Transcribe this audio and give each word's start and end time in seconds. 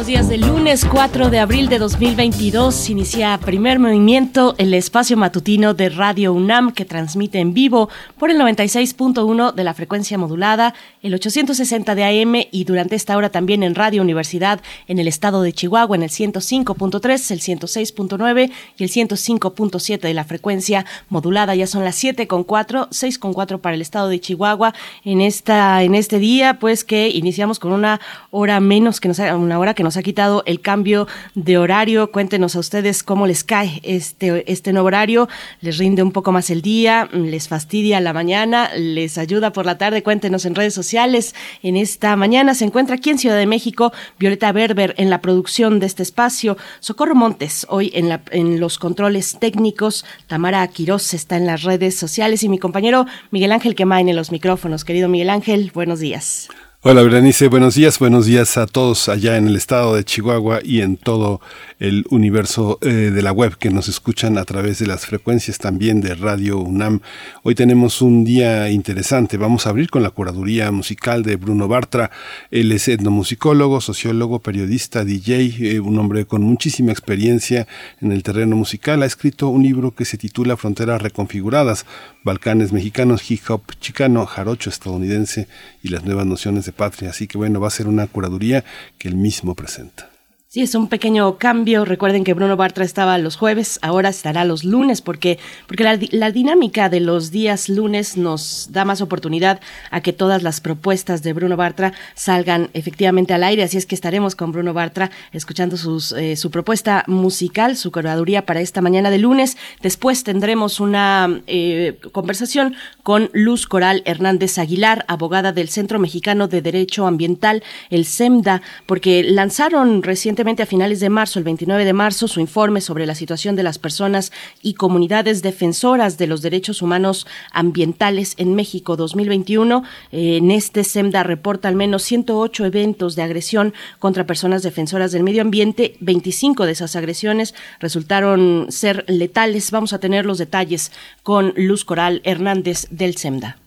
Buenos 0.00 0.06
días 0.06 0.28
del 0.30 0.40
lunes 0.40 0.86
4 0.86 1.28
de 1.28 1.40
abril 1.40 1.68
de 1.68 1.78
2022. 1.78 2.88
Inicia 2.88 3.36
primer 3.36 3.78
movimiento, 3.78 4.54
el 4.56 4.72
espacio 4.72 5.18
matutino 5.18 5.74
de 5.74 5.90
Radio 5.90 6.32
UNAM 6.32 6.72
que 6.72 6.86
transmite 6.86 7.38
en 7.38 7.52
vivo 7.52 7.90
por 8.18 8.30
el 8.30 8.38
96.1 8.38 9.52
de 9.52 9.62
la 9.62 9.74
frecuencia 9.74 10.16
modulada, 10.16 10.72
el 11.02 11.12
860 11.12 11.94
de 11.94 12.04
AM 12.04 12.46
y 12.50 12.64
durante 12.64 12.96
esta 12.96 13.14
hora 13.14 13.28
también 13.28 13.62
en 13.62 13.74
Radio 13.74 14.00
Universidad 14.00 14.62
en 14.88 14.98
el 15.00 15.06
estado 15.06 15.42
de 15.42 15.52
Chihuahua 15.52 15.96
en 15.96 16.04
el 16.04 16.08
105.3, 16.08 17.30
el 17.30 17.40
106.9 17.40 18.50
y 18.78 18.82
el 18.82 18.90
105.7 18.90 20.00
de 20.00 20.14
la 20.14 20.24
frecuencia 20.24 20.86
modulada. 21.10 21.54
Ya 21.54 21.66
son 21.66 21.84
las 21.84 21.96
7 21.96 22.26
con 22.26 22.44
4, 22.44 22.88
6 22.90 23.18
con 23.18 23.34
4 23.34 23.60
para 23.60 23.74
el 23.74 23.82
estado 23.82 24.08
de 24.08 24.18
Chihuahua 24.18 24.72
en 25.04 25.20
esta 25.20 25.82
en 25.82 25.94
este 25.94 26.18
día, 26.18 26.58
pues 26.58 26.84
que 26.84 27.10
iniciamos 27.10 27.58
con 27.58 27.72
una 27.72 28.00
hora 28.30 28.60
menos 28.60 28.98
que 28.98 29.08
nos 29.08 29.18
una 29.18 29.58
hora 29.58 29.74
que 29.74 29.82
nos 29.82 29.89
ha 29.96 30.02
quitado 30.02 30.42
el 30.46 30.60
cambio 30.60 31.06
de 31.34 31.58
horario. 31.58 32.10
Cuéntenos 32.12 32.56
a 32.56 32.60
ustedes 32.60 33.02
cómo 33.02 33.26
les 33.26 33.44
cae 33.44 33.80
este, 33.82 34.50
este 34.50 34.72
nuevo 34.72 34.88
horario. 34.88 35.28
¿Les 35.60 35.78
rinde 35.78 36.02
un 36.02 36.12
poco 36.12 36.32
más 36.32 36.50
el 36.50 36.62
día? 36.62 37.08
¿Les 37.12 37.48
fastidia 37.48 38.00
la 38.00 38.12
mañana? 38.12 38.70
¿Les 38.76 39.18
ayuda 39.18 39.52
por 39.52 39.66
la 39.66 39.78
tarde? 39.78 40.02
Cuéntenos 40.02 40.44
en 40.44 40.54
redes 40.54 40.74
sociales. 40.74 41.34
En 41.62 41.76
esta 41.76 42.16
mañana 42.16 42.54
se 42.54 42.64
encuentra 42.64 42.96
aquí 42.96 43.10
en 43.10 43.18
Ciudad 43.18 43.36
de 43.36 43.46
México 43.46 43.92
Violeta 44.18 44.52
Berber 44.52 44.94
en 44.98 45.10
la 45.10 45.20
producción 45.20 45.80
de 45.80 45.86
este 45.86 46.02
espacio. 46.02 46.56
Socorro 46.80 47.14
Montes 47.14 47.66
hoy 47.68 47.90
en, 47.94 48.08
la, 48.08 48.22
en 48.30 48.60
los 48.60 48.78
controles 48.78 49.38
técnicos. 49.38 50.04
Tamara 50.26 50.66
Quiroz 50.68 51.14
está 51.14 51.36
en 51.36 51.46
las 51.46 51.62
redes 51.62 51.96
sociales 51.96 52.42
y 52.42 52.48
mi 52.48 52.58
compañero 52.58 53.06
Miguel 53.30 53.52
Ángel 53.52 53.74
Quemain 53.74 54.08
en 54.08 54.16
los 54.16 54.30
micrófonos. 54.30 54.84
Querido 54.84 55.08
Miguel 55.08 55.30
Ángel, 55.30 55.70
buenos 55.74 56.00
días. 56.00 56.48
Hola 56.82 57.02
Berenice, 57.02 57.48
buenos 57.48 57.74
días, 57.74 57.98
buenos 57.98 58.24
días 58.24 58.56
a 58.56 58.66
todos 58.66 59.10
allá 59.10 59.36
en 59.36 59.46
el 59.46 59.56
estado 59.56 59.94
de 59.94 60.02
Chihuahua 60.02 60.60
y 60.64 60.80
en 60.80 60.96
todo 60.96 61.42
el 61.78 62.06
universo 62.08 62.78
eh, 62.80 62.88
de 62.88 63.20
la 63.20 63.32
web 63.32 63.58
que 63.58 63.68
nos 63.68 63.88
escuchan 63.88 64.38
a 64.38 64.46
través 64.46 64.78
de 64.78 64.86
las 64.86 65.04
frecuencias 65.04 65.58
también 65.58 66.00
de 66.00 66.14
Radio 66.14 66.58
UNAM. 66.58 67.02
Hoy 67.42 67.54
tenemos 67.54 68.00
un 68.00 68.24
día 68.24 68.70
interesante, 68.70 69.36
vamos 69.36 69.66
a 69.66 69.70
abrir 69.70 69.90
con 69.90 70.02
la 70.02 70.08
curaduría 70.08 70.70
musical 70.70 71.22
de 71.22 71.36
Bruno 71.36 71.68
Bartra. 71.68 72.10
Él 72.50 72.72
es 72.72 72.88
etnomusicólogo, 72.88 73.82
sociólogo, 73.82 74.38
periodista, 74.38 75.04
DJ, 75.04 75.74
eh, 75.74 75.80
un 75.80 75.98
hombre 75.98 76.24
con 76.24 76.42
muchísima 76.42 76.92
experiencia 76.92 77.68
en 78.00 78.10
el 78.10 78.22
terreno 78.22 78.56
musical. 78.56 79.02
Ha 79.02 79.06
escrito 79.06 79.48
un 79.48 79.62
libro 79.62 79.94
que 79.94 80.06
se 80.06 80.16
titula 80.16 80.56
Fronteras 80.56 81.02
Reconfiguradas, 81.02 81.84
Balcanes 82.24 82.72
Mexicanos, 82.72 83.30
Hip 83.30 83.42
Hop 83.50 83.64
Chicano, 83.80 84.24
Jarocho 84.24 84.70
Estadounidense 84.70 85.46
y 85.82 85.88
las 85.88 86.04
nuevas 86.04 86.24
nociones 86.24 86.64
de 86.64 86.69
patria. 86.72 87.10
Así 87.10 87.26
que 87.26 87.38
bueno, 87.38 87.60
va 87.60 87.68
a 87.68 87.70
ser 87.70 87.88
una 87.88 88.06
curaduría 88.06 88.64
que 88.98 89.08
él 89.08 89.16
mismo 89.16 89.54
presenta. 89.54 90.09
Sí, 90.52 90.62
es 90.62 90.74
un 90.74 90.88
pequeño 90.88 91.38
cambio. 91.38 91.84
Recuerden 91.84 92.24
que 92.24 92.34
Bruno 92.34 92.56
Bartra 92.56 92.84
estaba 92.84 93.16
los 93.18 93.36
jueves, 93.36 93.78
ahora 93.82 94.08
estará 94.08 94.44
los 94.44 94.64
lunes, 94.64 95.00
porque, 95.00 95.38
porque 95.68 95.84
la, 96.10 96.30
dinámica 96.32 96.88
de 96.88 96.98
los 96.98 97.30
días 97.30 97.68
lunes 97.68 98.16
nos 98.16 98.66
da 98.72 98.84
más 98.84 99.00
oportunidad 99.00 99.60
a 99.92 100.00
que 100.00 100.12
todas 100.12 100.42
las 100.42 100.60
propuestas 100.60 101.22
de 101.22 101.34
Bruno 101.34 101.56
Bartra 101.56 101.92
salgan 102.16 102.68
efectivamente 102.74 103.32
al 103.32 103.44
aire. 103.44 103.62
Así 103.62 103.76
es 103.76 103.86
que 103.86 103.94
estaremos 103.94 104.34
con 104.34 104.50
Bruno 104.50 104.74
Bartra 104.74 105.12
escuchando 105.30 105.76
sus, 105.76 106.10
eh, 106.10 106.34
su 106.34 106.50
propuesta 106.50 107.04
musical, 107.06 107.76
su 107.76 107.92
curaduría 107.92 108.44
para 108.44 108.60
esta 108.60 108.80
mañana 108.80 109.10
de 109.10 109.18
lunes. 109.18 109.56
Después 109.82 110.24
tendremos 110.24 110.80
una 110.80 111.42
eh, 111.46 111.96
conversación 112.10 112.74
con 113.04 113.30
Luz 113.34 113.68
Coral 113.68 114.02
Hernández 114.04 114.58
Aguilar, 114.58 115.04
abogada 115.06 115.52
del 115.52 115.68
Centro 115.68 116.00
Mexicano 116.00 116.48
de 116.48 116.60
Derecho 116.60 117.06
Ambiental, 117.06 117.62
el 117.88 118.04
CEMDA, 118.04 118.62
porque 118.86 119.22
lanzaron 119.22 120.02
recientemente 120.02 120.39
a 120.40 120.66
finales 120.66 121.00
de 121.00 121.10
marzo, 121.10 121.38
el 121.38 121.44
29 121.44 121.84
de 121.84 121.92
marzo, 121.92 122.26
su 122.26 122.40
informe 122.40 122.80
sobre 122.80 123.04
la 123.04 123.14
situación 123.14 123.56
de 123.56 123.62
las 123.62 123.78
personas 123.78 124.32
y 124.62 124.72
comunidades 124.72 125.42
defensoras 125.42 126.16
de 126.16 126.26
los 126.26 126.40
derechos 126.40 126.80
humanos 126.80 127.26
ambientales 127.52 128.34
en 128.38 128.54
México 128.54 128.96
2021. 128.96 129.84
en 130.12 130.50
este 130.50 130.82
SEMDA 130.82 131.24
reporta 131.24 131.68
al 131.68 131.76
menos 131.76 132.04
108 132.04 132.64
eventos 132.64 133.16
de 133.16 133.22
agresión 133.22 133.74
contra 133.98 134.26
personas 134.26 134.62
defensoras 134.62 135.12
del 135.12 135.24
medio 135.24 135.42
ambiente. 135.42 135.96
25 136.00 136.64
de 136.64 136.72
esas 136.72 136.96
agresiones 136.96 137.54
resultaron 137.78 138.66
ser 138.70 139.04
letales. 139.08 139.70
Vamos 139.70 139.92
a 139.92 140.00
tener 140.00 140.24
los 140.24 140.38
detalles 140.38 140.90
con 141.22 141.52
Luz 141.54 141.84
Coral 141.84 142.22
Hernández 142.24 142.86
del 142.90 143.18
SEMDA. 143.18 143.58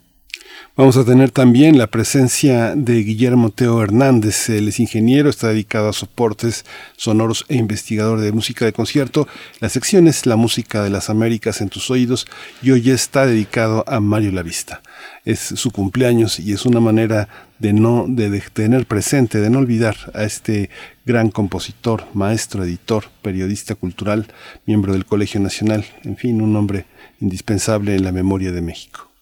Vamos 0.76 0.98
a 0.98 1.06
tener 1.06 1.30
también 1.30 1.78
la 1.78 1.86
presencia 1.86 2.74
de 2.76 3.04
Guillermo 3.04 3.52
Teo 3.52 3.84
Hernández. 3.84 4.50
Él 4.50 4.68
es 4.68 4.80
ingeniero, 4.80 5.30
está 5.30 5.50
dedicado 5.50 5.88
a 5.88 5.94
soportes 5.94 6.66
sonoros 6.98 7.46
e 7.48 7.58
investigador 7.58 8.20
de 8.20 8.32
música 8.32 8.66
de 8.66 8.74
concierto. 8.74 9.28
La 9.60 9.70
sección 9.70 10.08
es 10.08 10.26
La 10.26 10.36
música 10.36 10.82
de 10.84 10.90
las 10.90 11.12
Américas 11.12 11.62
en 11.62 11.70
tus 11.70 11.92
oídos 11.92 12.26
y 12.64 12.72
hoy 12.72 12.90
está 12.90 13.28
dedicado 13.28 13.84
a 13.88 14.00
Mario 14.00 14.32
Lavista. 14.32 14.82
Es 15.26 15.40
su 15.42 15.70
cumpleaños 15.70 16.40
y 16.40 16.54
es 16.54 16.66
una 16.66 16.80
manera 16.80 17.30
de 17.60 17.72
no 17.72 18.08
de 18.10 18.42
tener 18.52 18.88
presente, 18.88 19.40
de 19.42 19.52
no 19.52 19.60
olvidar 19.60 19.96
a 20.16 20.24
este 20.24 20.72
gran 21.06 21.30
compositor, 21.30 22.08
maestro, 22.16 22.64
editor, 22.64 23.06
periodista 23.22 23.76
cultural, 23.76 24.26
miembro 24.66 24.94
del 24.94 25.06
Colegio 25.06 25.40
Nacional, 25.40 25.86
en 26.04 26.18
fin, 26.18 26.42
un 26.42 26.56
hombre 26.56 26.86
indispensable 27.22 27.96
en 27.96 28.04
la 28.04 28.12
memoria 28.12 28.52
de 28.52 28.62
México. 28.64 29.13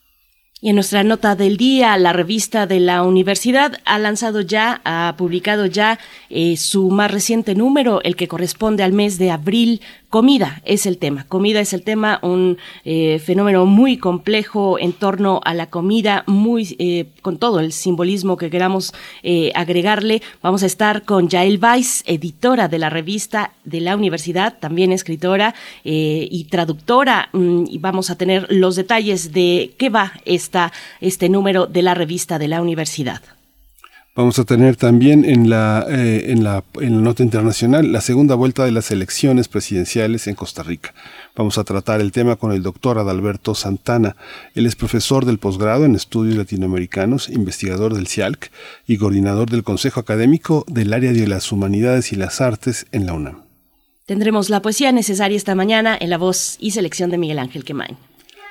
Y 0.64 0.70
en 0.70 0.76
nuestra 0.76 1.04
nota 1.04 1.36
del 1.36 1.58
día, 1.58 1.98
la 1.98 2.14
revista 2.14 2.68
de 2.68 2.80
la 2.80 3.02
universidad 3.02 3.80
ha 3.84 3.98
lanzado 3.98 4.42
ya, 4.42 4.80
ha 4.86 5.16
publicado 5.18 5.66
ya 5.66 5.98
eh, 6.30 6.56
su 6.56 6.92
más 6.92 7.10
reciente 7.10 7.56
número, 7.56 8.00
el 8.04 8.16
que 8.16 8.28
corresponde 8.28 8.84
al 8.84 8.94
mes 8.94 9.18
de 9.18 9.32
abril 9.32 9.82
Comida 10.12 10.62
es 10.66 10.88
el 10.88 10.98
tema. 10.98 11.26
Comida 11.30 11.62
es 11.62 11.72
el 11.72 11.84
tema, 11.84 12.20
un 12.22 12.58
eh, 12.84 13.20
fenómeno 13.20 13.66
muy 13.66 13.96
complejo 13.96 14.78
en 14.78 14.92
torno 14.92 15.40
a 15.46 15.54
la 15.54 15.68
comida, 15.68 16.26
muy 16.28 16.76
eh, 16.80 17.06
con 17.22 17.38
todo 17.38 17.62
el 17.62 17.72
simbolismo 17.72 18.36
que 18.36 18.50
queramos 18.50 18.94
eh, 19.24 19.54
agregarle. 19.56 20.22
Vamos 20.44 20.64
a 20.64 20.66
estar 20.66 21.04
con 21.04 21.30
Yael 21.30 21.62
Weiss, 21.64 22.04
editora 22.06 22.68
de 22.68 22.80
la 22.80 22.90
revista 22.90 23.54
de 23.64 23.80
la 23.80 23.96
universidad, 23.96 24.60
también 24.60 24.92
escritora 24.92 25.56
y 25.86 26.44
traductora. 26.52 27.30
Mm, 27.32 27.64
y 27.70 27.78
vamos 27.78 28.10
a 28.10 28.18
tener 28.18 28.48
los 28.50 28.76
detalles 28.76 29.32
de 29.32 29.72
qué 29.78 29.88
va 29.88 30.12
esta, 30.26 30.74
este 31.00 31.30
número 31.30 31.68
de 31.68 31.84
la 31.84 31.94
revista 31.94 32.38
de 32.38 32.50
la 32.50 32.62
universidad. 32.62 33.22
Vamos 34.14 34.38
a 34.40 34.44
tener 34.44 34.76
también 34.76 35.24
en 35.24 35.50
la, 35.50 35.86
eh, 35.90 36.32
en, 36.32 36.44
la, 36.44 36.66
en 36.82 36.98
la 36.98 37.02
nota 37.02 37.24
internacional 37.24 37.94
la 37.94 38.02
segunda 38.02 38.36
vuelta 38.36 38.66
de 38.66 38.72
las 38.72 38.92
elecciones 38.92 39.48
presidenciales 39.48 40.28
en 40.28 40.36
Costa 40.36 40.64
Rica. 40.64 40.94
Vamos 41.34 41.58
a 41.58 41.64
tratar 41.64 42.02
el 42.02 42.12
tema 42.12 42.36
con 42.36 42.52
el 42.52 42.62
doctor 42.62 43.00
Adalberto 43.00 43.56
Santana. 43.56 44.18
Él 44.54 44.66
es 44.66 44.76
profesor 44.76 45.24
del 45.24 45.38
posgrado 45.38 45.86
en 45.86 45.96
estudios 45.96 46.36
latinoamericanos, 46.36 47.30
investigador 47.30 47.94
del 47.94 48.08
CIALC 48.08 48.52
y 48.86 48.98
coordinador 48.98 49.50
del 49.50 49.64
Consejo 49.64 50.02
Académico 50.02 50.66
del 50.68 50.92
área 50.92 51.14
de 51.14 51.28
las 51.28 51.50
humanidades 51.54 52.12
y 52.12 52.18
las 52.18 52.42
artes 52.42 52.88
en 52.92 53.06
la 53.06 53.14
UNAM. 53.14 53.44
Tendremos 54.06 54.50
la 54.50 54.62
poesía 54.62 54.92
necesaria 54.92 55.38
esta 55.38 55.56
mañana 55.56 55.98
en 55.98 56.10
la 56.10 56.18
voz 56.18 56.58
y 56.60 56.72
selección 56.72 57.12
de 57.12 57.18
Miguel 57.18 57.40
Ángel 57.40 57.64
Quemain. 57.64 57.96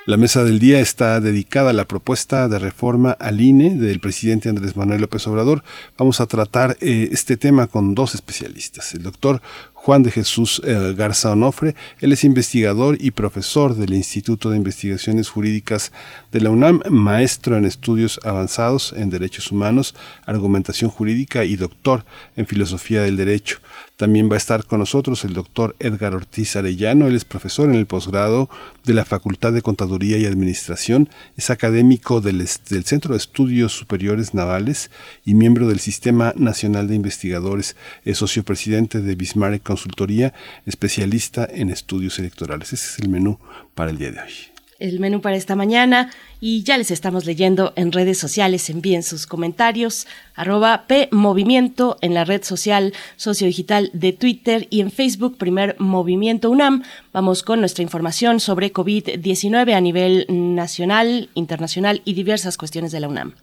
La 0.07 0.17
mesa 0.17 0.43
del 0.43 0.57
día 0.57 0.79
está 0.79 1.19
dedicada 1.19 1.69
a 1.69 1.73
la 1.73 1.87
propuesta 1.87 2.47
de 2.47 2.57
reforma 2.57 3.11
al 3.11 3.39
INE 3.39 3.75
del 3.75 3.99
presidente 3.99 4.49
Andrés 4.49 4.75
Manuel 4.75 5.01
López 5.01 5.27
Obrador. 5.27 5.63
Vamos 5.95 6.19
a 6.19 6.25
tratar 6.25 6.75
eh, 6.81 7.09
este 7.11 7.37
tema 7.37 7.67
con 7.67 7.93
dos 7.93 8.15
especialistas, 8.15 8.95
el 8.95 9.03
doctor 9.03 9.43
Juan 9.73 10.01
de 10.01 10.09
Jesús 10.09 10.59
eh, 10.65 10.95
Garza 10.97 11.31
Onofre. 11.31 11.75
Él 11.99 12.13
es 12.13 12.23
investigador 12.23 12.97
y 12.99 13.11
profesor 13.11 13.75
del 13.75 13.93
Instituto 13.93 14.49
de 14.49 14.57
Investigaciones 14.57 15.29
Jurídicas 15.29 15.91
de 16.31 16.41
la 16.41 16.49
UNAM, 16.49 16.81
maestro 16.89 17.57
en 17.57 17.65
estudios 17.65 18.19
avanzados 18.23 18.93
en 18.95 19.09
derechos 19.09 19.51
humanos, 19.51 19.95
argumentación 20.25 20.89
jurídica 20.89 21.43
y 21.43 21.55
doctor 21.55 22.05
en 22.35 22.47
filosofía 22.47 23.01
del 23.01 23.17
derecho. 23.17 23.59
También 23.97 24.31
va 24.31 24.33
a 24.33 24.37
estar 24.37 24.65
con 24.65 24.79
nosotros 24.79 25.25
el 25.25 25.33
doctor 25.33 25.75
Edgar 25.79 26.15
Ortiz 26.15 26.55
Arellano. 26.55 27.07
Él 27.07 27.15
es 27.15 27.23
profesor 27.23 27.69
en 27.69 27.75
el 27.75 27.85
posgrado 27.85 28.49
de 28.83 28.95
la 28.95 29.05
Facultad 29.05 29.53
de 29.53 29.61
Contaduría 29.61 30.17
y 30.17 30.25
Administración. 30.25 31.07
Es 31.37 31.51
académico 31.51 32.19
del, 32.19 32.39
del 32.69 32.83
Centro 32.83 33.13
de 33.13 33.17
Estudios 33.17 33.73
Superiores 33.73 34.33
Navales 34.33 34.89
y 35.23 35.35
miembro 35.35 35.67
del 35.67 35.79
Sistema 35.79 36.33
Nacional 36.35 36.87
de 36.87 36.95
Investigadores. 36.95 37.75
Es 38.03 38.17
socio 38.17 38.43
presidente 38.43 39.01
de 39.01 39.15
Bismarck 39.15 39.61
Consultoría, 39.61 40.33
especialista 40.65 41.47
en 41.51 41.69
estudios 41.69 42.17
electorales. 42.17 42.73
Ese 42.73 42.87
es 42.87 42.99
el 42.99 43.09
menú 43.09 43.37
para 43.75 43.91
el 43.91 43.99
día 43.99 44.11
de 44.11 44.19
hoy. 44.21 44.50
El 44.81 44.99
menú 44.99 45.21
para 45.21 45.35
esta 45.35 45.55
mañana 45.55 46.09
y 46.39 46.63
ya 46.63 46.77
les 46.77 46.91
estamos 46.91 47.25
leyendo 47.25 47.73
en 47.75 47.91
redes 47.91 48.17
sociales. 48.17 48.69
Envíen 48.69 49.03
sus 49.03 49.27
comentarios. 49.27 50.07
Arroba 50.35 50.85
P 50.87 51.09
Movimiento 51.11 51.97
en 52.01 52.13
la 52.13 52.25
red 52.25 52.43
social 52.43 52.93
sociodigital 53.15 53.91
de 53.93 54.13
Twitter 54.13 54.67
y 54.69 54.81
en 54.81 54.91
Facebook 54.91 55.37
Primer 55.37 55.75
Movimiento 55.79 56.49
UNAM. 56.49 56.83
Vamos 57.13 57.43
con 57.43 57.59
nuestra 57.59 57.83
información 57.83 58.39
sobre 58.39 58.73
COVID-19 58.73 59.73
a 59.73 59.81
nivel 59.81 60.25
nacional, 60.29 61.29
internacional 61.35 62.01
y 62.05 62.13
diversas 62.13 62.57
cuestiones 62.57 62.91
de 62.91 62.99
la 62.99 63.07
UNAM. 63.07 63.33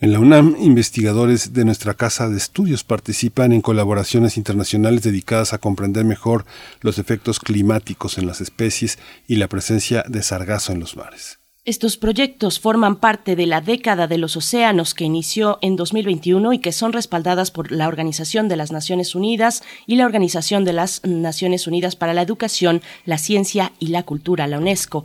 En 0.00 0.12
la 0.12 0.20
UNAM, 0.20 0.54
investigadores 0.60 1.54
de 1.54 1.64
nuestra 1.64 1.92
Casa 1.92 2.28
de 2.28 2.36
Estudios 2.36 2.84
participan 2.84 3.50
en 3.50 3.60
colaboraciones 3.60 4.36
internacionales 4.36 5.02
dedicadas 5.02 5.52
a 5.52 5.58
comprender 5.58 6.04
mejor 6.04 6.44
los 6.82 7.00
efectos 7.00 7.40
climáticos 7.40 8.16
en 8.16 8.28
las 8.28 8.40
especies 8.40 9.00
y 9.26 9.36
la 9.36 9.48
presencia 9.48 10.04
de 10.06 10.22
sargazo 10.22 10.72
en 10.72 10.78
los 10.78 10.96
mares. 10.96 11.37
Estos 11.68 11.98
proyectos 11.98 12.60
forman 12.60 12.96
parte 12.96 13.36
de 13.36 13.44
la 13.44 13.60
década 13.60 14.06
de 14.06 14.16
los 14.16 14.38
océanos 14.38 14.94
que 14.94 15.04
inició 15.04 15.58
en 15.60 15.76
2021 15.76 16.54
y 16.54 16.60
que 16.60 16.72
son 16.72 16.94
respaldadas 16.94 17.50
por 17.50 17.70
la 17.72 17.88
Organización 17.88 18.48
de 18.48 18.56
las 18.56 18.72
Naciones 18.72 19.14
Unidas 19.14 19.62
y 19.86 19.96
la 19.96 20.06
Organización 20.06 20.64
de 20.64 20.72
las 20.72 21.04
Naciones 21.04 21.66
Unidas 21.66 21.94
para 21.94 22.14
la 22.14 22.22
Educación, 22.22 22.80
la 23.04 23.18
Ciencia 23.18 23.72
y 23.78 23.88
la 23.88 24.04
Cultura, 24.04 24.46
la 24.46 24.56
UNESCO, 24.56 25.04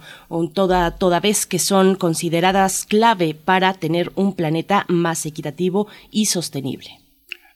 toda, 0.54 0.92
toda 0.92 1.19
vez 1.19 1.45
que 1.45 1.60
son 1.60 1.95
consideradas 1.95 2.86
clave 2.86 3.36
para 3.36 3.74
tener 3.74 4.13
un 4.16 4.31
planeta 4.31 4.86
más 4.88 5.25
equitativo 5.25 5.88
y 6.12 6.27
sostenible. 6.27 7.03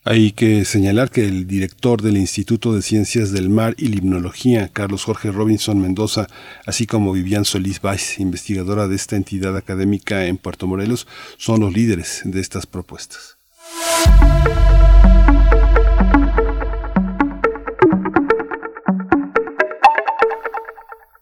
Hay 0.09 0.31
que 0.31 0.63
señalar 0.63 1.11
que 1.11 1.25
el 1.25 1.47
director 1.47 2.01
del 2.01 2.15
Instituto 2.15 2.71
de 2.71 2.81
Ciencias 2.81 3.33
del 3.33 3.49
Mar 3.49 3.75
y 3.77 3.89
Limnología, 3.89 4.69
Carlos 4.71 5.03
Jorge 5.03 5.33
Robinson 5.33 5.81
Mendoza, 5.81 6.27
así 6.65 6.87
como 6.87 7.11
Vivian 7.11 7.43
Solís 7.43 7.81
Valls, 7.81 8.17
investigadora 8.17 8.87
de 8.87 8.95
esta 8.95 9.17
entidad 9.17 9.57
académica 9.57 10.27
en 10.27 10.37
Puerto 10.37 10.65
Morelos, 10.65 11.07
son 11.35 11.59
los 11.59 11.73
líderes 11.73 12.21
de 12.23 12.39
estas 12.39 12.65
propuestas. 12.65 13.37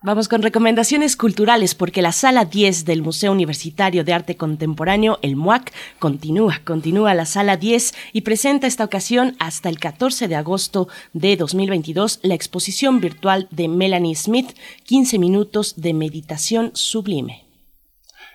Vamos 0.05 0.27
con 0.27 0.43
recomendaciones 0.43 1.15
culturales 1.15 1.73
porque 1.73 2.03
la 2.03 2.11
sala 2.11 2.45
10 2.45 2.85
del 2.85 3.01
Museo 3.01 3.31
Universitario 3.31 4.03
de 4.03 4.13
Arte 4.13 4.37
Contemporáneo, 4.37 5.17
el 5.23 5.35
MUAC, 5.35 5.73
continúa, 5.97 6.61
continúa 6.63 7.15
la 7.15 7.25
sala 7.25 7.57
10 7.57 7.95
y 8.13 8.21
presenta 8.21 8.67
esta 8.67 8.83
ocasión 8.83 9.35
hasta 9.39 9.67
el 9.67 9.79
14 9.79 10.27
de 10.27 10.35
agosto 10.35 10.87
de 11.13 11.35
2022 11.37 12.19
la 12.21 12.35
exposición 12.35 13.01
virtual 13.01 13.47
de 13.49 13.67
Melanie 13.67 14.13
Smith, 14.13 14.51
15 14.83 15.17
minutos 15.17 15.73
de 15.75 15.95
meditación 15.95 16.69
sublime. 16.75 17.43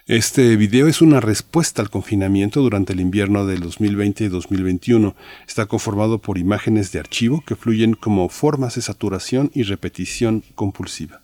Este 0.06 0.56
video 0.56 0.88
es 0.88 1.00
una 1.00 1.20
respuesta 1.20 1.82
al 1.82 1.88
confinamiento 1.88 2.62
durante 2.62 2.94
el 2.94 3.00
invierno 3.00 3.46
del 3.46 3.60
2020 3.60 4.24
y 4.24 4.28
2021. 4.28 5.14
Está 5.46 5.66
conformado 5.66 6.18
por 6.18 6.36
imágenes 6.36 6.90
de 6.90 6.98
archivo 6.98 7.44
que 7.46 7.54
fluyen 7.54 7.94
como 7.94 8.28
formas 8.28 8.74
de 8.74 8.82
saturación 8.82 9.52
y 9.54 9.62
repetición 9.62 10.42
compulsiva. 10.56 11.20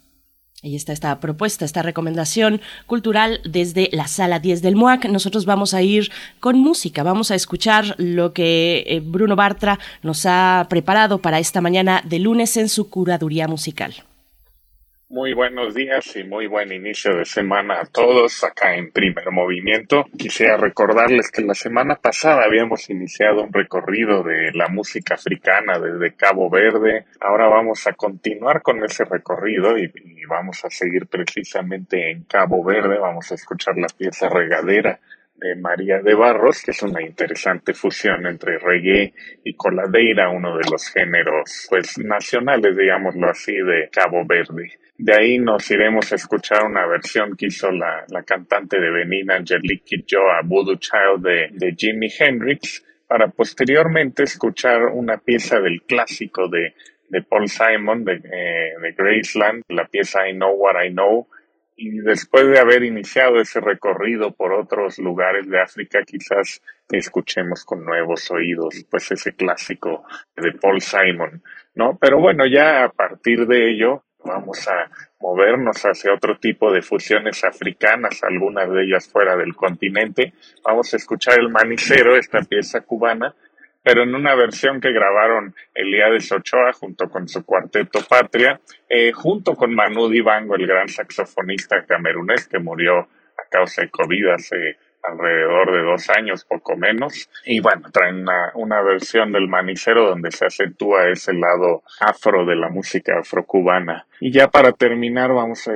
Ahí 0.67 0.75
está 0.75 0.93
esta 0.93 1.21
propuesta, 1.21 1.65
esta 1.65 1.83
recomendación 1.83 2.61
cultural 2.87 3.41
desde 3.45 3.89
la 3.93 4.09
sala 4.09 4.41
10 4.41 4.63
del 4.63 4.75
MUAC. 4.75 5.05
Nosotros 5.05 5.47
vamos 5.47 5.75
a 5.75 5.83
ir 5.83 6.11
con 6.41 6.59
música, 6.59 7.05
vamos 7.05 7.31
a 7.31 7.37
escuchar 7.37 7.95
lo 7.99 8.33
que 8.33 8.83
eh, 8.85 8.99
Bruno 8.99 9.37
Bartra 9.37 9.79
nos 10.03 10.27
ha 10.27 10.67
preparado 10.69 11.19
para 11.19 11.39
esta 11.39 11.61
mañana 11.61 12.03
de 12.05 12.19
lunes 12.19 12.57
en 12.57 12.69
su 12.69 12.91
curaduría 12.91 13.47
musical. 13.47 13.95
Muy 15.08 15.35
buenos 15.35 15.73
días 15.73 16.17
y 16.17 16.25
muy 16.25 16.49
buen 16.49 16.73
inicio 16.73 17.17
de 17.17 17.25
semana 17.25 17.79
a 17.81 17.87
todos 17.87 18.43
acá 18.43 18.75
en 18.75 18.91
Primer 18.91 19.31
Movimiento. 19.31 20.05
Quisiera 20.19 20.56
recordarles 20.56 21.31
que 21.31 21.43
la 21.43 21.55
semana 21.55 21.94
pasada 21.94 22.43
habíamos 22.43 22.91
iniciado 22.91 23.44
un 23.44 23.53
recorrido 23.53 24.25
de 24.25 24.51
la 24.53 24.67
música 24.67 25.15
africana 25.15 25.79
desde 25.79 26.17
Cabo 26.17 26.51
Verde. 26.51 27.05
Ahora 27.20 27.46
vamos 27.46 27.86
a 27.86 27.93
continuar 27.93 28.63
con 28.63 28.82
ese 28.82 29.05
recorrido 29.05 29.79
y, 29.79 29.93
vamos 30.29 30.65
a 30.65 30.70
seguir 30.70 31.06
precisamente 31.06 32.10
en 32.10 32.25
Cabo 32.25 32.65
Verde. 32.65 32.98
Vamos 32.98 33.31
a 33.31 33.36
escuchar 33.36 33.77
la 33.77 33.86
pieza 33.96 34.29
regadera 34.29 34.98
de 35.36 35.55
María 35.55 36.01
de 36.01 36.17
Barros, 36.17 36.65
que 36.65 36.72
es 36.72 36.82
una 36.82 37.01
interesante 37.01 37.75
fusión 37.75 38.27
entre 38.27 38.58
reggae 38.58 39.15
y 39.44 39.55
coladeira, 39.55 40.31
uno 40.31 40.56
de 40.56 40.69
los 40.69 40.89
géneros 40.89 41.69
pues 41.70 41.96
nacionales, 41.98 42.77
digámoslo 42.77 43.31
así, 43.31 43.53
de 43.53 43.89
Cabo 43.93 44.27
Verde. 44.27 44.72
De 44.98 45.15
ahí 45.15 45.38
nos 45.38 45.70
iremos 45.70 46.10
a 46.10 46.17
escuchar 46.17 46.65
una 46.65 46.86
versión 46.86 47.36
que 47.36 47.46
hizo 47.46 47.70
la, 47.70 48.05
la 48.08 48.22
cantante 48.22 48.81
de 48.81 48.91
Benin, 48.91 49.31
Angelique 49.31 50.05
Joa, 50.08 50.41
Voodoo 50.43 50.76
Child 50.76 51.22
de, 51.22 51.48
de 51.53 51.74
Jimi 51.76 52.08
Hendrix, 52.19 52.82
para 53.06 53.29
posteriormente 53.29 54.22
escuchar 54.22 54.86
una 54.86 55.19
pieza 55.19 55.60
del 55.60 55.82
clásico 55.82 56.48
de, 56.48 56.74
de 57.08 57.22
Paul 57.22 57.48
Simon, 57.48 58.05
de, 58.05 58.15
eh, 58.15 58.72
de 58.81 58.93
Graceland, 58.93 59.62
la 59.69 59.86
pieza 59.86 60.29
I 60.29 60.32
Know 60.32 60.55
What 60.55 60.82
I 60.84 60.91
Know, 60.91 61.29
y 61.76 61.98
después 61.98 62.48
de 62.48 62.58
haber 62.58 62.82
iniciado 62.82 63.38
ese 63.38 63.60
recorrido 63.60 64.32
por 64.32 64.55
otros 64.55 64.98
lugares 64.98 65.46
de 65.48 65.60
África, 65.60 66.00
quizás 66.06 66.62
escuchemos 66.88 67.67
con 67.67 67.84
nuevos 67.84 68.31
oídos, 68.31 68.86
pues 68.91 69.12
ese 69.12 69.34
clásico 69.34 70.05
de 70.34 70.53
Paul 70.53 70.81
Simon, 70.81 71.43
¿no? 71.74 71.98
Pero 72.00 72.19
bueno, 72.19 72.46
ya 72.46 72.84
a 72.84 72.88
partir 72.88 73.46
de 73.46 73.70
ello, 73.72 74.05
vamos 74.25 74.67
a 74.69 74.91
movernos 75.20 75.82
hacia 75.82 76.15
otro 76.15 76.39
tipo 76.39 76.73
de 76.73 76.82
fusiones 76.82 77.44
africanas, 77.44 78.23
algunas 78.23 78.70
de 78.70 78.85
ellas 78.85 79.08
fuera 79.08 79.37
del 79.37 79.55
continente. 79.55 80.35
Vamos 80.65 80.93
a 80.93 80.96
escuchar 80.96 81.39
el 81.39 81.49
manicero, 81.49 82.17
esta 82.17 82.41
pieza 82.41 82.81
cubana, 82.81 83.35
pero 83.82 84.03
en 84.03 84.15
una 84.15 84.35
versión 84.35 84.81
que 84.81 84.93
grabaron 84.93 85.55
Elías 85.75 86.32
Ochoa 86.32 86.73
junto 86.73 87.08
con 87.08 87.29
su 87.29 87.44
cuarteto 87.44 88.01
Patria, 88.08 88.61
eh, 88.89 89.13
junto 89.13 89.55
con 89.55 89.75
Manu 89.75 90.08
Dibango, 90.08 90.56
el 90.56 90.67
gran 90.67 90.89
saxofonista 90.89 91.85
camerunés 91.87 92.49
que 92.49 92.58
murió 92.58 92.99
a 92.99 93.49
causa 93.49 93.82
de 93.82 93.91
COVID 93.91 94.29
hace 94.35 94.77
alrededor 95.06 95.72
de 95.72 95.82
dos 95.82 96.10
años, 96.10 96.44
poco 96.44 96.77
menos. 96.77 97.29
Y 97.44 97.60
bueno, 97.60 97.89
traen 97.93 98.25
una, 98.55 98.82
versión 98.82 99.32
del 99.32 99.48
manicero 99.48 100.08
donde 100.08 100.31
se 100.31 100.46
acentúa 100.46 101.08
ese 101.10 101.32
lado 101.32 101.82
afro 102.01 102.44
de 102.44 102.56
la 102.56 102.69
música 102.69 103.19
afrocubana. 103.19 104.06
Y 104.20 104.32
ya 104.32 104.48
para 104.48 104.72
terminar 104.72 105.32
vamos 105.32 105.69
a, 105.69 105.72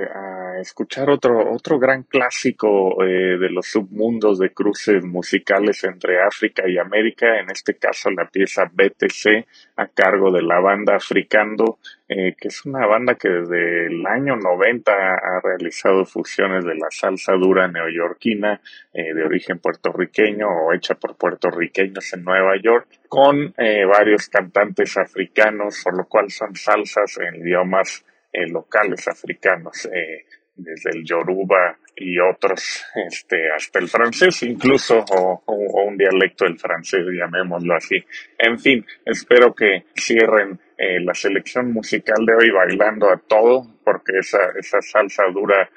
escuchar 0.59 1.11
otro, 1.11 1.53
otro 1.53 1.79
gran 1.79 2.03
clásico 2.03 3.03
eh, 3.05 3.39
de 3.39 3.51
los 3.51 3.67
submundos 3.67 4.39
de 4.39 4.53
cruces 4.53 5.05
musicales 5.05 5.85
entre 5.85 6.21
África 6.23 6.69
y 6.69 6.79
América, 6.79 7.39
en 7.39 7.51
este 7.51 7.75
caso 7.77 8.11
la 8.11 8.27
pieza 8.27 8.71
BTC 8.73 9.47
a 9.77 9.87
cargo 9.89 10.33
de 10.33 10.43
la 10.43 10.61
banda 10.61 10.97
Africando, 10.97 11.79
eh, 12.09 12.35
que 12.39 12.49
es 12.49 12.65
una 12.65 12.87
banda 12.87 13.15
que 13.15 13.29
desde 13.29 13.87
el 13.87 14.07
año 14.07 14.37
90 14.37 14.93
ha 14.93 15.41
realizado 15.43 16.05
fusiones 16.05 16.65
de 16.65 16.75
la 16.75 16.89
salsa 16.91 17.33
dura 17.35 17.69
neoyorquina 17.69 18.61
eh, 18.93 19.15
de 19.15 19.25
origen 19.25 19.59
puertorriqueño 19.59 20.47
o 20.49 20.73
hecha 20.73 20.95
por 20.95 21.17
puertorriqueños 21.17 22.13
en 22.15 22.25
Nueva 22.25 22.57
York, 22.63 22.89
con 23.09 23.55
varios 23.57 24.29
cantantes 24.29 24.97
africanos, 24.97 25.81
por 25.83 25.97
lo 25.97 26.05
cual 26.07 26.31
son 26.31 26.55
salsas 26.55 27.19
en 27.19 27.37
idiomas 27.37 28.05
eh, 28.33 28.47
locales 28.47 29.09
africanos, 29.09 29.87
eh, 29.87 30.25
desde 30.63 30.91
el 30.91 31.05
yoruba 31.05 31.79
y 31.97 32.19
otros, 32.19 32.85
este, 33.07 33.51
hasta 33.51 33.79
el 33.79 33.89
francés 33.89 34.43
incluso, 34.43 35.05
o, 35.11 35.43
un 35.85 35.97
dialecto 35.97 36.45
del 36.45 36.59
francés, 36.59 37.05
llamémoslo 37.13 37.75
así. 37.75 37.97
En 38.39 38.59
fin, 38.59 38.85
espero 39.05 39.55
que 39.55 39.85
cierren 39.95 40.59
eh, 40.79 41.01
la 41.01 41.15
selección 41.15 41.73
musical 41.73 42.25
de 42.25 42.35
hoy 42.35 42.51
bailando 42.51 43.11
a 43.11 43.19
todo, 43.19 43.67
porque 43.85 44.19
esa, 44.19 44.51
esa 44.59 44.81
salsa 44.81 45.25
dura 45.33 45.69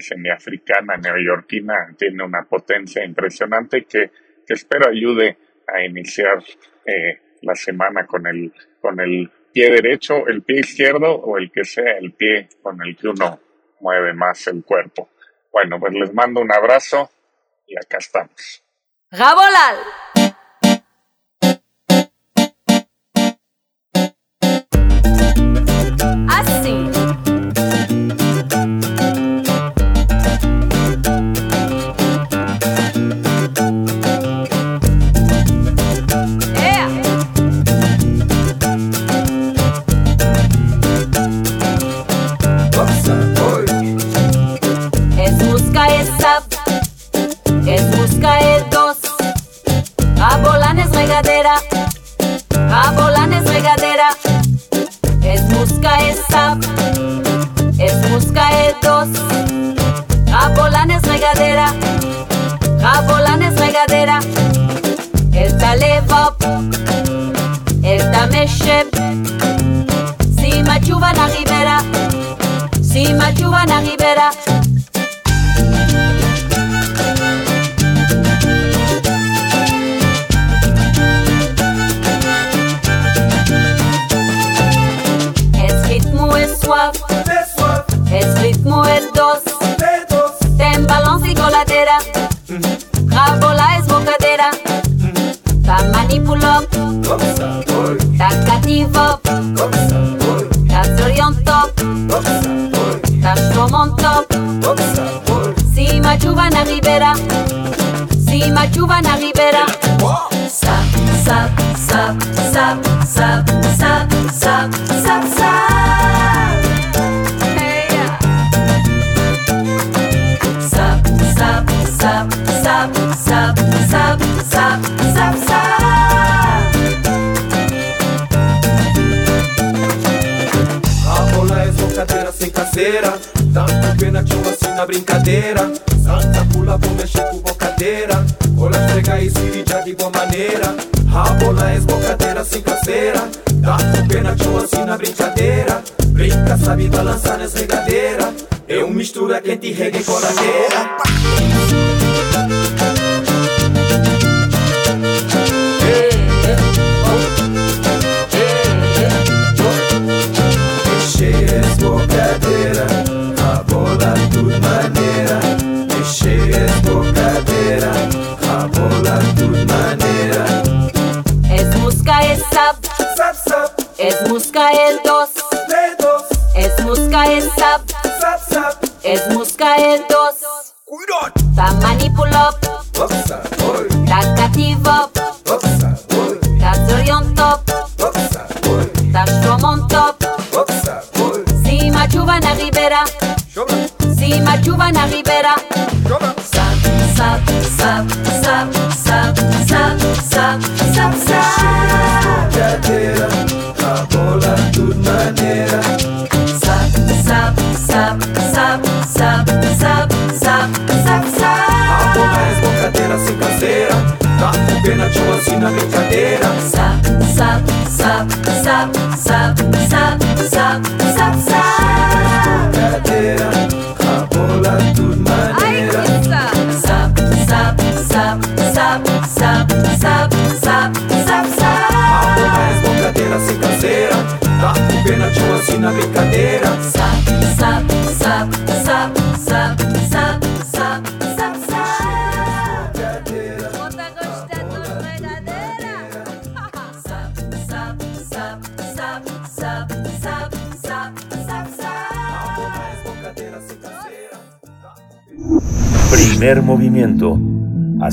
semiafricana, 0.00 0.96
neoyorquina, 0.96 1.94
tiene 1.96 2.24
una 2.24 2.42
potencia 2.42 3.04
impresionante 3.04 3.84
que, 3.84 4.10
que 4.46 4.54
espero 4.54 4.90
ayude 4.90 5.36
a 5.66 5.84
iniciar 5.84 6.42
la 7.42 7.54
semana 7.54 8.06
con 8.06 8.26
el, 8.26 8.52
con 8.80 9.00
el 9.00 9.30
pie 9.52 9.70
derecho, 9.70 10.26
el 10.26 10.42
pie 10.42 10.60
izquierdo 10.60 11.14
o 11.14 11.38
el 11.38 11.50
que 11.50 11.64
sea 11.64 11.98
el 11.98 12.12
pie 12.12 12.48
con 12.62 12.80
el 12.82 12.96
que 12.96 13.08
uno 13.08 13.40
mueve 13.80 14.12
más 14.14 14.46
el 14.46 14.64
cuerpo. 14.64 15.08
Bueno, 15.52 15.78
pues 15.80 15.92
les 15.94 16.14
mando 16.14 16.40
un 16.40 16.52
abrazo 16.52 17.10
y 17.66 17.76
acá 17.76 17.98
estamos. 17.98 18.62
¡Gabolal! 19.10 19.76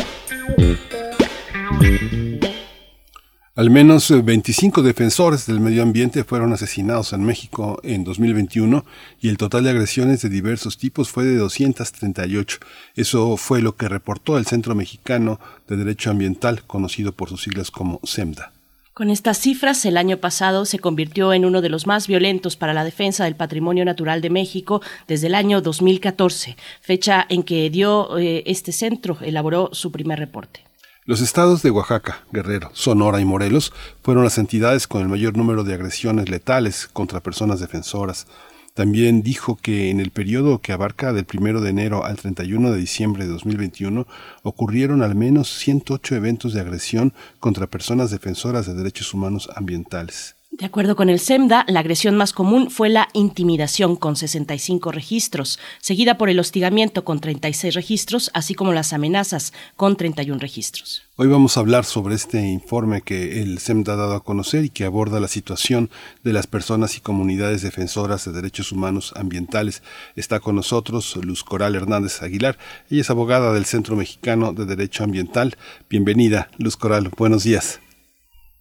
Al 3.65 3.71
menos 3.71 4.11
25 4.11 4.83
eh, 4.83 4.85
defensores 4.85 5.47
del 5.47 5.59
medio 5.59 5.83
ambiente 5.83 6.23
fueron 6.23 6.53
asesinados 6.53 7.15
en 7.15 7.25
México 7.25 7.81
en 7.83 8.05
2021 8.05 8.85
y 9.23 9.31
el 9.31 9.39
total 9.39 9.65
de 9.65 9.71
agresiones 9.71 10.21
de 10.21 10.29
diversos 10.29 10.77
tipos 10.77 11.09
fue 11.09 11.25
de 11.25 11.39
238. 11.39 12.59
Eso 12.95 13.39
fue 13.39 13.63
lo 13.63 13.75
que 13.75 13.89
reportó 13.89 14.37
el 14.37 14.45
Centro 14.45 14.75
Mexicano 14.75 15.41
de 15.67 15.79
Derecho 15.79 16.11
Ambiental, 16.11 16.65
conocido 16.65 17.13
por 17.13 17.31
sus 17.31 17.43
siglas 17.43 17.71
como 17.71 18.01
CEMDA. 18.05 18.53
Con 18.93 19.09
estas 19.09 19.39
cifras, 19.39 19.87
el 19.87 19.97
año 19.97 20.19
pasado 20.19 20.67
se 20.67 20.79
convirtió 20.79 21.33
en 21.33 21.47
uno 21.47 21.63
de 21.63 21.71
los 21.71 21.87
más 21.87 22.07
violentos 22.07 22.57
para 22.57 22.75
la 22.75 22.85
defensa 22.85 23.25
del 23.25 23.35
patrimonio 23.35 23.87
natural 23.87 24.21
de 24.21 24.29
México 24.29 24.83
desde 25.09 25.29
el 25.29 25.35
año 25.35 25.63
2014, 25.63 26.59
fecha 26.83 27.25
en 27.31 27.43
que 27.43 27.71
dio 27.71 28.19
eh, 28.19 28.43
este 28.45 28.73
centro, 28.73 29.17
elaboró 29.23 29.71
su 29.73 29.91
primer 29.91 30.19
reporte. 30.19 30.74
Los 31.07 31.21
estados 31.21 31.63
de 31.63 31.71
Oaxaca, 31.71 32.25
Guerrero, 32.33 32.71
Sonora 32.73 33.21
y 33.21 33.27
Morelos 33.27 33.75
fueron 34.03 34.25
las 34.25 34.39
entidades 34.39 34.87
con 34.87 35.03
el 35.03 35.09
mayor 35.11 35.37
número 35.37 35.63
de 35.63 35.75
agresiones 35.75 36.31
letales 36.31 36.89
contra 36.91 37.21
personas 37.21 37.61
defensoras. 37.61 38.27
También 38.73 39.23
dijo 39.23 39.59
que 39.61 39.91
en 39.91 40.01
el 40.01 40.13
periodo 40.13 40.63
que 40.63 40.73
abarca 40.73 41.13
del 41.13 41.27
1 41.31 41.61
de 41.61 41.69
enero 41.69 42.07
al 42.07 42.17
31 42.17 42.73
de 42.73 42.79
diciembre 42.79 43.25
de 43.25 43.33
2021 43.33 44.07
ocurrieron 44.45 45.03
al 45.03 45.15
menos 45.15 45.53
108 45.59 46.15
eventos 46.15 46.55
de 46.55 46.63
agresión 46.63 47.13
contra 47.39 47.67
personas 47.67 48.11
defensoras 48.11 48.65
de 48.65 48.73
derechos 48.73 49.13
humanos 49.13 49.51
ambientales. 49.55 50.37
De 50.57 50.67
acuerdo 50.67 50.95
con 50.95 51.11
el 51.11 51.19
SEMDA, 51.19 51.65
la 51.67 51.81
agresión 51.81 52.17
más 52.17 52.33
común 52.33 52.71
fue 52.71 52.89
la 52.89 53.09
intimidación 53.13 53.97
con 53.97 54.15
65 54.15 54.93
registros, 54.93 55.59
seguida 55.81 56.17
por 56.17 56.29
el 56.29 56.39
hostigamiento 56.39 57.05
con 57.05 57.19
36 57.19 57.75
registros, 57.75 58.31
así 58.35 58.55
como 58.55 58.73
las 58.73 58.93
amenazas 58.93 59.53
con 59.75 59.97
31 59.97 60.39
registros. 60.39 61.03
Hoy 61.17 61.27
vamos 61.27 61.57
a 61.57 61.61
hablar 61.61 61.85
sobre 61.85 62.15
este 62.15 62.41
informe 62.47 63.03
que 63.03 63.43
el 63.43 63.59
SEMDA 63.59 63.95
ha 63.95 63.97
dado 63.97 64.15
a 64.15 64.23
conocer 64.23 64.65
y 64.65 64.71
que 64.71 64.85
aborda 64.85 65.19
la 65.19 65.27
situación 65.27 65.91
de 66.23 66.33
las 66.33 66.47
personas 66.47 66.97
y 66.97 67.01
comunidades 67.01 67.63
defensoras 67.63 68.25
de 68.25 68.31
derechos 68.31 68.71
humanos 68.71 69.13
ambientales. 69.17 69.83
Está 70.15 70.39
con 70.39 70.55
nosotros 70.55 71.17
Luz 71.17 71.43
Coral 71.43 71.75
Hernández 71.75 72.23
Aguilar. 72.23 72.59
Ella 72.91 73.01
es 73.01 73.11
abogada 73.11 73.53
del 73.53 73.65
Centro 73.65 73.97
Mexicano 73.97 74.53
de 74.53 74.67
Derecho 74.67 75.03
Ambiental. 75.03 75.57
Bienvenida, 75.91 76.49
Luz 76.59 76.77
Coral. 76.77 77.11
Buenos 77.17 77.43
días. 77.43 77.81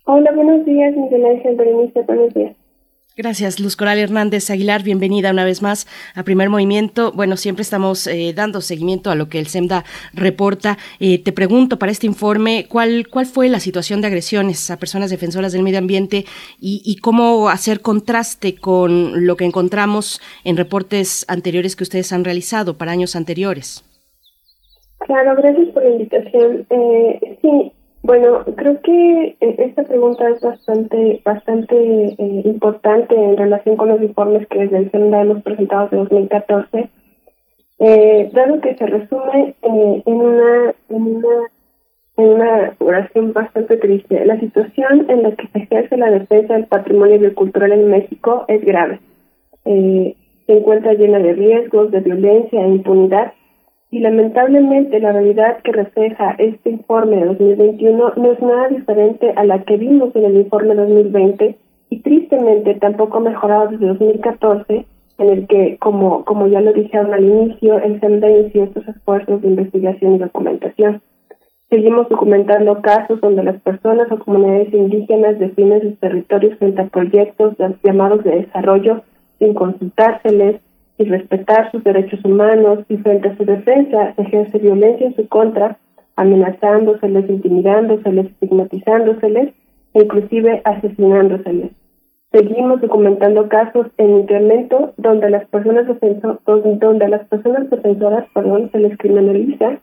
Hola, 0.06 0.32
buenos 0.34 0.66
días, 0.66 0.96
Miguel 0.96 1.26
Ángel 1.26 1.56
Berenice, 1.56 2.02
buenos 2.02 2.34
días. 2.34 2.56
Gracias, 3.16 3.60
Luz 3.60 3.78
Coral 3.78 4.00
Hernández 4.00 4.50
Aguilar. 4.50 4.82
Bienvenida 4.82 5.30
una 5.30 5.46
vez 5.46 5.62
más 5.62 5.86
a 6.16 6.24
Primer 6.24 6.50
Movimiento. 6.50 7.12
Bueno, 7.14 7.38
siempre 7.38 7.62
estamos 7.62 8.08
eh, 8.08 8.34
dando 8.36 8.60
seguimiento 8.60 9.12
a 9.12 9.16
lo 9.16 9.30
que 9.30 9.38
el 9.38 9.46
SEMDA 9.46 9.84
reporta. 10.16 10.78
Eh, 11.00 11.24
te 11.24 11.32
pregunto 11.32 11.78
para 11.78 11.92
este 11.92 12.08
informe, 12.08 12.66
¿cuál, 12.68 13.08
¿cuál 13.08 13.28
fue 13.28 13.50
la 13.50 13.60
situación 13.60 14.02
de 14.02 14.08
agresiones 14.08 14.72
a 14.72 14.78
personas 14.78 15.12
defensoras 15.12 15.54
del 15.54 15.62
medio 15.62 15.78
ambiente 15.78 16.26
y, 16.60 16.82
y 16.84 16.98
cómo 16.98 17.50
hacer 17.50 17.82
contraste 17.82 18.56
con 18.56 19.28
lo 19.28 19.36
que 19.36 19.46
encontramos 19.46 20.20
en 20.44 20.58
reportes 20.58 21.24
anteriores 21.30 21.76
que 21.76 21.84
ustedes 21.84 22.12
han 22.12 22.26
realizado 22.26 22.80
para 22.80 22.92
años 22.92 23.16
anteriores? 23.16 23.86
Claro, 25.06 25.36
gracias 25.36 25.68
por 25.70 25.84
la 25.84 25.90
invitación. 25.92 26.66
Eh, 26.70 27.38
sí, 27.42 27.72
bueno, 28.04 28.44
creo 28.58 28.82
que 28.82 29.38
eh, 29.40 29.56
esta 29.60 29.84
pregunta 29.84 30.28
es 30.30 30.42
bastante 30.42 31.22
bastante 31.24 31.76
eh, 31.78 32.42
importante 32.44 33.16
en 33.16 33.38
relación 33.38 33.78
con 33.78 33.88
los 33.88 34.02
informes 34.02 34.46
que 34.50 34.60
desde 34.60 34.78
el 34.78 34.92
CENDA 34.92 35.22
hemos 35.22 35.42
presentado 35.42 35.88
de 35.88 35.98
2014, 35.98 36.90
eh, 37.80 38.30
dado 38.34 38.60
que 38.60 38.76
se 38.76 38.86
resume 38.88 39.56
eh, 39.62 40.04
en 40.06 40.14
una 40.16 40.74
en 40.90 41.02
una 41.02 41.50
en 42.18 42.28
una 42.28 42.76
oración 42.80 43.32
bastante 43.32 43.78
triste. 43.78 44.26
La 44.26 44.38
situación 44.38 45.10
en 45.10 45.24
la 45.24 45.32
que 45.32 45.48
se 45.48 45.60
ejerce 45.60 45.96
la 45.96 46.12
defensa 46.12 46.56
del 46.56 46.68
patrimonio 46.68 47.18
biocultural 47.20 47.72
en 47.72 47.90
México 47.90 48.44
es 48.50 48.66
grave. 48.66 49.00
se 49.64 50.16
encuentra 50.48 50.94
llena 50.94 51.20
de 51.20 51.34
riesgos, 51.34 51.90
de 51.90 52.02
violencia 52.02 52.62
e 52.62 52.68
impunidad 52.68 53.32
y 53.94 54.00
lamentablemente 54.00 55.00
la 55.00 55.12
realidad 55.12 55.60
que 55.64 55.72
refleja 55.72 56.32
este 56.40 56.72
informe 56.72 57.18
de 57.18 57.26
2021 57.26 58.14
no 58.16 58.32
es 58.32 58.42
nada 58.42 58.68
diferente 58.70 59.32
a 59.36 59.44
la 59.44 59.64
que 59.66 59.78
vimos 59.78 60.16
en 60.16 60.26
el 60.26 60.38
informe 60.38 60.74
2020 60.74 61.56
y 61.92 62.00
tristemente 62.00 62.74
tampoco 62.74 63.18
ha 63.18 63.20
mejorado 63.20 63.68
desde 63.68 63.86
2014 63.86 64.88
en 65.20 65.30
el 65.30 65.46
que, 65.46 65.78
como, 65.78 66.26
como 66.26 66.48
ya 66.48 66.62
lo 66.62 66.74
dijeron 66.74 67.14
al 67.14 67.24
inicio, 67.24 67.78
el 67.78 68.00
CEMDA 68.00 68.32
inició 68.32 68.64
estos 68.64 68.88
esfuerzos 68.88 69.44
de 69.44 69.50
investigación 69.50 70.16
y 70.16 70.18
documentación. 70.18 71.04
Seguimos 71.70 72.10
documentando 72.10 72.82
casos 72.82 73.22
donde 73.22 73.44
las 73.44 73.62
personas 73.62 74.12
o 74.12 74.18
comunidades 74.18 74.74
indígenas 74.74 75.38
definen 75.38 75.82
sus 75.82 76.00
territorios 76.00 76.58
frente 76.58 76.82
a 76.82 76.88
proyectos 76.88 77.54
llamados 77.84 78.24
de 78.24 78.38
desarrollo 78.38 79.04
sin 79.38 79.54
consultárseles, 79.54 80.62
y 81.04 81.06
respetar 81.06 81.70
sus 81.72 81.84
derechos 81.84 82.24
humanos 82.24 82.80
y 82.88 82.98
frente 82.98 83.30
a 83.30 83.38
su 83.38 83.44
defensa 83.44 84.14
ejerce 84.18 84.58
violencia 84.58 85.08
en 85.08 85.16
su 85.16 85.28
contra, 85.28 85.78
amenazándoseles, 86.16 87.30
intimidándoseles, 87.30 88.28
estigmatizándoseles 88.28 89.54
e 89.94 90.04
inclusive 90.04 90.62
asesinándoseles. 90.64 91.72
Seguimos 92.32 92.82
documentando 92.82 93.48
casos 93.50 93.88
en 93.98 94.22
incremento 94.22 94.94
donde 94.98 95.30
las 95.30 95.46
personas 95.50 95.86
donde 96.46 97.06
a 97.06 97.10
las 97.10 97.28
personas 97.28 97.70
defensoras 97.70 98.26
perdón, 98.34 98.72
se 98.72 98.80
les 98.80 98.98
criminaliza, 98.98 99.80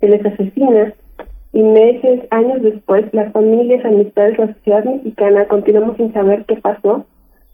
se 0.00 0.08
les 0.08 0.24
asesina 0.24 0.94
y 1.52 1.62
meses, 1.62 2.20
años 2.30 2.62
después, 2.62 3.04
las 3.12 3.32
familias, 3.32 3.84
amistades, 3.84 4.38
la 4.38 4.54
sociedad 4.54 4.84
mexicana 4.84 5.46
continuamos 5.46 5.96
sin 5.96 6.12
saber 6.12 6.44
qué 6.46 6.56
pasó 6.56 7.04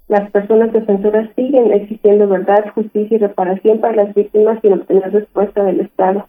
las 0.08 0.30
personas 0.30 0.72
defensoras 0.72 1.28
siguen 1.34 1.72
exigiendo 1.72 2.28
verdad, 2.28 2.70
justicia 2.74 3.16
y 3.16 3.18
reparación 3.18 3.80
para 3.80 4.04
las 4.04 4.14
víctimas 4.14 4.60
sin 4.62 4.74
obtener 4.74 5.12
respuesta 5.12 5.64
del 5.64 5.80
Estado. 5.80 6.26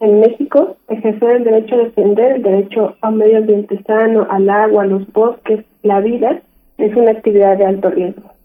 En 0.00 0.20
México, 0.20 0.76
ejercer 0.88 1.36
el 1.36 1.44
derecho 1.44 1.74
a 1.74 1.78
defender 1.78 2.36
el 2.36 2.42
derecho 2.42 2.94
a 3.00 3.08
un 3.08 3.16
medio 3.16 3.38
ambiente 3.38 3.82
sano, 3.82 4.26
al 4.30 4.48
agua, 4.48 4.84
a 4.84 4.86
los 4.86 5.12
bosques, 5.12 5.64
la 5.82 6.00
vida, 6.00 6.40
es 6.76 6.94
una 6.94 7.10
actividad 7.10 7.58
de 7.58 7.66
alto 7.66 7.90
riesgo. 7.90 8.37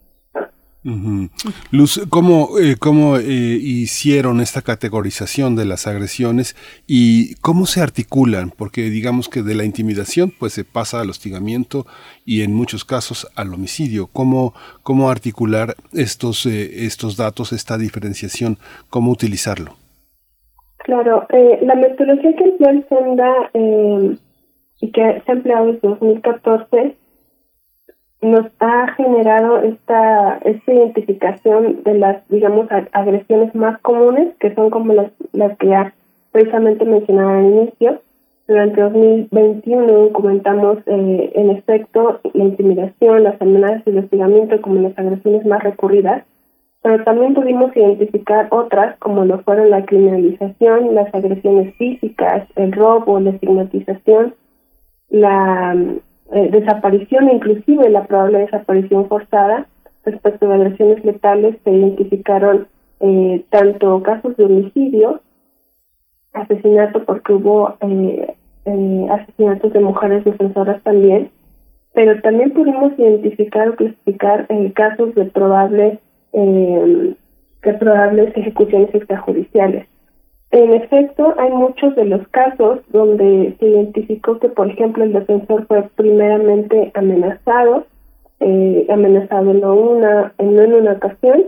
Luz, 1.70 2.06
¿cómo, 2.10 2.58
eh, 2.60 2.76
cómo 2.78 3.16
eh, 3.16 3.22
hicieron 3.24 4.42
esta 4.42 4.60
categorización 4.60 5.56
de 5.56 5.64
las 5.64 5.86
agresiones 5.86 6.54
y 6.86 7.36
cómo 7.36 7.64
se 7.64 7.80
articulan? 7.80 8.50
Porque 8.50 8.82
digamos 8.90 9.30
que 9.30 9.42
de 9.42 9.54
la 9.54 9.64
intimidación 9.64 10.30
pues 10.38 10.52
se 10.52 10.64
pasa 10.64 11.00
al 11.00 11.08
hostigamiento 11.08 11.86
y 12.26 12.42
en 12.42 12.52
muchos 12.52 12.84
casos 12.84 13.26
al 13.34 13.54
homicidio. 13.54 14.08
¿Cómo, 14.12 14.52
cómo 14.82 15.08
articular 15.08 15.74
estos, 15.94 16.44
eh, 16.44 16.84
estos 16.84 17.16
datos, 17.16 17.54
esta 17.54 17.78
diferenciación? 17.78 18.58
¿Cómo 18.90 19.10
utilizarlo? 19.10 19.76
Claro, 20.78 21.26
la 21.62 21.76
metodología 21.76 22.36
que 22.36 22.44
empleó 22.44 22.70
el 22.70 22.86
SENDA 22.90 23.50
y 24.82 24.92
que 24.92 25.22
se 25.24 25.32
ha 25.32 25.34
empleado 25.34 25.72
desde 25.72 25.88
2014 25.88 26.94
nos 28.24 28.46
ha 28.60 28.92
generado 28.94 29.58
esta, 29.62 30.38
esta 30.38 30.72
identificación 30.72 31.82
de 31.84 31.94
las, 31.94 32.28
digamos, 32.28 32.68
agresiones 32.92 33.54
más 33.54 33.78
comunes, 33.80 34.34
que 34.40 34.54
son 34.54 34.70
como 34.70 34.92
las, 34.92 35.10
las 35.32 35.56
que 35.58 35.68
ya 35.68 35.94
precisamente 36.32 36.84
mencionaba 36.84 37.38
al 37.38 37.44
inicio. 37.44 38.00
Durante 38.46 38.80
2021 38.80 39.86
documentamos 39.86 40.78
eh, 40.86 41.32
en 41.34 41.50
efecto 41.50 42.20
la 42.34 42.44
intimidación, 42.44 43.24
las 43.24 43.40
amenazas 43.40 43.82
y 43.86 43.90
el 43.90 43.98
hostigamiento 43.98 44.60
como 44.60 44.80
las 44.80 44.98
agresiones 44.98 45.46
más 45.46 45.62
recurridas, 45.62 46.24
pero 46.82 47.02
también 47.04 47.32
pudimos 47.32 47.74
identificar 47.74 48.48
otras 48.50 48.98
como 48.98 49.24
lo 49.24 49.38
fueron 49.40 49.70
la 49.70 49.86
criminalización, 49.86 50.94
las 50.94 51.14
agresiones 51.14 51.74
físicas, 51.76 52.46
el 52.56 52.72
robo, 52.72 53.18
la 53.20 53.30
estigmatización, 53.30 54.34
la 55.08 55.74
eh, 56.32 56.50
desaparición 56.50 57.30
inclusive 57.30 57.88
la 57.90 58.06
probable 58.06 58.38
desaparición 58.38 59.08
forzada 59.08 59.66
respecto 60.04 60.50
a 60.50 60.54
agresiones 60.54 61.04
letales 61.04 61.56
se 61.64 61.70
identificaron 61.70 62.68
eh, 63.00 63.44
tanto 63.50 64.02
casos 64.02 64.36
de 64.36 64.44
homicidio, 64.44 65.20
asesinato 66.32 67.04
porque 67.04 67.32
hubo 67.32 67.76
eh, 67.80 69.06
asesinatos 69.10 69.72
de 69.72 69.80
mujeres 69.80 70.24
defensoras 70.24 70.82
también, 70.82 71.30
pero 71.92 72.20
también 72.22 72.50
pudimos 72.52 72.98
identificar 72.98 73.68
o 73.68 73.76
clasificar 73.76 74.46
eh, 74.48 74.72
casos 74.74 75.14
de 75.14 75.26
probable 75.26 75.98
eh, 76.32 77.14
de 77.62 77.74
probables 77.74 78.36
ejecuciones 78.36 78.94
extrajudiciales. 78.94 79.86
En 80.54 80.72
efecto, 80.72 81.34
hay 81.36 81.50
muchos 81.50 81.96
de 81.96 82.04
los 82.04 82.28
casos 82.28 82.78
donde 82.90 83.56
se 83.58 83.66
identificó 83.66 84.38
que, 84.38 84.48
por 84.48 84.70
ejemplo, 84.70 85.02
el 85.02 85.12
defensor 85.12 85.66
fue 85.66 85.82
primeramente 85.96 86.92
amenazado, 86.94 87.86
eh, 88.38 88.86
amenazado 88.88 89.52
no, 89.52 89.74
una, 89.74 90.32
no 90.38 90.62
en 90.62 90.74
una 90.74 90.92
ocasión, 90.92 91.46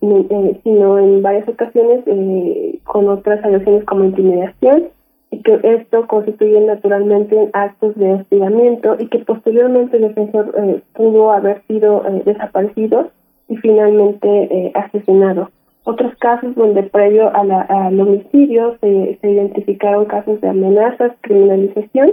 eh, 0.00 0.60
sino 0.64 0.98
en 0.98 1.22
varias 1.22 1.48
ocasiones 1.48 2.02
eh, 2.06 2.80
con 2.82 3.08
otras 3.08 3.44
agresiones 3.44 3.84
como 3.84 4.02
intimidación, 4.02 4.88
y 5.30 5.40
que 5.42 5.60
esto 5.62 6.08
constituye 6.08 6.60
naturalmente 6.60 7.50
actos 7.52 7.94
de 7.94 8.14
hostigamiento 8.14 8.96
y 8.98 9.06
que 9.06 9.20
posteriormente 9.20 9.98
el 9.98 10.08
defensor 10.08 10.52
eh, 10.58 10.82
pudo 10.94 11.30
haber 11.30 11.62
sido 11.68 12.02
desaparecido 12.24 13.10
y 13.48 13.56
finalmente 13.58 14.72
asesinado. 14.74 15.48
Otros 15.90 16.14
casos 16.18 16.54
donde 16.54 16.82
previo 16.82 17.34
a 17.34 17.42
la, 17.44 17.62
al 17.62 17.98
homicidio 17.98 18.76
se, 18.82 19.16
se 19.22 19.30
identificaron 19.30 20.04
casos 20.04 20.38
de 20.42 20.48
amenazas, 20.50 21.12
criminalización 21.22 22.12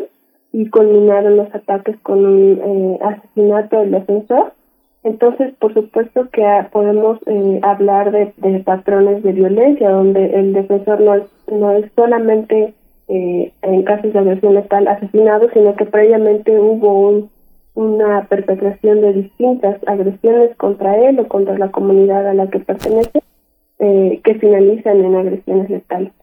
y 0.53 0.69
culminaron 0.69 1.35
los 1.35 1.53
ataques 1.53 1.97
con 1.99 2.25
un 2.25 2.61
eh, 2.63 2.99
asesinato 3.03 3.81
del 3.81 3.91
defensor. 3.91 4.53
Entonces, 5.03 5.53
por 5.59 5.73
supuesto 5.73 6.29
que 6.31 6.41
podemos 6.71 7.19
eh, 7.25 7.59
hablar 7.63 8.13
de, 8.13 8.31
de, 8.37 8.59
patrones 8.59 9.21
de 9.23 9.33
violencia, 9.33 9.89
donde 9.89 10.23
el 10.27 10.53
defensor 10.53 11.01
no 11.01 11.15
es, 11.15 11.23
no 11.51 11.71
es 11.71 11.91
solamente 11.97 12.73
eh, 13.09 13.51
en 13.61 13.83
casos 13.83 14.13
de 14.13 14.19
agresión 14.19 14.53
letal 14.53 14.87
asesinado, 14.87 15.49
sino 15.51 15.75
que 15.75 15.83
previamente 15.83 16.57
hubo 16.57 17.09
un, 17.09 17.29
una 17.73 18.25
perpetración 18.29 19.01
de 19.01 19.11
distintas 19.11 19.85
agresiones 19.85 20.55
contra 20.55 20.95
él 20.95 21.19
o 21.19 21.27
contra 21.27 21.57
la 21.57 21.71
comunidad 21.71 22.25
a 22.25 22.33
la 22.33 22.47
que 22.47 22.59
pertenece 22.59 23.21
eh, 23.79 24.21
que 24.23 24.35
finalizan 24.35 25.03
en 25.03 25.15
agresiones 25.15 25.69
letales. 25.69 26.13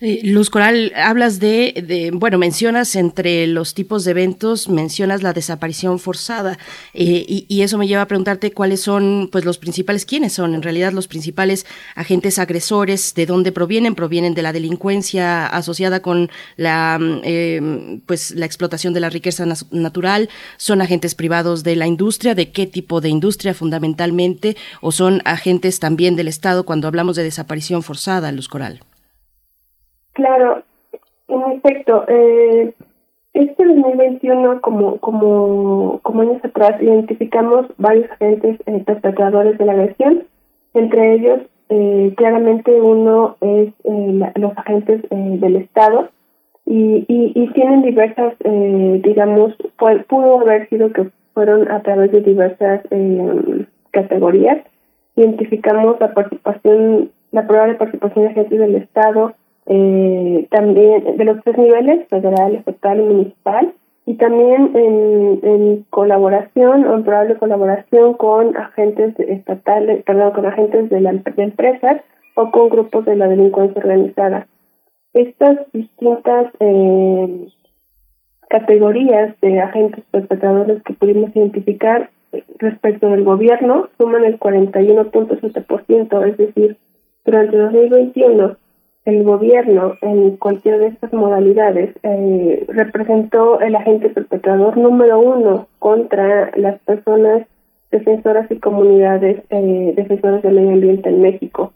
Eh, 0.00 0.20
Luz 0.24 0.50
Coral, 0.50 0.92
hablas 0.96 1.40
de, 1.40 1.82
de, 1.86 2.10
bueno, 2.10 2.36
mencionas 2.36 2.94
entre 2.94 3.46
los 3.46 3.72
tipos 3.72 4.04
de 4.04 4.10
eventos, 4.10 4.68
mencionas 4.68 5.22
la 5.22 5.32
desaparición 5.32 5.98
forzada 5.98 6.58
eh, 6.92 7.24
y, 7.48 7.62
eso 7.62 7.78
me 7.78 7.86
lleva 7.88 8.02
a 8.02 8.08
preguntarte 8.08 8.52
cuáles 8.52 8.82
son, 8.82 9.30
pues, 9.32 9.46
los 9.46 9.56
principales, 9.56 10.04
quiénes 10.04 10.34
son 10.34 10.54
en 10.54 10.60
realidad 10.60 10.92
los 10.92 11.08
principales 11.08 11.64
agentes 11.94 12.38
agresores, 12.38 13.14
de 13.14 13.24
dónde 13.24 13.52
provienen, 13.52 13.94
provienen 13.94 14.34
de 14.34 14.42
la 14.42 14.52
delincuencia 14.52 15.46
asociada 15.46 16.02
con 16.02 16.30
la, 16.58 16.98
eh, 17.22 18.00
pues, 18.04 18.32
la 18.32 18.44
explotación 18.44 18.92
de 18.92 19.00
la 19.00 19.08
riqueza 19.08 19.46
natural, 19.70 20.28
son 20.58 20.82
agentes 20.82 21.14
privados 21.14 21.62
de 21.62 21.76
la 21.76 21.86
industria, 21.86 22.34
de 22.34 22.52
qué 22.52 22.66
tipo 22.66 23.00
de 23.00 23.08
industria 23.08 23.54
fundamentalmente, 23.54 24.56
o 24.82 24.92
son 24.92 25.22
agentes 25.24 25.80
también 25.80 26.14
del 26.14 26.28
Estado 26.28 26.66
cuando 26.66 26.88
hablamos 26.88 27.16
de 27.16 27.22
desaparición 27.22 27.82
forzada, 27.82 28.30
Luz 28.30 28.48
Coral. 28.48 28.82
Claro, 30.14 30.62
en 31.28 31.52
efecto, 31.52 32.04
eh, 32.08 32.72
este 33.34 33.64
2021, 33.66 34.60
como, 34.60 34.98
como, 34.98 35.98
como 36.02 36.22
años 36.22 36.44
atrás, 36.44 36.80
identificamos 36.80 37.66
varios 37.78 38.10
agentes 38.12 38.60
eh, 38.66 38.82
perpetradores 38.86 39.58
de 39.58 39.64
la 39.64 39.72
agresión. 39.72 40.22
Entre 40.72 41.14
ellos, 41.14 41.40
eh, 41.68 42.14
claramente 42.16 42.80
uno 42.80 43.36
es 43.40 43.68
eh, 43.84 44.32
los 44.36 44.56
agentes 44.56 45.02
eh, 45.10 45.36
del 45.40 45.56
Estado 45.56 46.10
y, 46.64 47.04
y, 47.08 47.32
y 47.34 47.52
tienen 47.52 47.82
diversas, 47.82 48.34
eh, 48.44 49.00
digamos, 49.02 49.54
pudo 50.08 50.40
haber 50.40 50.68
sido 50.68 50.92
que 50.92 51.10
fueron 51.32 51.68
a 51.72 51.82
través 51.82 52.12
de 52.12 52.20
diversas 52.20 52.82
eh, 52.90 53.66
categorías. 53.90 54.58
Identificamos 55.16 55.98
la 55.98 56.14
participación, 56.14 57.10
la 57.32 57.46
probable 57.48 57.74
participación 57.74 58.26
de 58.26 58.30
agentes 58.30 58.58
del 58.60 58.76
Estado, 58.76 59.34
eh, 59.66 60.46
también 60.50 61.16
de 61.16 61.24
los 61.24 61.42
tres 61.42 61.56
niveles, 61.56 62.06
federal, 62.08 62.54
estatal 62.54 63.00
y 63.00 63.04
municipal, 63.04 63.72
y 64.06 64.14
también 64.14 64.70
en, 64.74 65.86
colaboración 65.90 66.84
o 66.84 66.94
en 66.94 67.04
probable 67.04 67.36
colaboración 67.36 68.14
con 68.14 68.56
agentes 68.56 69.18
estatales, 69.18 70.04
perdón, 70.04 70.32
con 70.32 70.46
agentes 70.46 70.90
de, 70.90 71.00
la, 71.00 71.12
de 71.12 71.42
empresas 71.42 72.02
o 72.34 72.50
con 72.50 72.68
grupos 72.68 73.06
de 73.06 73.16
la 73.16 73.28
delincuencia 73.28 73.80
organizada. 73.80 74.46
Estas 75.14 75.58
distintas 75.72 76.52
eh, 76.60 77.46
categorías 78.50 79.40
de 79.40 79.60
agentes 79.60 80.04
perpetradores 80.10 80.82
que 80.82 80.92
pudimos 80.94 81.34
identificar 81.34 82.10
respecto 82.58 83.08
del 83.08 83.24
gobierno 83.24 83.88
suman 83.96 84.24
el 84.24 84.38
41.7%, 84.38 86.26
es 86.26 86.36
decir, 86.36 86.76
durante 87.24 87.56
2021 87.56 88.56
el 89.04 89.22
gobierno 89.22 89.96
en 90.00 90.36
cualquiera 90.36 90.78
de 90.78 90.86
estas 90.88 91.12
modalidades 91.12 91.94
eh, 92.02 92.64
representó 92.68 93.60
el 93.60 93.74
agente 93.74 94.08
perpetrador 94.08 94.76
número 94.76 95.18
uno 95.18 95.68
contra 95.78 96.50
las 96.56 96.80
personas 96.80 97.46
defensoras 97.90 98.50
y 98.50 98.58
comunidades 98.58 99.42
eh, 99.50 99.92
defensoras 99.94 100.42
del 100.42 100.54
medio 100.54 100.72
ambiente 100.72 101.08
en 101.10 101.20
México. 101.20 101.72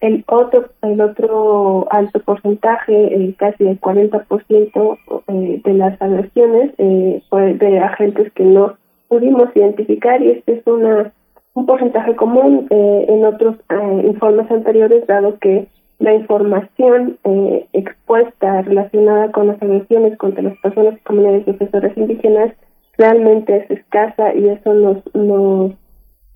El 0.00 0.24
otro, 0.28 0.70
el 0.80 1.00
otro 1.02 1.86
alto 1.90 2.20
porcentaje, 2.20 3.14
eh, 3.14 3.34
casi 3.38 3.68
el 3.68 3.78
40% 3.78 4.98
eh, 5.28 5.60
de 5.62 5.74
las 5.74 6.00
agresiones 6.00 6.72
eh, 6.78 7.22
fue 7.28 7.52
de 7.54 7.78
agentes 7.78 8.32
que 8.32 8.44
no 8.44 8.76
pudimos 9.08 9.54
identificar 9.54 10.22
y 10.22 10.30
este 10.30 10.54
es 10.54 10.66
una 10.66 11.12
un 11.54 11.66
porcentaje 11.66 12.14
común 12.16 12.66
eh, 12.70 13.06
en 13.08 13.24
otros 13.24 13.56
eh, 13.70 14.02
informes 14.06 14.50
anteriores, 14.50 15.06
dado 15.06 15.38
que 15.38 15.66
la 16.00 16.14
información 16.14 17.18
eh, 17.24 17.66
expuesta 17.74 18.62
relacionada 18.62 19.30
con 19.32 19.48
las 19.48 19.62
agresiones 19.62 20.16
contra 20.16 20.42
las 20.42 20.56
personas 20.58 20.94
y 20.94 21.04
comunidades 21.04 21.46
defensoras 21.46 21.96
indígenas 21.96 22.54
realmente 22.96 23.56
es 23.56 23.70
escasa 23.70 24.34
y 24.34 24.48
eso 24.48 24.72
nos, 24.72 25.14
nos 25.14 25.72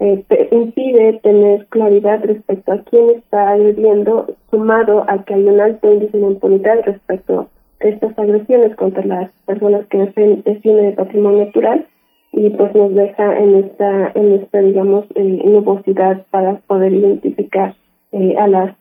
eh, 0.00 0.22
impide 0.52 1.18
tener 1.22 1.66
claridad 1.68 2.22
respecto 2.24 2.72
a 2.72 2.82
quién 2.82 3.10
está 3.10 3.52
agrediendo, 3.52 4.26
sumado 4.50 5.04
a 5.08 5.24
que 5.24 5.32
hay 5.32 5.44
un 5.44 5.60
alto 5.60 5.92
índice 5.92 6.18
de 6.18 6.26
impunidad 6.26 6.84
respecto 6.84 7.48
a 7.80 7.86
estas 7.86 8.18
agresiones 8.18 8.76
contra 8.76 9.04
las 9.06 9.30
personas 9.46 9.86
que 9.86 9.98
defienden 9.98 10.86
el 10.86 10.94
patrimonio 10.94 11.46
natural 11.46 11.86
y 12.32 12.50
pues 12.50 12.74
nos 12.74 12.94
deja 12.94 13.38
en 13.38 13.54
esta, 13.56 14.12
en 14.14 14.32
esta 14.34 14.58
digamos, 14.58 15.06
eh, 15.14 15.42
nubosidad 15.44 16.26
para 16.30 16.56
poder 16.66 16.92
identificar 16.92 17.74
eh, 18.12 18.36
a 18.36 18.46
las 18.46 18.74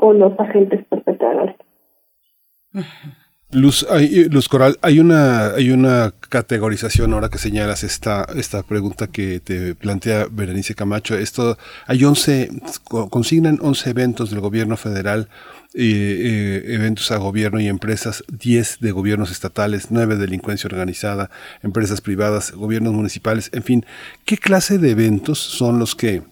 o 0.00 0.12
los 0.12 0.38
agentes 0.38 0.84
perpetradores. 0.86 1.56
Luz, 3.54 3.86
hay, 3.88 4.24
Luz 4.24 4.48
Coral, 4.48 4.78
hay 4.82 4.98
una, 4.98 5.54
hay 5.54 5.70
una 5.70 6.12
categorización 6.28 7.12
ahora 7.12 7.28
que 7.28 7.38
señalas 7.38 7.84
esta, 7.84 8.26
esta 8.34 8.64
pregunta 8.64 9.06
que 9.06 9.38
te 9.38 9.76
plantea 9.76 10.26
Berenice 10.28 10.74
Camacho. 10.74 11.16
Esto, 11.16 11.56
hay 11.86 12.04
11, 12.04 12.50
consignan 13.10 13.60
11 13.62 13.90
eventos 13.90 14.30
del 14.30 14.40
gobierno 14.40 14.76
federal, 14.76 15.28
eh, 15.72 15.82
eh, 15.84 16.74
eventos 16.74 17.12
a 17.12 17.18
gobierno 17.18 17.60
y 17.60 17.68
empresas, 17.68 18.24
10 18.26 18.80
de 18.80 18.90
gobiernos 18.90 19.30
estatales, 19.30 19.88
9 19.90 20.16
de 20.16 20.22
delincuencia 20.22 20.66
organizada, 20.66 21.30
empresas 21.62 22.00
privadas, 22.00 22.50
gobiernos 22.50 22.92
municipales, 22.92 23.50
en 23.52 23.62
fin. 23.62 23.86
¿Qué 24.24 24.36
clase 24.36 24.78
de 24.78 24.90
eventos 24.90 25.38
son 25.38 25.78
los 25.78 25.94
que 25.94 26.22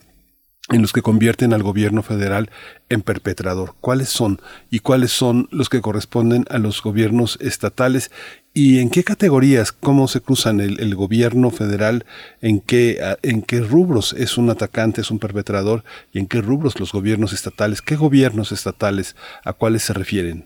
en 0.70 0.80
los 0.80 0.92
que 0.92 1.02
convierten 1.02 1.52
al 1.52 1.62
gobierno 1.62 2.02
federal 2.02 2.50
en 2.88 3.02
perpetrador. 3.02 3.74
¿Cuáles 3.80 4.08
son 4.08 4.38
y 4.70 4.78
cuáles 4.78 5.10
son 5.10 5.48
los 5.50 5.68
que 5.68 5.80
corresponden 5.80 6.44
a 6.50 6.58
los 6.58 6.82
gobiernos 6.82 7.38
estatales 7.40 8.10
y 8.54 8.80
en 8.80 8.90
qué 8.90 9.02
categorías, 9.02 9.72
cómo 9.72 10.08
se 10.08 10.20
cruzan 10.20 10.60
el, 10.60 10.94
gobierno 10.94 11.50
federal, 11.50 12.04
en 12.42 12.60
qué, 12.60 12.98
en 13.22 13.42
qué 13.42 13.60
rubros 13.60 14.12
es 14.12 14.36
un 14.36 14.50
atacante, 14.50 15.00
es 15.00 15.10
un 15.10 15.18
perpetrador 15.18 15.82
y 16.12 16.18
en 16.18 16.26
qué 16.26 16.40
rubros 16.40 16.78
los 16.78 16.92
gobiernos 16.92 17.32
estatales, 17.32 17.82
qué 17.82 17.96
gobiernos 17.96 18.52
estatales, 18.52 19.16
a 19.44 19.54
cuáles 19.54 19.82
se 19.82 19.94
refieren? 19.94 20.44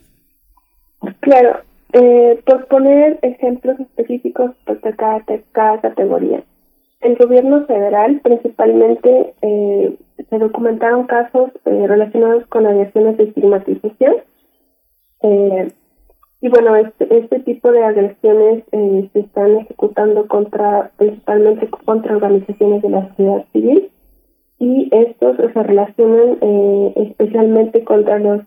Claro, 1.21 1.61
eh, 1.93 2.41
por 2.47 2.67
poner 2.67 3.19
ejemplos 3.23 3.79
específicos 3.81 4.53
de 4.67 4.95
cada, 4.97 5.25
cada 5.53 5.81
categoría. 5.81 6.43
El 7.01 7.17
gobierno 7.17 7.67
federal 7.67 8.21
principalmente 8.23 9.35
eh, 9.43 9.97
se 10.29 10.39
documentaron 10.39 11.07
casos 11.07 11.51
eh, 11.65 11.87
relacionados 11.87 12.47
con 12.47 12.67
agresiones 12.67 13.17
de 13.17 13.25
estigmatización. 13.25 14.15
Eh, 15.23 15.73
y 16.41 16.49
bueno, 16.49 16.77
este, 16.77 17.17
este 17.17 17.41
tipo 17.41 17.73
de 17.73 17.83
agresiones 17.83 18.65
eh, 18.73 19.09
se 19.13 19.21
están 19.21 19.57
ejecutando 19.57 20.27
contra, 20.27 20.91
principalmente 20.97 21.69
contra 21.69 22.17
organizaciones 22.17 22.83
de 22.83 22.91
la 22.91 23.09
sociedad 23.09 23.45
civil 23.53 23.91
y 24.59 24.89
estos 24.91 25.37
se 25.37 25.63
relacionan 25.63 26.39
especialmente 26.97 27.85
contra 27.85 28.19
los, 28.19 28.41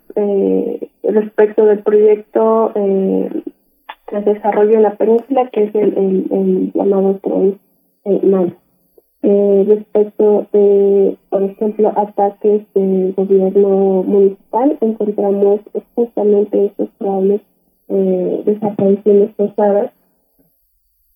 respecto 1.03 1.65
del 1.65 1.83
proyecto 1.83 2.71
se 2.73 4.21
desarrolla 4.21 4.77
en 4.77 4.83
la 4.83 4.95
península, 4.95 5.49
que 5.51 5.65
es 5.65 5.75
el, 5.75 6.71
llamado 6.73 7.19
tren 7.21 7.59
eh, 8.05 8.21
eh, 9.21 9.65
respecto 9.67 10.47
de, 10.53 11.17
por 11.29 11.43
ejemplo, 11.43 11.91
ataques 11.95 12.61
del 12.73 13.13
gobierno 13.13 14.03
municipal, 14.03 14.77
encontramos 14.79 15.59
justamente 15.93 16.65
estos 16.67 16.89
probables 16.97 17.41
eh, 17.89 18.43
desapariciones 18.45 19.35
forzadas 19.35 19.91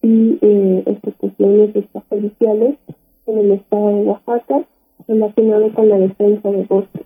y 0.02 0.38
eh, 0.42 0.84
ejecuciones 0.86 1.76
extrajudiciales 1.76 2.76
en 3.28 3.38
el 3.38 3.52
estado 3.54 3.88
de 3.88 4.04
Oaxaca 4.04 4.66
relacionado 5.08 5.74
con 5.74 5.88
la 5.88 6.00
defensa 6.00 6.52
de 6.52 6.64
bosques. 6.64 7.06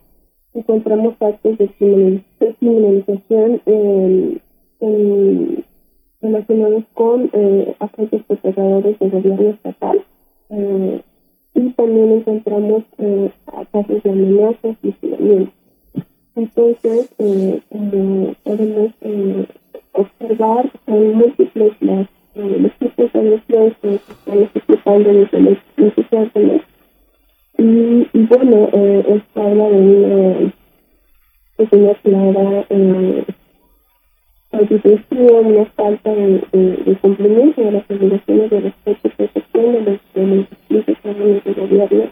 Encontramos 0.55 1.13
actos 1.21 1.57
de 1.59 1.69
criminalización 2.59 3.61
relacionados 6.21 6.84
con 6.93 7.30
eh, 7.34 7.75
agentes 7.80 8.23
perpetradores 8.23 8.99
del 8.99 9.12
gobierno 9.12 9.49
estatal 9.49 10.03
eh, 10.49 11.01
y 11.53 11.69
también 11.71 12.12
encontramos 12.12 12.84
eh, 12.97 13.32
casos 13.71 14.03
de 14.03 14.10
amenazas 14.10 14.77
y 14.84 14.89
hostigamiento. 14.89 15.51
Entonces, 16.36 17.10
eh, 17.17 17.62
podemos 18.43 18.91
eh, 19.01 19.45
observar 19.93 20.71
son 20.86 21.13
múltiples 21.15 21.73
las, 21.82 22.08
eh, 22.36 22.58
los 22.60 22.71
tipos 22.77 23.12
de 23.12 23.19
agresiones 23.19 23.73
que 23.82 23.95
están 23.95 24.41
ejecutando 24.43 25.13
desde 25.13 25.39
los 25.39 25.58
instituciones 25.77 26.62
y, 27.58 28.08
y 28.13 28.25
bueno, 28.27 28.69
eh, 28.71 29.03
esto 29.08 29.41
habla 29.41 29.69
de 29.69 29.80
una 29.80 30.53
pequeña 31.58 31.93
clara 32.03 32.65
eh, 34.61 35.41
una 35.43 35.65
falta 35.65 36.13
de, 36.13 36.97
cumplimiento 37.01 37.61
de 37.61 37.71
las 37.71 37.83
obligaciones 37.89 38.49
de 38.49 38.59
respeto 38.61 38.99
y 39.03 39.09
protección 39.09 39.73
de 39.73 39.81
los, 39.81 39.99
de 40.13 40.27
los 40.27 40.49
distintos 40.49 41.43
de 41.45 41.53
gobierno, 41.53 42.03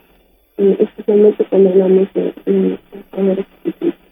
eh, 0.58 0.78
especialmente 0.80 1.46
cuando 1.46 1.70
hablamos 1.70 2.14
de, 2.14 2.34
de, 2.46 2.80
de. 3.22 4.05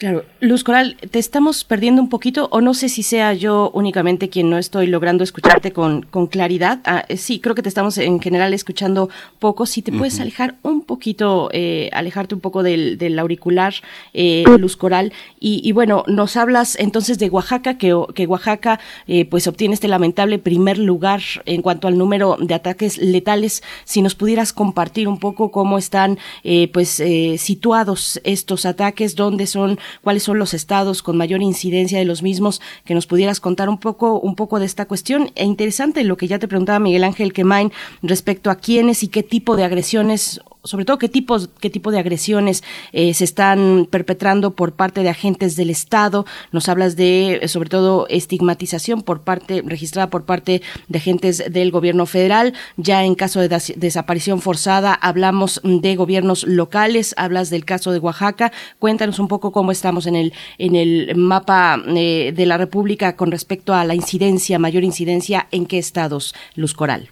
Claro, 0.00 0.24
Luz 0.40 0.64
Coral, 0.64 0.96
te 1.10 1.18
estamos 1.18 1.62
perdiendo 1.62 2.00
un 2.00 2.08
poquito, 2.08 2.48
o 2.52 2.62
no 2.62 2.72
sé 2.72 2.88
si 2.88 3.02
sea 3.02 3.34
yo 3.34 3.70
únicamente 3.74 4.30
quien 4.30 4.48
no 4.48 4.56
estoy 4.56 4.86
logrando 4.86 5.22
escucharte 5.22 5.72
con, 5.72 6.06
con 6.08 6.26
claridad. 6.26 6.80
Ah, 6.86 7.04
eh, 7.06 7.18
sí, 7.18 7.38
creo 7.38 7.54
que 7.54 7.60
te 7.60 7.68
estamos 7.68 7.98
en 7.98 8.18
general 8.18 8.54
escuchando 8.54 9.10
poco. 9.38 9.66
Si 9.66 9.82
te 9.82 9.92
puedes 9.92 10.18
alejar 10.18 10.54
un 10.62 10.84
poquito, 10.84 11.50
eh, 11.52 11.90
alejarte 11.92 12.34
un 12.34 12.40
poco 12.40 12.62
del, 12.62 12.96
del 12.96 13.18
auricular, 13.18 13.74
eh, 14.14 14.44
Luz 14.58 14.78
Coral. 14.78 15.12
Y, 15.38 15.60
y, 15.62 15.72
bueno, 15.72 16.02
nos 16.06 16.34
hablas 16.38 16.76
entonces 16.78 17.18
de 17.18 17.28
Oaxaca, 17.28 17.76
que, 17.76 17.94
que 18.14 18.26
Oaxaca 18.26 18.80
eh, 19.06 19.26
pues 19.26 19.46
obtiene 19.48 19.74
este 19.74 19.86
lamentable 19.86 20.38
primer 20.38 20.78
lugar 20.78 21.20
en 21.44 21.60
cuanto 21.60 21.88
al 21.88 21.98
número 21.98 22.38
de 22.40 22.54
ataques 22.54 22.96
letales. 22.96 23.62
Si 23.84 24.00
nos 24.00 24.14
pudieras 24.14 24.54
compartir 24.54 25.08
un 25.08 25.18
poco 25.18 25.50
cómo 25.50 25.76
están 25.76 26.18
eh, 26.42 26.68
pues 26.72 27.00
eh, 27.00 27.36
situados 27.36 28.18
estos 28.24 28.64
ataques, 28.64 29.14
dónde 29.14 29.46
son 29.46 29.78
cuáles 30.02 30.22
son 30.22 30.38
los 30.38 30.54
estados 30.54 31.02
con 31.02 31.16
mayor 31.16 31.42
incidencia 31.42 31.98
de 31.98 32.04
los 32.04 32.22
mismos, 32.22 32.60
que 32.84 32.94
nos 32.94 33.06
pudieras 33.06 33.40
contar 33.40 33.68
un 33.68 33.78
poco, 33.78 34.20
un 34.20 34.34
poco 34.34 34.58
de 34.58 34.66
esta 34.66 34.86
cuestión. 34.86 35.30
E 35.34 35.44
interesante 35.44 36.04
lo 36.04 36.16
que 36.16 36.28
ya 36.28 36.38
te 36.38 36.48
preguntaba 36.48 36.78
Miguel 36.78 37.04
Ángel 37.04 37.32
Quemain 37.32 37.72
respecto 38.02 38.50
a 38.50 38.56
quiénes 38.56 39.02
y 39.02 39.08
qué 39.08 39.22
tipo 39.22 39.56
de 39.56 39.64
agresiones 39.64 40.40
sobre 40.64 40.84
todo 40.84 40.98
qué 40.98 41.08
tipos 41.08 41.48
qué 41.60 41.70
tipo 41.70 41.90
de 41.90 41.98
agresiones 41.98 42.62
eh, 42.92 43.14
se 43.14 43.24
están 43.24 43.86
perpetrando 43.90 44.52
por 44.52 44.72
parte 44.72 45.02
de 45.02 45.08
agentes 45.08 45.56
del 45.56 45.70
Estado. 45.70 46.26
Nos 46.52 46.68
hablas 46.68 46.96
de 46.96 47.40
sobre 47.46 47.68
todo 47.68 48.06
estigmatización 48.08 49.02
por 49.02 49.22
parte 49.22 49.62
registrada 49.64 50.10
por 50.10 50.24
parte 50.24 50.62
de 50.88 50.98
agentes 50.98 51.44
del 51.50 51.70
gobierno 51.70 52.06
federal. 52.06 52.54
Ya 52.76 53.04
en 53.04 53.14
caso 53.14 53.40
de 53.40 53.48
des 53.48 53.72
desaparición 53.76 54.40
forzada 54.40 54.94
hablamos 54.94 55.60
de 55.64 55.96
gobiernos 55.96 56.44
locales. 56.44 57.14
Hablas 57.16 57.50
del 57.50 57.64
caso 57.64 57.92
de 57.92 57.98
Oaxaca. 57.98 58.52
Cuéntanos 58.78 59.18
un 59.18 59.28
poco 59.28 59.52
cómo 59.52 59.72
estamos 59.72 60.06
en 60.06 60.16
el 60.16 60.32
en 60.58 60.76
el 60.76 61.16
mapa 61.16 61.82
eh, 61.86 62.32
de 62.34 62.46
la 62.46 62.58
República 62.58 63.16
con 63.16 63.30
respecto 63.30 63.74
a 63.74 63.84
la 63.84 63.94
incidencia 63.94 64.58
mayor 64.58 64.84
incidencia 64.84 65.46
en 65.50 65.66
qué 65.66 65.78
estados 65.78 66.34
Luz 66.54 66.74
Coral. 66.74 67.08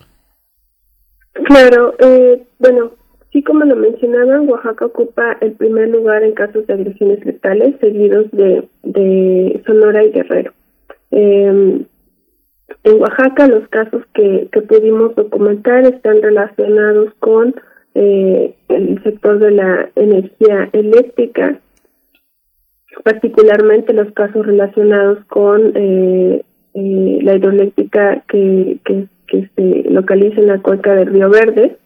Claro, 1.44 1.94
eh, 2.00 2.46
bueno, 2.58 2.92
Sí, 3.38 3.44
como 3.44 3.64
lo 3.64 3.76
mencionaban, 3.76 4.48
Oaxaca 4.48 4.86
ocupa 4.86 5.38
el 5.40 5.52
primer 5.52 5.90
lugar 5.90 6.24
en 6.24 6.32
casos 6.32 6.66
de 6.66 6.74
agresiones 6.74 7.24
letales, 7.24 7.76
seguidos 7.78 8.26
de, 8.32 9.62
Sonora 9.64 10.02
y 10.02 10.10
Guerrero. 10.10 10.52
Eh, 11.12 11.84
en 12.82 13.00
Oaxaca, 13.00 13.46
los 13.46 13.68
casos 13.68 14.02
que, 14.12 14.48
pudimos 14.68 15.14
documentar 15.14 15.84
están 15.84 16.20
relacionados 16.20 17.14
con 17.20 17.54
eh, 17.94 18.56
el 18.70 19.00
sector 19.04 19.38
de 19.38 19.52
la 19.52 19.88
energía 19.94 20.68
eléctrica, 20.72 21.60
particularmente 23.04 23.92
los 23.92 24.10
casos 24.14 24.46
relacionados 24.46 25.24
con 25.26 25.76
eh, 25.76 26.42
eh, 26.74 27.18
la 27.22 27.36
hidroeléctrica 27.36 28.24
que, 28.26 28.80
que 28.84 29.48
se 29.54 29.90
localiza 29.90 30.40
en 30.40 30.48
la 30.48 30.58
cuenca 30.60 30.96
del 30.96 31.12
Río 31.12 31.30
Verde 31.30 31.78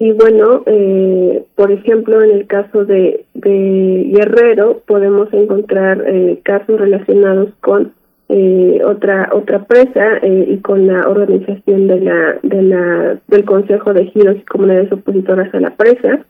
y 0.00 0.12
bueno, 0.12 0.62
eh, 0.66 1.44
por 1.56 1.72
ejemplo, 1.72 2.22
en 2.22 2.30
el 2.30 2.46
caso 2.46 2.84
de, 2.84 3.24
Guerrero 3.34 4.82
podemos 4.86 5.32
encontrar 5.32 6.04
eh, 6.06 6.40
casos 6.44 6.78
relacionados 6.78 7.50
con 7.60 7.92
eh, 8.28 8.80
otra 8.84 9.30
otra 9.32 9.64
presa 9.64 10.20
y 10.22 10.58
con 10.58 10.86
la 10.86 11.08
organización 11.08 11.88
del 11.88 13.44
Consejo 13.44 13.92
de 13.92 14.06
Giros 14.06 14.36
y 14.36 14.44
Comunidades 14.44 14.92
Opositoras 14.92 15.52
a 15.54 15.60
la 15.60 15.70
presa. 15.70 16.24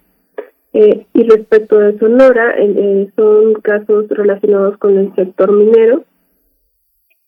Y 0.72 1.22
respecto 1.28 1.78
de 1.78 1.98
Sonora, 1.98 2.54
son 3.16 3.54
casos 3.54 4.08
relacionados 4.10 4.76
con 4.78 4.96
el 4.96 5.12
sector 5.14 5.50
minero 5.50 6.04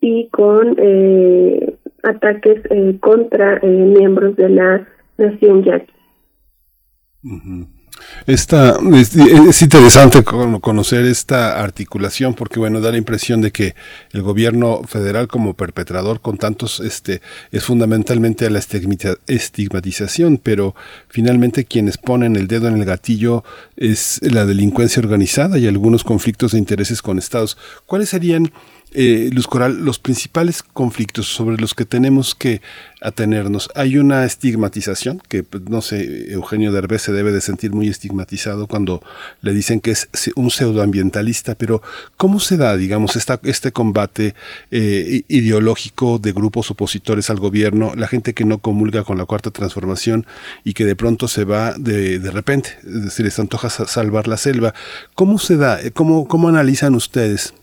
y 0.00 0.28
con 0.28 0.76
ataques 2.04 2.62
contra 3.00 3.58
miembros 3.62 4.36
de 4.36 4.48
la 4.50 4.86
nación 5.18 5.64
yaqui. 5.64 5.99
Esta, 8.26 8.78
es, 8.94 9.14
es, 9.14 9.62
interesante 9.62 10.22
conocer 10.24 11.04
esta 11.04 11.60
articulación 11.60 12.32
porque 12.34 12.58
bueno 12.58 12.80
da 12.80 12.92
la 12.92 12.96
impresión 12.96 13.42
de 13.42 13.50
que 13.50 13.74
el 14.12 14.22
gobierno 14.22 14.82
federal 14.84 15.28
como 15.28 15.52
perpetrador 15.52 16.22
con 16.22 16.38
tantos 16.38 16.80
este 16.80 17.20
es 17.52 17.64
fundamentalmente 17.64 18.46
a 18.46 18.50
la 18.50 18.58
estigmatización 18.58 20.38
pero 20.42 20.74
finalmente 21.08 21.66
quienes 21.66 21.98
ponen 21.98 22.36
el 22.36 22.46
dedo 22.46 22.68
en 22.68 22.76
el 22.76 22.86
gatillo 22.86 23.44
es 23.76 24.20
la 24.22 24.46
delincuencia 24.46 25.00
organizada 25.00 25.58
y 25.58 25.66
algunos 25.66 26.04
conflictos 26.04 26.52
de 26.52 26.58
intereses 26.58 27.02
con 27.02 27.18
estados. 27.18 27.58
Cuáles 27.86 28.10
serían 28.10 28.52
eh, 28.92 29.30
Luz 29.32 29.46
Coral, 29.46 29.84
los 29.84 29.98
principales 29.98 30.62
conflictos 30.62 31.26
sobre 31.26 31.56
los 31.56 31.74
que 31.74 31.84
tenemos 31.84 32.34
que 32.34 32.60
atenernos. 33.00 33.70
Hay 33.74 33.98
una 33.98 34.24
estigmatización 34.24 35.22
que, 35.28 35.42
pues, 35.42 35.62
no 35.68 35.80
sé, 35.80 36.32
Eugenio 36.32 36.72
Derbez 36.72 37.02
se 37.02 37.12
debe 37.12 37.32
de 37.32 37.40
sentir 37.40 37.72
muy 37.72 37.88
estigmatizado 37.88 38.66
cuando 38.66 39.02
le 39.42 39.54
dicen 39.54 39.80
que 39.80 39.92
es 39.92 40.08
un 40.34 40.50
pseudoambientalista, 40.50 41.54
pero 41.54 41.82
¿cómo 42.16 42.40
se 42.40 42.56
da, 42.56 42.76
digamos, 42.76 43.16
esta, 43.16 43.40
este 43.44 43.72
combate 43.72 44.34
eh, 44.70 45.22
ideológico 45.28 46.18
de 46.18 46.32
grupos 46.32 46.70
opositores 46.70 47.30
al 47.30 47.38
gobierno, 47.38 47.94
la 47.94 48.08
gente 48.08 48.34
que 48.34 48.44
no 48.44 48.58
comulga 48.58 49.04
con 49.04 49.18
la 49.18 49.24
cuarta 49.24 49.50
transformación 49.50 50.26
y 50.64 50.74
que 50.74 50.84
de 50.84 50.96
pronto 50.96 51.28
se 51.28 51.44
va 51.44 51.74
de, 51.78 52.18
de 52.18 52.30
repente, 52.30 52.78
decir, 52.82 53.24
les 53.24 53.38
antoja 53.38 53.70
salvar 53.70 54.26
la 54.28 54.36
selva? 54.36 54.74
¿Cómo 55.14 55.38
se 55.38 55.56
da? 55.56 55.78
¿Cómo, 55.94 56.26
cómo 56.26 56.48
analizan 56.48 56.94
ustedes? 56.94 57.54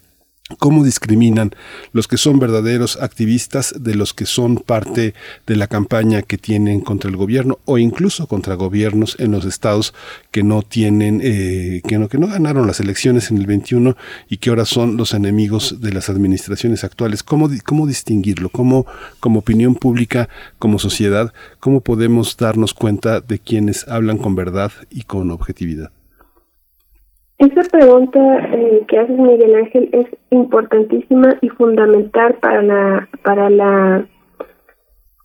Cómo 0.60 0.84
discriminan 0.84 1.52
los 1.92 2.08
que 2.08 2.16
son 2.18 2.40
verdaderos 2.40 2.98
activistas 3.02 3.76
de 3.78 3.96
los 3.96 4.14
que 4.14 4.26
son 4.26 4.58
parte 4.58 5.14
de 5.46 5.56
la 5.58 5.68
campaña 5.68 6.22
que 6.22 6.38
tienen 6.38 6.80
contra 6.80 7.10
el 7.10 7.18
gobierno 7.18 7.60
o 7.66 7.78
incluso 7.78 8.28
contra 8.28 8.56
gobiernos 8.56 9.18
en 9.20 9.32
los 9.32 9.44
estados 9.44 9.94
que 10.32 10.44
no 10.44 10.62
tienen 10.62 11.20
eh, 11.22 11.82
que 11.86 12.00
no 12.00 12.08
que 12.08 12.18
no 12.18 12.28
ganaron 12.28 12.66
las 12.66 12.80
elecciones 12.80 13.30
en 13.30 13.38
el 13.38 13.46
21 13.46 13.98
y 14.30 14.38
que 14.38 14.50
ahora 14.50 14.66
son 14.66 14.96
los 14.96 15.14
enemigos 15.14 15.82
de 15.82 15.92
las 15.92 16.10
administraciones 16.10 16.86
actuales. 16.86 17.24
Cómo 17.24 17.50
cómo 17.66 17.86
distinguirlo 17.86 18.50
cómo 18.50 18.86
como 19.20 19.40
opinión 19.40 19.76
pública 19.76 20.30
como 20.60 20.80
sociedad 20.80 21.34
cómo 21.60 21.82
podemos 21.82 22.38
darnos 22.38 22.74
cuenta 22.74 23.20
de 23.20 23.40
quienes 23.40 23.88
hablan 23.88 24.18
con 24.18 24.36
verdad 24.36 24.72
y 24.90 25.04
con 25.04 25.30
objetividad 25.32 25.92
esa 27.38 27.62
pregunta 27.72 28.20
eh, 28.54 28.84
que 28.88 28.98
haces 28.98 29.18
Miguel 29.18 29.56
Ángel 29.56 29.90
es 29.92 30.08
importantísima 30.32 31.38
y 31.42 31.50
fundamental 31.50 32.36
para 32.42 32.62
la 32.64 33.10
para 33.24 33.50
la 33.50 34.08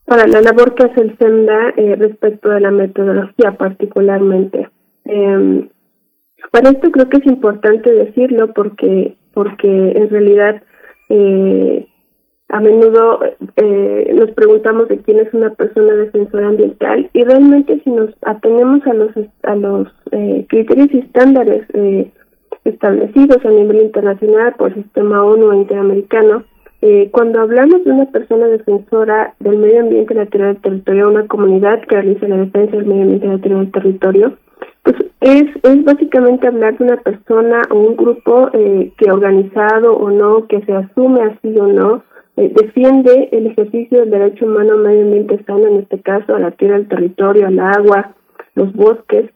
para 0.05 0.27
la 0.27 0.43
labor 0.43 0.75
que 0.75 0.85
hace 0.85 1.01
el 1.01 1.17
SEMDA 1.17 1.71
eh, 1.77 1.97
respecto 1.97 2.51
de 2.51 2.61
la 2.61 2.71
metodología 2.71 3.53
particularmente. 3.57 4.69
Eh, 5.07 5.69
para 6.51 6.71
esto 6.71 6.91
creo 6.91 7.09
que 7.09 7.17
es 7.19 7.27
importante 7.27 7.91
decirlo 7.91 8.53
porque 8.53 9.17
porque 9.33 9.93
en 9.93 10.11
realidad 10.11 10.63
eh, 11.09 11.87
a 12.53 12.61
menudo 12.61 13.21
eh, 13.57 14.13
nos 14.15 14.31
preguntamos 14.33 14.89
de 14.89 14.99
quién 14.99 15.19
es 15.19 15.33
una 15.35 15.51
persona 15.51 15.95
defensora 15.95 16.49
ambiental 16.49 17.11
y 17.13 17.25
realmente 17.25 17.81
si 17.83 17.91
nos 17.91 18.11
atenemos 18.23 18.87
a 18.87 18.95
los 18.95 19.11
a 19.43 19.57
los 19.57 19.89
eh, 20.13 20.47
criterios 20.49 20.93
y 20.93 20.99
estándares 20.99 21.65
eh, 21.73 22.11
establecidos 22.65 23.45
a 23.45 23.51
nivel 23.51 23.83
internacional 23.83 24.55
por 24.57 24.69
el 24.69 24.85
sistema 24.85 25.25
ONU 25.25 25.53
interamericano, 25.55 26.45
eh, 26.81 27.09
cuando 27.13 27.41
hablamos 27.41 27.85
de 27.85 27.93
una 27.93 28.07
persona 28.07 28.47
defensora 28.47 29.35
del 29.41 29.57
medio 29.57 29.81
ambiente 29.81 30.15
natural 30.15 30.55
del 30.55 30.63
territorio, 30.63 31.09
una 31.09 31.27
comunidad 31.27 31.81
que 31.83 31.95
realiza 31.95 32.29
la 32.29 32.37
defensa 32.37 32.77
del 32.77 32.87
medio 32.87 33.03
ambiente 33.03 33.27
natural 33.29 33.59
del 33.59 33.73
territorio, 33.73 34.37
pues 34.83 34.97
es, 35.21 35.45
es 35.63 35.85
básicamente 35.85 36.47
hablar 36.47 36.77
de 36.77 36.85
una 36.85 36.97
persona 36.97 37.63
o 37.71 37.79
un 37.79 37.97
grupo 37.97 38.51
eh, 38.53 38.93
que 38.99 39.11
organizado 39.11 39.97
o 39.97 40.11
no, 40.11 40.47
que 40.49 40.61
se 40.63 40.73
asume 40.73 41.23
así 41.23 41.57
o 41.59 41.67
no, 41.69 42.03
eh, 42.37 42.53
defiende 42.55 43.29
el 43.33 43.47
ejercicio 43.49 44.01
del 44.01 44.11
derecho 44.11 44.47
humano 44.47 44.77
medio 44.77 45.03
ambiente 45.03 45.43
sano, 45.45 45.67
en 45.67 45.77
este 45.81 46.01
caso 46.01 46.35
a 46.35 46.39
la 46.41 46.51
tierra, 46.53 46.77
al 46.77 46.89
territorio, 46.89 47.47
al 47.47 47.59
agua, 47.59 48.15
los 48.55 48.73
bosques. 48.73 49.31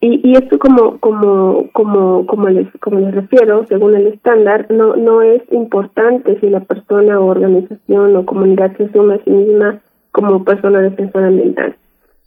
Y, 0.00 0.20
y 0.22 0.34
esto 0.34 0.58
como 0.58 0.98
como 0.98 1.70
como 1.72 2.26
como 2.26 2.48
les 2.48 2.68
como 2.80 3.00
les 3.00 3.14
refiero 3.14 3.64
según 3.66 3.94
el 3.94 4.08
estándar 4.08 4.66
no 4.70 4.96
no 4.96 5.22
es 5.22 5.42
importante 5.50 6.38
si 6.40 6.50
la 6.50 6.60
persona 6.60 7.18
o 7.20 7.26
organización 7.26 8.14
o 8.16 8.26
comunidad 8.26 8.76
se 8.76 8.84
asume 8.84 9.14
a 9.14 9.24
sí 9.24 9.30
misma 9.30 9.80
como 10.12 10.44
persona 10.44 10.80
defensora 10.80 11.28
ambiental 11.28 11.76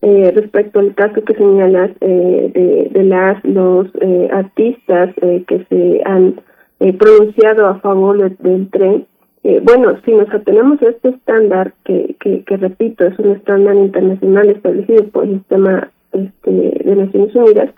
eh, 0.02 0.32
respecto 0.34 0.80
al 0.80 0.96
caso 0.96 1.24
que 1.24 1.36
señalas 1.36 1.92
eh, 2.02 2.52
de, 2.54 2.90
de 2.92 3.04
las 3.04 3.44
los 3.44 3.88
eh, 4.02 4.30
artistas 4.32 5.10
eh, 5.22 5.44
que 5.48 5.66
se 5.66 6.02
han 6.06 6.40
eh, 6.80 6.94
pronunciado 6.94 7.68
a 7.68 7.80
favor 7.80 8.18
del 8.38 8.70
tren 8.70 9.06
eh, 9.48 9.62
bueno 9.64 9.98
si 10.04 10.14
nos 10.14 10.30
atenemos 10.34 10.82
a 10.82 10.90
este 10.90 11.10
estándar 11.10 11.74
que, 11.86 12.16
que 12.20 12.58
repito 12.58 13.06
es 13.06 13.18
un 13.20 13.32
estándar 13.32 13.76
internacional 13.76 14.50
establecido 14.50 15.04
por 15.06 15.24
el 15.24 15.40
sistema 15.40 15.92
este, 16.12 16.52
de 16.52 16.96
Naciones 16.96 17.36
Unidas 17.36 17.70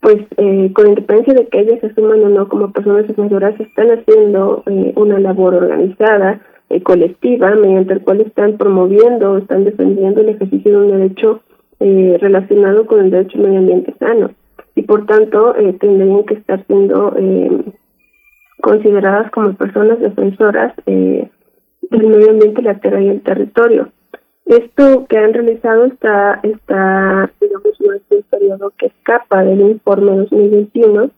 pues 0.00 0.16
eh, 0.38 0.70
con 0.72 0.88
independencia 0.88 1.34
de 1.34 1.46
que 1.46 1.60
ellas 1.60 1.78
se 1.80 1.88
asuman 1.88 2.24
o 2.24 2.28
no 2.30 2.48
como 2.48 2.72
personas 2.72 3.06
defensoras 3.06 3.58
están 3.60 3.90
haciendo 3.90 4.62
eh, 4.66 4.92
una 4.96 5.20
labor 5.20 5.54
organizada 5.54 6.40
eh, 6.70 6.82
colectiva 6.82 7.54
mediante 7.54 7.92
el 7.92 8.00
cual 8.02 8.22
están 8.22 8.56
promoviendo 8.56 9.38
están 9.38 9.64
defendiendo 9.64 10.22
el 10.22 10.30
ejercicio 10.30 10.70
de 10.70 10.86
un 10.86 10.98
derecho 10.98 11.42
eh, 11.80 12.16
relacionado 12.20 12.86
con 12.86 13.00
el 13.00 13.10
derecho 13.10 13.38
al 13.38 13.44
medio 13.44 13.58
ambiente 13.58 13.94
sano. 13.98 14.30
Y 14.74 14.82
por 14.82 15.04
tanto 15.04 15.54
tendrían 15.80 16.24
que 16.24 16.34
estar 16.34 16.64
siendo 16.66 17.12
consideradas 18.60 19.30
como 19.30 19.54
personas 19.54 20.00
defensoras 20.00 20.72
eh, 20.86 21.28
del 21.90 22.06
medio 22.06 22.30
ambiente, 22.30 22.62
la 22.62 22.78
tierra 22.78 23.00
y 23.00 23.08
el 23.08 23.22
territorio. 23.22 23.90
Esto 24.46 25.06
que 25.08 25.18
han 25.18 25.32
realizado 25.32 25.84
está, 25.84 26.40
está 26.42 27.30
digamos, 27.40 27.80
no 27.80 27.92
es 27.92 28.02
un 28.10 28.22
periodo 28.22 28.72
que 28.76 28.86
escapa 28.86 29.44
del 29.44 29.60
informe 29.60 30.16
2021, 30.16 31.10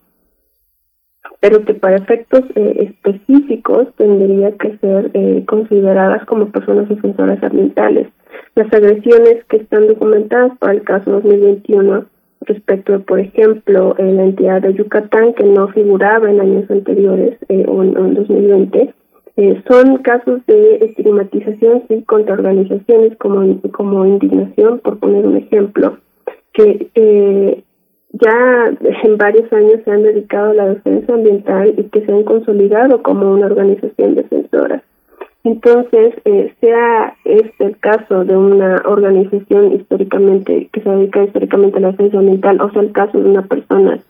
pero 1.40 1.64
que 1.64 1.74
para 1.74 1.96
efectos 1.96 2.42
eh, 2.54 2.90
específicos 2.90 3.88
tendría 3.96 4.52
que 4.58 4.76
ser 4.78 5.10
eh, 5.14 5.44
consideradas 5.46 6.24
como 6.26 6.50
personas 6.50 6.88
defensoras 6.88 7.42
ambientales. 7.42 8.08
Las 8.54 8.72
agresiones 8.72 9.44
que 9.48 9.56
están 9.56 9.86
documentadas 9.86 10.56
para 10.58 10.74
el 10.74 10.82
caso 10.82 11.12
2021 11.12 12.04
respecto, 12.46 13.00
por 13.00 13.20
ejemplo, 13.20 13.94
la 13.98 14.24
entidad 14.24 14.62
de 14.62 14.74
Yucatán, 14.74 15.34
que 15.34 15.44
no 15.44 15.68
figuraba 15.68 16.30
en 16.30 16.40
años 16.40 16.70
anteriores 16.70 17.38
eh, 17.48 17.64
o 17.66 17.82
en, 17.82 17.96
en 17.96 18.14
2020, 18.14 18.94
eh, 19.36 19.62
son 19.66 19.98
casos 19.98 20.44
de 20.46 20.76
estigmatización 20.76 21.84
sí 21.88 22.02
contra 22.02 22.34
organizaciones 22.34 23.16
como 23.16 23.60
como 23.72 24.04
indignación 24.04 24.78
por 24.80 24.98
poner 24.98 25.26
un 25.26 25.38
ejemplo 25.38 25.96
que 26.52 26.90
eh, 26.94 27.62
ya 28.12 28.74
en 29.04 29.16
varios 29.16 29.50
años 29.54 29.80
se 29.84 29.90
han 29.90 30.02
dedicado 30.02 30.50
a 30.50 30.54
la 30.54 30.68
defensa 30.74 31.14
ambiental 31.14 31.74
y 31.78 31.84
que 31.84 32.04
se 32.04 32.12
han 32.12 32.24
consolidado 32.24 33.02
como 33.02 33.32
una 33.32 33.46
organización 33.46 34.16
defensora 34.16 34.82
entonces 35.44 36.14
eh, 36.24 36.54
sea 36.60 37.14
este 37.24 37.64
el 37.64 37.78
caso 37.78 38.24
de 38.24 38.36
una 38.36 38.82
organización 38.86 39.72
históricamente 39.72 40.68
que 40.72 40.80
se 40.80 40.88
dedica 40.88 41.24
históricamente 41.24 41.78
a 41.78 41.80
la 41.80 41.90
defensa 41.92 42.18
ambiental 42.18 42.60
o 42.60 42.70
sea 42.70 42.82
el 42.82 42.92
caso 42.92 43.18
de 43.18 43.28
una 43.28 43.42
persona 43.42 44.00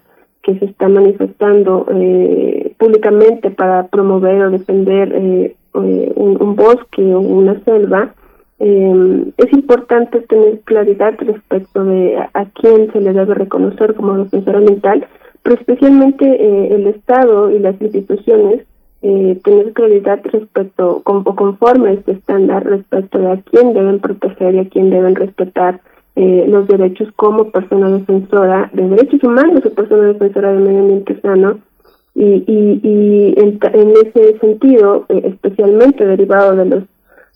que 0.42 0.58
se 0.58 0.66
está 0.66 0.88
manifestando 0.88 1.86
eh, 1.90 2.74
públicamente 2.78 3.50
para 3.50 3.86
promover 3.86 4.42
o 4.42 4.50
defender 4.50 5.12
eh, 5.14 5.56
eh, 5.74 6.12
un, 6.16 6.54
bosque 6.54 7.14
o 7.14 7.20
una 7.20 7.58
selva, 7.64 8.14
eh, 8.58 9.24
es 9.38 9.52
importante 9.54 10.20
tener 10.20 10.60
claridad 10.60 11.14
respecto 11.18 11.82
de 11.84 12.18
a, 12.18 12.30
a, 12.34 12.44
quién 12.50 12.92
se 12.92 13.00
le 13.00 13.14
debe 13.14 13.34
reconocer 13.34 13.94
como 13.94 14.18
defensor 14.18 14.56
ambiental, 14.56 15.06
pero 15.42 15.56
especialmente 15.56 16.26
eh, 16.26 16.74
el 16.74 16.88
Estado 16.88 17.50
y 17.50 17.58
las 17.58 17.80
instituciones 17.80 18.66
eh, 19.02 19.38
tener 19.42 19.72
claridad 19.72 20.20
respecto, 20.24 21.02
o 21.04 21.34
conforme 21.34 21.90
a 21.90 21.92
este 21.92 22.12
estándar 22.12 22.64
respecto 22.64 23.18
de 23.18 23.32
a 23.32 23.42
quién 23.42 23.74
deben 23.74 23.98
proteger 24.00 24.54
y 24.54 24.58
a 24.60 24.68
quién 24.68 24.90
deben 24.90 25.14
respetar 25.14 25.80
eh, 26.14 26.44
los 26.48 26.68
derechos 26.68 27.08
como 27.16 27.50
persona 27.50 27.88
defensora 27.90 28.70
de 28.72 28.88
derechos 28.88 29.22
humanos 29.24 29.64
o 29.64 29.74
persona 29.74 30.08
defensora 30.08 30.52
del 30.52 30.62
medio 30.62 30.80
ambiente 30.80 31.20
sano. 31.20 31.58
Y, 32.14 32.44
y, 32.46 32.80
y 32.82 33.34
en, 33.40 33.58
en 33.72 33.92
ese 33.92 34.38
sentido 34.38 35.06
eh, 35.08 35.22
especialmente 35.24 36.04
derivado 36.04 36.54
de 36.56 36.66
los 36.66 36.84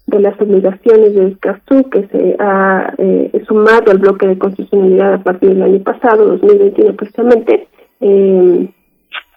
de 0.06 0.20
las 0.20 0.40
obligaciones 0.40 1.14
de 1.14 1.28
Escazú 1.28 1.88
que 1.90 2.06
se 2.08 2.36
ha 2.38 2.94
eh, 2.96 3.42
sumado 3.48 3.90
al 3.90 3.98
bloque 3.98 4.26
de 4.26 4.38
constitucionalidad 4.38 5.14
a 5.14 5.22
partir 5.22 5.48
del 5.50 5.62
año 5.62 5.80
pasado 5.80 6.26
2021 6.26 6.94
precisamente 6.94 7.66
eh, 8.00 8.68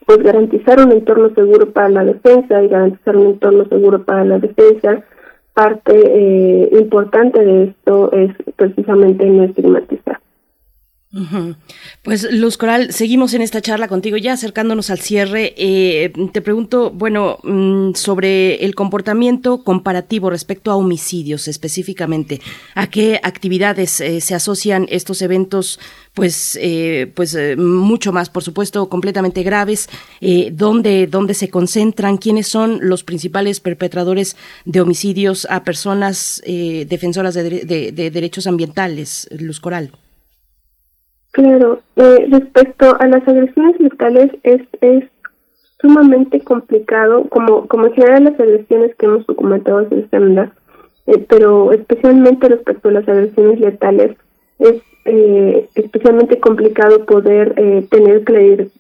pues 0.10 0.24
garantizar 0.24 0.84
un 0.84 0.92
entorno 0.92 1.30
seguro 1.36 1.72
para 1.72 1.88
la 1.88 2.04
defensa 2.04 2.64
y 2.64 2.68
garantizar 2.68 3.16
un 3.16 3.28
entorno 3.28 3.68
seguro 3.68 4.04
para 4.04 4.26
la 4.26 4.40
defensa 4.40 5.04
parte 5.54 5.94
eh, 5.94 6.70
importante 6.80 7.46
de 7.46 7.66
esto 7.66 8.12
es 8.12 8.32
precisamente 8.56 9.24
no 9.28 9.44
estigmatizar. 9.44 10.20
Pues 12.04 12.32
Luz 12.32 12.58
Coral, 12.58 12.94
seguimos 12.94 13.34
en 13.34 13.42
esta 13.42 13.62
charla 13.62 13.88
contigo 13.88 14.16
ya 14.18 14.34
acercándonos 14.34 14.92
al 14.92 15.00
cierre. 15.00 15.56
Eh, 15.58 16.14
te 16.32 16.42
pregunto, 16.42 16.92
bueno, 16.92 17.40
mmm, 17.44 17.94
sobre 17.94 18.64
el 18.64 18.76
comportamiento 18.76 19.64
comparativo 19.64 20.30
respecto 20.30 20.70
a 20.72 20.76
homicidios 20.76 21.48
específicamente. 21.48 22.42
¿A 22.76 22.88
qué 22.88 23.20
actividades 23.24 24.02
eh, 24.02 24.22
se 24.22 24.36
asocian 24.36 24.86
estos 24.90 25.24
eventos? 25.24 25.80
Pues, 26.20 26.60
eh, 26.62 27.12
pues 27.16 27.38
mucho 27.58 28.12
más, 28.12 28.30
por 28.30 28.44
supuesto, 28.44 28.90
completamente 28.90 29.44
graves. 29.44 29.90
¿dónde, 30.52 31.08
¿Dónde 31.08 31.34
se 31.34 31.50
concentran? 31.50 32.18
¿Quiénes 32.18 32.48
son 32.48 32.80
los 32.82 33.04
principales 33.04 33.60
perpetradores 33.60 34.36
de 34.66 34.82
homicidios 34.82 35.48
a 35.50 35.64
personas 35.64 36.42
defensoras 36.46 37.34
de, 37.34 37.50
de, 37.66 37.92
de 37.92 38.12
derechos 38.12 38.48
ambientales? 38.48 39.28
Luz 39.32 39.60
Coral. 39.60 39.92
Claro, 41.32 41.82
eh, 41.96 42.28
respecto 42.32 42.98
a 43.00 43.08
las 43.08 43.28
agresiones 43.28 43.80
letales 43.80 44.32
es, 44.44 44.62
es 44.82 45.04
sumamente 45.80 46.42
complicado, 46.42 47.26
como, 47.30 47.68
como 47.68 47.88
en 47.88 47.94
general 47.94 48.24
las 48.26 48.40
agresiones 48.40 48.96
que 48.96 49.06
hemos 49.06 49.26
documentado 49.28 49.88
en 49.92 50.08
el 50.12 50.52
eh, 51.08 51.26
pero 51.30 51.72
especialmente 51.72 52.50
respecto 52.50 52.90
a 52.90 52.94
las 52.94 53.08
agresiones 53.08 53.60
letales 53.60 54.18
es 54.58 54.82
eh, 55.10 55.68
especialmente 55.74 56.40
complicado 56.40 57.06
poder 57.06 57.54
eh, 57.58 57.88
tener 57.90 58.24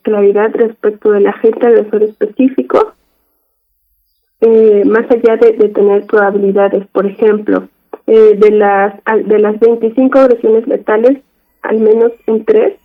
claridad 0.03 0.51
respecto 0.53 1.11
del 1.11 1.25
agente 1.25 1.65
agresor 1.65 2.03
específico, 2.03 2.93
eh, 4.41 4.83
más 4.85 5.09
allá 5.09 5.37
de, 5.37 5.53
de 5.53 5.69
tener 5.69 6.05
probabilidades. 6.05 6.85
Por 6.87 7.07
ejemplo, 7.07 7.67
eh, 8.05 8.35
de 8.37 8.51
las 8.51 8.93
de 9.25 9.39
las 9.39 9.59
25 9.59 10.19
agresiones 10.19 10.67
letales, 10.67 11.17
al 11.63 11.79
menos 11.79 12.11
en 12.27 12.45
tres, 12.45 12.75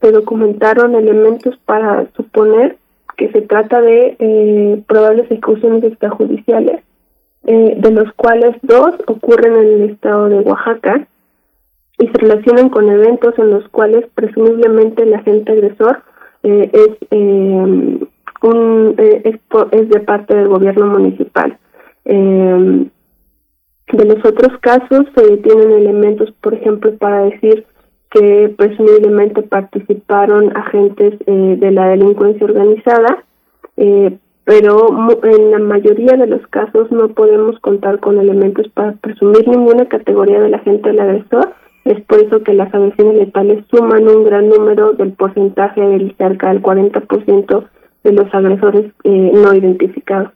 se 0.00 0.10
documentaron 0.10 0.96
elementos 0.96 1.56
para 1.64 2.06
suponer 2.16 2.76
que 3.16 3.30
se 3.30 3.42
trata 3.42 3.80
de 3.80 4.16
eh, 4.18 4.82
probables 4.86 5.30
ejecuciones 5.30 5.84
extrajudiciales, 5.84 6.82
de 7.44 7.90
los 7.92 8.12
cuales 8.12 8.56
dos 8.62 8.94
ocurren 9.06 9.54
en 9.54 9.82
el 9.82 9.90
estado 9.90 10.28
de 10.28 10.40
Oaxaca 10.40 11.06
y 11.98 12.06
se 12.06 12.12
relacionan 12.12 12.68
con 12.68 12.88
eventos 12.88 13.36
en 13.38 13.50
los 13.50 13.68
cuales 13.68 14.06
presumiblemente 14.14 15.02
el 15.02 15.14
agente 15.14 15.52
agresor 15.52 16.02
eh, 16.44 16.70
es 16.72 16.90
eh, 17.10 17.98
un 18.42 18.94
eh, 18.96 19.40
es, 19.72 19.88
de 19.88 20.00
parte 20.00 20.36
del 20.36 20.48
gobierno 20.48 20.86
municipal. 20.86 21.58
De 22.04 24.04
los 24.04 24.24
otros 24.24 24.56
casos 24.60 25.06
se 25.16 25.36
tienen 25.38 25.72
elementos, 25.72 26.30
por 26.40 26.54
ejemplo, 26.54 26.94
para 26.96 27.24
decir 27.24 27.66
que 28.10 28.54
presumiblemente 28.56 29.42
participaron 29.42 30.56
agentes 30.56 31.18
de 31.26 31.70
la 31.70 31.88
delincuencia 31.88 32.46
organizada, 32.46 33.24
pero 34.44 34.88
en 35.24 35.50
la 35.50 35.58
mayoría 35.58 36.16
de 36.16 36.26
los 36.26 36.46
casos 36.48 36.90
no 36.90 37.08
podemos 37.08 37.58
contar 37.60 38.00
con 38.00 38.18
elementos 38.18 38.68
para 38.68 38.92
presumir 38.92 39.46
ninguna 39.48 39.86
categoría 39.86 40.40
del 40.40 40.54
agente 40.54 40.88
del 40.88 41.00
agresor. 41.00 41.54
Es 41.88 42.04
por 42.04 42.20
eso 42.20 42.42
que 42.42 42.52
las 42.52 42.72
agresiones 42.74 43.14
letales 43.16 43.64
suman 43.70 44.06
un 44.06 44.22
gran 44.22 44.46
número 44.46 44.92
del 44.92 45.14
porcentaje 45.14 45.80
del 45.80 46.14
cerca 46.18 46.50
del 46.50 46.60
40% 46.60 47.68
de 48.04 48.12
los 48.12 48.34
agresores 48.34 48.92
eh, 49.04 49.32
no 49.32 49.54
identificados. 49.54 50.32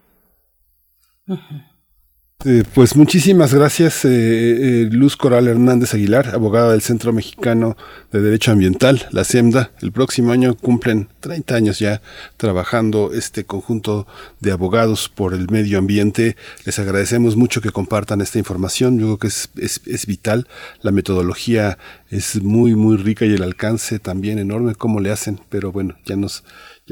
Eh, 2.44 2.64
pues 2.74 2.96
muchísimas 2.96 3.54
gracias, 3.54 4.04
eh, 4.04 4.08
eh, 4.10 4.88
Luz 4.90 5.16
Coral 5.16 5.46
Hernández 5.46 5.94
Aguilar, 5.94 6.30
abogada 6.34 6.72
del 6.72 6.82
Centro 6.82 7.12
Mexicano 7.12 7.76
de 8.10 8.20
Derecho 8.20 8.50
Ambiental, 8.50 9.06
la 9.12 9.22
SEMDA. 9.22 9.70
El 9.80 9.92
próximo 9.92 10.32
año 10.32 10.56
cumplen 10.56 11.08
30 11.20 11.54
años 11.54 11.78
ya 11.78 12.02
trabajando 12.38 13.12
este 13.14 13.44
conjunto 13.44 14.08
de 14.40 14.50
abogados 14.50 15.08
por 15.08 15.34
el 15.34 15.50
medio 15.50 15.78
ambiente. 15.78 16.36
Les 16.64 16.80
agradecemos 16.80 17.36
mucho 17.36 17.60
que 17.60 17.70
compartan 17.70 18.20
esta 18.20 18.40
información. 18.40 18.98
Yo 18.98 19.06
creo 19.06 19.18
que 19.18 19.28
es, 19.28 19.48
es, 19.56 19.80
es 19.86 20.06
vital. 20.06 20.48
La 20.80 20.90
metodología 20.90 21.78
es 22.10 22.42
muy, 22.42 22.74
muy 22.74 22.96
rica 22.96 23.24
y 23.24 23.34
el 23.34 23.44
alcance 23.44 24.00
también 24.00 24.40
enorme. 24.40 24.74
¿Cómo 24.74 24.98
le 24.98 25.12
hacen? 25.12 25.40
Pero 25.48 25.70
bueno, 25.70 25.96
ya 26.04 26.16
nos 26.16 26.42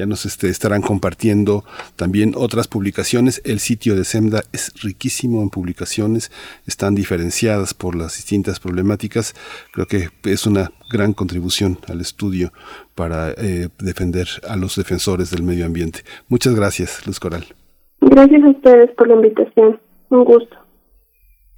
ya 0.01 0.07
nos 0.07 0.25
este, 0.25 0.49
estarán 0.49 0.81
compartiendo 0.81 1.63
también 1.95 2.33
otras 2.35 2.69
publicaciones. 2.69 3.43
El 3.45 3.59
sitio 3.59 3.97
de 3.97 4.05
SEMDA 4.05 4.45
es 4.51 4.73
riquísimo 4.83 5.43
en 5.43 5.51
publicaciones, 5.51 6.33
están 6.67 6.95
diferenciadas 6.95 7.75
por 7.75 7.95
las 7.95 8.17
distintas 8.17 8.61
problemáticas. 8.61 9.35
Creo 9.73 9.87
que 9.87 10.09
es 10.25 10.47
una 10.47 10.73
gran 10.91 11.13
contribución 11.13 11.77
al 11.87 12.01
estudio 12.01 12.51
para 12.95 13.33
eh, 13.33 13.69
defender 13.79 14.27
a 14.49 14.57
los 14.57 14.77
defensores 14.77 15.31
del 15.31 15.43
medio 15.43 15.67
ambiente. 15.67 16.01
Muchas 16.29 16.55
gracias, 16.55 17.07
Luz 17.07 17.21
Coral. 17.21 17.45
Gracias 18.01 18.43
a 18.43 18.49
ustedes 18.49 18.91
por 18.97 19.07
la 19.07 19.17
invitación. 19.17 19.79
Un 20.09 20.25
gusto. 20.25 20.57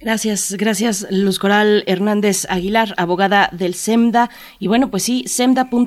Gracias, 0.03 0.53
gracias 0.57 1.07
Luz 1.11 1.39
Coral 1.39 1.85
Hernández 1.87 2.45
Aguilar, 2.49 2.93
abogada 2.97 3.49
del 3.53 3.73
SEMDA. 3.73 4.29
Y 4.59 4.67
bueno, 4.67 4.91
pues 4.91 5.03
sí, 5.03 5.23
semda.org.mx, 5.27 5.77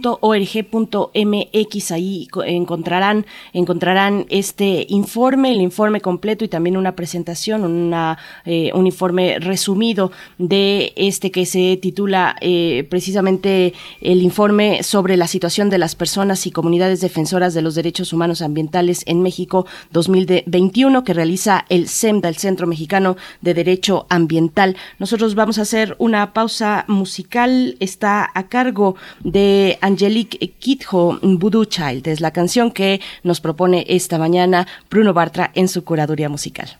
ahí 1.92 2.26
encontrarán, 2.46 3.26
encontrarán 3.52 4.24
este 4.30 4.86
informe, 4.88 5.52
el 5.52 5.60
informe 5.60 6.00
completo 6.00 6.46
y 6.46 6.48
también 6.48 6.78
una 6.78 6.96
presentación, 6.96 7.64
una, 7.64 8.16
eh, 8.46 8.70
un 8.72 8.86
informe 8.86 9.38
resumido 9.38 10.12
de 10.38 10.94
este 10.96 11.30
que 11.30 11.44
se 11.44 11.76
titula 11.76 12.36
eh, 12.40 12.86
precisamente 12.88 13.74
el 14.00 14.22
informe 14.22 14.82
sobre 14.82 15.18
la 15.18 15.26
situación 15.26 15.68
de 15.68 15.76
las 15.76 15.94
personas 15.94 16.46
y 16.46 16.52
comunidades 16.52 17.02
defensoras 17.02 17.52
de 17.52 17.60
los 17.60 17.74
derechos 17.74 18.14
humanos 18.14 18.40
ambientales 18.40 19.02
en 19.04 19.20
México 19.20 19.66
2021 19.90 21.04
que 21.04 21.12
realiza 21.12 21.66
el 21.68 21.86
SEMDA, 21.88 22.30
el 22.30 22.36
Centro 22.36 22.66
Mexicano 22.66 23.18
de 23.42 23.52
Derecho 23.52 24.05
ambiental. 24.08 24.76
Nosotros 24.98 25.34
vamos 25.34 25.58
a 25.58 25.62
hacer 25.62 25.96
una 25.98 26.32
pausa 26.32 26.84
musical. 26.88 27.76
Está 27.80 28.30
a 28.34 28.48
cargo 28.48 28.96
de 29.22 29.78
Angelique 29.80 30.54
Kidjo, 30.58 31.18
Voodoo 31.22 31.64
Child. 31.64 32.06
Es 32.08 32.20
la 32.20 32.30
canción 32.30 32.70
que 32.70 33.00
nos 33.22 33.40
propone 33.40 33.84
esta 33.88 34.18
mañana 34.18 34.66
Bruno 34.90 35.12
Bartra 35.14 35.50
en 35.54 35.68
su 35.68 35.84
curaduría 35.84 36.28
musical. 36.28 36.78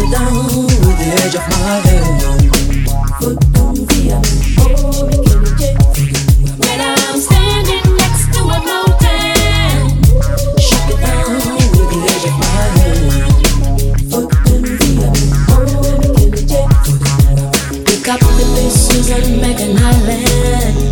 It 0.00 0.10
down 0.12 0.46
with 0.66 0.98
the 0.98 1.08
edge 1.22 1.34
of 1.34 1.42
my 1.50 1.56
hand. 1.86 2.22
When 6.60 6.80
I'm 6.80 7.18
standing 7.18 7.86
next 7.96 8.26
to 8.34 8.40
a 8.42 8.58
mountain, 8.62 9.88
shut 10.60 10.88
it 10.88 11.00
down 11.00 11.34
with 11.74 11.88
the 11.90 11.98
edge 12.12 12.26
of 12.30 12.34
my 12.38 12.62
hand. 12.78 13.10
Pick 17.86 18.06
up 18.08 18.20
the 18.20 18.44
pieces 18.54 19.10
and 19.10 19.26
make 19.40 19.60
an 19.60 19.76
island. 19.78 20.87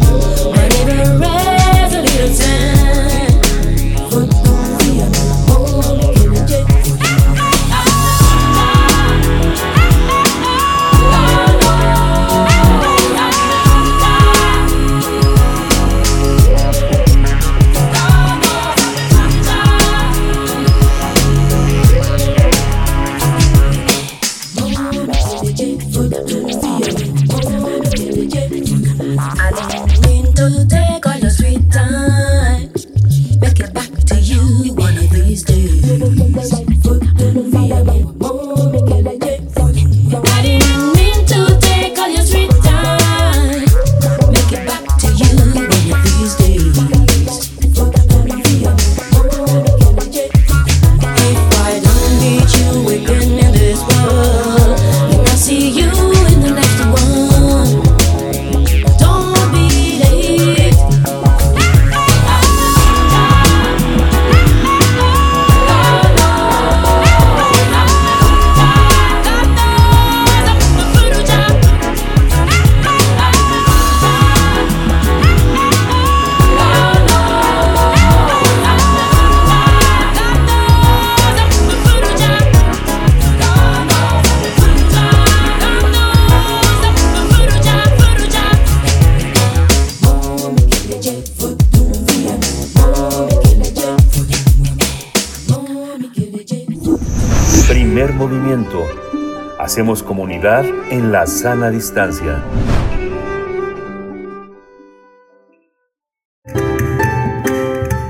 Hacemos 99.77 100.03
comunidad 100.03 100.64
en 100.91 101.12
la 101.12 101.27
sana 101.27 101.68
distancia. 101.68 102.43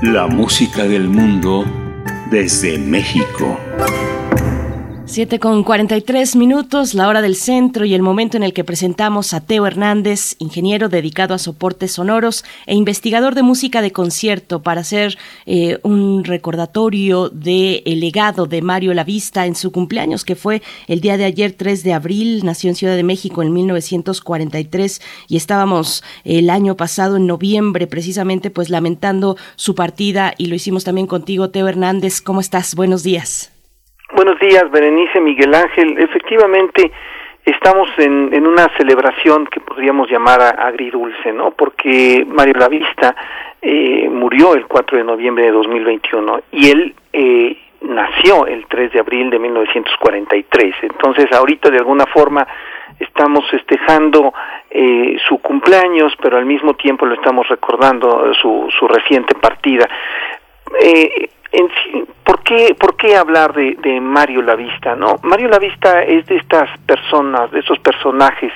La 0.01 0.27
música 0.27 0.83
del 0.83 1.09
mundo 1.09 1.65
desde 2.31 2.77
México. 2.77 3.59
7 5.07 5.39
con 5.39 5.63
43 5.63 6.35
minutos, 6.35 6.93
la 6.93 7.07
hora 7.07 7.21
del 7.21 7.37
centro 7.37 7.85
y 7.85 7.93
el 7.93 8.01
momento 8.01 8.35
en 8.35 8.43
el 8.43 8.51
que 8.51 8.65
presentamos 8.65 9.33
a 9.33 9.39
Teo 9.39 9.65
Hernández, 9.65 10.35
ingeniero 10.37 10.89
dedicado 10.89 11.33
a 11.33 11.39
soportes 11.39 11.93
sonoros 11.93 12.43
e 12.65 12.75
investigador 12.75 13.33
de 13.33 13.41
música 13.41 13.81
de 13.81 13.93
concierto, 13.93 14.61
para 14.61 14.81
hacer 14.81 15.17
eh, 15.45 15.79
un 15.83 16.25
recordatorio 16.25 17.29
del 17.29 18.01
legado 18.01 18.47
de 18.47 18.61
Mario 18.61 18.93
Lavista 18.93 19.45
en 19.45 19.55
su 19.55 19.71
cumpleaños, 19.71 20.25
que 20.25 20.35
fue 20.35 20.61
el 20.87 20.99
día 20.99 21.15
de 21.15 21.23
ayer, 21.23 21.53
3 21.53 21.83
de 21.83 21.93
abril, 21.93 22.41
nació 22.43 22.69
en 22.69 22.75
Ciudad 22.75 22.97
de 22.97 23.03
México 23.03 23.41
en 23.41 23.53
1943 23.53 25.01
y 25.29 25.37
estábamos 25.37 26.03
el 26.25 26.49
año 26.49 26.75
pasado, 26.75 27.15
en 27.15 27.27
noviembre, 27.27 27.87
precisamente, 27.87 28.49
pues 28.49 28.69
lamentando 28.69 29.37
su 29.55 29.73
partida 29.73 30.33
y 30.37 30.47
lo 30.47 30.55
hicimos 30.55 30.83
también 30.83 31.07
contigo, 31.07 31.49
Teo 31.49 31.69
Hernández. 31.69 32.19
¿Cómo 32.19 32.41
estás? 32.41 32.75
Buenos 32.75 33.03
días. 33.03 33.56
Buenos 34.13 34.39
días, 34.39 34.71
Berenice 34.71 35.19
Miguel 35.19 35.53
Ángel. 35.53 35.97
Efectivamente, 35.99 36.91
estamos 37.43 37.89
en, 37.97 38.33
en 38.33 38.47
una 38.47 38.69
celebración 38.77 39.45
que 39.47 39.59
podríamos 39.59 40.09
llamar 40.09 40.41
agridulce, 40.41 41.33
¿no? 41.33 41.51
Porque 41.51 42.25
Mario 42.25 42.53
Lavista 42.53 43.13
eh, 43.61 44.07
murió 44.09 44.53
el 44.53 44.65
4 44.65 44.99
de 44.99 45.03
noviembre 45.03 45.43
de 45.43 45.51
2021 45.51 46.39
y 46.53 46.69
él 46.71 46.95
eh, 47.11 47.57
nació 47.81 48.47
el 48.47 48.65
3 48.67 48.93
de 48.93 48.99
abril 49.01 49.29
de 49.29 49.39
1943. 49.39 50.75
Entonces, 50.83 51.25
ahorita 51.33 51.69
de 51.69 51.77
alguna 51.77 52.05
forma 52.05 52.47
estamos 52.99 53.43
festejando 53.51 54.33
eh, 54.69 55.17
su 55.27 55.39
cumpleaños, 55.39 56.13
pero 56.21 56.37
al 56.37 56.45
mismo 56.45 56.75
tiempo 56.75 57.05
lo 57.05 57.15
estamos 57.15 57.45
recordando 57.49 58.31
eh, 58.31 58.33
su, 58.41 58.69
su 58.79 58.87
reciente 58.87 59.35
partida. 59.35 59.85
Eh, 60.79 61.29
en 61.51 61.69
sí, 61.69 62.05
¿por, 62.23 62.43
qué, 62.43 62.75
¿Por 62.77 62.95
qué 62.97 63.15
hablar 63.15 63.53
de, 63.53 63.75
de 63.79 64.01
Mario 64.01 64.41
Lavista? 64.41 64.95
No, 64.95 65.15
Mario 65.23 65.47
Lavista 65.47 66.03
es 66.03 66.25
de 66.27 66.37
estas 66.37 66.69
personas, 66.79 67.51
de 67.51 67.59
esos 67.59 67.79
personajes 67.79 68.51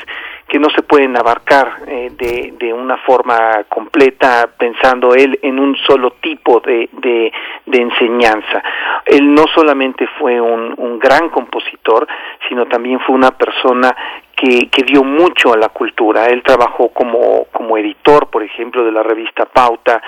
que 0.51 0.59
no 0.59 0.69
se 0.71 0.83
pueden 0.83 1.15
abarcar 1.15 1.77
eh, 1.87 2.11
de, 2.17 2.53
de 2.59 2.73
una 2.73 2.97
forma 2.97 3.63
completa 3.69 4.49
pensando 4.57 5.15
él 5.15 5.39
en 5.41 5.57
un 5.57 5.77
solo 5.77 6.11
tipo 6.21 6.59
de, 6.59 6.89
de, 6.91 7.31
de 7.65 7.77
enseñanza. 7.81 8.61
Él 9.05 9.33
no 9.33 9.45
solamente 9.55 10.05
fue 10.19 10.41
un, 10.41 10.73
un 10.75 10.99
gran 10.99 11.29
compositor, 11.29 12.05
sino 12.49 12.65
también 12.65 12.99
fue 12.99 13.15
una 13.15 13.31
persona 13.31 13.95
que, 14.35 14.69
que 14.69 14.83
dio 14.83 15.05
mucho 15.05 15.53
a 15.53 15.57
la 15.57 15.69
cultura. 15.69 16.25
Él 16.25 16.43
trabajó 16.43 16.89
como, 16.89 17.45
como 17.53 17.77
editor, 17.77 18.27
por 18.27 18.43
ejemplo, 18.43 18.83
de 18.83 18.91
la 18.91 19.03
revista 19.03 19.45
Pauta, 19.45 20.01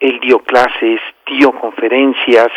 él 0.00 0.20
dio 0.20 0.38
clases, 0.40 1.00
dio 1.26 1.52
conferencias, 1.52 2.48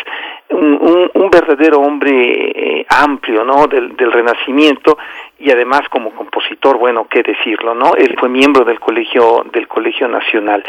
un, 0.50 1.10
un, 1.14 1.30
verdadero 1.30 1.78
hombre 1.80 2.10
eh, 2.10 2.86
amplio, 2.88 3.44
¿no? 3.44 3.66
Del, 3.66 3.96
del 3.96 4.12
Renacimiento 4.12 4.98
y 5.38 5.50
además 5.50 5.82
como 5.90 6.10
compositor, 6.10 6.78
bueno, 6.78 7.06
qué 7.10 7.22
decirlo, 7.22 7.74
¿no? 7.74 7.94
Él 7.96 8.14
fue 8.18 8.28
miembro 8.28 8.64
del 8.64 8.78
colegio 8.78 9.44
del 9.52 9.66
colegio 9.66 10.08
nacional. 10.08 10.62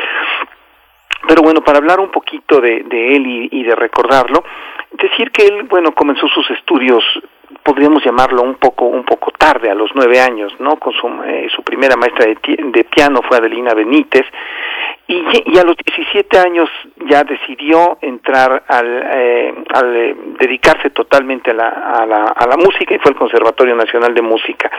Pero 1.28 1.42
bueno, 1.42 1.62
para 1.62 1.78
hablar 1.78 2.00
un 2.00 2.12
poquito 2.12 2.60
de, 2.60 2.84
de 2.84 3.16
él 3.16 3.50
y, 3.52 3.64
de 3.64 3.76
recordarlo, 3.76 4.44
decir 4.92 5.32
que 5.32 5.46
él, 5.46 5.64
bueno, 5.64 5.94
comenzó 5.94 6.28
sus 6.28 6.50
estudios 6.52 7.04
podríamos 7.62 8.04
llamarlo 8.04 8.42
un 8.42 8.56
poco 8.56 8.86
un 8.86 9.04
poco 9.04 9.32
tarde 9.32 9.70
a 9.70 9.76
los 9.76 9.92
nueve 9.94 10.20
años 10.20 10.52
no 10.60 10.78
con 10.78 10.92
su, 10.94 11.08
eh, 11.24 11.48
su 11.56 11.62
primera 11.62 11.96
maestra 11.96 12.26
de, 12.26 12.36
de 12.58 12.84
piano 12.86 13.22
fue 13.28 13.38
Adelina 13.38 13.76
Benítez 13.76 14.26
y, 15.08 15.54
y 15.54 15.58
a 15.58 15.64
los 15.64 15.76
17 15.78 16.40
años 16.40 16.70
ya 17.10 17.24
decidió 17.24 17.98
entrar 18.02 18.64
al, 18.68 19.04
eh, 19.14 19.54
al 19.74 19.96
eh, 19.96 20.16
dedicarse 20.40 20.92
totalmente 20.92 21.52
a 21.52 21.54
la, 21.54 21.68
a, 21.68 22.06
la, 22.06 22.24
a 22.28 22.48
la 22.48 22.58
música 22.58 22.96
y 22.96 23.00
fue 23.00 23.12
al 23.12 23.18
Conservatorio 23.18 23.76
Nacional 23.76 24.14
de 24.14 24.22
Música. 24.22 24.72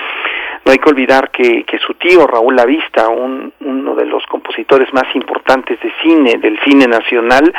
No 0.65 0.73
hay 0.73 0.79
que 0.79 0.89
olvidar 0.89 1.31
que, 1.31 1.65
que 1.65 1.79
su 1.79 1.93
tío 1.95 2.27
Raúl 2.27 2.57
Lavista, 2.57 3.09
un, 3.09 3.53
uno 3.61 3.95
de 3.95 4.07
los 4.07 4.25
compositores 4.27 4.91
más 4.95 5.15
importantes 5.15 5.79
de 5.81 5.93
cine, 6.03 6.39
del 6.39 6.59
cine 6.61 6.87
nacional, 6.87 7.53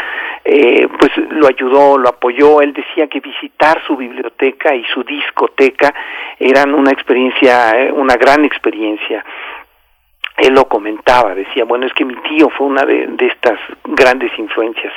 eh, 0.44 0.88
pues 1.00 1.12
lo 1.30 1.48
ayudó, 1.48 2.00
lo 2.00 2.10
apoyó. 2.10 2.62
Él 2.62 2.74
decía 2.74 3.08
que 3.08 3.20
visitar 3.20 3.80
su 3.86 3.96
biblioteca 3.96 4.74
y 4.74 4.84
su 4.86 5.04
discoteca 5.04 5.94
eran 6.40 6.74
una 6.74 6.92
experiencia, 6.92 7.80
eh, 7.80 7.92
una 7.92 8.16
gran 8.16 8.44
experiencia 8.44 9.24
él 10.38 10.54
lo 10.54 10.66
comentaba, 10.68 11.34
decía, 11.34 11.64
bueno, 11.64 11.86
es 11.86 11.94
que 11.94 12.04
mi 12.04 12.16
tío 12.16 12.50
fue 12.50 12.68
una 12.68 12.84
de, 12.86 13.16
estas 13.20 13.58
grandes 13.86 14.32
influencias. 14.38 14.94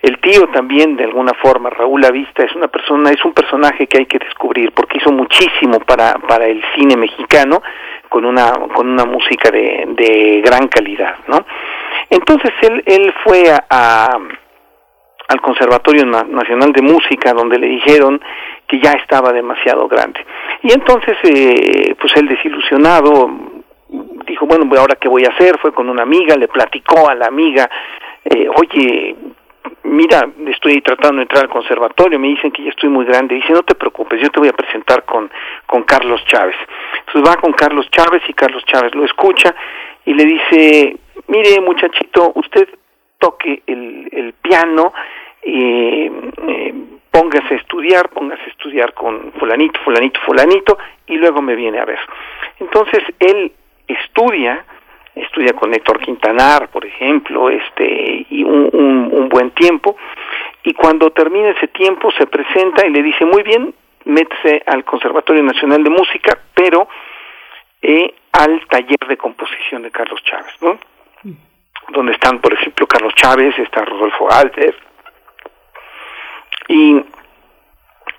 El 0.00 0.18
tío 0.20 0.48
también, 0.48 0.96
de 0.96 1.04
alguna 1.04 1.32
forma, 1.34 1.70
Raúl 1.70 2.04
Avista, 2.04 2.44
es 2.44 2.54
una 2.54 2.68
persona, 2.68 3.10
es 3.10 3.24
un 3.24 3.32
personaje 3.32 3.86
que 3.88 3.98
hay 3.98 4.06
que 4.06 4.18
descubrir, 4.18 4.72
porque 4.72 4.98
hizo 4.98 5.10
muchísimo 5.10 5.80
para, 5.80 6.14
para 6.28 6.46
el 6.46 6.62
cine 6.76 6.96
mexicano, 6.96 7.62
con 8.08 8.24
una, 8.24 8.52
con 8.74 8.88
una 8.88 9.04
música 9.04 9.50
de, 9.50 9.84
de 9.88 10.40
gran 10.44 10.68
calidad, 10.68 11.16
¿no? 11.26 11.44
Entonces 12.08 12.52
él, 12.62 12.82
él 12.86 13.12
fue 13.24 13.50
a, 13.50 13.64
a 13.68 14.18
al 15.28 15.40
Conservatorio 15.40 16.04
Nacional 16.04 16.72
de 16.72 16.82
Música, 16.82 17.32
donde 17.32 17.58
le 17.58 17.66
dijeron 17.66 18.20
que 18.66 18.80
ya 18.80 18.92
estaba 18.92 19.32
demasiado 19.32 19.88
grande. 19.88 20.24
Y 20.62 20.72
entonces, 20.72 21.16
eh, 21.24 21.96
pues 22.00 22.12
él 22.16 22.28
desilusionado, 22.28 23.28
dijo, 23.88 24.46
bueno, 24.46 24.68
ahora 24.78 24.96
qué 24.96 25.08
voy 25.08 25.24
a 25.24 25.30
hacer, 25.30 25.58
fue 25.58 25.72
con 25.72 25.88
una 25.88 26.02
amiga, 26.02 26.36
le 26.36 26.48
platicó 26.48 27.08
a 27.08 27.14
la 27.14 27.26
amiga, 27.26 27.68
eh, 28.24 28.48
oye, 28.48 29.16
mira, 29.84 30.28
estoy 30.48 30.80
tratando 30.80 31.16
de 31.16 31.22
entrar 31.22 31.44
al 31.44 31.50
conservatorio, 31.50 32.18
me 32.18 32.28
dicen 32.28 32.50
que 32.50 32.64
ya 32.64 32.70
estoy 32.70 32.88
muy 32.88 33.04
grande, 33.04 33.34
dice, 33.34 33.52
no 33.52 33.62
te 33.62 33.74
preocupes, 33.74 34.20
yo 34.20 34.30
te 34.30 34.40
voy 34.40 34.48
a 34.48 34.52
presentar 34.52 35.04
con, 35.04 35.30
con 35.66 35.84
Carlos 35.84 36.24
Chávez. 36.26 36.56
Entonces 37.06 37.30
va 37.30 37.40
con 37.40 37.52
Carlos 37.52 37.88
Chávez 37.90 38.22
y 38.28 38.32
Carlos 38.32 38.64
Chávez 38.64 38.94
lo 38.94 39.04
escucha 39.04 39.54
y 40.04 40.14
le 40.14 40.24
dice, 40.24 40.96
mire 41.28 41.60
muchachito, 41.60 42.32
usted 42.34 42.68
toque 43.18 43.62
el, 43.66 44.08
el 44.12 44.32
piano, 44.34 44.92
eh, 45.42 46.10
eh, 46.48 46.74
póngase 47.10 47.54
a 47.54 47.56
estudiar, 47.56 48.10
póngase 48.10 48.42
a 48.42 48.48
estudiar 48.48 48.92
con 48.92 49.32
fulanito, 49.38 49.80
fulanito, 49.84 50.20
fulanito, 50.20 50.78
y 51.06 51.16
luego 51.16 51.40
me 51.40 51.54
viene 51.54 51.78
a 51.78 51.84
ver. 51.84 52.00
Entonces 52.58 53.02
él 53.20 53.52
estudia, 53.86 54.64
estudia 55.14 55.52
con 55.52 55.74
Héctor 55.74 55.98
Quintanar, 56.00 56.68
por 56.68 56.84
ejemplo, 56.84 57.50
este, 57.50 58.26
y 58.30 58.44
un, 58.44 59.28
buen 59.28 59.50
tiempo, 59.50 59.96
y 60.62 60.72
cuando 60.72 61.10
termina 61.10 61.50
ese 61.50 61.68
tiempo 61.68 62.10
se 62.12 62.26
presenta 62.26 62.86
y 62.86 62.90
le 62.90 63.02
dice, 63.02 63.24
muy 63.24 63.42
bien, 63.42 63.74
métese 64.04 64.62
al 64.66 64.84
Conservatorio 64.84 65.42
Nacional 65.42 65.82
de 65.82 65.90
Música, 65.90 66.38
pero 66.54 66.88
eh, 67.82 68.14
al 68.32 68.66
taller 68.66 68.98
de 69.08 69.16
composición 69.16 69.82
de 69.82 69.90
Carlos 69.90 70.22
Chávez, 70.24 70.54
¿no? 70.60 70.78
Donde 71.88 72.12
están, 72.12 72.40
por 72.40 72.52
ejemplo, 72.52 72.86
Carlos 72.86 73.14
Chávez, 73.14 73.58
está 73.58 73.84
Rodolfo 73.84 74.30
Alter, 74.30 74.74
y 76.68 77.00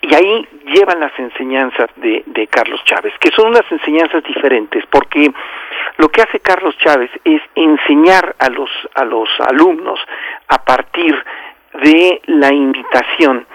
y 0.10 0.16
ahí 0.16 0.47
llevan 0.74 1.01
las 1.01 1.12
enseñanzas 1.20 1.89
de, 1.97 2.24
de, 2.28 2.47
Carlos 2.47 2.82
Chávez, 2.86 3.14
que 3.20 3.30
son 3.32 3.47
unas 3.47 3.70
enseñanzas 3.70 4.24
diferentes, 4.24 4.86
porque 4.89 5.30
lo 5.97 6.08
que 6.10 6.22
hace 6.22 6.39
Carlos 6.39 6.78
Chávez 6.78 7.12
es 7.26 7.41
enseñar 7.55 8.36
a 8.39 8.49
los, 8.49 8.70
a 8.95 9.03
los 9.03 9.28
alumnos 9.49 9.99
a 10.47 10.64
partir 10.64 11.14
de 11.84 12.22
la 12.28 12.53
imitación 12.53 13.45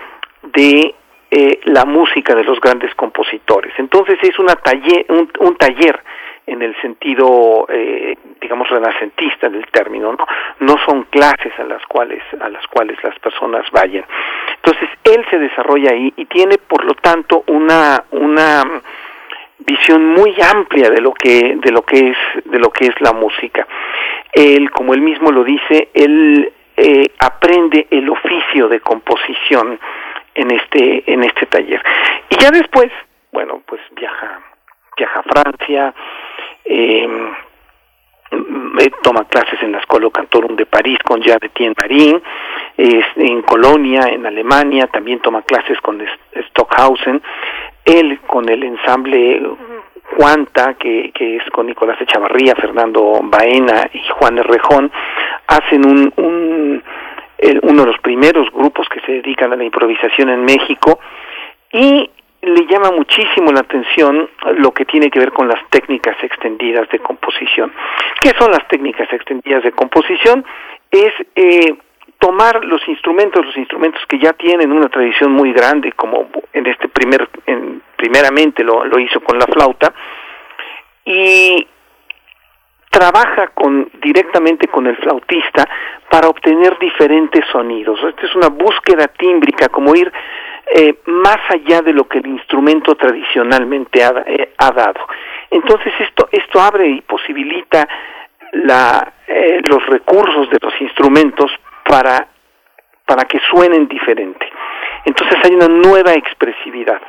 de 0.42 0.94
eh, 1.30 1.61
la 1.64 1.86
música 1.86 2.34
de 2.34 2.44
los 2.44 2.61
grandes 2.61 2.94
compositores. 2.96 3.72
Entonces 3.78 4.18
es 4.20 4.38
una 4.38 4.55
taller, 4.57 5.07
un, 5.09 5.30
un 5.40 5.57
taller 5.57 6.03
en 6.47 6.62
el 6.62 6.74
sentido, 6.80 7.66
eh, 7.68 8.16
digamos, 8.40 8.68
renacentista 8.68 9.49
del 9.49 9.66
término, 9.66 10.12
¿no? 10.12 10.26
No 10.61 10.76
son 10.84 11.05
clases 11.05 11.53
a 11.59 11.64
las 11.64 11.84
cuales, 11.86 12.22
a 12.40 12.49
las 12.49 12.66
cuales 12.66 13.03
las 13.03 13.18
personas 13.20 13.70
vayan. 13.70 14.05
Entonces, 14.57 14.88
él 15.05 15.24
se 15.30 15.38
desarrolla 15.38 15.93
ahí 15.93 16.12
y 16.16 16.24
tiene, 16.26 16.59
por 16.59 16.84
lo 16.84 16.95
tanto, 16.95 17.45
una, 17.47 18.05
una 18.11 18.64
visión 19.59 20.07
muy 20.14 20.34
amplia 20.40 20.90
de 20.90 21.01
lo 21.01 21.12
que, 21.12 21.57
de 21.57 21.70
lo 21.70 21.82
que 21.82 22.11
es, 22.11 22.16
de 22.45 22.59
lo 22.59 22.70
que 22.70 22.86
es 22.86 23.01
la 23.01 23.12
música. 23.12 23.66
Él, 24.32 24.70
como 24.70 24.95
él 24.95 25.01
mismo 25.01 25.30
lo 25.30 25.45
dice, 25.45 25.88
él 25.95 26.53
eh, 26.76 27.11
aprende 27.18 27.86
el 27.90 28.09
oficio 28.09 28.68
de 28.68 28.80
composición 28.80 29.78
en 30.34 30.51
este, 30.51 31.05
en 31.12 31.24
este 31.24 31.47
taller. 31.47 31.82
Y 32.30 32.36
ya 32.36 32.51
después, 32.51 32.90
bueno, 33.30 33.62
pues 33.66 33.80
viaja, 33.95 34.40
viaja 34.97 35.20
a 35.20 35.22
Francia, 35.22 35.95
eh, 36.64 37.08
toma 39.02 39.24
clases 39.24 39.62
en 39.62 39.72
la 39.72 39.78
Escuela 39.78 40.08
Cantorum 40.10 40.56
de 40.56 40.66
París 40.66 40.98
con 41.04 41.20
Jean 41.20 41.38
Etienne 41.42 41.74
Marin, 41.78 42.22
eh, 42.78 43.02
en 43.16 43.42
Colonia, 43.42 44.08
en 44.08 44.26
Alemania, 44.26 44.86
también 44.86 45.20
toma 45.20 45.42
clases 45.42 45.80
con 45.80 46.02
Stockhausen, 46.48 47.22
él 47.84 48.20
con 48.26 48.48
el 48.48 48.62
ensamble 48.62 49.42
Juanta, 50.16 50.74
que, 50.74 51.10
que 51.12 51.36
es 51.36 51.44
con 51.50 51.66
Nicolás 51.66 52.00
Echavarría, 52.00 52.54
Fernando 52.54 53.20
Baena 53.22 53.88
y 53.92 54.02
Juan 54.18 54.36
Rejón, 54.36 54.90
hacen 55.46 55.86
un, 55.86 56.12
un 56.16 56.82
uno 57.62 57.82
de 57.82 57.86
los 57.88 57.98
primeros 58.00 58.50
grupos 58.52 58.88
que 58.88 59.00
se 59.00 59.12
dedican 59.12 59.52
a 59.52 59.56
la 59.56 59.64
improvisación 59.64 60.28
en 60.28 60.44
México 60.44 61.00
y 61.72 62.08
le 62.43 62.66
llama 62.66 62.90
muchísimo 62.90 63.53
la 63.53 63.61
atención 63.61 64.28
lo 64.57 64.72
que 64.72 64.84
tiene 64.84 65.11
que 65.11 65.20
ver 65.20 65.32
con 65.32 65.47
las 65.49 65.61
técnicas 65.70 66.16
extendidas 66.22 66.88
de 66.90 66.99
composición. 66.99 67.72
¿Qué 68.20 68.32
son 68.38 68.51
las 68.51 68.66
técnicas 68.66 69.11
extendidas 69.12 69.62
de 69.62 69.70
composición? 69.70 70.45
Es 70.90 71.12
eh, 71.36 71.74
tomar 72.18 72.64
los 72.64 72.86
instrumentos, 72.88 73.47
los 73.47 73.57
instrumentos 73.57 74.03
que 74.09 74.18
ya 74.18 74.32
tienen 74.32 74.72
una 74.72 74.88
tradición 74.88 75.30
muy 75.30 75.53
grande, 75.53 75.93
como 75.93 76.28
en 76.53 76.66
este 76.66 76.88
primer, 76.88 77.28
en, 77.47 77.80
primeramente 77.97 78.64
lo, 78.64 78.84
lo 78.84 78.99
hizo 78.99 79.20
con 79.20 79.38
la 79.38 79.47
flauta, 79.47 79.95
y 81.05 81.66
trabaja 82.90 83.49
con 83.55 83.88
directamente 84.03 84.66
con 84.66 84.86
el 84.86 84.97
flautista 84.97 85.64
para 86.11 86.28
obtener 86.28 86.78
diferentes 86.78 87.45
sonidos. 87.51 87.99
Esta 88.03 88.26
es 88.26 88.34
una 88.34 88.49
búsqueda 88.49 89.07
tímbrica, 89.07 89.68
como 89.68 89.95
ir 89.95 90.12
eh, 90.66 90.94
más 91.06 91.38
allá 91.50 91.82
de 91.82 91.92
lo 91.92 92.08
que 92.08 92.18
el 92.18 92.26
instrumento 92.26 92.94
tradicionalmente 92.94 94.02
ha, 94.02 94.24
eh, 94.26 94.52
ha 94.58 94.70
dado. 94.70 95.06
Entonces 95.50 95.92
esto, 96.00 96.28
esto 96.30 96.60
abre 96.60 96.88
y 96.88 97.00
posibilita 97.02 97.86
la, 98.52 99.12
eh, 99.26 99.60
los 99.64 99.84
recursos 99.86 100.48
de 100.50 100.58
los 100.60 100.80
instrumentos 100.80 101.50
para, 101.84 102.28
para 103.06 103.24
que 103.24 103.38
suenen 103.50 103.88
diferente. 103.88 104.46
Entonces 105.04 105.38
hay 105.44 105.54
una 105.54 105.68
nueva 105.68 106.12
expresividad. 106.12 107.00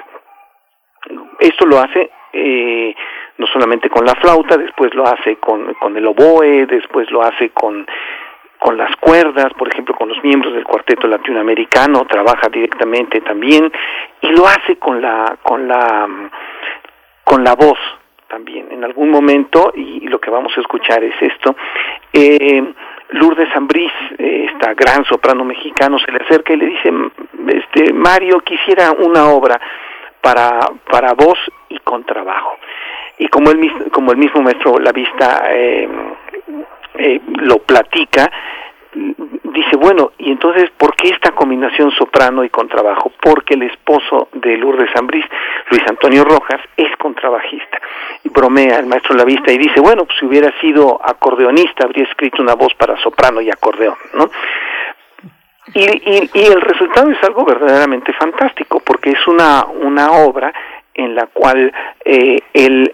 Esto 1.39 1.65
lo 1.65 1.79
hace 1.79 2.09
eh, 2.31 2.95
no 3.37 3.47
solamente 3.47 3.89
con 3.89 4.05
la 4.05 4.15
flauta, 4.15 4.57
después 4.57 4.93
lo 4.93 5.05
hace 5.05 5.35
con, 5.37 5.73
con 5.75 5.95
el 5.97 6.05
oboe, 6.05 6.65
después 6.65 7.09
lo 7.11 7.21
hace 7.21 7.49
con, 7.49 7.85
con 8.64 8.78
las 8.78 8.95
cuerdas, 8.95 9.53
por 9.57 9.68
ejemplo, 9.68 9.93
con 9.93 10.07
los 10.07 10.24
miembros 10.24 10.53
del 10.53 10.64
cuarteto 10.64 11.05
latinoamericano, 11.05 12.05
trabaja 12.05 12.47
directamente 12.47 13.20
también, 13.20 13.70
y 14.22 14.28
lo 14.28 14.47
hace 14.47 14.78
con 14.78 15.01
la, 15.01 15.36
con 15.43 15.68
la, 15.68 16.07
con 17.26 17.43
la 17.43 17.55
voz 17.55 17.78
también. 18.30 18.72
En 18.72 18.86
algún 18.86 19.09
momento, 19.09 19.74
y, 19.76 20.07
lo 20.07 20.18
que 20.18 20.32
vamos 20.32 20.53
a 20.55 20.61
escuchar 20.61 21.03
es 21.03 21.14
esto, 21.22 21.57
eh, 22.14 22.64
Lourdes 23.09 23.53
Ambrís, 23.53 23.91
eh, 24.18 24.47
esta 24.53 24.74
gran 24.76 25.03
soprano 25.03 25.43
mexicano, 25.43 25.99
se 25.99 26.14
le 26.14 26.24
acerca 26.24 26.53
y 26.53 26.57
le 26.57 26.68
dice, 26.68 26.89
este 27.49 27.91
Mario, 27.91 28.39
quisiera 28.45 28.93
una 28.93 29.28
obra 29.28 29.59
para, 30.22 30.61
para 30.89 31.11
voz 31.16 31.38
y 31.68 31.80
contrabajo. 31.80 32.55
Y 33.18 33.28
como 33.28 33.51
el, 33.51 33.91
como 33.91 34.14
el 34.14 34.18
mismo 34.18 34.41
maestro 34.41 34.80
Lavista 34.80 35.47
eh, 35.49 35.89
eh, 36.95 37.21
lo 37.39 37.59
platica, 37.59 38.31
dice, 38.95 39.75
bueno, 39.77 40.11
y 40.17 40.31
entonces, 40.31 40.69
¿por 40.77 40.95
qué 40.95 41.09
esta 41.09 41.31
combinación 41.31 41.91
soprano 41.91 42.43
y 42.43 42.49
contrabajo? 42.49 43.11
Porque 43.21 43.55
el 43.55 43.63
esposo 43.63 44.29
de 44.33 44.57
Lourdes 44.57 44.95
Ambrís, 44.95 45.25
Luis 45.69 45.83
Antonio 45.87 46.23
Rojas, 46.23 46.61
es 46.77 46.95
contrabajista. 46.97 47.79
Y 48.23 48.29
bromea 48.29 48.79
el 48.79 48.85
maestro 48.85 49.15
Lavista 49.15 49.51
y 49.51 49.57
dice, 49.57 49.79
bueno, 49.79 50.05
pues 50.05 50.17
si 50.19 50.25
hubiera 50.25 50.51
sido 50.59 50.99
acordeonista, 51.03 51.85
habría 51.85 52.05
escrito 52.05 52.41
una 52.41 52.55
voz 52.55 52.73
para 52.75 52.97
soprano 53.01 53.41
y 53.41 53.49
acordeón, 53.49 53.97
¿no? 54.13 54.29
Y, 55.73 55.79
y, 55.79 56.29
y 56.33 56.45
el 56.45 56.61
resultado 56.61 57.09
es 57.09 57.23
algo 57.23 57.45
verdaderamente 57.45 58.13
fantástico, 58.13 58.81
porque 58.85 59.11
es 59.11 59.27
una, 59.27 59.65
una 59.65 60.11
obra 60.11 60.53
en 60.93 61.15
la 61.15 61.27
cual 61.27 61.73
eh, 62.05 62.39
él 62.53 62.93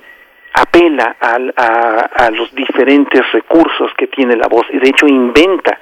apela 0.61 1.15
al- 1.19 1.53
a, 1.55 2.29
los 2.31 2.53
diferentes 2.53 3.21
recursos 3.31 3.91
que 3.97 4.07
tiene 4.07 4.35
la 4.35 4.47
voz, 4.47 4.65
y 4.71 4.77
de 4.79 4.89
hecho 4.89 5.07
inventa, 5.07 5.77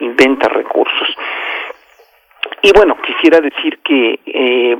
inventa 0.00 0.48
recursos. 0.48 1.08
Y 2.62 2.72
bueno, 2.72 2.96
quisiera 3.02 3.40
decir 3.40 3.78
que 3.82 4.20
eh, 4.26 4.76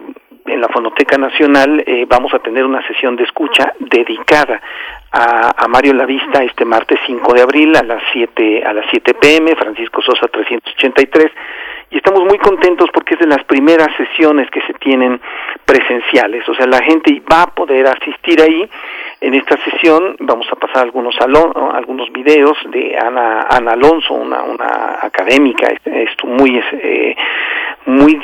en 0.46 0.60
la 0.60 0.68
Fonoteca 0.68 1.16
Nacional 1.18 1.82
eh, 1.86 2.04
vamos 2.08 2.32
a 2.34 2.38
tener 2.38 2.64
una 2.64 2.86
sesión 2.86 3.16
de 3.16 3.24
escucha 3.24 3.72
dedicada 3.78 4.60
a, 5.12 5.64
a 5.64 5.68
Mario 5.68 5.94
Lavista 5.94 6.42
este 6.42 6.64
martes 6.64 6.98
5 7.06 7.34
de 7.34 7.42
abril 7.42 7.76
a 7.76 7.82
las 7.82 8.02
7 8.12 8.62
a 8.64 8.72
las 8.72 8.86
7 8.90 9.14
pm, 9.14 9.54
Francisco 9.56 10.00
Sosa 10.02 10.26
383 10.28 11.26
y 11.90 11.96
estamos 11.96 12.24
muy 12.24 12.38
contentos 12.38 12.88
porque 12.92 13.14
es 13.14 13.20
de 13.20 13.26
las 13.26 13.44
primeras 13.44 13.88
sesiones 13.96 14.48
que 14.50 14.60
se 14.62 14.74
tienen 14.74 15.20
presenciales, 15.64 16.48
o 16.48 16.54
sea, 16.54 16.66
la 16.66 16.82
gente 16.82 17.20
va 17.30 17.42
a 17.42 17.54
poder 17.54 17.86
asistir 17.86 18.40
ahí. 18.40 18.68
En 19.20 19.34
esta 19.34 19.56
sesión 19.58 20.16
vamos 20.20 20.46
a 20.50 20.56
pasar 20.56 20.84
algunos 20.84 21.14
alo- 21.20 21.52
algunos 21.74 22.10
videos 22.10 22.56
de 22.70 22.96
Ana, 22.98 23.46
Ana 23.50 23.72
Alonso, 23.72 24.14
una, 24.14 24.42
una 24.42 24.98
académica, 25.02 25.68
esto 25.84 26.26
muy 26.26 26.58
eh, 26.72 27.14
muy 27.86 28.18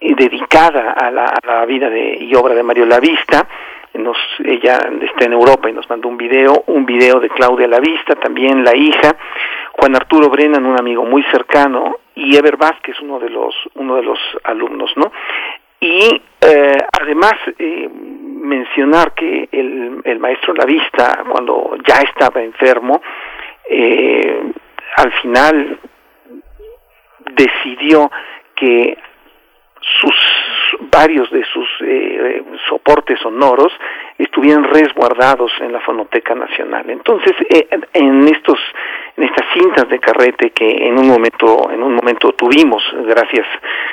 dedicada 0.00 0.92
a 0.92 1.10
la, 1.10 1.24
a 1.26 1.46
la 1.46 1.66
vida 1.66 1.88
de, 1.88 2.16
y 2.20 2.34
obra 2.34 2.54
de 2.54 2.62
Mario 2.62 2.86
Lavista. 2.86 3.46
Nos, 3.94 4.16
ella 4.44 4.78
está 5.02 5.24
en 5.26 5.32
Europa 5.32 5.68
y 5.68 5.72
nos 5.72 5.88
mandó 5.90 6.08
un 6.08 6.16
video, 6.16 6.62
un 6.68 6.86
video 6.86 7.20
de 7.20 7.28
Claudia 7.28 7.66
Lavista, 7.66 8.14
también 8.14 8.64
la 8.64 8.74
hija, 8.76 9.16
Juan 9.72 9.96
Arturo 9.96 10.30
Brennan, 10.30 10.64
un 10.64 10.78
amigo 10.78 11.04
muy 11.04 11.22
cercano, 11.24 11.98
y 12.14 12.36
Ever 12.36 12.56
Vázquez, 12.56 13.00
uno 13.00 13.18
de 13.18 13.30
los, 13.30 13.54
uno 13.74 13.96
de 13.96 14.02
los 14.02 14.18
alumnos, 14.44 14.92
¿no? 14.96 15.10
Y 15.80 16.22
eh, 16.40 16.76
además 17.00 17.34
eh, 17.58 17.88
mencionar 18.40 19.12
que 19.14 19.48
el, 19.52 20.00
el 20.04 20.18
maestro 20.18 20.54
Lavista, 20.54 21.24
cuando 21.28 21.76
ya 21.86 22.00
estaba 22.00 22.42
enfermo, 22.42 23.00
eh, 23.68 24.52
al 24.96 25.12
final 25.20 25.78
decidió 27.32 28.10
que 28.56 28.98
sus 30.00 30.14
varios 30.90 31.30
de 31.30 31.44
sus 31.44 31.68
eh, 31.82 32.42
soportes 32.68 33.18
sonoros 33.20 33.72
estuvieran 34.18 34.64
resguardados 34.64 35.50
en 35.60 35.72
la 35.72 35.80
Fonoteca 35.80 36.34
Nacional. 36.34 36.88
Entonces, 36.90 37.32
eh, 37.48 37.68
en 37.94 38.28
estos 38.28 38.58
en 39.16 39.24
estas 39.24 39.46
cintas 39.54 39.88
de 39.88 39.98
carrete 39.98 40.50
que 40.50 40.86
en 40.86 40.98
un 40.98 41.08
momento 41.08 41.70
en 41.70 41.82
un 41.82 41.94
momento 41.94 42.32
tuvimos 42.32 42.82
gracias 43.06 43.46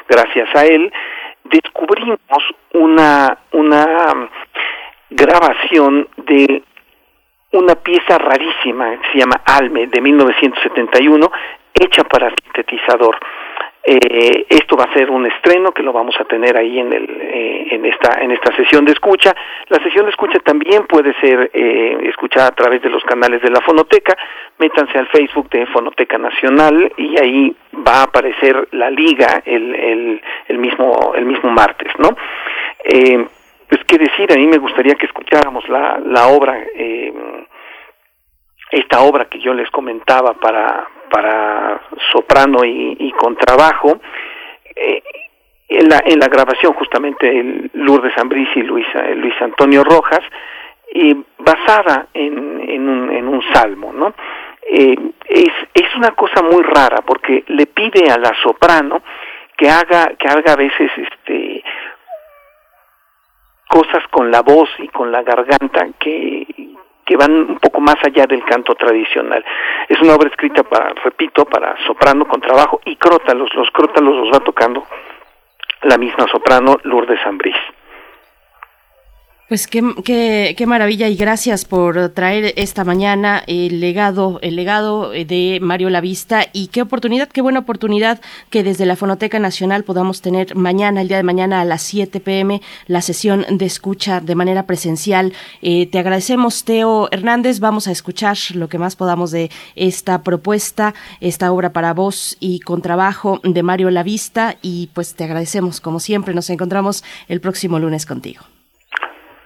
gracias 0.07 0.49
a 0.55 0.65
él, 0.65 0.91
descubrimos 1.49 2.19
una 2.73 3.37
una 3.51 4.29
grabación 5.09 6.07
de 6.17 6.63
una 7.51 7.75
pieza 7.75 8.17
rarísima 8.17 8.99
se 9.11 9.19
llama 9.19 9.41
Alme 9.45 9.87
de 9.87 10.01
1971 10.01 11.31
hecha 11.73 12.03
para 12.03 12.29
sintetizador. 12.29 13.17
Eh, 13.89 14.45
esto 14.49 14.75
va 14.75 14.83
a 14.83 14.93
ser 14.93 15.09
un 15.09 15.25
estreno 15.27 15.71
que 15.71 15.81
lo 15.81 15.93
vamos 15.93 16.13
a 16.19 16.25
tener 16.25 16.57
ahí 16.57 16.77
en, 16.77 16.91
el, 16.91 17.09
eh, 17.21 17.67
en, 17.71 17.85
esta, 17.85 18.19
en 18.21 18.31
esta 18.31 18.53
sesión 18.53 18.83
de 18.83 18.91
escucha. 18.91 19.33
La 19.69 19.81
sesión 19.81 20.03
de 20.03 20.11
escucha 20.11 20.39
también 20.39 20.85
puede 20.87 21.13
ser 21.21 21.49
eh, 21.53 21.97
escuchada 22.03 22.47
a 22.47 22.51
través 22.51 22.81
de 22.81 22.89
los 22.89 23.01
canales 23.05 23.41
de 23.41 23.49
la 23.49 23.61
Fonoteca. 23.61 24.13
Métanse 24.57 24.97
al 24.97 25.07
Facebook 25.07 25.49
de 25.51 25.65
Fonoteca 25.67 26.17
Nacional 26.17 26.91
y 26.97 27.17
ahí 27.17 27.55
va 27.75 28.01
a 28.01 28.03
aparecer 28.03 28.67
la 28.71 28.89
liga 28.89 29.41
el, 29.45 29.73
el, 29.73 30.21
el 30.49 30.57
mismo, 30.57 31.13
el 31.15 31.23
mismo 31.23 31.49
martes, 31.49 31.93
¿no? 31.97 32.09
Eh, 32.83 33.25
pues 33.69 33.85
qué 33.85 33.97
decir, 33.97 34.33
a 34.33 34.35
mí 34.35 34.47
me 34.47 34.57
gustaría 34.57 34.95
que 34.95 35.05
escucháramos 35.05 35.67
la, 35.69 35.97
la 36.05 36.27
obra, 36.27 36.61
eh, 36.75 37.13
esta 38.71 38.99
obra 38.99 39.29
que 39.29 39.39
yo 39.39 39.53
les 39.53 39.69
comentaba 39.71 40.33
para, 40.33 40.89
para 41.09 41.81
soprano 42.11 42.63
y, 42.63 42.97
y 42.99 43.11
contrabajo, 43.11 43.99
eh, 44.75 45.01
en, 45.69 45.89
la, 45.89 46.01
en 46.05 46.19
la 46.19 46.27
grabación 46.27 46.73
justamente 46.73 47.69
Lourdes 47.73 48.17
Ambrís 48.17 48.49
y 48.55 48.61
Luis, 48.61 48.87
eh, 48.95 49.15
Luis 49.15 49.35
Antonio 49.41 49.83
Rojas, 49.83 50.21
eh, 50.93 51.15
basada 51.39 52.07
en, 52.13 52.61
en 52.69 53.27
un 53.27 53.41
salmo, 53.53 53.91
¿no? 53.93 54.13
Eh, 54.69 54.97
es, 55.29 55.53
es 55.73 55.95
una 55.95 56.11
cosa 56.11 56.41
muy 56.41 56.61
rara 56.61 56.97
porque 57.05 57.45
le 57.47 57.67
pide 57.67 58.11
a 58.11 58.17
la 58.17 58.33
soprano 58.43 59.01
que 59.57 59.69
haga, 59.69 60.11
que 60.19 60.27
haga 60.27 60.53
a 60.53 60.55
veces 60.57 60.91
este 60.97 61.63
cosas 63.69 64.05
con 64.11 64.29
la 64.29 64.41
voz 64.41 64.69
y 64.79 64.87
con 64.89 65.11
la 65.11 65.23
garganta 65.23 65.87
que, 65.99 66.45
que 67.07 67.15
van 67.15 67.31
un 67.31 67.57
poco 67.59 67.79
más 67.79 67.95
allá 68.03 68.25
del 68.27 68.43
canto 68.43 68.75
tradicional. 68.75 69.43
Es 69.87 69.99
una 70.01 70.13
obra 70.13 70.29
escrita 70.29 70.63
para, 70.63 70.89
repito, 71.05 71.45
para 71.45 71.75
soprano 71.87 72.27
con 72.27 72.41
trabajo 72.41 72.81
y 72.83 72.97
crótalos. 72.97 73.49
Los 73.55 73.71
crótalos 73.71 74.13
los 74.13 74.31
va 74.31 74.43
tocando 74.43 74.85
la 75.83 75.97
misma 75.97 76.27
soprano 76.27 76.77
Lourdes 76.83 77.25
Ambrís. 77.25 77.55
Pues 79.47 79.65
qué, 79.67 79.81
qué, 80.03 80.55
qué 80.57 80.65
maravilla 80.65 81.07
y 81.07 81.15
gracias 81.15 81.63
por 81.63 82.09
traer 82.09 82.53
esta 82.57 82.83
mañana 82.83 83.41
el 83.47 83.79
legado, 83.79 84.39
el 84.41 84.57
legado 84.57 85.11
de 85.11 85.59
Mario 85.61 85.89
Lavista 85.89 86.47
y 86.51 86.67
qué 86.67 86.81
oportunidad, 86.81 87.29
qué 87.29 87.39
buena 87.39 87.59
oportunidad 87.59 88.19
que 88.49 88.61
desde 88.61 88.85
la 88.85 88.97
Fonoteca 88.97 89.39
Nacional 89.39 89.85
podamos 89.85 90.19
tener 90.19 90.53
mañana, 90.57 90.99
el 90.99 91.07
día 91.07 91.15
de 91.15 91.23
mañana 91.23 91.61
a 91.61 91.65
las 91.65 91.81
7 91.83 92.19
pm, 92.19 92.61
la 92.87 93.01
sesión 93.01 93.45
de 93.49 93.65
escucha 93.65 94.19
de 94.19 94.35
manera 94.35 94.65
presencial. 94.65 95.31
Eh, 95.61 95.87
te 95.89 95.99
agradecemos, 95.99 96.65
Teo 96.65 97.07
Hernández. 97.11 97.61
Vamos 97.61 97.87
a 97.87 97.93
escuchar 97.93 98.35
lo 98.53 98.67
que 98.67 98.79
más 98.79 98.97
podamos 98.97 99.31
de 99.31 99.49
esta 99.75 100.23
propuesta, 100.23 100.93
esta 101.21 101.53
obra 101.53 101.71
para 101.71 101.93
voz 101.93 102.35
y 102.41 102.59
contrabajo 102.59 103.39
de 103.45 103.63
Mario 103.63 103.91
Lavista 103.91 104.57
y 104.61 104.89
pues 104.93 105.13
te 105.15 105.23
agradecemos 105.23 105.79
como 105.79 106.01
siempre. 106.01 106.33
Nos 106.33 106.49
encontramos 106.49 107.05
el 107.29 107.39
próximo 107.39 107.79
lunes 107.79 108.05
contigo. 108.05 108.41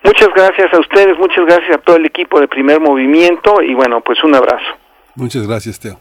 Muchas 0.04 0.30
gracias 0.36 0.74
a 0.74 0.80
ustedes, 0.80 1.18
muchas 1.18 1.45
gracias 1.45 1.78
a 1.78 1.82
todo 1.82 1.95
el 1.97 2.06
equipo 2.06 2.39
de 2.39 2.47
Primer 2.47 2.80
Movimiento 2.80 3.62
y 3.62 3.74
bueno, 3.76 4.02
pues 4.02 4.24
un 4.24 4.36
abrazo. 4.36 4.66
Muchas 5.16 5.47
gracias, 5.47 5.80
Teo. 5.80 5.99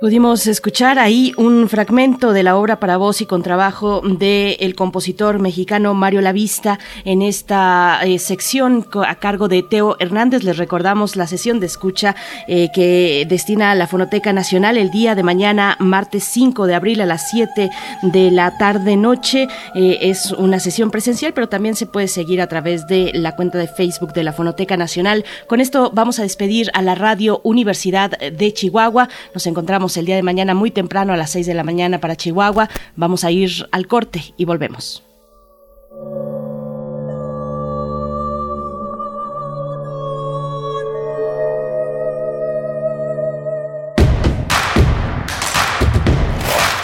Pudimos 0.00 0.46
escuchar 0.46 1.00
ahí 1.00 1.32
un 1.36 1.68
fragmento 1.68 2.32
de 2.32 2.44
la 2.44 2.56
obra 2.56 2.78
para 2.78 2.98
voz 2.98 3.20
y 3.20 3.26
contrabajo 3.26 4.00
del 4.04 4.76
compositor 4.76 5.40
mexicano 5.40 5.92
Mario 5.92 6.20
Lavista 6.20 6.78
en 7.04 7.20
esta 7.20 7.98
eh, 8.04 8.20
sección 8.20 8.86
a 9.04 9.16
cargo 9.16 9.48
de 9.48 9.64
Teo 9.64 9.96
Hernández. 9.98 10.44
Les 10.44 10.56
recordamos 10.56 11.16
la 11.16 11.26
sesión 11.26 11.58
de 11.58 11.66
escucha 11.66 12.14
eh, 12.46 12.68
que 12.72 13.26
destina 13.28 13.72
a 13.72 13.74
la 13.74 13.88
Fonoteca 13.88 14.32
Nacional 14.32 14.78
el 14.78 14.92
día 14.92 15.16
de 15.16 15.24
mañana, 15.24 15.76
martes 15.80 16.22
5 16.22 16.68
de 16.68 16.76
abril 16.76 17.00
a 17.00 17.06
las 17.06 17.30
7 17.30 17.68
de 18.02 18.30
la 18.30 18.56
tarde-noche. 18.56 19.48
Eh, 19.74 19.98
es 20.00 20.30
una 20.30 20.60
sesión 20.60 20.92
presencial, 20.92 21.32
pero 21.34 21.48
también 21.48 21.74
se 21.74 21.86
puede 21.86 22.06
seguir 22.06 22.40
a 22.40 22.46
través 22.46 22.86
de 22.86 23.10
la 23.14 23.34
cuenta 23.34 23.58
de 23.58 23.66
Facebook 23.66 24.12
de 24.12 24.22
la 24.22 24.32
Fonoteca 24.32 24.76
Nacional. 24.76 25.24
Con 25.48 25.60
esto 25.60 25.90
vamos 25.92 26.20
a 26.20 26.22
despedir 26.22 26.70
a 26.72 26.82
la 26.82 26.94
Radio 26.94 27.40
Universidad 27.42 28.12
de 28.16 28.52
Chihuahua. 28.52 29.08
Nos 29.34 29.44
encontramos 29.48 29.87
el 29.96 30.06
día 30.06 30.16
de 30.16 30.22
mañana 30.22 30.54
muy 30.54 30.70
temprano 30.70 31.12
a 31.12 31.16
las 31.16 31.30
6 31.30 31.46
de 31.46 31.54
la 31.54 31.64
mañana 31.64 32.00
para 32.00 32.16
Chihuahua. 32.16 32.68
Vamos 32.96 33.24
a 33.24 33.30
ir 33.30 33.50
al 33.72 33.86
corte 33.86 34.34
y 34.36 34.44
volvemos. 34.44 35.02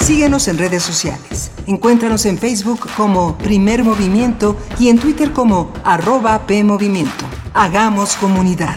Síguenos 0.01 0.49
en 0.49 0.59
redes 0.59 0.83
sociales. 0.83 1.51
Encuéntranos 1.67 2.27
en 2.27 2.37
Facebook 2.37 2.89
como 2.95 3.39
Primer 3.39 3.85
Movimiento 3.85 4.57
y 4.79 4.89
en 4.89 4.99
Twitter 4.99 5.33
como 5.33 5.73
arroba 5.83 6.47
PMovimiento. 6.47 7.25
Hagamos 7.55 8.15
comunidad. 8.17 8.77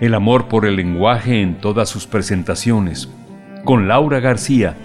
el 0.00 0.14
amor 0.14 0.48
por 0.48 0.66
el 0.66 0.76
lenguaje 0.76 1.40
en 1.40 1.56
todas 1.56 1.88
sus 1.88 2.06
presentaciones. 2.06 3.08
Con 3.64 3.88
Laura 3.88 4.20
García, 4.20 4.76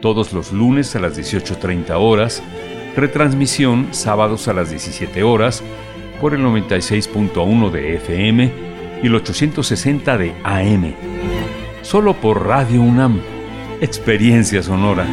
todos 0.00 0.32
los 0.32 0.52
lunes 0.52 0.94
a 0.96 1.00
las 1.00 1.18
18.30 1.18 1.90
horas, 1.98 2.42
retransmisión 2.96 3.88
sábados 3.90 4.48
a 4.48 4.52
las 4.52 4.70
17 4.70 5.22
horas 5.22 5.62
por 6.20 6.34
el 6.34 6.42
96.1 6.42 7.70
de 7.70 7.96
FM 7.96 8.52
y 9.02 9.06
el 9.06 9.14
860 9.14 10.18
de 10.18 10.32
AM. 10.44 10.94
Solo 11.82 12.14
por 12.14 12.46
Radio 12.46 12.80
UNAM. 12.80 13.20
Experiencia 13.80 14.62
sonora. 14.62 15.06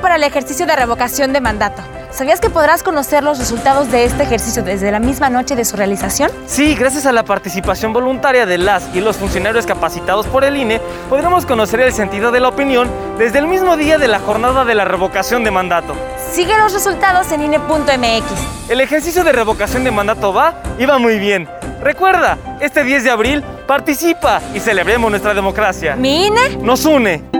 Para 0.00 0.16
el 0.16 0.22
ejercicio 0.22 0.66
de 0.66 0.76
revocación 0.76 1.32
de 1.32 1.40
mandato. 1.40 1.82
¿Sabías 2.10 2.40
que 2.40 2.50
podrás 2.50 2.82
conocer 2.82 3.22
los 3.22 3.38
resultados 3.38 3.90
de 3.92 4.04
este 4.04 4.24
ejercicio 4.24 4.62
desde 4.64 4.90
la 4.90 4.98
misma 4.98 5.30
noche 5.30 5.54
de 5.54 5.64
su 5.64 5.76
realización? 5.76 6.30
Sí, 6.46 6.74
gracias 6.74 7.06
a 7.06 7.12
la 7.12 7.24
participación 7.24 7.92
voluntaria 7.92 8.46
de 8.46 8.58
las 8.58 8.94
y 8.94 9.00
los 9.00 9.16
funcionarios 9.16 9.64
capacitados 9.64 10.26
por 10.26 10.44
el 10.44 10.56
INE, 10.56 10.80
podremos 11.08 11.46
conocer 11.46 11.80
el 11.80 11.92
sentido 11.92 12.32
de 12.32 12.40
la 12.40 12.48
opinión 12.48 12.90
desde 13.16 13.38
el 13.38 13.46
mismo 13.46 13.76
día 13.76 13.96
de 13.98 14.08
la 14.08 14.18
jornada 14.18 14.64
de 14.64 14.74
la 14.74 14.84
revocación 14.84 15.44
de 15.44 15.52
mandato. 15.52 15.94
Sigue 16.32 16.56
los 16.58 16.72
resultados 16.72 17.30
en 17.32 17.42
INE.mx. 17.42 18.70
El 18.70 18.80
ejercicio 18.80 19.22
de 19.22 19.32
revocación 19.32 19.84
de 19.84 19.90
mandato 19.90 20.32
va 20.32 20.54
y 20.78 20.86
va 20.86 20.98
muy 20.98 21.18
bien. 21.18 21.48
Recuerda, 21.80 22.36
este 22.60 22.84
10 22.84 23.04
de 23.04 23.10
abril 23.10 23.44
participa 23.66 24.40
y 24.52 24.60
celebremos 24.60 25.10
nuestra 25.10 25.32
democracia. 25.32 25.96
¿Mi 25.96 26.26
INE? 26.26 26.56
Nos 26.60 26.84
une. 26.84 27.39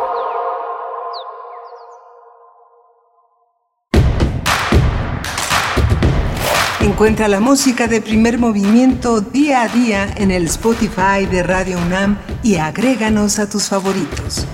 Encuentra 6.81 7.27
la 7.27 7.39
música 7.39 7.87
de 7.87 8.01
primer 8.01 8.39
movimiento 8.39 9.21
día 9.21 9.61
a 9.61 9.67
día 9.67 10.11
en 10.17 10.31
el 10.31 10.45
Spotify 10.45 11.27
de 11.29 11.43
Radio 11.43 11.77
UNAM 11.77 12.17
y 12.41 12.55
agréganos 12.55 13.37
a 13.37 13.47
tus 13.47 13.69
favoritos. 13.69 14.47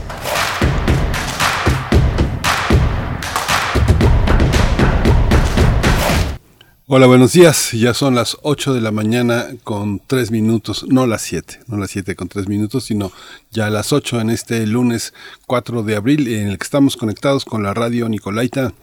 Hola, 6.87 7.07
buenos 7.07 7.31
días. 7.31 7.71
Ya 7.71 7.93
son 7.93 8.15
las 8.15 8.37
8 8.41 8.73
de 8.73 8.81
la 8.81 8.91
mañana 8.91 9.45
con 9.63 10.01
3 10.05 10.29
minutos, 10.31 10.85
no 10.89 11.07
las 11.07 11.21
7, 11.21 11.61
no 11.67 11.77
las 11.77 11.91
7 11.91 12.17
con 12.17 12.27
3 12.27 12.49
minutos, 12.49 12.83
sino 12.83 13.09
ya 13.51 13.69
las 13.69 13.93
8 13.93 14.19
en 14.19 14.31
este 14.31 14.67
lunes 14.67 15.13
4 15.45 15.81
de 15.81 15.95
abril 15.95 16.27
en 16.27 16.47
el 16.47 16.57
que 16.57 16.65
estamos 16.65 16.97
conectados 16.97 17.45
con 17.45 17.63
la 17.63 17.73
radio 17.73 18.09
Nicolaita 18.09 18.73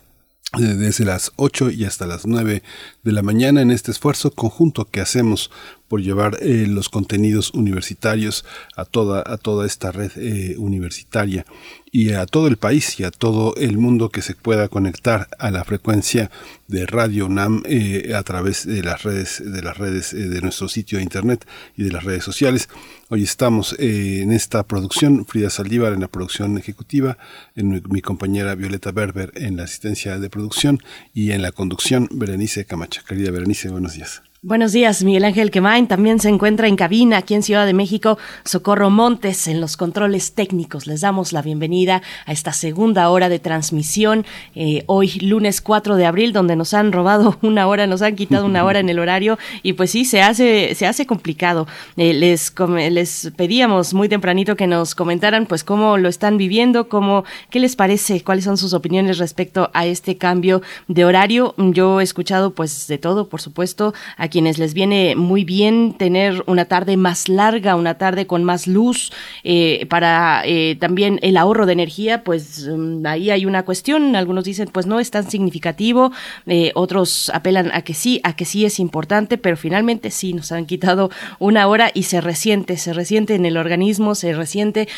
desde 0.57 1.05
las 1.05 1.33
8 1.37 1.71
y 1.71 1.85
hasta 1.85 2.07
las 2.07 2.27
9 2.27 2.63
de 3.03 3.13
la 3.13 3.23
mañana 3.23 3.63
en 3.63 3.71
este 3.71 3.91
esfuerzo 3.91 4.31
conjunto 4.31 4.85
que 4.85 5.01
hacemos 5.01 5.51
por 5.95 6.03
llevar 6.03 6.39
eh, 6.43 6.67
los 6.67 6.89
contenidos 6.89 7.53
universitarios 7.55 8.45
a 8.75 8.85
toda, 8.85 9.23
a 9.25 9.37
toda 9.37 9.65
esta 9.65 9.93
red 9.93 10.11
eh, 10.17 10.57
universitaria 10.59 11.47
y 11.95 12.11
a 12.11 12.27
todo 12.27 12.49
el 12.49 12.57
país 12.57 12.99
y 12.99 13.05
a 13.05 13.13
todo 13.13 13.55
el 13.55 13.79
mundo 13.79 14.09
que 14.09 14.21
se 14.21 14.35
pueda 14.35 14.67
conectar 14.67 15.29
a 15.39 15.53
la 15.53 15.63
frecuencia 15.63 16.29
de 16.67 16.87
Radio 16.87 17.27
UNAM 17.27 17.63
eh, 17.67 18.13
a 18.17 18.25
través 18.25 18.67
de 18.67 18.83
las 18.83 19.05
redes 19.05 19.41
de 19.41 19.63
las 19.63 19.79
redes 19.79 20.13
eh, 20.13 20.29
de 20.29 20.41
nuestro 20.41 20.67
sitio 20.67 20.99
de 20.99 21.05
internet 21.05 21.47
y 21.77 21.85
de 21.85 21.93
las 21.93 22.03
redes 22.03 22.25
sociales. 22.25 22.69
Hoy 23.11 23.23
estamos 23.23 23.77
eh, 23.79 24.23
en 24.23 24.33
esta 24.33 24.65
producción, 24.65 25.25
Frida 25.25 25.51
Saldívar 25.51 25.93
en 25.93 26.01
la 26.01 26.09
producción 26.09 26.59
ejecutiva, 26.59 27.17
en 27.55 27.69
mi, 27.69 27.81
mi 27.89 28.03
compañera 28.03 28.57
Violeta 28.57 28.91
Berber 28.91 29.31
en 29.37 29.57
la 29.57 29.63
asistencia 29.63 30.19
de 30.19 30.29
producción 30.29 30.81
y 31.13 31.31
en 31.31 31.43
la 31.43 31.53
conducción 31.53 32.09
Berenice 32.11 32.65
Camacha. 32.65 33.03
Querida 33.07 33.31
Berenice, 33.31 33.69
buenos 33.69 33.95
días. 33.95 34.34
Buenos 34.47 34.73
días, 34.73 35.03
Miguel 35.03 35.25
Ángel 35.25 35.51
Quemain. 35.51 35.87
También 35.87 36.21
se 36.21 36.29
encuentra 36.29 36.69
en 36.69 36.77
cabina 36.77 37.17
aquí 37.17 37.33
en 37.33 37.43
Ciudad 37.43 37.65
de 37.65 37.73
México 37.73 38.19
Socorro 38.45 38.91
Montes 38.91 39.49
en 39.49 39.59
los 39.59 39.79
controles 39.79 40.35
técnicos. 40.35 40.87
Les 40.87 41.01
damos 41.01 41.33
la 41.33 41.41
bienvenida 41.41 42.03
a 42.27 42.33
esta 42.33 42.53
segunda 42.53 43.09
hora 43.09 43.31
de 43.31 43.39
transmisión. 43.39 44.27
eh, 44.55 44.85
hoy, 44.85 45.13
lunes 45.21 45.63
4 45.63 45.97
de 45.97 46.05
abril, 46.05 46.35
donde 46.35 46.57
nos 46.57 46.75
han 46.75 46.93
robado 46.93 47.39
una 47.43 47.67
hora, 47.67 47.87
nos 47.87 48.03
han 48.03 48.17
quitado 48.17 48.45
una 48.45 48.65
hora 48.67 48.81
en 48.81 48.91
el 48.91 48.99
horario. 48.99 49.39
Y 49.63 49.73
pues 49.73 49.93
sí, 49.93 50.05
se 50.05 50.21
hace, 50.21 50.75
se 50.75 50.87
hace 50.87 51.07
complicado. 51.07 51.67
Eh, 51.97 52.13
les, 52.13 52.53
les 52.91 53.33
pedíamos 53.35 53.95
muy 53.95 54.11
tempranito 54.11 54.57
que 54.57 54.67
nos 54.67 54.95
comentaran 54.95 55.47
pues 55.47 55.65
cómo 55.65 55.97
lo 55.97 56.11
están 56.11 56.37
viviendo, 56.37 56.91
cómo, 56.91 57.25
qué 57.49 57.61
les 57.61 57.77
parece, 57.77 58.23
cuáles 58.23 58.45
son 58.45 58.59
sus 58.59 58.75
opiniones 58.75 59.17
respecto 59.17 59.71
a 59.73 59.87
este 59.87 60.19
cambio 60.19 60.61
de 60.87 61.07
horario. 61.07 61.55
Yo 61.57 62.03
he 62.03 62.05
escuchado 62.05 62.51
pues 62.51 62.87
de 62.89 62.99
todo, 62.99 63.31
por 63.31 63.41
supuesto, 63.41 63.95
a 64.19 64.34
quienes 64.35 64.59
les 64.59 64.75
viene 64.75 65.15
muy 65.15 65.45
bien 65.45 65.95
tener 65.97 66.43
una 66.49 66.65
tarde 66.65 66.97
más 66.97 67.29
larga, 67.29 67.77
una 67.77 67.99
tarde 67.99 68.27
con 68.27 68.43
más 68.43 68.67
luz, 68.67 69.13
eh, 69.45 69.87
para 69.89 70.43
eh, 70.45 70.77
también 70.81 71.21
el 71.23 71.37
ahorro 71.37 71.67
de 71.67 71.73
energía, 71.73 72.25
pues 72.25 72.67
mm, 72.67 73.07
ahí 73.07 73.31
hay 73.31 73.47
una 73.47 73.65
cuestión. 73.65 74.17
Algunos 74.17 74.43
dicen 74.43 74.71
pues 74.73 74.87
no 74.87 74.99
es 74.99 75.13
tan 75.13 75.31
significativo, 75.31 76.11
eh, 76.49 76.73
otros 76.75 77.31
apelan 77.33 77.71
a 77.73 77.83
que 77.83 77.95
sí, 77.95 78.21
a 78.25 78.35
que 78.35 78.45
sí 78.45 78.65
es 78.65 78.81
importante, 78.81 79.39
pero 79.39 79.57
finalmente 79.57 80.11
sí 80.11 80.33
nos 80.33 80.51
han 80.51 80.67
quitado 80.67 81.11
una 81.39 81.69
hora 81.69 81.93
y 81.95 82.03
se 82.03 82.21
resiente, 82.21 82.77
se 82.77 82.93
resiente 82.93 83.37
en 83.37 83.47
el 83.47 83.57
organismo, 83.57 84.17
se 84.17 84.33
resiente 84.33 84.89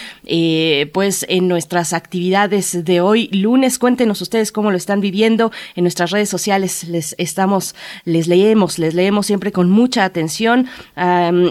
pues 0.94 1.26
en 1.28 1.46
nuestras 1.46 1.92
actividades 1.92 2.86
de 2.86 3.02
hoy 3.02 3.28
lunes. 3.32 3.78
Cuéntenos 3.78 4.22
ustedes 4.22 4.50
cómo 4.50 4.70
lo 4.70 4.78
están 4.78 5.02
viviendo 5.02 5.52
en 5.74 5.84
nuestras 5.84 6.10
redes 6.10 6.30
sociales. 6.30 6.84
Les 6.84 7.14
estamos, 7.18 7.74
les 8.06 8.28
leemos, 8.28 8.78
les 8.78 8.94
leemos 8.94 9.25
siempre 9.26 9.52
con 9.52 9.70
mucha 9.70 10.04
atención. 10.04 10.66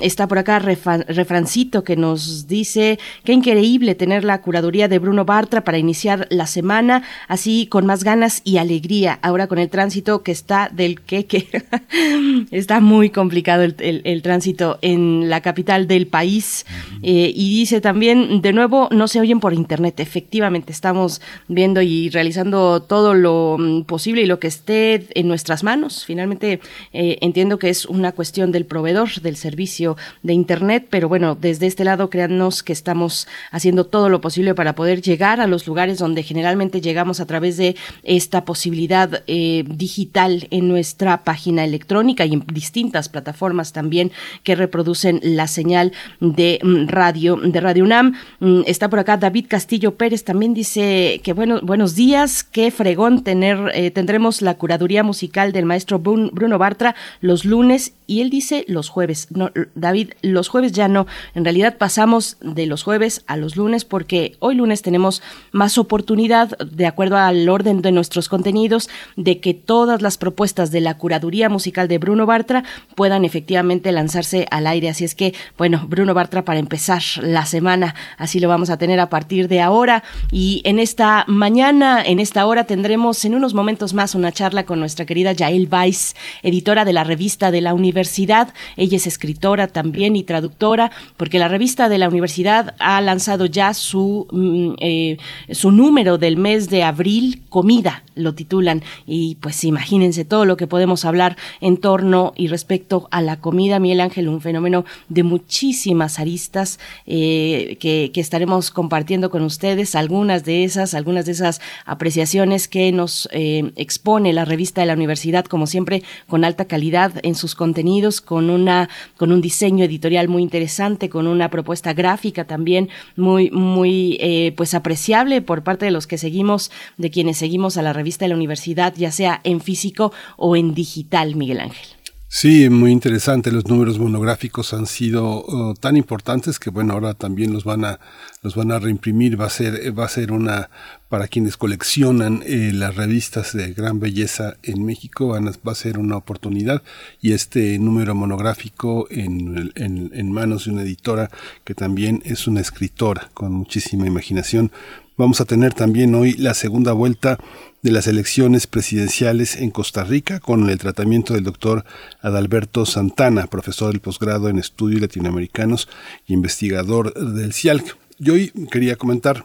Está 0.01 0.28
por 0.28 0.38
acá 0.39 0.59
Refa- 0.59 1.05
Refrancito 1.07 1.84
que 1.84 1.95
nos 1.95 2.47
dice 2.47 2.97
qué 3.23 3.34
increíble 3.34 3.95
tener 3.95 4.23
la 4.23 4.41
curaduría 4.41 4.88
de 4.88 4.99
Bruno 4.99 5.26
Bartra 5.26 5.63
para 5.63 5.78
iniciar 5.78 6.28
la 6.30 6.47
semana 6.47 7.03
así 7.28 7.67
con 7.67 7.86
más 7.86 8.03
ganas 8.03 8.41
y 8.43 8.57
alegría. 8.57 9.19
Ahora 9.21 9.47
con 9.47 9.59
el 9.59 9.69
tránsito 9.69 10.23
que 10.23 10.32
está 10.32 10.69
del 10.73 11.01
queque. 11.01 11.47
está 12.51 12.80
muy 12.80 13.09
complicado 13.09 13.63
el, 13.63 13.76
el- 13.80 14.01
el 14.05 14.21
tránsito 14.21 14.78
en 14.82 15.30
la 15.30 15.41
capital 15.41 15.88
del 15.88 16.07
país. 16.07 16.65
Eh, 17.03 17.32
y 17.36 17.49
dice 17.59 17.82
también, 17.82 18.41
de 18.41 18.53
nuevo, 18.53 18.88
no 18.91 19.07
se 19.07 19.19
oyen 19.19 19.39
por 19.39 19.53
internet. 19.53 19.99
Efectivamente, 19.99 20.71
estamos 20.71 21.21
viendo 21.47 21.82
y 21.82 22.09
realizando 22.09 22.82
todo 22.82 23.13
lo 23.13 23.57
mm, 23.59 23.82
posible 23.84 24.21
y 24.21 24.26
lo 24.26 24.39
que 24.39 24.47
esté 24.47 25.07
en 25.19 25.28
nuestras 25.28 25.63
manos. 25.63 26.05
Finalmente, 26.05 26.59
eh, 26.93 27.17
entiendo 27.21 27.54
que 27.59 27.69
es 27.69 27.85
una 27.85 28.11
cuestión 28.11 28.51
del 28.51 28.65
proveedor 28.65 29.09
del 29.21 29.35
servicio 29.37 29.97
de 30.23 30.33
internet, 30.33 30.87
pero 30.89 31.07
bueno, 31.09 31.35
desde 31.39 31.67
este 31.67 31.83
lado, 31.83 32.09
créannos 32.09 32.63
que 32.63 32.73
estamos 32.73 33.27
haciendo 33.51 33.85
todo 33.85 34.09
lo 34.09 34.21
posible 34.21 34.53
para 34.55 34.75
poder 34.75 35.01
llegar 35.01 35.41
a 35.41 35.47
los 35.47 35.67
lugares 35.67 35.97
donde 35.99 36.23
generalmente 36.23 36.81
llegamos 36.81 37.19
a 37.19 37.25
través 37.25 37.57
de 37.57 37.75
esta 38.03 38.45
posibilidad 38.45 39.23
eh, 39.27 39.63
digital 39.67 40.47
en 40.51 40.67
nuestra 40.67 41.23
página 41.23 41.63
electrónica 41.63 42.25
y 42.25 42.33
en 42.33 42.43
distintas 42.51 43.09
plataformas 43.09 43.71
también 43.73 44.11
que 44.43 44.55
reproducen 44.55 45.19
la 45.23 45.47
señal 45.47 45.91
de 46.19 46.59
mm, 46.63 46.87
radio 46.87 47.35
de 47.37 47.59
Radio 47.61 47.83
UNAM. 47.83 48.15
Mm, 48.39 48.61
Está 48.65 48.89
por 48.89 48.99
acá 48.99 49.17
David 49.17 49.45
Castillo 49.47 49.95
Pérez 49.95 50.23
también 50.23 50.53
dice 50.53 51.21
que 51.23 51.33
bueno, 51.33 51.59
buenos 51.61 51.95
días, 51.95 52.43
qué 52.43 52.71
fregón 52.71 53.23
tener 53.23 53.57
eh, 53.73 53.91
tendremos 53.91 54.41
la 54.41 54.55
curaduría 54.55 55.03
musical 55.03 55.51
del 55.51 55.65
maestro 55.65 55.99
Brun- 55.99 56.31
Bruno 56.31 56.57
Bartra 56.57 56.95
los 57.21 57.44
lunes 57.45 57.93
y 58.07 58.21
él 58.21 58.29
dice 58.29 58.65
los 58.67 58.89
jueves. 58.89 59.27
No, 59.31 59.51
David, 59.73 60.11
los 60.21 60.47
jueves 60.47 60.71
ya 60.71 60.87
no. 60.87 61.07
En 61.33 61.43
realidad 61.43 61.77
pasamos 61.77 62.37
de 62.41 62.65
los 62.65 62.83
jueves 62.83 63.23
a 63.27 63.37
los 63.37 63.55
lunes 63.55 63.85
porque 63.85 64.35
hoy 64.39 64.55
lunes 64.55 64.81
tenemos 64.81 65.21
más 65.51 65.77
oportunidad, 65.77 66.57
de 66.59 66.85
acuerdo 66.85 67.17
al 67.17 67.47
orden 67.49 67.81
de 67.81 67.91
nuestros 67.91 68.29
contenidos, 68.29 68.89
de 69.15 69.39
que 69.39 69.53
todas 69.53 70.01
las 70.01 70.17
propuestas 70.17 70.71
de 70.71 70.81
la 70.81 70.97
curaduría 70.97 71.49
musical 71.49 71.87
de 71.87 71.97
Bruno 71.97 72.25
Bartra 72.25 72.63
puedan 72.95 73.25
efectivamente 73.25 73.91
lanzarse 73.91 74.47
al 74.51 74.67
aire. 74.67 74.89
Así 74.89 75.03
es 75.05 75.15
que, 75.15 75.33
bueno, 75.57 75.85
Bruno 75.87 76.13
Bartra 76.13 76.45
para 76.45 76.59
empezar 76.59 77.01
la 77.21 77.45
semana, 77.45 77.95
así 78.17 78.39
lo 78.39 78.49
vamos 78.49 78.69
a 78.69 78.77
tener 78.77 78.99
a 78.99 79.09
partir 79.09 79.47
de 79.47 79.61
ahora. 79.61 80.03
Y 80.31 80.61
en 80.63 80.79
esta 80.79 81.25
mañana, 81.27 82.03
en 82.03 82.19
esta 82.19 82.45
hora, 82.45 82.65
tendremos 82.65 83.25
en 83.25 83.35
unos 83.35 83.53
momentos 83.53 83.93
más 83.93 84.15
una 84.15 84.31
charla 84.31 84.65
con 84.65 84.79
nuestra 84.79 85.05
querida 85.05 85.31
Yael 85.31 85.67
Weiss, 85.71 86.15
editora 86.43 86.85
de 86.85 86.93
la 86.93 87.03
revista 87.03 87.34
de 87.38 87.61
la 87.61 87.73
universidad. 87.73 88.53
Ella 88.77 88.97
es 88.97 89.07
escritora 89.07 89.67
también 89.67 90.15
y 90.15 90.23
traductora, 90.23 90.91
porque 91.17 91.39
la 91.39 91.47
revista 91.47 91.89
de 91.89 91.97
la 91.97 92.07
universidad 92.07 92.75
ha 92.79 93.01
lanzado 93.01 93.45
ya 93.45 93.73
su, 93.73 94.27
mm, 94.31 94.73
eh, 94.79 95.17
su 95.51 95.71
número 95.71 96.17
del 96.17 96.38
mes 96.38 96.69
de 96.69 96.83
abril, 96.83 97.43
Comida, 97.49 98.03
lo 98.15 98.33
titulan. 98.33 98.83
Y 99.05 99.36
pues 99.36 99.63
imagínense 99.63 100.25
todo 100.25 100.45
lo 100.45 100.57
que 100.57 100.67
podemos 100.67 101.05
hablar 101.05 101.38
en 101.61 101.77
torno 101.77 102.33
y 102.36 102.47
respecto 102.47 103.07
a 103.11 103.21
la 103.21 103.39
comida, 103.39 103.79
Miguel 103.79 104.01
Ángel, 104.01 104.27
un 104.27 104.41
fenómeno 104.41 104.86
de 105.09 105.23
muchísimas 105.23 106.19
aristas 106.19 106.79
eh, 107.05 107.77
que, 107.79 108.11
estaremos 108.15 108.71
compartiendo 108.71 109.29
con 109.29 109.43
ustedes, 109.43 109.93
algunas 109.93 110.43
de 110.45 110.63
esas, 110.63 110.95
algunas 110.95 111.25
de 111.25 111.33
esas 111.33 111.61
apreciaciones 111.86 112.67
que 112.67 112.91
nos 112.91 113.29
eh, 113.31 113.71
expone 113.75 114.33
la 114.33 114.45
revista 114.45 114.81
de 114.81 114.88
la 114.88 114.93
universidad, 114.93 115.45
como 115.45 115.67
siempre, 115.67 116.01
con 116.27 116.43
alta 116.43 116.65
calidad 116.65 117.13
en 117.26 117.36
sus 117.36 117.55
contenidos, 117.55 118.21
con 118.21 118.49
una, 118.49 118.89
con 119.17 119.32
un 119.32 119.41
diseño 119.41 119.84
editorial 119.84 120.28
muy 120.28 120.43
interesante, 120.43 121.09
con 121.09 121.28
una 121.28 121.49
propuesta 121.49 121.93
gráfica 121.93 122.45
también 122.45 122.89
muy, 123.15 123.49
muy 123.51 124.17
eh, 124.21 124.53
pues 124.55 124.73
apreciable 124.73 125.41
por 125.41 125.63
parte 125.63 125.86
de 125.86 125.91
los 125.91 126.07
que 126.07 126.17
seguimos, 126.17 126.71
de 126.97 127.09
quienes 127.09 127.38
seguimos 127.38 127.78
a 127.78 127.82
la 127.82 127.93
revista 127.93 128.26
de 128.26 128.30
la 128.30 128.36
universidad, 128.36 128.93
ya 128.95 129.11
sea 129.11 129.41
en 129.43 129.59
físico 129.59 130.13
o 130.38 130.55
en 130.55 130.73
digital, 130.73 131.36
Miguel 131.36 131.59
Ángel. 131.61 131.94
Sí, 132.38 132.69
muy 132.69 132.91
interesante. 132.91 133.49
Los 133.49 133.67
números 133.67 133.97
monográficos 133.97 134.73
han 134.73 134.88
sido 134.88 135.45
uh, 135.45 135.73
tan 135.73 135.95
importantes 135.95 136.59
que 136.59 136.69
bueno, 136.69 136.91
ahora 136.91 137.13
también 137.13 137.53
los 137.53 137.63
van 137.63 137.86
a 137.86 138.01
los 138.41 138.55
van 138.55 138.73
a 138.73 138.79
reimprimir. 138.79 139.39
Va 139.39 139.45
a 139.45 139.49
ser 139.49 139.97
va 139.97 140.03
a 140.03 140.09
ser 140.09 140.33
una 140.33 140.69
para 141.07 141.29
quienes 141.29 141.55
coleccionan 141.55 142.43
eh, 142.45 142.71
las 142.73 142.93
revistas 142.97 143.53
de 143.53 143.71
gran 143.71 144.01
belleza 144.01 144.57
en 144.63 144.83
México 144.83 145.27
van 145.29 145.47
a- 145.47 145.53
va 145.65 145.71
a 145.71 145.75
ser 145.75 145.97
una 145.97 146.17
oportunidad 146.17 146.83
y 147.21 147.31
este 147.31 147.79
número 147.79 148.13
monográfico 148.15 149.07
en, 149.09 149.71
en, 149.75 150.11
en 150.13 150.29
manos 150.29 150.65
de 150.65 150.71
una 150.71 150.81
editora 150.81 151.31
que 151.63 151.73
también 151.73 152.21
es 152.25 152.47
una 152.47 152.59
escritora 152.59 153.29
con 153.33 153.53
muchísima 153.53 154.07
imaginación. 154.07 154.73
Vamos 155.17 155.39
a 155.39 155.45
tener 155.45 155.73
también 155.73 156.13
hoy 156.13 156.33
la 156.33 156.53
segunda 156.53 156.91
vuelta 156.91 157.38
de 157.86 157.91
las 157.91 158.07
elecciones 158.07 158.65
presidenciales 158.65 159.57
en 159.57 159.69
Costa 159.69 160.03
Rica 160.03 160.39
con 160.39 160.71
el 160.71 160.79
tratamiento 160.79 161.36
del 161.36 161.43
doctor 161.43 161.86
Adalberto 162.19 162.83
Santana, 162.83 163.45
profesor 163.45 163.91
del 163.91 164.01
posgrado 164.01 164.49
en 164.49 164.57
estudios 164.57 165.01
latinoamericanos 165.01 165.88
y 166.25 166.33
investigador 166.33 167.13
del 167.13 167.53
CIALC. 167.53 167.95
Y 168.17 168.29
hoy 168.31 168.51
quería 168.71 168.95
comentar 168.95 169.43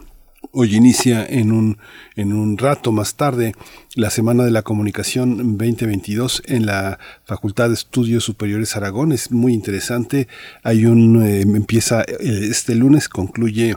Hoy 0.53 0.75
inicia 0.75 1.25
en 1.27 1.53
un, 1.53 1.79
en 2.17 2.33
un 2.33 2.57
rato 2.57 2.93
más 2.93 3.15
tarde 3.15 3.55
la 3.95 4.09
Semana 4.09 4.43
de 4.43 4.51
la 4.51 4.63
Comunicación 4.63 5.59
2022 5.59 6.43
en 6.47 6.65
la 6.65 6.99
Facultad 7.25 7.69
de 7.69 7.75
Estudios 7.75 8.25
Superiores 8.25 8.75
Aragón. 8.75 9.13
Es 9.13 9.31
muy 9.31 9.53
interesante. 9.53 10.29
Hay 10.63 10.87
un, 10.87 11.23
eh, 11.23 11.43
empieza 11.43 12.01
eh, 12.01 12.49
este 12.51 12.75
lunes, 12.75 13.09
concluye 13.09 13.77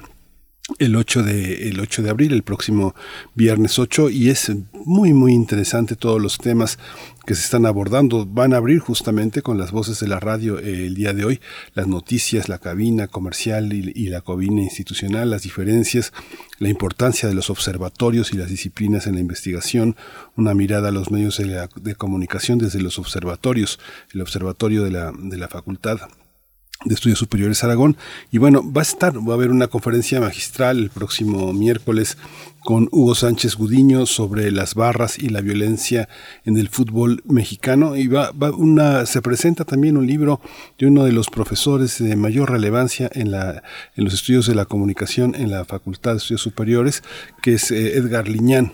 el 0.79 0.95
8 0.95 1.23
de 1.23 1.69
el 1.69 1.79
8 1.79 2.03
de 2.03 2.09
abril, 2.09 2.33
el 2.33 2.43
próximo 2.43 2.95
viernes 3.35 3.79
8 3.79 4.09
y 4.09 4.29
es 4.29 4.51
muy 4.85 5.13
muy 5.13 5.33
interesante 5.33 5.95
todos 5.95 6.21
los 6.21 6.37
temas 6.37 6.77
que 7.25 7.35
se 7.35 7.43
están 7.43 7.65
abordando. 7.65 8.25
Van 8.25 8.53
a 8.53 8.57
abrir 8.57 8.79
justamente 8.79 9.41
con 9.41 9.57
las 9.57 9.71
voces 9.71 9.99
de 9.99 10.07
la 10.07 10.19
radio 10.19 10.59
eh, 10.59 10.87
el 10.87 10.95
día 10.95 11.13
de 11.13 11.25
hoy, 11.25 11.39
las 11.73 11.87
noticias, 11.87 12.49
la 12.49 12.59
cabina 12.59 13.07
comercial 13.07 13.73
y, 13.73 14.09
la 14.09 14.21
cabina 14.21 14.61
institucional, 14.61 15.29
las 15.29 15.43
diferencias, 15.43 16.11
la 16.59 16.69
importancia 16.69 17.29
de 17.29 17.35
los 17.35 17.49
observatorios 17.49 18.33
y 18.33 18.37
las 18.37 18.49
disciplinas 18.49 19.07
en 19.07 19.15
la 19.15 19.21
investigación, 19.21 19.95
una 20.35 20.53
mirada 20.53 20.89
a 20.89 20.91
los 20.91 21.11
medios 21.11 21.37
de, 21.37 21.67
de 21.81 21.95
comunicación 21.95 22.59
desde 22.59 22.81
los 22.81 22.99
observatorios, 22.99 23.79
el 24.13 24.21
observatorio 24.21 24.83
de 24.83 24.91
la, 24.91 25.13
de 25.17 25.37
la 25.37 25.47
facultad 25.47 25.99
de 26.85 26.95
Estudios 26.95 27.19
Superiores 27.19 27.63
Aragón. 27.63 27.97
Y 28.31 28.37
bueno, 28.37 28.63
va 28.71 28.81
a 28.81 28.83
estar, 28.83 29.17
va 29.17 29.33
a 29.33 29.35
haber 29.35 29.51
una 29.51 29.67
conferencia 29.67 30.19
magistral 30.19 30.79
el 30.79 30.89
próximo 30.89 31.53
miércoles 31.53 32.17
con 32.63 32.87
Hugo 32.91 33.13
Sánchez 33.13 33.55
Gudiño 33.55 34.05
sobre 34.05 34.49
las 34.51 34.73
barras 34.73 35.19
y 35.19 35.29
la 35.29 35.41
violencia 35.41 36.07
en 36.45 36.57
el 36.57 36.69
fútbol 36.69 37.21
mexicano. 37.25 37.95
Y 37.95 38.07
va, 38.07 38.31
va 38.31 38.51
una, 38.51 39.05
se 39.05 39.21
presenta 39.21 39.65
también 39.65 39.97
un 39.97 40.07
libro 40.07 40.39
de 40.77 40.87
uno 40.87 41.03
de 41.03 41.11
los 41.11 41.27
profesores 41.29 41.99
de 41.99 42.15
mayor 42.15 42.51
relevancia 42.51 43.09
en, 43.13 43.31
la, 43.31 43.63
en 43.95 44.03
los 44.03 44.13
estudios 44.13 44.47
de 44.47 44.55
la 44.55 44.65
comunicación 44.65 45.35
en 45.35 45.51
la 45.51 45.65
Facultad 45.65 46.11
de 46.11 46.17
Estudios 46.17 46.41
Superiores, 46.41 47.03
que 47.41 47.53
es 47.53 47.71
eh, 47.71 47.97
Edgar 47.97 48.27
Liñán 48.27 48.71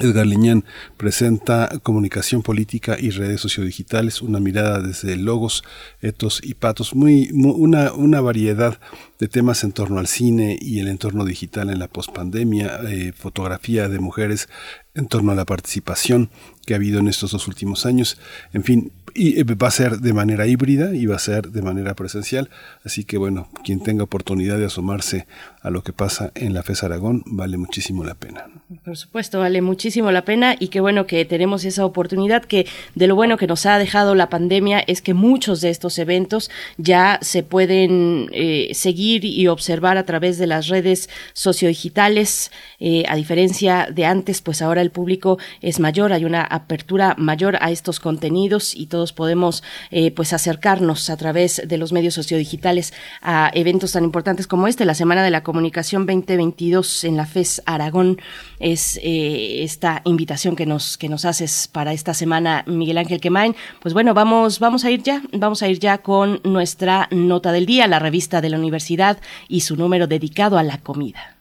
Edgar 0.00 0.26
Liñán 0.26 0.64
presenta 0.96 1.68
Comunicación 1.82 2.42
Política 2.42 2.96
y 2.98 3.10
Redes 3.10 3.40
Sociodigitales, 3.40 4.22
una 4.22 4.40
mirada 4.40 4.80
desde 4.80 5.16
logos, 5.16 5.62
etos 6.00 6.40
y 6.42 6.54
patos, 6.54 6.94
muy, 6.94 7.30
mu- 7.32 7.52
una, 7.52 7.92
una 7.92 8.20
variedad 8.20 8.80
de 9.18 9.28
temas 9.28 9.62
en 9.64 9.72
torno 9.72 9.98
al 9.98 10.06
cine 10.06 10.58
y 10.60 10.80
el 10.80 10.88
entorno 10.88 11.24
digital 11.24 11.70
en 11.70 11.78
la 11.78 11.88
pospandemia, 11.88 12.80
eh, 12.88 13.12
fotografía 13.14 13.88
de 13.88 13.98
mujeres 13.98 14.48
en 14.94 15.06
torno 15.06 15.32
a 15.32 15.34
la 15.34 15.44
participación 15.44 16.30
que 16.66 16.74
ha 16.74 16.76
habido 16.76 16.98
en 16.98 17.08
estos 17.08 17.32
dos 17.32 17.46
últimos 17.46 17.86
años. 17.86 18.18
En 18.52 18.64
fin, 18.64 18.92
y 19.14 19.38
eh, 19.38 19.44
va 19.44 19.68
a 19.68 19.72
ser 19.72 19.98
de 19.98 20.12
manera 20.12 20.46
híbrida 20.46 20.94
y 20.94 21.06
va 21.06 21.16
a 21.16 21.20
ser 21.20 21.50
de 21.50 21.62
manera 21.62 21.94
presencial. 21.94 22.48
Así 22.84 23.04
que 23.04 23.18
bueno, 23.18 23.48
quien 23.62 23.82
tenga 23.82 24.04
oportunidad 24.04 24.56
de 24.58 24.66
asomarse 24.66 25.26
a 25.62 25.70
lo 25.70 25.82
que 25.82 25.92
pasa 25.92 26.32
en 26.34 26.54
la 26.54 26.62
FES 26.62 26.84
Aragón, 26.84 27.22
vale 27.26 27.58
muchísimo 27.58 28.02
la 28.04 28.14
pena. 28.14 28.46
Por 28.84 28.96
supuesto, 28.96 29.40
vale 29.40 29.60
muchísimo 29.62 30.10
la 30.10 30.24
pena 30.24 30.56
y 30.58 30.68
qué 30.68 30.80
bueno 30.80 31.06
que 31.06 31.24
tenemos 31.24 31.64
esa 31.64 31.84
oportunidad, 31.84 32.44
que 32.44 32.66
de 32.94 33.06
lo 33.06 33.14
bueno 33.14 33.36
que 33.36 33.46
nos 33.46 33.66
ha 33.66 33.78
dejado 33.78 34.14
la 34.14 34.28
pandemia 34.28 34.78
es 34.78 35.02
que 35.02 35.12
muchos 35.12 35.60
de 35.60 35.70
estos 35.70 35.98
eventos 35.98 36.50
ya 36.78 37.18
se 37.20 37.42
pueden 37.42 38.28
eh, 38.32 38.70
seguir 38.74 39.24
y 39.24 39.48
observar 39.48 39.98
a 39.98 40.06
través 40.06 40.38
de 40.38 40.46
las 40.46 40.68
redes 40.68 41.10
sociodigitales, 41.34 42.52
eh, 42.78 43.04
a 43.08 43.16
diferencia 43.16 43.88
de 43.92 44.06
antes, 44.06 44.40
pues 44.40 44.62
ahora 44.62 44.82
el 44.82 44.90
público 44.90 45.38
es 45.60 45.80
mayor, 45.80 46.12
hay 46.12 46.24
una 46.24 46.42
apertura 46.42 47.14
mayor 47.18 47.58
a 47.60 47.70
estos 47.70 48.00
contenidos 48.00 48.74
y 48.74 48.86
todos 48.86 49.12
podemos 49.12 49.62
eh, 49.90 50.10
pues 50.10 50.32
acercarnos 50.32 51.10
a 51.10 51.16
través 51.16 51.60
de 51.66 51.76
los 51.76 51.92
medios 51.92 52.14
sociodigitales 52.14 52.94
a 53.20 53.50
eventos 53.52 53.92
tan 53.92 54.04
importantes 54.04 54.46
como 54.46 54.66
este, 54.68 54.84
la 54.84 54.94
Semana 54.94 55.24
de 55.24 55.30
la 55.30 55.42
Comunicación 55.50 56.06
2022 56.06 57.02
en 57.02 57.16
la 57.16 57.26
FES 57.26 57.60
Aragón 57.66 58.18
es 58.60 59.00
eh, 59.02 59.64
esta 59.64 60.00
invitación 60.04 60.54
que 60.54 60.64
nos 60.64 60.96
que 60.96 61.08
nos 61.08 61.24
haces 61.24 61.66
para 61.66 61.92
esta 61.92 62.14
semana 62.14 62.62
Miguel 62.68 62.98
Ángel 62.98 63.20
Quemain. 63.20 63.56
Pues 63.82 63.92
bueno, 63.92 64.14
vamos 64.14 64.60
vamos 64.60 64.84
a 64.84 64.92
ir 64.92 65.02
ya, 65.02 65.22
vamos 65.32 65.64
a 65.64 65.68
ir 65.68 65.80
ya 65.80 65.98
con 65.98 66.40
nuestra 66.44 67.08
nota 67.10 67.50
del 67.50 67.66
día, 67.66 67.88
la 67.88 67.98
revista 67.98 68.40
de 68.40 68.50
la 68.50 68.58
universidad 68.58 69.18
y 69.48 69.62
su 69.62 69.74
número 69.74 70.06
dedicado 70.06 70.56
a 70.56 70.62
la 70.62 70.78
comida. 70.78 71.36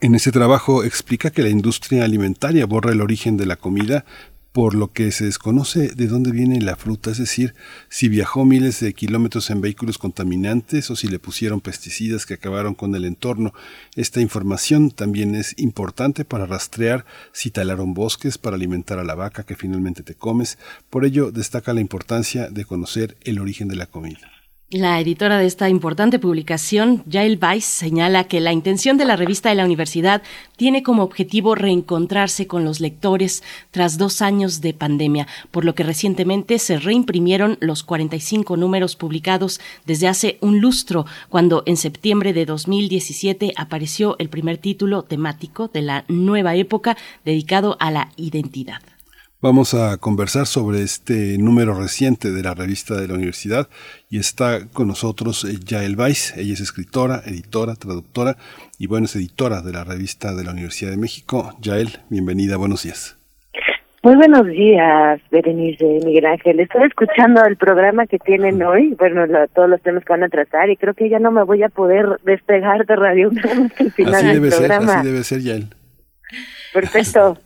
En 0.00 0.14
ese 0.14 0.32
trabajo 0.32 0.82
explica 0.82 1.30
que 1.30 1.42
la 1.42 1.50
industria 1.50 2.04
alimentaria 2.04 2.64
borra 2.64 2.92
el 2.92 3.02
origen 3.02 3.36
de 3.36 3.44
la 3.44 3.56
comida, 3.56 4.06
por 4.52 4.74
lo 4.74 4.92
que 4.92 5.10
se 5.12 5.24
desconoce 5.24 5.88
de 5.88 6.06
dónde 6.06 6.30
viene 6.30 6.60
la 6.60 6.76
fruta, 6.76 7.10
es 7.10 7.18
decir, 7.18 7.54
si 7.88 8.08
viajó 8.08 8.44
miles 8.44 8.80
de 8.80 8.92
kilómetros 8.92 9.48
en 9.50 9.62
vehículos 9.62 9.96
contaminantes 9.96 10.90
o 10.90 10.96
si 10.96 11.08
le 11.08 11.18
pusieron 11.18 11.60
pesticidas 11.60 12.26
que 12.26 12.34
acabaron 12.34 12.74
con 12.74 12.94
el 12.94 13.06
entorno. 13.06 13.54
Esta 13.96 14.20
información 14.20 14.90
también 14.90 15.34
es 15.34 15.54
importante 15.58 16.24
para 16.24 16.46
rastrear 16.46 17.06
si 17.32 17.50
talaron 17.50 17.94
bosques 17.94 18.36
para 18.36 18.56
alimentar 18.56 18.98
a 18.98 19.04
la 19.04 19.14
vaca 19.14 19.44
que 19.44 19.56
finalmente 19.56 20.02
te 20.02 20.14
comes. 20.14 20.58
Por 20.90 21.06
ello 21.06 21.32
destaca 21.32 21.72
la 21.72 21.80
importancia 21.80 22.50
de 22.50 22.64
conocer 22.64 23.16
el 23.24 23.40
origen 23.40 23.68
de 23.68 23.76
la 23.76 23.86
comida. 23.86 24.31
La 24.72 24.98
editora 24.98 25.36
de 25.36 25.44
esta 25.44 25.68
importante 25.68 26.18
publicación, 26.18 27.02
Yael 27.04 27.38
Weiss, 27.38 27.66
señala 27.66 28.24
que 28.24 28.40
la 28.40 28.54
intención 28.54 28.96
de 28.96 29.04
la 29.04 29.16
revista 29.16 29.50
de 29.50 29.54
la 29.54 29.66
universidad 29.66 30.22
tiene 30.56 30.82
como 30.82 31.02
objetivo 31.02 31.54
reencontrarse 31.54 32.46
con 32.46 32.64
los 32.64 32.80
lectores 32.80 33.42
tras 33.70 33.98
dos 33.98 34.22
años 34.22 34.62
de 34.62 34.72
pandemia, 34.72 35.28
por 35.50 35.66
lo 35.66 35.74
que 35.74 35.82
recientemente 35.82 36.58
se 36.58 36.78
reimprimieron 36.78 37.58
los 37.60 37.82
45 37.82 38.56
números 38.56 38.96
publicados 38.96 39.60
desde 39.84 40.08
hace 40.08 40.38
un 40.40 40.62
lustro, 40.62 41.04
cuando 41.28 41.64
en 41.66 41.76
septiembre 41.76 42.32
de 42.32 42.46
2017 42.46 43.52
apareció 43.56 44.16
el 44.20 44.30
primer 44.30 44.56
título 44.56 45.02
temático 45.02 45.68
de 45.68 45.82
la 45.82 46.06
nueva 46.08 46.54
época 46.54 46.96
dedicado 47.26 47.76
a 47.78 47.90
la 47.90 48.08
identidad. 48.16 48.80
Vamos 49.42 49.74
a 49.74 49.96
conversar 49.96 50.46
sobre 50.46 50.82
este 50.82 51.36
número 51.36 51.74
reciente 51.74 52.30
de 52.30 52.44
la 52.44 52.54
revista 52.54 52.94
de 52.94 53.08
la 53.08 53.14
universidad 53.14 53.68
y 54.08 54.20
está 54.20 54.68
con 54.72 54.86
nosotros 54.86 55.44
eh, 55.44 55.58
Yael 55.66 55.98
Weiss. 55.98 56.36
Ella 56.36 56.52
es 56.52 56.60
escritora, 56.60 57.22
editora, 57.26 57.74
traductora 57.74 58.36
y 58.78 58.86
bueno, 58.86 59.06
es 59.06 59.16
editora 59.16 59.60
de 59.60 59.72
la 59.72 59.82
revista 59.82 60.32
de 60.36 60.44
la 60.44 60.52
Universidad 60.52 60.92
de 60.92 60.96
México. 60.96 61.56
Yael, 61.60 61.88
bienvenida, 62.08 62.56
buenos 62.56 62.84
días. 62.84 63.16
Muy 64.04 64.14
buenos 64.14 64.46
días, 64.46 65.20
Berenice, 65.32 65.98
Miguel 66.04 66.26
Ángel. 66.26 66.60
Estoy 66.60 66.84
escuchando 66.84 67.44
el 67.44 67.56
programa 67.56 68.06
que 68.06 68.20
tienen 68.20 68.62
hoy, 68.62 68.94
bueno, 68.96 69.24
todos 69.56 69.68
los 69.68 69.82
temas 69.82 70.04
que 70.04 70.12
van 70.12 70.22
a 70.22 70.28
tratar 70.28 70.70
y 70.70 70.76
creo 70.76 70.94
que 70.94 71.08
ya 71.08 71.18
no 71.18 71.32
me 71.32 71.42
voy 71.42 71.64
a 71.64 71.68
poder 71.68 72.06
despegar 72.22 72.86
de 72.86 72.94
Radio 72.94 73.30
UNAM 73.30 73.66
hasta 73.66 73.82
el 73.82 73.90
final 73.90 74.14
Así 74.14 74.26
del 74.26 74.34
debe 74.36 74.50
ser, 74.52 74.58
programa. 74.68 74.94
así 75.00 75.06
debe 75.08 75.24
ser, 75.24 75.40
Yael. 75.40 75.66
Perfecto. 76.72 77.38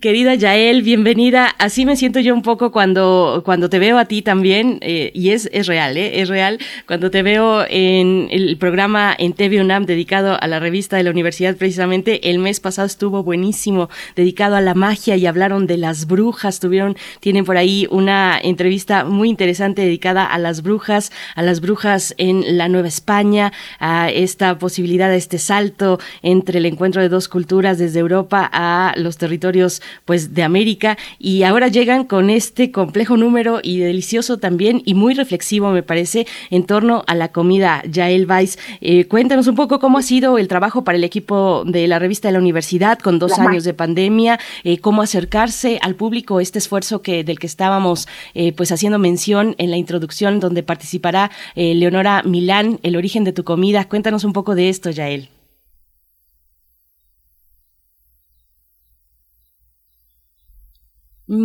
Querida 0.00 0.34
Yael, 0.34 0.80
bienvenida. 0.80 1.54
Así 1.58 1.84
me 1.84 1.96
siento 1.96 2.18
yo 2.18 2.32
un 2.32 2.40
poco 2.40 2.72
cuando, 2.72 3.42
cuando 3.44 3.68
te 3.68 3.78
veo 3.78 3.98
a 3.98 4.06
ti 4.06 4.22
también, 4.22 4.78
eh, 4.80 5.10
y 5.12 5.30
es, 5.30 5.50
es 5.52 5.66
real, 5.66 5.98
¿eh? 5.98 6.22
es 6.22 6.30
real. 6.30 6.58
Cuando 6.86 7.10
te 7.10 7.22
veo 7.22 7.66
en 7.68 8.28
el 8.30 8.56
programa 8.56 9.14
en 9.16 9.34
TV 9.34 9.60
UNAM 9.60 9.84
dedicado 9.84 10.38
a 10.40 10.46
la 10.46 10.60
revista 10.60 10.96
de 10.96 11.02
la 11.02 11.10
universidad, 11.10 11.56
precisamente 11.56 12.30
el 12.30 12.38
mes 12.38 12.58
pasado 12.58 12.86
estuvo 12.86 13.22
buenísimo, 13.22 13.90
dedicado 14.16 14.56
a 14.56 14.62
la 14.62 14.72
magia 14.72 15.16
y 15.16 15.26
hablaron 15.26 15.66
de 15.66 15.76
las 15.76 16.06
brujas. 16.06 16.58
Tuvieron, 16.58 16.96
tienen 17.20 17.44
por 17.44 17.58
ahí 17.58 17.86
una 17.90 18.40
entrevista 18.42 19.04
muy 19.04 19.28
interesante 19.28 19.82
dedicada 19.82 20.24
a 20.24 20.38
las 20.38 20.62
brujas, 20.62 21.12
a 21.34 21.42
las 21.42 21.60
brujas 21.60 22.14
en 22.16 22.56
la 22.56 22.68
Nueva 22.68 22.88
España, 22.88 23.52
a 23.78 24.08
esta 24.10 24.58
posibilidad, 24.58 25.10
a 25.10 25.16
este 25.16 25.36
salto 25.36 26.00
entre 26.22 26.60
el 26.60 26.64
encuentro 26.66 27.02
de 27.02 27.10
dos 27.10 27.28
culturas 27.28 27.76
desde 27.76 28.00
Europa 28.00 28.48
a 28.50 28.94
los 28.96 29.18
territorios 29.18 29.81
pues 30.04 30.34
de 30.34 30.42
América 30.42 30.98
y 31.18 31.42
ahora 31.42 31.68
llegan 31.68 32.04
con 32.04 32.30
este 32.30 32.70
complejo 32.70 33.16
número 33.16 33.60
y 33.62 33.78
delicioso 33.78 34.38
también 34.38 34.82
y 34.84 34.94
muy 34.94 35.14
reflexivo 35.14 35.70
me 35.70 35.82
parece 35.82 36.26
en 36.50 36.64
torno 36.64 37.04
a 37.06 37.14
la 37.14 37.32
comida. 37.32 37.82
Yael 37.88 38.26
Weiss, 38.28 38.58
eh, 38.80 39.06
cuéntanos 39.06 39.46
un 39.46 39.54
poco 39.54 39.78
cómo 39.78 39.98
ha 39.98 40.02
sido 40.02 40.38
el 40.38 40.48
trabajo 40.48 40.84
para 40.84 40.96
el 40.96 41.04
equipo 41.04 41.64
de 41.66 41.86
la 41.88 41.98
revista 41.98 42.28
de 42.28 42.32
la 42.32 42.38
universidad 42.38 42.98
con 42.98 43.18
dos 43.18 43.38
La 43.38 43.44
años 43.44 43.64
de 43.64 43.74
pandemia, 43.74 44.38
eh, 44.64 44.78
cómo 44.78 45.02
acercarse 45.02 45.78
al 45.82 45.94
público, 45.94 46.40
este 46.40 46.58
esfuerzo 46.58 47.02
que 47.02 47.24
del 47.24 47.38
que 47.38 47.46
estábamos 47.46 48.08
eh, 48.34 48.52
pues 48.52 48.72
haciendo 48.72 48.98
mención 48.98 49.54
en 49.58 49.70
la 49.70 49.76
introducción 49.76 50.40
donde 50.40 50.62
participará 50.62 51.30
Leonora 51.54 52.22
Milán, 52.24 52.78
el 52.82 52.96
origen 52.96 53.24
de 53.24 53.32
tu 53.32 53.44
comida. 53.44 53.88
Cuéntanos 53.88 54.24
un 54.24 54.32
poco 54.32 54.54
de 54.54 54.68
esto, 54.68 54.90
Yael. 54.90 55.31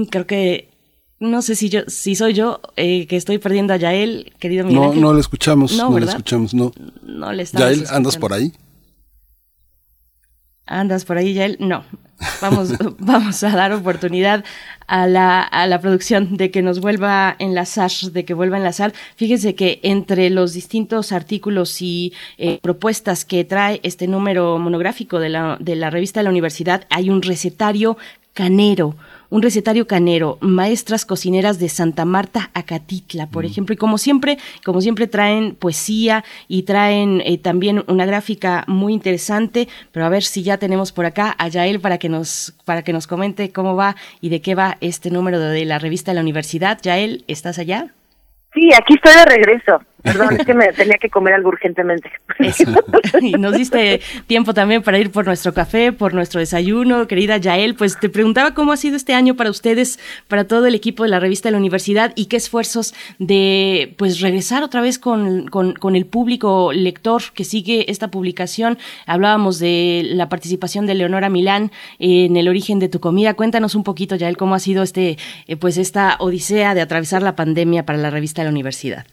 Creo 0.09 0.25
que 0.27 0.69
no 1.19 1.41
sé 1.41 1.55
si 1.55 1.69
yo 1.69 1.81
si 1.87 2.15
soy 2.15 2.33
yo 2.33 2.61
eh, 2.75 3.07
que 3.07 3.15
estoy 3.15 3.37
perdiendo 3.39 3.73
a 3.73 3.77
Yael, 3.77 4.33
querido 4.39 4.65
Miguel 4.65 4.81
No, 4.81 4.87
Ángel. 4.89 5.01
no 5.01 5.13
lo 5.13 5.19
escuchamos, 5.19 5.75
No, 5.75 5.85
no, 5.85 5.93
¿verdad? 5.95 6.09
escuchamos, 6.11 6.53
no. 6.53 6.71
No 7.03 7.31
le 7.33 7.43
estamos 7.43 7.67
Yael, 7.77 7.87
¿andas 7.91 8.17
por 8.17 8.33
ahí? 8.33 8.51
¿Andas 10.65 11.05
por 11.05 11.17
ahí, 11.17 11.33
Yael? 11.33 11.57
No. 11.59 11.85
Vamos, 12.41 12.73
vamos 12.99 13.41
a 13.43 13.55
dar 13.55 13.71
oportunidad 13.71 14.43
a 14.87 15.07
la, 15.07 15.41
a 15.41 15.65
la 15.67 15.79
producción 15.79 16.35
de 16.35 16.51
que 16.51 16.61
nos 16.61 16.81
vuelva 16.81 17.29
a 17.29 17.35
enlazar, 17.39 17.89
de 18.11 18.25
que 18.25 18.33
vuelva 18.33 18.57
a 18.57 18.59
enlazar. 18.59 18.93
Fíjese 19.15 19.55
que 19.55 19.79
entre 19.83 20.29
los 20.29 20.53
distintos 20.53 21.11
artículos 21.13 21.81
y 21.81 22.13
eh, 22.37 22.59
propuestas 22.61 23.23
que 23.23 23.45
trae 23.45 23.79
este 23.83 24.07
número 24.07 24.57
monográfico 24.57 25.19
de 25.19 25.29
la, 25.29 25.57
de 25.59 25.75
la 25.77 25.89
revista 25.89 26.19
de 26.19 26.25
la 26.25 26.31
universidad, 26.31 26.85
hay 26.89 27.09
un 27.09 27.21
recetario 27.21 27.97
canero, 28.33 28.95
un 29.29 29.41
recetario 29.41 29.87
canero, 29.87 30.37
maestras 30.41 31.05
cocineras 31.05 31.59
de 31.59 31.69
Santa 31.69 32.05
Marta 32.05 32.49
Acatitla, 32.53 33.27
por 33.27 33.45
ejemplo, 33.45 33.73
y 33.73 33.77
como 33.77 33.97
siempre, 33.97 34.37
como 34.63 34.81
siempre 34.81 35.07
traen 35.07 35.55
poesía 35.55 36.23
y 36.47 36.63
traen 36.63 37.21
eh, 37.25 37.37
también 37.37 37.83
una 37.87 38.05
gráfica 38.05 38.63
muy 38.67 38.93
interesante, 38.93 39.67
pero 39.91 40.05
a 40.05 40.09
ver 40.09 40.23
si 40.23 40.43
ya 40.43 40.57
tenemos 40.57 40.91
por 40.91 41.05
acá 41.05 41.35
a 41.37 41.47
Yael 41.47 41.79
para 41.79 41.97
que 41.97 42.09
nos 42.09 42.55
para 42.65 42.83
que 42.83 42.93
nos 42.93 43.07
comente 43.07 43.51
cómo 43.51 43.75
va 43.75 43.95
y 44.21 44.29
de 44.29 44.41
qué 44.41 44.55
va 44.55 44.77
este 44.81 45.09
número 45.11 45.39
de 45.39 45.65
la 45.65 45.79
revista 45.79 46.11
de 46.11 46.15
la 46.15 46.21
universidad. 46.21 46.79
Yael, 46.81 47.23
¿estás 47.27 47.59
allá? 47.59 47.93
Sí, 48.53 48.69
aquí 48.73 48.95
estoy 48.95 49.13
de 49.13 49.25
regreso. 49.25 49.81
Perdón, 50.03 50.37
es 50.39 50.45
que 50.45 50.53
me 50.53 50.71
tenía 50.73 50.97
que 50.97 51.09
comer 51.09 51.33
algo 51.33 51.49
urgentemente. 51.49 52.11
Y 53.21 53.33
nos 53.33 53.53
diste 53.53 54.01
tiempo 54.27 54.53
también 54.53 54.83
para 54.83 54.99
ir 54.99 55.11
por 55.11 55.25
nuestro 55.25 55.53
café, 55.53 55.91
por 55.91 56.13
nuestro 56.13 56.39
desayuno, 56.39 57.07
querida 57.07 57.37
Yael. 57.37 57.75
Pues 57.75 57.99
te 57.99 58.09
preguntaba 58.09 58.53
cómo 58.53 58.71
ha 58.71 58.77
sido 58.77 58.95
este 58.95 59.13
año 59.13 59.35
para 59.35 59.49
ustedes, 59.49 59.99
para 60.27 60.45
todo 60.45 60.65
el 60.67 60.75
equipo 60.75 61.03
de 61.03 61.09
la 61.09 61.19
revista 61.19 61.47
de 61.47 61.53
la 61.53 61.57
universidad 61.57 62.13
y 62.15 62.25
qué 62.25 62.37
esfuerzos 62.37 62.93
de 63.17 63.95
pues 63.97 64.21
regresar 64.21 64.63
otra 64.63 64.81
vez 64.81 64.99
con, 64.99 65.47
con, 65.47 65.73
con 65.73 65.95
el 65.95 66.05
público 66.05 66.71
lector 66.73 67.23
que 67.33 67.43
sigue 67.43 67.89
esta 67.91 68.09
publicación. 68.09 68.77
Hablábamos 69.05 69.59
de 69.59 70.03
la 70.05 70.29
participación 70.29 70.85
de 70.85 70.95
Leonora 70.95 71.29
Milán 71.29 71.71
en 71.99 72.37
el 72.37 72.47
origen 72.47 72.79
de 72.79 72.89
tu 72.89 72.99
comida. 72.99 73.33
Cuéntanos 73.33 73.75
un 73.75 73.83
poquito, 73.83 74.15
Yael, 74.15 74.37
cómo 74.37 74.55
ha 74.55 74.59
sido 74.59 74.83
este 74.83 75.17
eh, 75.47 75.55
pues 75.55 75.77
esta 75.77 76.17
odisea 76.19 76.75
de 76.75 76.81
atravesar 76.81 77.23
la 77.23 77.35
pandemia 77.35 77.85
para 77.85 77.97
la 77.97 78.09
revista 78.09 78.41
de 78.41 78.45
la 78.45 78.51
universidad. 78.51 79.05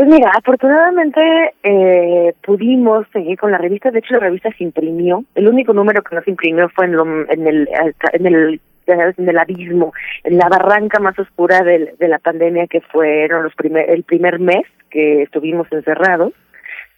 Pues 0.00 0.08
mira, 0.08 0.30
afortunadamente 0.34 1.20
eh, 1.62 2.32
pudimos 2.42 3.06
seguir 3.12 3.38
con 3.38 3.50
la 3.52 3.58
revista. 3.58 3.90
De 3.90 3.98
hecho, 3.98 4.14
la 4.14 4.20
revista 4.20 4.48
se 4.56 4.64
imprimió. 4.64 5.24
El 5.34 5.46
único 5.46 5.74
número 5.74 6.00
que 6.00 6.16
no 6.16 6.22
se 6.22 6.30
imprimió 6.30 6.70
fue 6.70 6.86
en, 6.86 6.92
lo- 6.92 7.30
en 7.30 7.46
el 7.46 7.68
en 8.14 8.26
el 8.26 8.60
en 8.86 9.28
el 9.28 9.38
abismo, 9.38 9.92
en 10.24 10.38
la 10.38 10.48
barranca 10.48 11.00
más 11.00 11.18
oscura 11.18 11.60
de, 11.60 11.94
la 12.08 12.18
pandemia 12.18 12.66
que 12.66 12.80
fueron 12.80 13.42
los 13.42 13.54
primer, 13.54 13.90
el 13.90 14.02
primer 14.04 14.38
mes 14.38 14.62
que 14.88 15.24
estuvimos 15.24 15.70
encerrados. 15.70 16.32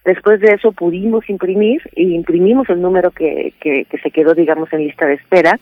Después 0.04 0.40
de 0.40 0.54
eso 0.54 0.70
pudimos 0.70 1.28
imprimir 1.28 1.82
y 1.96 2.14
imprimimos 2.14 2.70
el 2.70 2.80
número 2.80 3.10
que, 3.10 3.52
que, 3.60 3.84
que 3.86 3.98
se 3.98 4.12
quedó, 4.12 4.32
digamos, 4.34 4.72
en 4.72 4.84
lista 4.84 5.06
de 5.06 5.14
espera. 5.14 5.58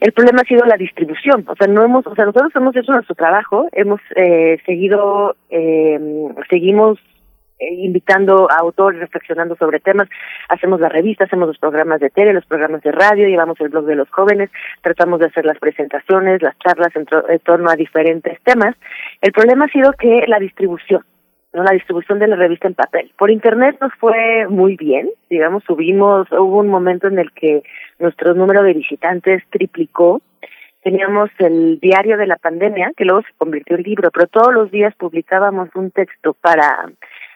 El 0.00 0.12
problema 0.12 0.40
ha 0.42 0.48
sido 0.48 0.64
la 0.64 0.78
distribución, 0.78 1.44
o 1.46 1.54
sea, 1.56 1.66
no 1.66 1.84
hemos, 1.84 2.06
o 2.06 2.14
sea, 2.14 2.24
nosotros 2.24 2.52
hemos 2.56 2.74
hecho 2.74 2.92
nuestro 2.92 3.14
trabajo, 3.14 3.68
hemos 3.72 4.00
eh, 4.16 4.58
seguido, 4.64 5.36
eh, 5.50 6.00
seguimos 6.48 6.98
invitando 7.60 8.50
a 8.50 8.56
autores, 8.56 9.00
reflexionando 9.00 9.54
sobre 9.56 9.80
temas, 9.80 10.08
hacemos 10.48 10.80
la 10.80 10.88
revista, 10.88 11.24
hacemos 11.24 11.48
los 11.48 11.58
programas 11.58 12.00
de 12.00 12.08
tele, 12.08 12.32
los 12.32 12.46
programas 12.46 12.82
de 12.82 12.92
radio, 12.92 13.28
llevamos 13.28 13.60
el 13.60 13.68
blog 13.68 13.84
de 13.84 13.96
los 13.96 14.08
jóvenes, 14.10 14.50
tratamos 14.80 15.20
de 15.20 15.26
hacer 15.26 15.44
las 15.44 15.58
presentaciones, 15.58 16.40
las 16.40 16.58
charlas 16.58 16.90
en 16.96 17.38
torno 17.40 17.70
a 17.70 17.76
diferentes 17.76 18.40
temas. 18.42 18.74
El 19.20 19.32
problema 19.32 19.66
ha 19.66 19.68
sido 19.68 19.92
que 19.92 20.24
la 20.26 20.38
distribución, 20.38 21.02
¿no? 21.52 21.62
la 21.62 21.72
distribución 21.72 22.18
de 22.18 22.28
la 22.28 22.36
revista 22.36 22.68
en 22.68 22.74
papel. 22.74 23.10
Por 23.18 23.30
internet 23.30 23.76
nos 23.80 23.92
fue 23.94 24.46
muy 24.48 24.76
bien, 24.76 25.10
digamos, 25.28 25.64
subimos, 25.64 26.30
hubo 26.32 26.58
un 26.58 26.68
momento 26.68 27.08
en 27.08 27.18
el 27.18 27.32
que 27.32 27.62
nuestro 27.98 28.34
número 28.34 28.62
de 28.62 28.74
visitantes 28.74 29.42
triplicó. 29.50 30.20
Teníamos 30.82 31.30
el 31.38 31.78
diario 31.80 32.16
de 32.16 32.26
la 32.26 32.36
pandemia, 32.36 32.92
que 32.96 33.04
luego 33.04 33.22
se 33.22 33.34
convirtió 33.36 33.76
en 33.76 33.82
libro, 33.82 34.10
pero 34.10 34.26
todos 34.28 34.54
los 34.54 34.70
días 34.70 34.94
publicábamos 34.96 35.68
un 35.74 35.90
texto 35.90 36.34
para 36.34 36.90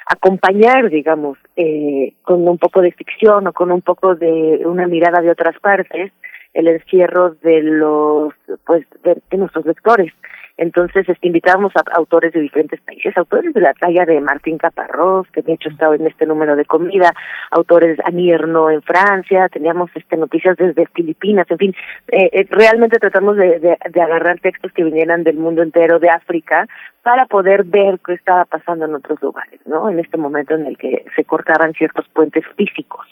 acompañar, 0.07 0.89
digamos, 0.89 1.39
eh, 1.57 2.15
con 2.23 2.47
un 2.47 2.59
poco 2.59 2.81
de 2.81 2.93
ficción 2.93 3.47
o 3.47 3.53
con 3.53 3.71
un 3.71 3.83
poco 3.83 4.15
de 4.15 4.63
una 4.65 4.87
mirada 4.87 5.21
de 5.21 5.31
otras 5.31 5.59
partes, 5.61 6.13
el 6.55 6.69
encierro 6.69 7.31
de 7.43 7.63
los, 7.63 8.33
pues, 8.65 8.87
de 9.03 9.37
nuestros 9.37 9.67
lectores. 9.67 10.13
Entonces, 10.57 11.09
este, 11.09 11.27
invitábamos 11.27 11.73
a 11.77 11.83
autores 11.97 12.33
de 12.33 12.41
diferentes 12.41 12.81
países, 12.81 13.17
autores 13.17 13.53
de 13.55 13.61
la 13.61 13.75
talla 13.75 14.05
de 14.05 14.21
Martín 14.21 14.59
Caparrós, 14.59 15.27
que 15.33 15.43
de 15.43 15.55
hecho 15.55 15.69
estaba 15.69 15.97
en 15.97 16.07
este 16.07 16.27
número 16.27 16.55
de 16.55 16.65
comida, 16.65 17.13
autores 17.51 17.99
Anierno 18.05 18.71
en 18.71 18.83
Francia, 18.83 19.49
teníamos 19.49 19.91
este 19.95 20.17
noticias 20.17 20.57
desde 20.57 20.87
Filipinas, 20.87 21.47
en 21.51 21.59
fin, 21.59 21.75
eh, 22.13 22.31
eh, 22.33 22.47
realmente 22.51 22.99
tratamos 22.99 23.37
de, 23.37 23.59
de, 23.59 23.77
de 23.91 24.01
agarrar 24.01 24.39
textos 24.41 24.73
que 24.73 24.85
vinieran 24.85 25.25
del 25.25 25.37
mundo 25.37 25.63
entero, 25.63 25.99
de 25.99 26.09
África, 26.09 26.67
para 27.03 27.27
poder 27.27 27.65
ver 27.65 27.99
qué 28.05 28.15
estaba 28.15 28.45
pasando 28.45 28.87
en 28.87 28.95
otros 28.95 29.21
lugares, 29.21 29.61
¿no? 29.67 29.91
En 29.91 29.99
este 29.99 30.17
momento 30.17 30.55
en 30.55 30.67
el 30.67 30.79
que 30.79 31.05
se 31.15 31.25
cortaban 31.25 31.73
ciertos 31.75 32.09
puentes 32.09 32.45
físicos. 32.57 33.07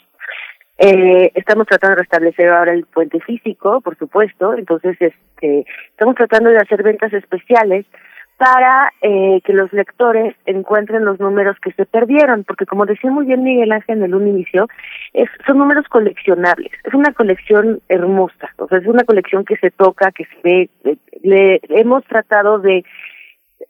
Eh, 0.85 1.31
estamos 1.37 1.69
tratando 1.69 1.95
de 1.95 2.01
restablecer 2.01 2.49
ahora 2.49 2.73
el 2.73 2.87
puente 2.87 3.21
físico, 3.21 3.81
por 3.83 3.97
supuesto, 3.97 4.53
entonces 4.55 4.97
este, 4.99 5.65
estamos 5.91 6.17
tratando 6.17 6.51
de 6.51 6.57
hacer 6.57 6.83
ventas 6.83 7.13
especiales 7.13 7.87
para 8.37 8.93
eh, 9.01 9.41
que 9.45 9.53
los 9.53 9.73
lectores 9.73 10.35
encuentren 10.45 11.05
los 11.05 11.21
números 11.21 11.57
que 11.63 11.71
se 11.75 11.87
perdieron, 11.87 12.43
porque 12.43 12.67
como 12.67 12.85
decía 12.85 13.13
muy 13.13 13.27
bien 13.27 13.45
Miguel 13.45 13.71
Ángel 13.71 14.03
en 14.03 14.13
un 14.13 14.27
inicio, 14.27 14.67
es, 15.13 15.29
son 15.47 15.59
números 15.59 15.87
coleccionables, 15.87 16.73
es 16.83 16.95
una 16.95 17.13
colección 17.13 17.81
hermosa, 17.89 18.53
o 18.57 18.67
sea, 18.67 18.79
es 18.79 18.87
una 18.89 19.05
colección 19.05 19.45
que 19.45 19.57
se 19.59 19.71
toca, 19.71 20.11
que 20.11 20.25
se 20.25 20.41
ve, 20.43 20.71
eh, 20.83 20.97
le, 21.23 21.61
hemos 21.69 22.03
tratado 22.07 22.59
de, 22.59 22.85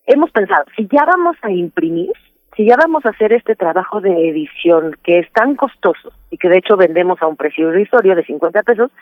hemos 0.06 0.30
pensado, 0.30 0.64
si 0.74 0.88
ya 0.90 1.04
vamos 1.04 1.36
a 1.42 1.50
imprimir, 1.50 2.12
si 2.56 2.66
ya 2.66 2.76
vamos 2.76 3.04
a 3.06 3.10
hacer 3.10 3.32
este 3.32 3.54
trabajo 3.56 4.00
de 4.00 4.28
edición 4.28 4.96
que 5.02 5.18
es 5.20 5.32
tan 5.32 5.56
costoso 5.56 6.12
y 6.30 6.36
que 6.36 6.48
de 6.48 6.58
hecho 6.58 6.76
vendemos 6.76 7.20
a 7.22 7.26
un 7.26 7.36
precio 7.36 7.70
irrisorio 7.70 8.14
de 8.14 8.24
50 8.24 8.62
pesos, 8.62 8.92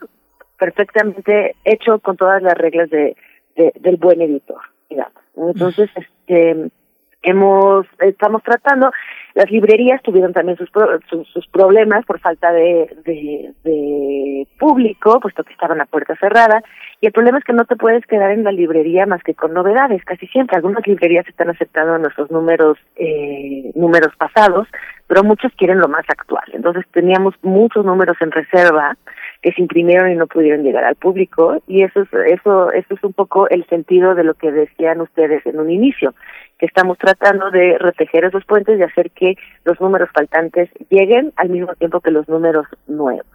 perfectamente 0.57 1.55
hecho 1.65 1.99
con 1.99 2.17
todas 2.17 2.41
las 2.41 2.53
reglas 2.53 2.89
de, 2.89 3.15
de 3.55 3.73
del 3.79 3.97
buen 3.97 4.21
editor 4.21 4.61
digamos. 4.89 5.13
Entonces 5.35 5.89
este 5.95 6.71
hemos 7.21 7.85
estamos 7.99 8.43
tratando. 8.43 8.91
Las 9.35 9.49
librerías 9.51 10.01
tuvieron 10.01 10.33
también 10.33 10.57
sus 10.57 10.69
sus 11.09 11.47
problemas 11.47 12.05
por 12.05 12.19
falta 12.19 12.51
de, 12.51 12.89
de 13.05 13.53
de 13.63 14.47
público 14.57 15.19
puesto 15.19 15.43
que 15.43 15.53
estaban 15.53 15.81
a 15.81 15.85
puerta 15.85 16.15
cerrada. 16.17 16.61
Y 17.01 17.07
el 17.07 17.13
problema 17.13 17.37
es 17.37 17.43
que 17.43 17.53
no 17.53 17.65
te 17.65 17.75
puedes 17.75 18.05
quedar 18.05 18.31
en 18.31 18.43
la 18.43 18.51
librería 18.51 19.05
más 19.05 19.23
que 19.23 19.33
con 19.33 19.53
novedades 19.53 20.03
casi 20.03 20.27
siempre. 20.27 20.57
Algunas 20.57 20.85
librerías 20.85 21.27
están 21.27 21.49
aceptando 21.49 21.97
nuestros 21.97 22.29
números 22.31 22.77
eh, 22.95 23.71
números 23.75 24.13
pasados 24.17 24.67
pero 25.09 25.23
muchos 25.23 25.51
quieren 25.57 25.79
lo 25.79 25.87
más 25.87 26.05
actual. 26.07 26.43
Entonces 26.53 26.85
teníamos 26.93 27.33
muchos 27.41 27.83
números 27.83 28.15
en 28.21 28.29
reserva 28.29 28.95
que 29.41 29.51
se 29.53 29.61
imprimieron 29.61 30.11
y 30.11 30.15
no 30.15 30.27
pudieron 30.27 30.63
llegar 30.63 30.83
al 30.83 30.95
público. 30.95 31.63
Y 31.67 31.81
eso 31.83 32.01
es 32.01 32.13
eso 32.27 32.71
eso 32.71 32.93
es 32.93 33.03
un 33.03 33.13
poco 33.13 33.49
el 33.49 33.65
sentido 33.65 34.13
de 34.13 34.23
lo 34.23 34.35
que 34.35 34.51
decían 34.51 35.01
ustedes 35.01 35.43
en 35.47 35.59
un 35.59 35.71
inicio 35.71 36.13
que 36.59 36.65
estamos 36.65 36.97
tratando 36.97 37.49
de 37.51 37.77
retejer 37.77 38.25
esos 38.25 38.45
puentes 38.45 38.77
y 38.77 38.83
hacer 38.83 39.11
que 39.11 39.35
los 39.63 39.79
números 39.79 40.09
faltantes 40.13 40.69
lleguen 40.89 41.31
al 41.37 41.49
mismo 41.49 41.73
tiempo 41.75 42.01
que 42.01 42.11
los 42.11 42.27
números 42.27 42.67
nuevos. 42.85 43.25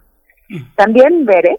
También 0.75 1.25
Bere 1.25 1.57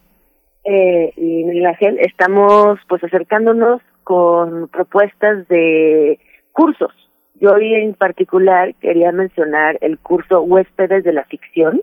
eh, 0.64 1.12
y 1.16 1.44
Miguel 1.44 1.66
Ángel 1.66 1.98
estamos 2.00 2.78
pues 2.88 3.02
acercándonos 3.02 3.82
con 4.04 4.68
propuestas 4.68 5.48
de 5.48 6.20
cursos. 6.52 6.92
Yo 7.34 7.52
hoy 7.52 7.74
en 7.74 7.94
particular 7.94 8.74
quería 8.76 9.10
mencionar 9.10 9.76
el 9.80 9.98
curso 9.98 10.42
Huéspedes 10.42 11.02
de 11.02 11.12
la 11.12 11.24
Ficción 11.24 11.82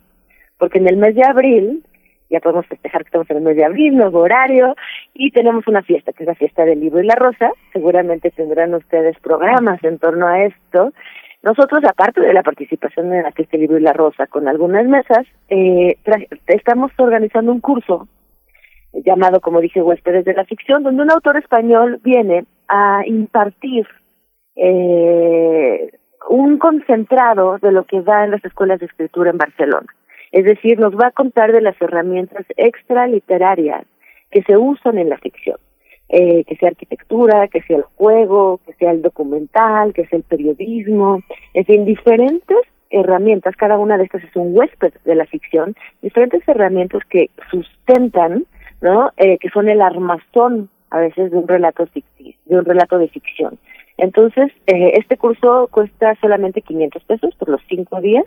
porque 0.58 0.80
en 0.80 0.88
el 0.88 0.96
mes 0.96 1.14
de 1.16 1.26
abril 1.26 1.84
ya 2.34 2.40
podemos 2.40 2.66
festejar 2.66 3.04
que 3.04 3.10
estamos 3.10 3.30
en 3.30 3.38
el 3.38 3.44
mes 3.44 3.56
de 3.56 3.64
abril, 3.64 3.96
nuevo 3.96 4.20
horario, 4.20 4.76
y 5.14 5.30
tenemos 5.30 5.68
una 5.68 5.84
fiesta, 5.84 6.14
que 6.14 6.24
es 6.24 6.28
la 6.28 6.36
fiesta 6.36 6.66
del 6.66 6.80
libro 6.80 7.00
y 7.00 7.06
la 7.06 7.16
rosa. 7.16 7.52
Seguramente 7.72 8.32
tendrán 8.32 8.74
ustedes 8.74 9.18
programas 9.20 9.84
en 9.84 10.00
torno 10.00 10.28
a 10.28 10.44
esto. 10.44 10.92
Nosotros, 11.44 11.84
aparte 11.88 12.22
de 12.22 12.34
la 12.34 12.42
participación 12.42 13.14
en 13.14 13.22
la 13.22 13.32
fiesta 13.32 13.52
del 13.52 13.62
libro 13.62 13.78
y 13.78 13.82
la 13.82 13.94
rosa 13.94 14.26
con 14.26 14.48
algunas 14.48 14.88
mesas, 14.88 15.28
eh, 15.50 15.98
estamos 16.48 16.92
organizando 16.98 17.52
un 17.52 17.60
curso 17.60 18.08
llamado, 18.94 19.40
como 19.40 19.62
dije, 19.62 19.82
Huéspedes 19.82 20.26
de 20.26 20.34
la 20.34 20.46
Ficción, 20.46 20.82
donde 20.82 21.04
un 21.04 21.12
autor 21.12 21.38
español 21.38 22.00
viene 22.04 22.46
a 22.68 23.04
impartir 23.06 23.86
eh, 24.56 25.92
un 26.30 26.58
concentrado 26.58 27.60
de 27.60 27.72
lo 27.72 27.84
que 27.84 28.02
da 28.02 28.24
en 28.24 28.32
las 28.32 28.44
escuelas 28.44 28.80
de 28.80 28.88
escritura 28.88 29.30
en 29.30 29.38
Barcelona. 29.38 29.88
Es 30.34 30.46
decir, 30.46 30.80
nos 30.80 30.96
va 30.96 31.08
a 31.08 31.12
contar 31.12 31.52
de 31.52 31.62
las 31.62 31.80
herramientas 31.80 32.46
extraliterarias 32.58 33.86
que 34.32 34.42
se 34.44 34.58
usan 34.58 34.98
en 34.98 35.10
la 35.10 35.18
ficción. 35.20 35.58
Eh, 36.10 36.44
que 36.44 36.58
sea 36.58 36.70
arquitectura, 36.70 37.48
que 37.48 37.62
sea 37.62 37.78
el 37.78 37.84
juego, 37.84 38.60
que 38.66 38.74
sea 38.74 38.92
el 38.92 39.02
documental, 39.02 39.94
que 39.94 40.06
sea 40.06 40.18
el 40.18 40.24
periodismo, 40.24 41.22
en 41.54 41.66
fin, 41.66 41.86
diferentes 41.86 42.58
herramientas, 42.92 43.56
cada 43.56 43.78
una 43.80 43.98
de 43.98 44.04
estas 44.04 44.24
es 44.24 44.36
un 44.36 44.56
huésped 44.56 44.94
de 45.06 45.16
la 45.16 45.26
ficción, 45.26 45.76
diferentes 46.02 46.48
herramientas 46.48 47.02
que 47.10 47.32
sustentan, 47.50 48.46
¿no? 48.82 49.12
Eh, 49.18 49.38
que 49.40 49.50
son 49.50 49.70
el 49.70 49.82
armazón 49.82 50.70
a 50.92 51.00
veces 51.00 51.32
de 51.32 51.38
un 51.38 51.48
relato 51.48 51.88
ficticio, 51.88 52.40
de 52.46 52.58
un 52.58 52.66
relato 52.66 53.00
de 53.00 53.08
ficción. 53.08 53.58
Entonces, 53.98 54.52
eh, 54.68 54.92
este 54.96 55.18
curso 55.18 55.68
cuesta 55.72 56.16
solamente 56.22 56.62
500 56.62 57.04
pesos 57.06 57.36
por 57.36 57.50
los 57.50 57.62
cinco 57.68 58.02
días, 58.02 58.26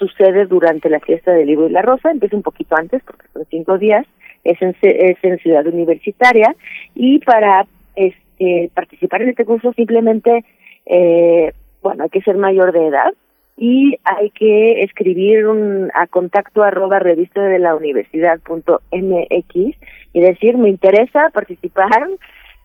sucede 0.00 0.46
durante 0.46 0.88
la 0.88 0.98
fiesta 0.98 1.32
del 1.32 1.46
libro 1.46 1.68
y 1.68 1.72
la 1.72 1.82
rosa, 1.82 2.10
empieza 2.10 2.34
un 2.34 2.42
poquito 2.42 2.74
antes 2.74 3.02
porque 3.04 3.26
son 3.34 3.44
cinco 3.50 3.76
días, 3.76 4.06
es 4.44 4.60
en, 4.62 4.74
es 4.80 5.18
en 5.22 5.38
Ciudad 5.38 5.66
Universitaria 5.66 6.56
y 6.94 7.18
para 7.18 7.66
este, 7.94 8.70
participar 8.74 9.20
en 9.22 9.28
este 9.28 9.44
curso 9.44 9.74
simplemente, 9.74 10.44
eh, 10.86 11.52
bueno, 11.82 12.04
hay 12.04 12.08
que 12.08 12.22
ser 12.22 12.36
mayor 12.36 12.72
de 12.72 12.86
edad 12.86 13.12
y 13.58 13.98
hay 14.04 14.30
que 14.30 14.82
escribir 14.82 15.46
un, 15.46 15.90
a 15.94 16.06
contacto 16.06 16.62
arroba 16.62 16.98
revista 16.98 17.42
de 17.42 17.58
la 17.58 17.74
universidad 17.74 18.40
punto 18.40 18.80
mx 18.90 19.54
y 20.14 20.20
decir 20.20 20.56
me 20.56 20.70
interesa 20.70 21.28
participar, 21.28 22.08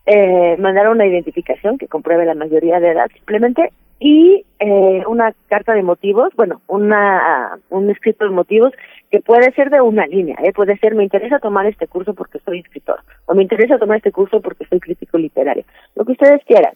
eh, 0.05 0.55
mandar 0.57 0.87
una 0.87 1.05
identificación 1.05 1.77
que 1.77 1.89
compruebe 1.89 2.25
la 2.25 2.33
mayoría 2.33 2.79
de 2.79 2.91
edad 2.91 3.11
simplemente 3.13 3.73
y 3.99 4.45
eh, 4.59 5.03
una 5.07 5.33
carta 5.47 5.73
de 5.73 5.83
motivos, 5.83 6.29
bueno, 6.35 6.61
una 6.67 7.57
un 7.69 7.89
escrito 7.89 8.25
de 8.25 8.31
motivos 8.31 8.73
que 9.09 9.21
puede 9.21 9.53
ser 9.53 9.69
de 9.69 9.81
una 9.81 10.05
línea, 10.05 10.37
¿eh? 10.43 10.51
puede 10.53 10.77
ser 10.77 10.95
me 10.95 11.03
interesa 11.03 11.39
tomar 11.39 11.65
este 11.65 11.87
curso 11.87 12.13
porque 12.13 12.39
soy 12.39 12.59
escritor 12.59 12.99
o 13.25 13.35
me 13.35 13.43
interesa 13.43 13.77
tomar 13.77 13.97
este 13.97 14.11
curso 14.11 14.41
porque 14.41 14.65
soy 14.65 14.79
crítico 14.79 15.17
literario, 15.17 15.63
lo 15.95 16.05
que 16.05 16.13
ustedes 16.13 16.43
quieran. 16.45 16.73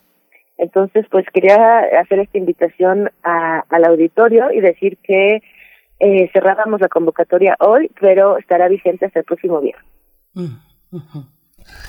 Entonces, 0.58 1.06
pues 1.10 1.26
quería 1.34 1.80
hacer 2.02 2.20
esta 2.20 2.38
invitación 2.38 3.10
al 3.24 3.86
auditorio 3.86 4.52
y 4.52 4.60
decir 4.60 4.98
que 5.02 5.42
eh, 6.00 6.30
cerrábamos 6.34 6.82
la 6.82 6.90
convocatoria 6.90 7.56
hoy, 7.60 7.90
pero 8.00 8.38
estará 8.38 8.68
vigente 8.68 9.06
hasta 9.06 9.20
el 9.20 9.26
próximo 9.26 9.62
viernes. 9.62 9.86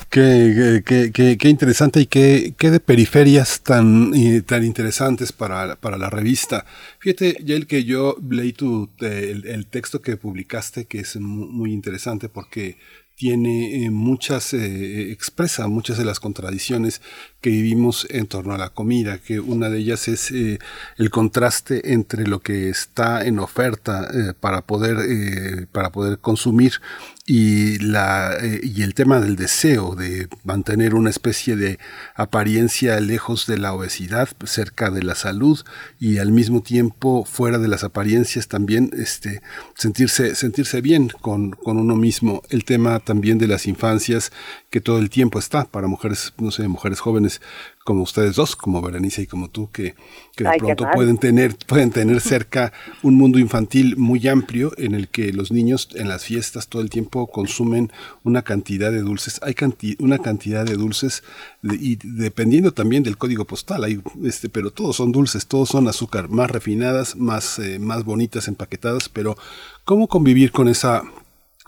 Qué, 0.09 0.83
qué, 0.85 1.13
qué, 1.39 1.49
interesante 1.49 2.01
y 2.01 2.07
qué, 2.07 2.55
qué 2.59 2.73
de 2.73 2.81
periferias 2.81 3.61
tan, 3.63 4.13
tan 4.45 4.65
interesantes 4.65 5.31
para, 5.31 5.77
para 5.77 5.99
la 5.99 6.11
revista. 6.11 6.67
Fíjate, 6.99 7.37
Yael, 7.45 7.69
que 7.69 7.85
yo 7.85 8.17
leí 8.29 8.53
tu, 8.53 8.91
el, 8.99 9.47
el, 9.47 9.67
texto 9.69 10.03
que 10.03 10.17
publicaste, 10.17 10.87
que 10.87 10.99
es 10.99 11.15
muy 11.15 11.73
interesante 11.73 12.29
porque 12.29 12.77
tiene 13.21 13.85
eh, 13.85 13.91
muchas, 13.91 14.55
eh, 14.55 15.13
expresa 15.13 15.69
muchas 15.69 15.99
de 15.99 16.07
las 16.07 16.21
contradicciones 16.21 17.03
que 17.41 17.51
vivimos 17.51 18.07
en 18.11 18.27
torno 18.27 18.55
a 18.55 18.59
la 18.59 18.69
comida, 18.69 19.19
que 19.19 19.41
una 19.41 19.71
de 19.71 19.79
ellas 19.79 20.09
es 20.09 20.31
eh, 20.31 20.59
el 20.97 21.11
contraste 21.11 21.93
entre 21.95 22.27
lo 22.27 22.41
que 22.41 22.69
está 22.69 23.25
en 23.25 23.39
oferta 23.39 24.09
eh, 24.13 24.35
para 24.39 24.63
poder 24.63 24.99
eh, 25.09 25.67
para 25.73 25.91
poder 25.91 26.19
consumir 26.19 26.75
y 27.27 27.79
la 27.79 28.37
y 28.63 28.83
el 28.83 28.95
tema 28.95 29.21
del 29.21 29.37
deseo 29.37 29.95
de 29.95 30.29
mantener 30.43 30.95
una 30.95 31.11
especie 31.11 31.55
de 31.55 31.79
apariencia 32.15 32.99
lejos 33.01 33.47
de 33.47 33.57
la 33.57 33.73
obesidad, 33.73 34.29
cerca 34.45 34.91
de 34.91 35.03
la 35.03 35.15
salud 35.15 35.61
y 36.01 36.19
al 36.19 36.33
mismo 36.33 36.61
tiempo 36.61 37.25
fuera 37.25 37.59
de 37.59 37.69
las 37.69 37.85
apariencias 37.85 38.49
también 38.49 38.91
este 38.95 39.43
sentirse 39.77 40.35
sentirse 40.35 40.81
bien 40.81 41.09
con, 41.21 41.53
con 41.53 41.79
uno 41.79 41.95
mismo, 41.95 42.43
el 42.51 42.65
tema 42.65 42.99
también 42.99 43.39
de 43.39 43.47
las 43.47 43.67
infancias 43.67 44.33
que 44.71 44.81
todo 44.81 44.99
el 45.01 45.11
tiempo 45.11 45.39
está 45.41 45.65
para 45.65 45.89
mujeres, 45.89 46.33
no 46.39 46.53
sé, 46.53 46.69
mujeres 46.69 47.01
jóvenes 47.01 47.41
como 47.85 48.03
ustedes 48.05 48.37
dos, 48.37 48.55
como 48.55 48.81
Berenice 48.81 49.23
y 49.23 49.27
como 49.27 49.49
tú, 49.51 49.69
que, 49.73 49.97
que 50.37 50.45
de 50.45 50.51
Ay, 50.51 50.59
pronto 50.61 50.85
pueden 50.95 51.19
tener, 51.19 51.57
pueden 51.67 51.91
tener 51.91 52.21
cerca 52.21 52.73
un 53.03 53.17
mundo 53.17 53.41
infantil 53.41 53.97
muy 53.97 54.29
amplio 54.29 54.73
en 54.79 54.95
el 54.95 55.09
que 55.09 55.33
los 55.33 55.51
niños 55.51 55.89
en 55.95 56.09
las 56.09 56.25
fiestas 56.25 56.69
todo 56.69 56.83
el 56.83 56.91
tiempo 56.91 57.27
consumen 57.27 57.91
una 58.23 58.43
cantidad 58.43 58.93
de 58.93 59.01
dulces. 59.01 59.41
Hay 59.43 59.55
canti 59.55 59.97
una 59.99 60.19
cantidad 60.19 60.65
de 60.65 60.75
dulces 60.77 61.25
de- 61.63 61.75
y 61.77 61.97
dependiendo 62.05 62.73
también 62.73 63.03
del 63.03 63.19
código 63.19 63.45
postal, 63.47 63.83
hay 63.83 64.01
este, 64.23 64.49
pero 64.49 64.71
todos 64.71 64.95
son 64.97 65.11
dulces, 65.11 65.47
todos 65.47 65.71
son 65.71 65.89
azúcar, 65.89 66.29
más 66.29 66.49
refinadas, 66.49 67.17
más, 67.17 67.59
eh, 67.59 67.81
más 67.81 68.05
bonitas, 68.05 68.47
empaquetadas, 68.47 69.09
pero 69.09 69.37
¿cómo 69.85 70.07
convivir 70.07 70.53
con 70.53 70.69
esa 70.69 71.03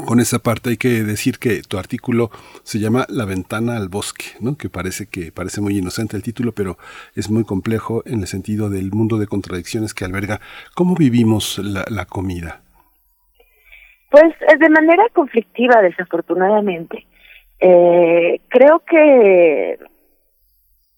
con 0.06 0.20
esa 0.20 0.38
parte 0.38 0.70
hay 0.70 0.76
que 0.76 1.02
decir 1.04 1.38
que 1.38 1.62
tu 1.62 1.78
artículo 1.78 2.30
se 2.62 2.78
llama 2.78 3.06
La 3.08 3.24
ventana 3.24 3.76
al 3.76 3.88
bosque, 3.88 4.24
¿no? 4.40 4.56
Que 4.56 4.68
parece 4.68 5.06
que 5.06 5.32
parece 5.32 5.60
muy 5.60 5.78
inocente 5.78 6.16
el 6.16 6.22
título, 6.22 6.52
pero 6.52 6.76
es 7.14 7.30
muy 7.30 7.44
complejo 7.44 8.02
en 8.06 8.20
el 8.20 8.26
sentido 8.26 8.70
del 8.70 8.90
mundo 8.92 9.18
de 9.18 9.26
contradicciones 9.26 9.94
que 9.94 10.04
alberga. 10.04 10.40
¿Cómo 10.74 10.94
vivimos 10.94 11.58
la, 11.58 12.04
comida? 12.06 12.60
Pues 14.10 14.34
eh, 14.48 14.58
de 14.58 14.68
manera 14.68 15.04
conflictiva, 15.12 15.80
desafortunadamente. 15.80 17.06
Eh, 17.60 18.40
creo 18.48 18.80
que 18.80 19.78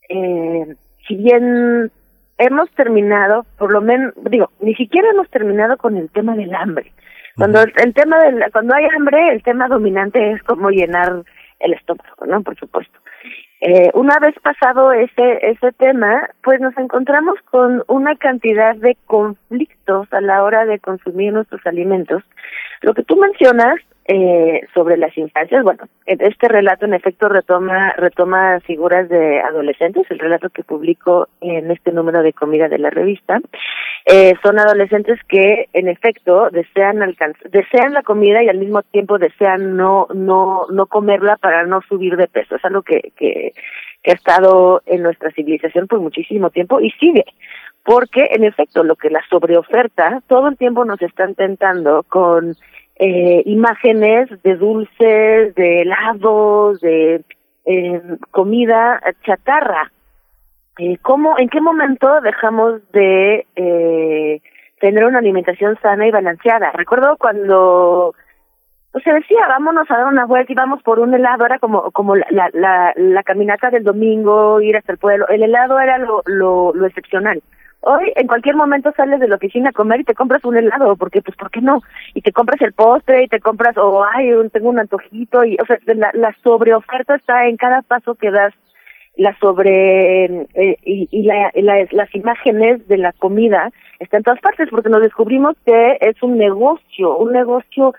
eh, 0.09 0.77
si 1.07 1.15
bien 1.17 1.91
hemos 2.39 2.71
terminado, 2.73 3.45
por 3.59 3.73
lo 3.73 3.81
menos, 3.81 4.13
digo, 4.31 4.51
ni 4.61 4.75
siquiera 4.75 5.11
hemos 5.11 5.29
terminado 5.31 5.77
con 5.77 5.97
el 5.97 6.11
tema 6.11 6.35
del 6.35 6.55
hambre. 6.55 6.93
Cuando 7.37 7.63
el, 7.63 7.95
tema 7.95 8.19
del, 8.21 8.45
cuando 8.53 8.75
hay 8.75 8.85
hambre, 8.97 9.31
el 9.33 9.43
tema 9.43 9.69
dominante 9.69 10.33
es 10.33 10.43
cómo 10.45 10.71
llenar 10.71 11.23
el 11.59 11.73
estómago, 11.73 12.27
¿no? 12.27 12.43
Por 12.43 12.57
supuesto. 12.57 12.99
Eh, 13.61 13.91
una 13.95 14.19
vez 14.19 14.35
pasado 14.43 14.93
ese 14.93 15.39
ese 15.41 15.73
tema, 15.73 16.29
pues 16.43 16.61
nos 16.61 16.77
encontramos 16.77 17.37
con 17.51 17.83
una 17.89 18.15
cantidad 18.17 18.77
de 18.77 18.97
conflictos 19.07 20.07
a 20.13 20.21
la 20.21 20.43
hora 20.43 20.67
de 20.67 20.79
consumir 20.79 21.33
nuestros 21.33 21.65
alimentos. 21.67 22.23
Lo 22.83 22.93
que 22.93 23.03
tú 23.05 23.17
mencionas 23.17 23.77
eh, 24.07 24.61
sobre 24.75 24.99
las 24.99 25.17
infancias, 25.17 25.65
bueno, 25.65 25.85
este 26.05 26.49
relato 26.49 26.85
en 26.85 26.93
efecto 26.93 27.29
retoma 27.29 27.93
retoma 27.97 28.61
figuras 28.61 29.09
de 29.09 29.41
adolescentes, 29.41 30.07
el 30.11 30.19
relato 30.19 30.51
que 30.51 30.63
publico 30.63 31.29
en 31.41 31.71
este 31.71 31.91
número 31.91 32.23
de 32.23 32.35
comida 32.35 32.69
de 32.69 32.79
la 32.79 32.91
revista, 32.91 33.41
eh, 34.05 34.35
son 34.43 34.59
adolescentes 34.59 35.19
que 35.27 35.69
en 35.73 35.89
efecto 35.89 36.51
desean 36.51 36.99
desean 37.51 37.95
la 37.95 38.03
comida 38.03 38.43
y 38.43 38.49
al 38.51 38.59
mismo 38.59 38.83
tiempo 38.83 39.19
desean 39.19 39.77
no 39.77 40.07
no 40.15 40.67
no 40.71 40.87
comerla 40.87 41.37
para 41.37 41.65
no 41.65 41.81
subir 41.89 42.17
de 42.17 42.29
peso, 42.29 42.57
es 42.57 42.65
algo 42.67 42.83
que 42.83 43.13
que, 43.17 43.55
que 44.03 44.11
ha 44.11 44.15
estado 44.15 44.83
en 44.85 45.03
nuestra 45.03 45.31
civilización 45.31 45.87
por 45.87 46.01
muchísimo 46.01 46.51
tiempo 46.51 46.79
y 46.81 46.91
sigue 46.91 47.25
porque 47.85 48.29
en 48.31 48.45
efecto 48.45 48.83
lo 48.83 48.97
que 48.97 49.11
la 49.11 49.23
sobreoferta 49.31 50.23
todo 50.27 50.49
el 50.49 50.57
tiempo 50.57 50.85
nos 50.85 51.01
están 51.01 51.35
tentando 51.35 52.03
con 52.03 52.55
eh, 52.97 53.43
imágenes 53.47 54.31
de 54.43 54.57
dulces, 54.57 55.55
de 55.55 55.83
helados, 55.83 56.81
de 56.81 57.25
eh, 57.65 58.03
comida 58.31 59.01
chatarra. 59.25 59.91
Eh, 60.79 60.99
¿Cómo, 61.03 61.37
en 61.39 61.49
qué 61.49 61.61
momento 61.61 62.21
dejamos 62.21 62.81
de 62.93 63.47
eh, 63.55 64.41
tener 64.81 65.05
una 65.05 65.19
alimentación 65.19 65.79
sana 65.81 66.07
y 66.07 66.11
balanceada? 66.11 66.73
Recuerdo 66.73 67.17
cuando 67.17 68.15
pues 68.91 69.03
se 69.03 69.13
decía, 69.13 69.41
vámonos 69.49 69.91
a 69.91 69.97
dar 69.97 70.07
una 70.07 70.25
vuelta 70.25 70.53
y 70.53 70.55
vamos 70.55 70.81
por 70.85 71.01
un 71.01 71.13
helado, 71.15 71.45
era 71.45 71.59
como 71.59 71.91
como 71.91 72.15
la, 72.15 72.27
la, 72.31 72.49
la, 72.53 72.93
la 72.97 73.23
caminata 73.25 73.71
del 73.71 73.83
domingo, 73.83 74.61
ir 74.61 74.77
hasta 74.77 74.93
el 74.93 74.99
pueblo. 74.99 75.27
El 75.29 75.43
helado 75.43 75.81
era 75.81 75.99
lo, 75.99 76.23
lo, 76.27 76.73
lo 76.73 76.87
excepcional. 76.87 77.43
Hoy 77.87 78.13
en 78.17 78.27
cualquier 78.27 78.57
momento 78.57 78.93
sales 78.97 79.21
de 79.21 79.29
la 79.29 79.37
oficina 79.37 79.69
a 79.69 79.73
comer 79.73 80.01
y 80.01 80.05
te 80.05 80.15
compras 80.15 80.43
un 80.45 80.57
helado, 80.57 80.97
porque 80.97 81.21
pues 81.21 81.37
¿por 81.37 81.51
qué 81.51 81.61
no? 81.61 81.83
Y 82.15 82.23
te 82.23 82.33
compras 82.33 82.61
el 82.63 82.73
postre 82.73 83.25
y 83.25 83.29
te 83.29 83.41
compras, 83.41 83.77
o 83.77 84.05
ay, 84.05 84.33
un- 84.33 84.49
tengo 84.49 84.71
un 84.71 84.79
antojito, 84.79 85.45
y 85.45 85.57
o 85.63 85.67
sea, 85.67 85.79
la, 85.87 86.11
la 86.15 86.35
sobreoferta 86.43 87.17
está 87.17 87.47
en 87.47 87.57
cada 87.59 87.83
paso 87.83 88.15
que 88.15 88.31
das, 88.31 88.55
la 89.17 89.37
sobre, 89.39 90.25
eh, 90.25 90.77
y, 90.85 91.09
y 91.11 91.23
la, 91.25 91.51
la- 91.55 91.87
las 91.93 92.15
imágenes 92.15 92.89
de 92.89 92.97
la 92.99 93.13
comida 93.13 93.71
están 94.01 94.19
en 94.21 94.25
todas 94.25 94.41
partes, 94.41 94.69
porque 94.71 94.89
nos 94.89 95.03
descubrimos 95.03 95.55
que 95.67 95.99
es 96.01 96.21
un 96.23 96.39
negocio, 96.39 97.17
un 97.19 97.33
negocio 97.33 97.95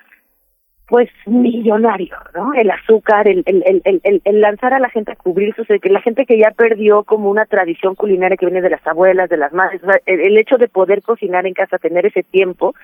pues 0.87 1.09
millonario, 1.25 2.15
¿no? 2.35 2.53
El 2.53 2.69
azúcar, 2.69 3.27
el, 3.27 3.41
el, 3.47 3.81
el, 3.85 4.21
el, 4.23 4.41
lanzar 4.41 4.73
a 4.73 4.79
la 4.79 4.89
gente 4.89 5.11
a 5.11 5.15
cubrir 5.15 5.55
sus, 5.55 5.67
la 5.83 6.01
gente 6.01 6.25
que 6.25 6.37
ya 6.37 6.51
perdió 6.51 7.03
como 7.03 7.29
una 7.31 7.45
tradición 7.45 7.95
culinaria 7.95 8.37
que 8.37 8.45
viene 8.45 8.61
de 8.61 8.69
las 8.69 8.85
abuelas, 8.85 9.29
de 9.29 9.37
las 9.37 9.51
madres, 9.51 9.81
o 9.83 9.89
el 10.05 10.37
hecho 10.37 10.57
de 10.57 10.67
poder 10.67 11.01
cocinar 11.01 11.47
en 11.47 11.53
casa, 11.55 11.79
tener 11.79 12.05
ese 12.05 12.21
tiempo, 12.23 12.75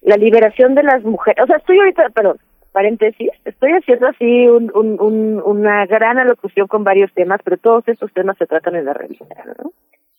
la 0.00 0.16
liberación 0.16 0.74
de 0.74 0.84
las 0.84 1.02
mujeres, 1.04 1.42
o 1.44 1.46
sea, 1.46 1.56
estoy 1.56 1.78
ahorita, 1.78 2.08
perdón, 2.10 2.38
paréntesis, 2.72 3.30
estoy 3.44 3.72
haciendo 3.72 4.08
así 4.08 4.48
un, 4.48 4.70
un, 4.74 5.00
un- 5.00 5.42
una 5.44 5.86
gran 5.86 6.18
alocución 6.18 6.66
con 6.66 6.82
varios 6.82 7.12
temas, 7.12 7.40
pero 7.44 7.56
todos 7.58 7.86
estos 7.88 8.12
temas 8.12 8.36
se 8.38 8.46
tratan 8.46 8.74
en 8.76 8.86
la 8.86 8.94
revista, 8.94 9.26
¿no? 9.58 9.70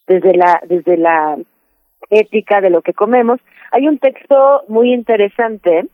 Desde 0.06 0.34
la, 0.36 0.60
desde 0.66 0.96
la 0.96 1.36
ética 2.08 2.60
de 2.60 2.70
lo 2.70 2.82
que 2.82 2.92
comemos. 2.94 3.40
Hay 3.72 3.88
un 3.88 3.98
texto 3.98 4.62
muy 4.68 4.92
interesante, 4.94 5.86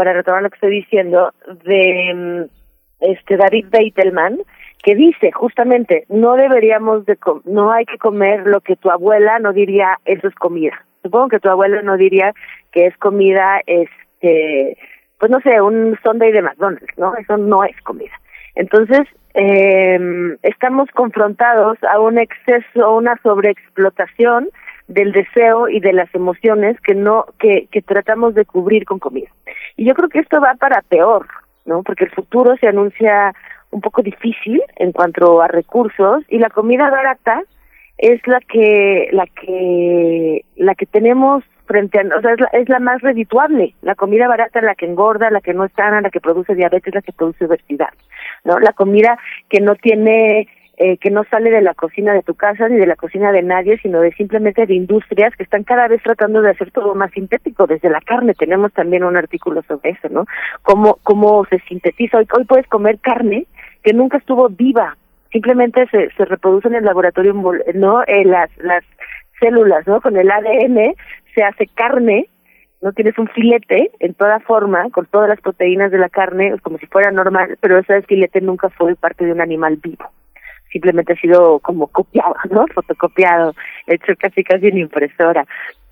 para 0.00 0.14
retomar 0.14 0.42
lo 0.42 0.48
que 0.48 0.54
estoy 0.54 0.70
diciendo, 0.70 1.34
de 1.64 2.14
mm, 2.14 3.04
este 3.04 3.36
David 3.36 3.66
Beitelman, 3.70 4.38
que 4.82 4.94
dice 4.94 5.30
justamente, 5.30 6.06
no 6.08 6.36
deberíamos 6.36 7.04
de, 7.04 7.16
com- 7.16 7.42
no 7.44 7.70
hay 7.70 7.84
que 7.84 7.98
comer 7.98 8.46
lo 8.46 8.62
que 8.62 8.76
tu 8.76 8.90
abuela 8.90 9.38
no 9.40 9.52
diría, 9.52 9.98
eso 10.06 10.26
es 10.26 10.34
comida. 10.36 10.72
Supongo 11.02 11.28
que 11.28 11.38
tu 11.38 11.50
abuela 11.50 11.82
no 11.82 11.98
diría 11.98 12.32
que 12.72 12.86
es 12.86 12.96
comida, 12.96 13.60
este, 13.66 14.78
pues 15.18 15.30
no 15.30 15.38
sé, 15.42 15.60
un 15.60 15.98
Sunday 16.02 16.32
de 16.32 16.40
McDonald's, 16.40 16.96
¿no? 16.96 17.14
Eso 17.16 17.36
no 17.36 17.62
es 17.62 17.78
comida. 17.82 18.14
Entonces, 18.54 19.02
eh, 19.34 20.00
estamos 20.42 20.88
confrontados 20.94 21.76
a 21.84 22.00
un 22.00 22.16
exceso, 22.16 22.86
a 22.86 22.96
una 22.96 23.18
sobreexplotación 23.22 24.48
del 24.90 25.12
deseo 25.12 25.68
y 25.68 25.78
de 25.78 25.92
las 25.92 26.12
emociones 26.14 26.78
que 26.80 26.94
no, 26.94 27.26
que, 27.38 27.68
que 27.70 27.80
tratamos 27.80 28.34
de 28.34 28.44
cubrir 28.44 28.84
con 28.84 28.98
comida. 28.98 29.28
Y 29.76 29.86
yo 29.86 29.94
creo 29.94 30.08
que 30.08 30.18
esto 30.18 30.40
va 30.40 30.54
para 30.54 30.82
peor, 30.82 31.28
¿no? 31.64 31.84
Porque 31.84 32.04
el 32.04 32.10
futuro 32.10 32.56
se 32.56 32.66
anuncia 32.66 33.32
un 33.70 33.80
poco 33.80 34.02
difícil 34.02 34.60
en 34.76 34.90
cuanto 34.90 35.40
a 35.40 35.46
recursos 35.46 36.24
y 36.28 36.38
la 36.38 36.50
comida 36.50 36.90
barata 36.90 37.40
es 37.98 38.20
la 38.26 38.40
que 38.40 39.08
la 39.12 39.26
que 39.26 40.44
la 40.56 40.74
que 40.74 40.86
tenemos 40.86 41.44
frente 41.66 42.00
a 42.00 42.02
o 42.16 42.20
sea 42.20 42.32
es 42.32 42.40
la, 42.40 42.46
es 42.46 42.68
la 42.68 42.80
más 42.80 43.00
redituable 43.00 43.74
la 43.82 43.94
comida 43.94 44.26
barata 44.26 44.60
la 44.60 44.74
que 44.74 44.86
engorda 44.86 45.30
la 45.30 45.40
que 45.40 45.54
no 45.54 45.66
es 45.66 45.72
sana 45.76 46.00
la 46.00 46.10
que 46.10 46.20
produce 46.20 46.56
diabetes 46.56 46.94
la 46.94 47.02
que 47.02 47.12
produce 47.12 47.44
obesidad 47.44 47.92
no 48.42 48.58
la 48.58 48.72
comida 48.72 49.18
que 49.48 49.60
no 49.60 49.76
tiene 49.76 50.48
eh, 50.82 50.96
que 50.96 51.10
no 51.10 51.24
sale 51.24 51.50
de 51.50 51.60
la 51.60 51.74
cocina 51.74 52.14
de 52.14 52.22
tu 52.22 52.34
casa 52.34 52.66
ni 52.66 52.78
de 52.78 52.86
la 52.86 52.96
cocina 52.96 53.32
de 53.32 53.42
nadie, 53.42 53.76
sino 53.82 54.00
de 54.00 54.12
simplemente 54.12 54.64
de 54.64 54.72
industrias 54.72 55.36
que 55.36 55.42
están 55.42 55.62
cada 55.62 55.86
vez 55.88 56.02
tratando 56.02 56.40
de 56.40 56.52
hacer 56.52 56.70
todo 56.70 56.94
más 56.94 57.10
sintético. 57.10 57.66
Desde 57.66 57.90
la 57.90 58.00
carne 58.00 58.32
tenemos 58.32 58.72
también 58.72 59.04
un 59.04 59.14
artículo 59.14 59.60
sobre 59.68 59.90
eso, 59.90 60.08
¿no? 60.08 60.24
Cómo, 60.62 60.96
cómo 61.02 61.44
se 61.50 61.58
sintetiza. 61.68 62.16
Hoy, 62.16 62.26
hoy 62.32 62.46
puedes 62.46 62.66
comer 62.68 62.98
carne 62.98 63.44
que 63.82 63.92
nunca 63.92 64.16
estuvo 64.16 64.48
viva, 64.48 64.96
simplemente 65.30 65.86
se, 65.90 66.08
se 66.12 66.24
reproduce 66.24 66.68
en 66.68 66.76
el 66.76 66.84
laboratorio, 66.86 67.34
¿no? 67.74 68.02
Eh, 68.04 68.24
las, 68.24 68.48
las 68.56 68.82
células, 69.38 69.86
¿no? 69.86 70.00
Con 70.00 70.16
el 70.16 70.30
ADN 70.30 70.94
se 71.34 71.42
hace 71.44 71.66
carne 71.66 72.26
no 72.80 72.92
tienes 72.92 73.18
un 73.18 73.28
filete 73.28 73.90
en 73.98 74.14
toda 74.14 74.40
forma, 74.40 74.88
con 74.88 75.04
todas 75.04 75.28
las 75.28 75.42
proteínas 75.42 75.90
de 75.90 75.98
la 75.98 76.08
carne, 76.08 76.54
como 76.62 76.78
si 76.78 76.86
fuera 76.86 77.10
normal, 77.10 77.58
pero 77.60 77.76
ese 77.76 78.00
filete 78.00 78.40
nunca 78.40 78.70
fue 78.70 78.96
parte 78.96 79.26
de 79.26 79.32
un 79.32 79.42
animal 79.42 79.76
vivo 79.76 80.10
simplemente 80.70 81.12
ha 81.12 81.16
sido 81.16 81.58
como 81.60 81.86
copiado, 81.88 82.34
¿no? 82.50 82.66
Fotocopiado, 82.74 83.54
hecho 83.86 84.12
casi 84.18 84.44
casi 84.44 84.68
en 84.68 84.78
impresora. 84.78 85.46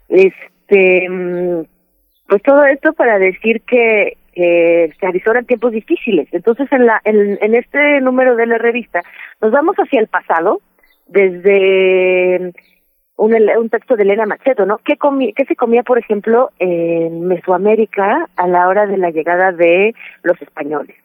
Este, 0.08 1.08
mm, 1.08 1.64
pues 2.28 2.42
todo 2.42 2.64
esto 2.64 2.92
para 2.92 3.18
decir 3.18 3.62
que 3.62 4.16
se 4.34 5.06
avisoran 5.06 5.46
tiempos 5.46 5.72
difíciles. 5.72 6.28
Entonces, 6.30 6.70
en 6.70 6.86
la, 6.86 7.00
en, 7.04 7.38
en 7.40 7.54
este 7.56 8.00
número 8.00 8.36
de 8.36 8.46
la 8.46 8.56
revista, 8.56 9.02
nos 9.40 9.50
vamos 9.50 9.74
hacia 9.76 9.98
el 9.98 10.06
pasado, 10.06 10.60
desde 11.08 12.52
un, 13.16 13.34
un 13.34 13.70
texto 13.70 13.96
de 13.96 14.04
Elena 14.04 14.26
Macheto, 14.26 14.64
¿no? 14.64 14.78
¿Qué, 14.78 14.96
comí, 14.96 15.32
¿Qué 15.32 15.44
se 15.44 15.56
comía, 15.56 15.82
por 15.82 15.98
ejemplo, 15.98 16.50
en 16.58 17.26
Mesoamérica 17.26 18.28
a 18.36 18.46
la 18.46 18.68
hora 18.68 18.86
de 18.86 18.96
la 18.96 19.10
llegada 19.10 19.52
de 19.52 19.94
los 20.22 20.40
españoles? 20.40 20.96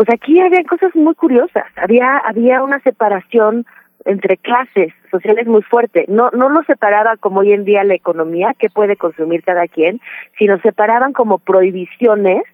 Pues 0.00 0.14
aquí 0.14 0.40
había 0.40 0.64
cosas 0.64 0.96
muy 0.96 1.14
curiosas, 1.14 1.66
había 1.76 2.16
había 2.16 2.62
una 2.62 2.80
separación 2.80 3.66
entre 4.06 4.38
clases 4.38 4.94
sociales 5.10 5.46
muy 5.46 5.60
fuerte, 5.60 6.06
no 6.08 6.30
no 6.30 6.48
lo 6.48 6.62
separaba 6.62 7.18
como 7.18 7.40
hoy 7.40 7.52
en 7.52 7.66
día 7.66 7.84
la 7.84 7.96
economía, 7.96 8.54
que 8.58 8.70
puede 8.70 8.96
consumir 8.96 9.42
cada 9.42 9.68
quien, 9.68 10.00
sino 10.38 10.58
separaban 10.62 11.12
como 11.12 11.38
prohibiciones 11.38 12.44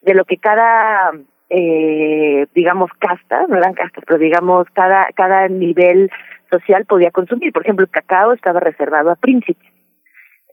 de 0.00 0.14
lo 0.14 0.24
que 0.24 0.38
cada 0.38 1.12
eh, 1.50 2.46
digamos 2.54 2.90
casta, 2.98 3.44
no 3.50 3.58
eran 3.58 3.74
castas, 3.74 4.02
pero 4.06 4.18
digamos 4.18 4.66
cada 4.72 5.06
cada 5.14 5.46
nivel 5.48 6.10
social 6.50 6.86
podía 6.86 7.10
consumir. 7.10 7.52
Por 7.52 7.64
ejemplo, 7.64 7.84
el 7.84 7.90
cacao 7.90 8.32
estaba 8.32 8.60
reservado 8.60 9.10
a 9.10 9.16
príncipes, 9.16 9.70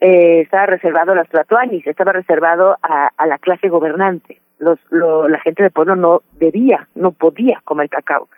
eh, 0.01 0.41
estaba 0.41 0.65
reservado 0.65 1.13
a 1.13 1.15
los 1.15 1.29
tlatoanis, 1.29 1.87
estaba 1.87 2.11
reservado 2.11 2.77
a 2.81 3.25
la 3.25 3.37
clase 3.37 3.69
gobernante 3.69 4.40
los, 4.61 4.79
lo, 4.89 5.27
la 5.27 5.39
gente 5.39 5.63
del 5.63 5.71
pueblo 5.71 5.95
no 5.95 6.21
debía, 6.39 6.87
no 6.95 7.11
podía 7.11 7.59
comer 7.65 7.89
cacao, 7.89 8.29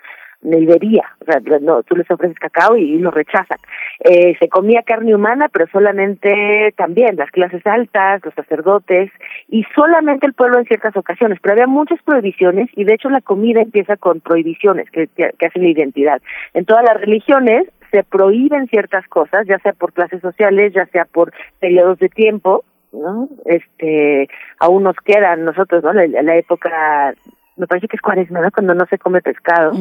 ni 0.41 0.65
debía, 0.65 1.03
o 1.21 1.25
sea, 1.25 1.39
no, 1.61 1.83
tú 1.83 1.95
les 1.95 2.09
ofreces 2.11 2.37
cacao 2.37 2.75
y, 2.75 2.95
y 2.95 2.99
lo 2.99 3.11
rechazan. 3.11 3.59
Eh, 3.99 4.35
se 4.39 4.49
comía 4.49 4.81
carne 4.83 5.15
humana, 5.15 5.47
pero 5.51 5.67
solamente 5.67 6.73
también 6.75 7.15
las 7.15 7.31
clases 7.31 7.65
altas, 7.65 8.21
los 8.25 8.33
sacerdotes, 8.33 9.11
y 9.47 9.63
solamente 9.75 10.25
el 10.25 10.33
pueblo 10.33 10.59
en 10.59 10.65
ciertas 10.65 10.97
ocasiones, 10.97 11.39
pero 11.41 11.53
había 11.53 11.67
muchas 11.67 12.01
prohibiciones, 12.03 12.69
y 12.75 12.83
de 12.83 12.93
hecho 12.95 13.09
la 13.09 13.21
comida 13.21 13.61
empieza 13.61 13.95
con 13.95 14.19
prohibiciones 14.19 14.89
que, 14.91 15.07
que, 15.07 15.31
que 15.37 15.45
hacen 15.45 15.63
la 15.63 15.69
identidad. 15.69 16.21
En 16.53 16.65
todas 16.65 16.83
las 16.83 16.99
religiones 16.99 17.67
se 17.91 18.03
prohíben 18.03 18.67
ciertas 18.67 19.07
cosas, 19.07 19.45
ya 19.47 19.59
sea 19.59 19.73
por 19.73 19.93
clases 19.93 20.19
sociales, 20.19 20.73
ya 20.73 20.87
sea 20.87 21.05
por 21.05 21.31
periodos 21.59 21.99
de 21.99 22.09
tiempo, 22.09 22.65
¿no? 22.93 23.27
Este, 23.45 24.27
aún 24.59 24.83
nos 24.83 24.95
quedan 24.97 25.45
nosotros, 25.45 25.83
¿no? 25.83 25.93
La, 25.93 26.05
la 26.07 26.35
época, 26.35 27.13
me 27.57 27.67
parece 27.67 27.87
que 27.87 27.97
es 27.97 28.01
cuaresma, 28.01 28.41
¿no? 28.41 28.51
Cuando 28.51 28.73
no 28.73 28.85
se 28.85 28.97
come 28.97 29.21
pescado. 29.21 29.73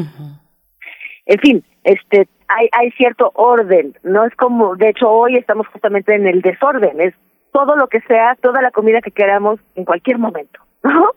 En 1.27 1.39
fin, 1.39 1.65
este, 1.85 2.29
hay, 2.49 2.69
hay 2.73 2.91
cierto 2.93 3.31
orden, 3.35 3.95
no 4.03 4.25
es 4.25 4.35
como, 4.35 4.77
de 4.77 4.89
hecho 4.91 5.11
hoy 5.11 5.37
estamos 5.37 5.67
justamente 5.69 6.15
en 6.15 6.27
el 6.27 6.43
desorden, 6.43 7.01
es 7.01 7.15
todo 7.53 7.77
lo 7.77 7.87
que 7.87 8.01
sea, 8.03 8.37
toda 8.41 8.61
la 8.63 8.71
comida 8.71 9.01
que 9.01 9.11
queramos 9.11 9.61
en 9.75 9.85
cualquier 9.85 10.19
momento, 10.19 10.61
¿no? 10.83 11.11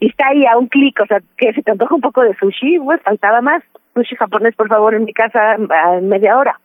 Y 0.00 0.08
está 0.08 0.28
ahí 0.28 0.46
a 0.46 0.56
un 0.56 0.68
clic, 0.68 0.98
o 1.00 1.06
sea, 1.06 1.20
que 1.36 1.52
se 1.52 1.62
te 1.62 1.70
antoja 1.70 1.94
un 1.94 2.00
poco 2.00 2.22
de 2.22 2.34
sushi, 2.36 2.78
pues 2.78 3.02
faltaba 3.02 3.40
más. 3.40 3.62
Sushi 3.94 4.14
japonés, 4.16 4.54
por 4.54 4.68
favor, 4.68 4.94
en 4.94 5.04
mi 5.04 5.12
casa 5.12 5.54
en 5.54 6.08
media 6.08 6.38
hora 6.38 6.58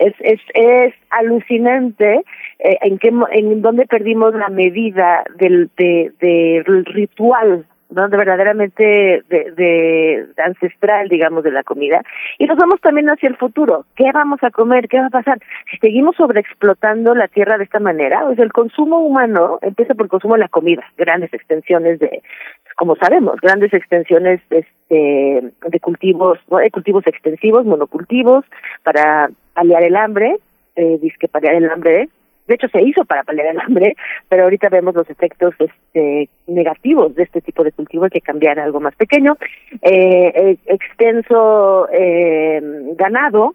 es 0.00 0.14
es 0.20 0.40
es 0.54 0.94
alucinante 1.10 2.22
eh, 2.58 2.78
en 2.82 2.98
qué 2.98 3.12
en 3.32 3.62
dónde 3.62 3.86
perdimos 3.86 4.34
la 4.34 4.48
medida 4.48 5.24
del 5.36 5.70
de, 5.76 6.12
del 6.20 6.84
ritual 6.86 7.66
no 7.90 8.08
de 8.08 8.16
verdaderamente 8.16 9.24
de, 9.28 9.50
de 9.56 10.26
ancestral 10.38 11.08
digamos 11.08 11.42
de 11.42 11.50
la 11.50 11.64
comida. 11.64 12.02
Y 12.38 12.46
nos 12.46 12.56
vamos 12.56 12.80
también 12.80 13.10
hacia 13.10 13.28
el 13.28 13.36
futuro. 13.36 13.84
Qué 13.96 14.10
vamos 14.14 14.40
a 14.42 14.50
comer 14.50 14.88
qué 14.88 15.00
va 15.00 15.06
a 15.06 15.10
pasar 15.10 15.38
si 15.70 15.76
seguimos 15.78 16.16
sobreexplotando 16.16 17.14
la 17.14 17.28
tierra 17.28 17.58
de 17.58 17.64
esta 17.64 17.80
manera 17.80 18.22
sea 18.34 18.44
el 18.44 18.52
consumo 18.52 19.00
humano 19.00 19.58
empieza 19.60 19.94
por 19.94 20.06
el 20.06 20.10
consumo 20.10 20.34
de 20.34 20.40
la 20.40 20.48
comida 20.48 20.84
grandes 20.96 21.32
extensiones 21.34 21.98
de 21.98 22.22
como 22.80 22.96
sabemos, 22.96 23.38
grandes 23.42 23.74
extensiones 23.74 24.40
este, 24.48 25.52
de 25.68 25.80
cultivos, 25.80 26.38
¿no? 26.50 26.56
de 26.56 26.70
cultivos 26.70 27.06
extensivos, 27.06 27.66
monocultivos, 27.66 28.46
para 28.82 29.28
paliar 29.60 29.82
el 29.82 29.96
hambre, 29.96 30.36
eh, 30.74 30.98
disque 31.02 31.28
paliar 31.28 31.54
el 31.54 31.68
hambre, 31.68 32.08
de 32.46 32.54
hecho 32.54 32.68
se 32.68 32.80
hizo 32.80 33.04
para 33.04 33.24
paliar 33.24 33.48
el 33.48 33.60
hambre, 33.60 33.94
pero 34.30 34.44
ahorita 34.44 34.70
vemos 34.70 34.94
los 34.94 35.08
efectos 35.10 35.54
este, 35.58 36.30
negativos 36.46 37.14
de 37.14 37.24
este 37.24 37.42
tipo 37.42 37.62
de 37.62 37.72
cultivo, 37.72 38.04
hay 38.04 38.10
que 38.10 38.22
cambiar 38.22 38.58
algo 38.58 38.80
más 38.80 38.94
pequeño, 38.96 39.36
eh, 39.82 40.32
eh, 40.34 40.56
extenso 40.64 41.88
eh, 41.92 42.58
ganado, 42.96 43.54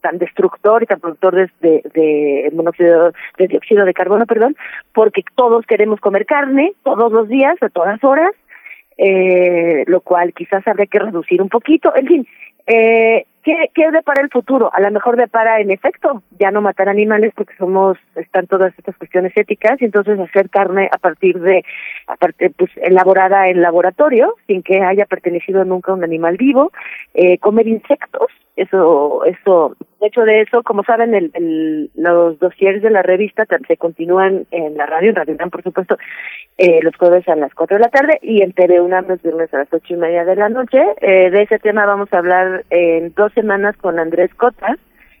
tan 0.00 0.18
destructor 0.18 0.82
y 0.82 0.86
tan 0.86 0.98
productor 0.98 1.34
de, 1.36 1.50
de, 1.60 1.82
de 1.94 2.50
monóxido 2.52 3.12
de 3.38 3.46
dióxido 3.46 3.84
de 3.84 3.94
carbono, 3.94 4.26
perdón, 4.26 4.56
porque 4.92 5.22
todos 5.36 5.64
queremos 5.66 6.00
comer 6.00 6.26
carne 6.26 6.72
todos 6.82 7.12
los 7.12 7.28
días, 7.28 7.56
a 7.60 7.68
todas 7.68 8.02
horas, 8.02 8.32
eh, 8.98 9.84
lo 9.86 10.00
cual 10.00 10.32
quizás 10.32 10.66
habría 10.66 10.86
que 10.86 10.98
reducir 10.98 11.40
un 11.42 11.48
poquito. 11.48 11.92
En 11.96 12.06
fin, 12.06 12.26
eh, 12.66 13.24
¿qué, 13.42 13.70
¿qué 13.74 13.90
depara 13.90 14.22
el 14.22 14.30
futuro? 14.30 14.70
A 14.72 14.80
lo 14.80 14.90
mejor 14.90 15.16
depara, 15.16 15.60
en 15.60 15.70
efecto, 15.70 16.22
ya 16.38 16.50
no 16.50 16.60
matar 16.60 16.88
animales 16.88 17.32
porque 17.34 17.54
somos, 17.56 17.98
están 18.14 18.46
todas 18.46 18.72
estas 18.78 18.96
cuestiones 18.96 19.32
éticas 19.36 19.80
y 19.80 19.84
entonces 19.84 20.18
hacer 20.18 20.50
carne 20.50 20.88
a 20.90 20.98
partir 20.98 21.40
de, 21.40 21.64
a 22.06 22.16
partir, 22.16 22.52
pues, 22.56 22.70
elaborada 22.76 23.48
en 23.48 23.62
laboratorio, 23.62 24.36
sin 24.46 24.62
que 24.62 24.82
haya 24.82 25.06
pertenecido 25.06 25.64
nunca 25.64 25.92
a 25.92 25.94
un 25.94 26.04
animal 26.04 26.36
vivo, 26.36 26.72
eh, 27.14 27.38
comer 27.38 27.68
insectos, 27.68 28.28
eso, 28.56 29.24
eso, 29.24 29.76
de 30.00 30.06
hecho 30.06 30.22
de 30.22 30.42
eso, 30.42 30.62
como 30.62 30.82
saben, 30.84 31.14
el, 31.14 31.30
el, 31.34 31.90
los 31.94 32.38
dossiers 32.38 32.82
de 32.82 32.90
la 32.90 33.02
revista 33.02 33.46
se 33.66 33.76
continúan 33.76 34.46
en 34.50 34.76
la 34.76 34.86
radio, 34.86 35.10
en 35.10 35.16
Radio 35.16 35.34
UNAM, 35.34 35.50
por 35.50 35.62
supuesto, 35.62 35.96
eh, 36.58 36.80
los 36.82 36.94
jueves 36.96 37.26
a 37.28 37.36
las 37.36 37.54
cuatro 37.54 37.78
de 37.78 37.84
la 37.84 37.88
tarde 37.88 38.18
y 38.20 38.42
en 38.42 38.52
TV 38.52 38.80
UNAM 38.80 39.06
los 39.08 39.22
viernes 39.22 39.52
a 39.54 39.58
las 39.58 39.72
ocho 39.72 39.94
y 39.94 39.96
media 39.96 40.24
de 40.24 40.36
la 40.36 40.50
noche. 40.50 40.78
Eh, 41.00 41.30
de 41.30 41.42
ese 41.42 41.58
tema 41.58 41.86
vamos 41.86 42.12
a 42.12 42.18
hablar 42.18 42.64
en 42.70 43.14
dos 43.14 43.32
semanas 43.32 43.76
con 43.78 43.98
Andrés 43.98 44.34
Cotas 44.34 44.76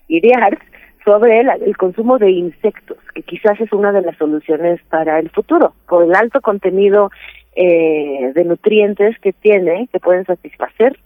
y 0.08 0.20
Diaz 0.20 0.58
sobre 1.04 1.40
el, 1.40 1.48
el 1.48 1.76
consumo 1.76 2.18
de 2.18 2.30
insectos, 2.30 2.98
que 3.14 3.22
quizás 3.22 3.60
es 3.60 3.72
una 3.72 3.92
de 3.92 4.02
las 4.02 4.16
soluciones 4.18 4.80
para 4.90 5.18
el 5.18 5.30
futuro, 5.30 5.74
por 5.88 6.04
el 6.04 6.14
alto 6.14 6.40
contenido 6.40 7.10
eh, 7.56 8.32
de 8.34 8.44
nutrientes 8.44 9.18
que 9.20 9.32
tiene 9.32 9.88
que 9.90 10.00
pueden 10.00 10.24
satisfacer 10.24 10.98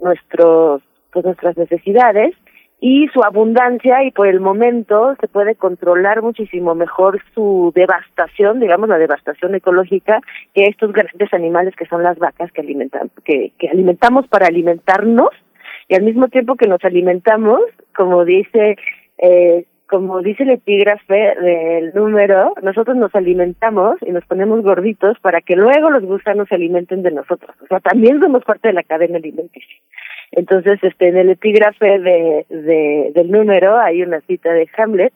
nuestros 0.00 0.82
pues 1.12 1.24
nuestras 1.24 1.56
necesidades 1.56 2.34
y 2.80 3.08
su 3.08 3.22
abundancia 3.22 4.02
y 4.04 4.10
por 4.10 4.26
el 4.26 4.40
momento 4.40 5.14
se 5.20 5.28
puede 5.28 5.54
controlar 5.54 6.22
muchísimo 6.22 6.74
mejor 6.74 7.20
su 7.34 7.72
devastación, 7.74 8.58
digamos 8.58 8.88
la 8.88 8.98
devastación 8.98 9.54
ecológica 9.54 10.20
que 10.54 10.64
estos 10.64 10.92
grandes 10.92 11.32
animales 11.34 11.76
que 11.76 11.86
son 11.86 12.02
las 12.02 12.18
vacas 12.18 12.50
que 12.52 12.62
alimentan 12.62 13.10
que, 13.24 13.52
que 13.58 13.68
alimentamos 13.68 14.26
para 14.28 14.46
alimentarnos 14.46 15.30
y 15.88 15.94
al 15.94 16.02
mismo 16.02 16.28
tiempo 16.28 16.56
que 16.56 16.68
nos 16.68 16.82
alimentamos, 16.84 17.60
como 17.94 18.24
dice 18.24 18.76
eh, 19.18 19.66
como 19.90 20.22
dice 20.22 20.44
el 20.44 20.50
epígrafe 20.50 21.34
del 21.42 21.92
número, 21.94 22.54
nosotros 22.62 22.96
nos 22.96 23.12
alimentamos 23.14 23.96
y 24.06 24.12
nos 24.12 24.24
ponemos 24.24 24.62
gorditos 24.62 25.18
para 25.18 25.40
que 25.40 25.56
luego 25.56 25.90
los 25.90 26.04
gusanos 26.04 26.48
se 26.48 26.54
alimenten 26.54 27.02
de 27.02 27.10
nosotros. 27.10 27.56
O 27.60 27.66
sea, 27.66 27.80
también 27.80 28.20
somos 28.20 28.44
parte 28.44 28.68
de 28.68 28.74
la 28.74 28.84
cadena 28.84 29.18
alimenticia. 29.18 29.76
Entonces, 30.32 30.78
este, 30.82 31.08
en 31.08 31.16
el 31.16 31.30
epígrafe 31.30 31.98
de, 31.98 32.46
de, 32.48 33.12
del 33.14 33.30
número 33.30 33.78
hay 33.78 34.02
una 34.02 34.20
cita 34.22 34.52
de 34.52 34.68
Hamlet, 34.76 35.12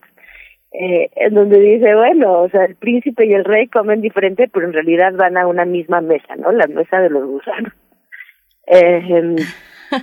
eh, 0.73 1.09
en 1.15 1.35
donde 1.35 1.61
dice, 1.61 1.95
bueno, 1.95 2.43
o 2.43 2.49
sea, 2.49 2.65
el 2.65 2.75
príncipe 2.75 3.25
y 3.27 3.33
el 3.33 3.45
rey 3.45 3.69
comen 3.69 4.01
diferente, 4.01 4.49
pero 4.53 4.67
en 4.67 4.73
realidad 4.73 5.13
van 5.15 5.37
a 5.37 5.47
una 5.47 5.65
misma 5.65 6.01
mesa, 6.01 6.35
¿no? 6.37 6.51
La 6.51 6.67
mesa 6.67 7.01
de 7.01 7.11
los 7.11 7.25
gusanos. 7.27 7.73
Eh, 8.67 9.37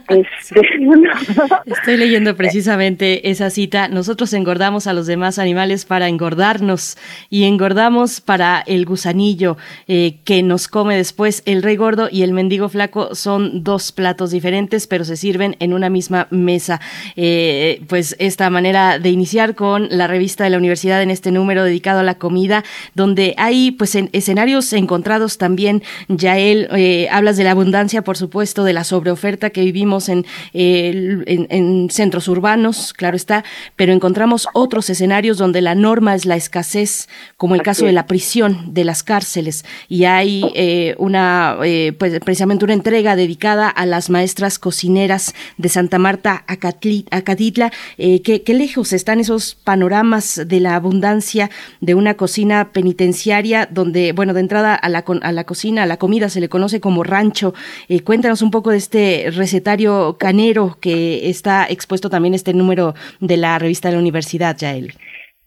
este, 0.07 0.61
Estoy 1.65 1.97
leyendo 1.97 2.35
precisamente 2.35 3.29
esa 3.29 3.49
cita. 3.49 3.87
Nosotros 3.87 4.33
engordamos 4.33 4.87
a 4.87 4.93
los 4.93 5.07
demás 5.07 5.39
animales 5.39 5.85
para 5.85 6.07
engordarnos 6.07 6.97
y 7.29 7.43
engordamos 7.43 8.21
para 8.21 8.63
el 8.65 8.85
gusanillo 8.85 9.57
eh, 9.87 10.19
que 10.23 10.43
nos 10.43 10.67
come 10.67 10.95
después. 10.97 11.43
El 11.45 11.63
rey 11.63 11.75
gordo 11.75 12.09
y 12.11 12.23
el 12.23 12.33
mendigo 12.33 12.69
flaco 12.69 13.15
son 13.15 13.63
dos 13.63 13.91
platos 13.91 14.31
diferentes, 14.31 14.87
pero 14.87 15.05
se 15.05 15.17
sirven 15.17 15.55
en 15.59 15.73
una 15.73 15.89
misma 15.89 16.27
mesa. 16.29 16.79
Eh, 17.15 17.81
pues 17.87 18.15
esta 18.19 18.49
manera 18.49 18.99
de 18.99 19.09
iniciar 19.09 19.55
con 19.55 19.87
la 19.89 20.07
revista 20.07 20.43
de 20.43 20.49
la 20.49 20.57
universidad 20.57 21.01
en 21.01 21.11
este 21.11 21.31
número 21.31 21.63
dedicado 21.63 21.99
a 21.99 22.03
la 22.03 22.15
comida, 22.15 22.63
donde 22.95 23.33
hay 23.37 23.71
pues 23.71 23.95
en 23.95 24.09
escenarios 24.13 24.71
encontrados 24.73 25.37
también. 25.37 25.83
Ya 26.07 26.37
él 26.37 26.67
eh, 26.71 27.07
hablas 27.11 27.37
de 27.37 27.43
la 27.43 27.51
abundancia, 27.51 28.03
por 28.03 28.17
supuesto, 28.17 28.63
de 28.63 28.73
la 28.73 28.83
sobreoferta 28.83 29.49
que 29.49 29.61
vivimos 29.61 29.80
en, 29.81 30.25
en, 30.53 31.47
en, 31.49 31.89
centros 31.89 32.27
urbanos, 32.27 32.93
claro 32.93 33.15
está, 33.15 33.43
pero 33.75 33.93
encontramos 33.93 34.47
otros 34.53 34.89
escenarios 34.89 35.37
donde 35.37 35.61
la 35.61 35.75
norma 35.75 36.15
es 36.15 36.25
la 36.25 36.35
escasez, 36.35 37.09
como 37.37 37.55
el 37.55 37.63
caso 37.63 37.85
de 37.85 37.91
la 37.91 38.05
prisión, 38.05 38.73
de 38.73 38.83
las 38.83 39.03
cárceles, 39.03 39.65
y 39.89 40.05
hay 40.05 40.45
eh, 40.55 40.95
una, 40.97 41.57
eh, 41.63 41.93
pues 41.97 42.19
precisamente 42.19 42.65
una 42.65 42.73
entrega 42.73 43.15
dedicada 43.15 43.69
a 43.69 43.85
las 43.85 44.09
maestras 44.09 44.59
cocineras 44.59 45.33
de 45.57 45.69
Santa 45.69 45.97
Marta, 45.97 46.43
Acatitla, 46.47 47.71
eh, 47.97 48.21
¿qué, 48.21 48.43
qué 48.43 48.53
lejos 48.53 48.93
están 48.93 49.19
esos 49.19 49.55
panoramas 49.55 50.41
de 50.45 50.59
la 50.59 50.75
abundancia 50.75 51.49
de 51.79 51.95
una 51.95 52.13
cocina 52.13 52.71
penitenciaria 52.71 53.67
donde, 53.71 54.11
bueno, 54.13 54.33
de 54.33 54.41
entrada 54.41 54.75
a 54.75 54.89
la, 54.89 55.03
a 55.21 55.31
la 55.31 55.43
cocina, 55.43 55.83
a 55.83 55.85
la 55.85 55.97
comida 55.97 56.29
se 56.29 56.39
le 56.39 56.49
conoce 56.49 56.79
como 56.79 57.03
rancho. 57.03 57.53
Eh, 57.89 58.01
cuéntanos 58.01 58.41
un 58.41 58.51
poco 58.51 58.71
de 58.71 58.77
este 58.77 59.31
recetario 59.31 59.70
canero 60.17 60.77
que 60.81 61.29
está 61.29 61.65
expuesto 61.65 62.09
también 62.09 62.33
este 62.33 62.53
número 62.53 62.93
de 63.19 63.37
la 63.37 63.59
revista 63.59 63.89
de 63.89 63.95
la 63.95 64.01
universidad, 64.01 64.55
Yael. 64.57 64.93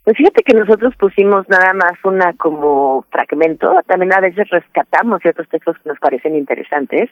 Pues 0.04 0.18
fíjate 0.18 0.42
que 0.42 0.54
nosotros 0.54 0.94
pusimos 0.96 1.48
nada 1.48 1.72
más 1.72 1.92
una 2.04 2.34
como 2.34 3.06
fragmento, 3.10 3.74
también 3.86 4.12
a 4.12 4.20
veces 4.20 4.48
rescatamos 4.50 5.22
ciertos 5.22 5.48
textos 5.48 5.76
que 5.78 5.88
nos 5.88 5.98
parecen 5.98 6.36
interesantes. 6.36 7.10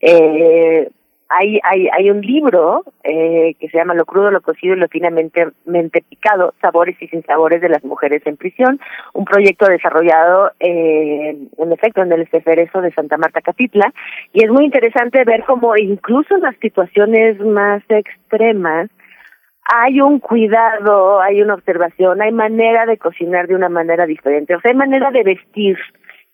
Eh, 0.00 0.90
hay, 1.38 1.60
hay, 1.62 1.88
hay 1.88 2.10
un 2.10 2.20
libro 2.20 2.84
eh, 3.04 3.54
que 3.58 3.68
se 3.68 3.78
llama 3.78 3.94
Lo 3.94 4.04
crudo, 4.04 4.30
lo 4.30 4.40
cocido 4.40 4.74
y 4.74 4.78
lo 4.78 4.88
finamente 4.88 5.48
mente 5.64 6.02
picado, 6.08 6.54
sabores 6.60 7.00
y 7.00 7.08
sin 7.08 7.22
sabores 7.24 7.60
de 7.60 7.68
las 7.68 7.84
mujeres 7.84 8.22
en 8.26 8.36
prisión, 8.36 8.80
un 9.14 9.24
proyecto 9.24 9.66
desarrollado 9.66 10.52
eh, 10.60 11.36
en 11.58 11.72
efecto 11.72 12.02
en 12.02 12.12
el 12.12 12.28
Ceferezo 12.28 12.80
de 12.80 12.92
Santa 12.92 13.16
Marta 13.16 13.40
Catitla, 13.40 13.92
y 14.32 14.44
es 14.44 14.50
muy 14.50 14.64
interesante 14.64 15.24
ver 15.24 15.44
cómo 15.44 15.76
incluso 15.76 16.34
en 16.34 16.42
las 16.42 16.56
situaciones 16.56 17.38
más 17.40 17.82
extremas 17.88 18.90
hay 19.64 20.00
un 20.00 20.18
cuidado, 20.18 21.20
hay 21.20 21.40
una 21.40 21.54
observación, 21.54 22.20
hay 22.20 22.32
manera 22.32 22.84
de 22.84 22.98
cocinar 22.98 23.46
de 23.46 23.54
una 23.54 23.68
manera 23.68 24.06
diferente, 24.06 24.54
o 24.54 24.60
sea, 24.60 24.70
hay 24.70 24.76
manera 24.76 25.10
de 25.10 25.22
vestir 25.22 25.78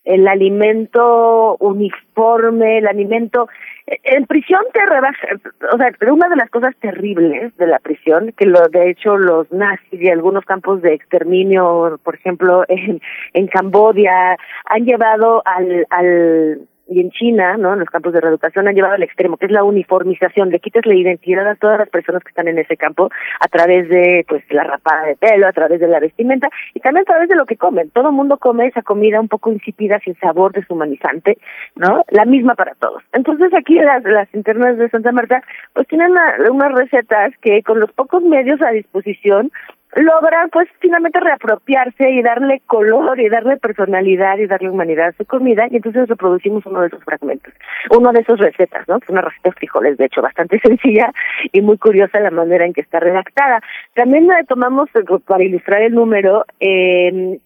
el 0.04 0.26
alimento 0.26 1.56
uniforme, 1.58 2.78
el 2.78 2.86
alimento 2.86 3.48
en 3.86 4.26
prisión 4.26 4.62
te 4.72 4.84
rebaja, 4.86 5.28
o 5.72 5.76
sea, 5.76 5.92
una 6.12 6.28
de 6.28 6.36
las 6.36 6.50
cosas 6.50 6.74
terribles 6.80 7.56
de 7.56 7.66
la 7.66 7.78
prisión, 7.78 8.32
que 8.36 8.46
lo 8.46 8.60
de 8.68 8.90
hecho 8.90 9.16
los 9.16 9.50
nazis 9.50 10.00
y 10.00 10.08
algunos 10.08 10.44
campos 10.44 10.82
de 10.82 10.94
exterminio, 10.94 11.98
por 12.02 12.14
ejemplo, 12.14 12.64
en, 12.68 13.00
en 13.32 13.46
Cambodia, 13.46 14.36
han 14.66 14.84
llevado 14.84 15.42
al, 15.44 15.86
al 15.90 16.60
y 16.88 17.00
en 17.00 17.10
China, 17.10 17.56
¿no? 17.56 17.74
En 17.74 17.80
los 17.80 17.90
campos 17.90 18.12
de 18.12 18.20
reeducación 18.20 18.66
han 18.66 18.74
llevado 18.74 18.94
al 18.94 19.02
extremo, 19.02 19.36
que 19.36 19.46
es 19.46 19.52
la 19.52 19.64
uniformización, 19.64 20.50
le 20.50 20.60
quitas 20.60 20.86
la 20.86 20.94
identidad 20.94 21.46
a 21.46 21.54
todas 21.54 21.78
las 21.78 21.88
personas 21.88 22.22
que 22.22 22.30
están 22.30 22.48
en 22.48 22.58
ese 22.58 22.76
campo 22.76 23.10
a 23.40 23.48
través 23.48 23.88
de, 23.88 24.24
pues, 24.28 24.42
la 24.50 24.64
rapada 24.64 25.06
de 25.06 25.16
pelo, 25.16 25.46
a 25.46 25.52
través 25.52 25.80
de 25.80 25.88
la 25.88 26.00
vestimenta 26.00 26.48
y 26.74 26.80
también 26.80 27.02
a 27.02 27.12
través 27.12 27.28
de 27.28 27.36
lo 27.36 27.46
que 27.46 27.56
comen. 27.56 27.90
Todo 27.90 28.08
el 28.08 28.14
mundo 28.14 28.38
come 28.38 28.66
esa 28.66 28.82
comida 28.82 29.20
un 29.20 29.28
poco 29.28 29.52
insípida, 29.52 30.00
sin 30.00 30.14
sabor, 30.16 30.52
deshumanizante, 30.52 31.38
¿no? 31.76 32.04
La 32.08 32.24
misma 32.24 32.54
para 32.54 32.74
todos. 32.74 33.02
Entonces 33.12 33.52
aquí 33.54 33.74
las, 33.74 34.02
las 34.04 34.32
internas 34.34 34.78
de 34.78 34.88
Santa 34.88 35.12
Marta, 35.12 35.42
pues 35.74 35.86
tienen 35.88 36.12
unas 36.50 36.72
recetas 36.72 37.32
que 37.42 37.62
con 37.62 37.80
los 37.80 37.92
pocos 37.92 38.22
medios 38.22 38.60
a 38.62 38.70
disposición 38.70 39.50
logran 39.98 40.48
pues 40.50 40.68
finalmente 40.80 41.20
reapropiarse 41.20 42.10
y 42.10 42.22
darle 42.22 42.62
color 42.66 43.18
y 43.20 43.28
darle 43.28 43.56
personalidad 43.56 44.38
y 44.38 44.46
darle 44.46 44.70
humanidad 44.70 45.08
a 45.08 45.12
su 45.12 45.24
comida 45.24 45.66
y 45.70 45.76
entonces 45.76 46.08
reproducimos 46.08 46.64
uno 46.66 46.82
de 46.82 46.88
esos 46.88 47.02
fragmentos, 47.04 47.52
uno 47.90 48.12
de 48.12 48.20
esos 48.20 48.38
recetas, 48.38 48.86
¿no? 48.88 48.96
Es 48.96 49.08
una 49.08 49.22
receta 49.22 49.50
de 49.50 49.56
frijoles, 49.56 49.96
de 49.98 50.06
hecho, 50.06 50.22
bastante 50.22 50.58
sencilla 50.64 51.12
y 51.52 51.60
muy 51.60 51.78
curiosa 51.78 52.20
la 52.20 52.30
manera 52.30 52.64
en 52.64 52.72
que 52.72 52.80
está 52.80 53.00
redactada. 53.00 53.60
También 53.94 54.28
tomamos 54.46 54.88
eh, 54.94 55.04
para 55.26 55.42
ilustrar 55.42 55.82
el 55.82 55.94
número 55.94 56.44
eh, 56.60 57.38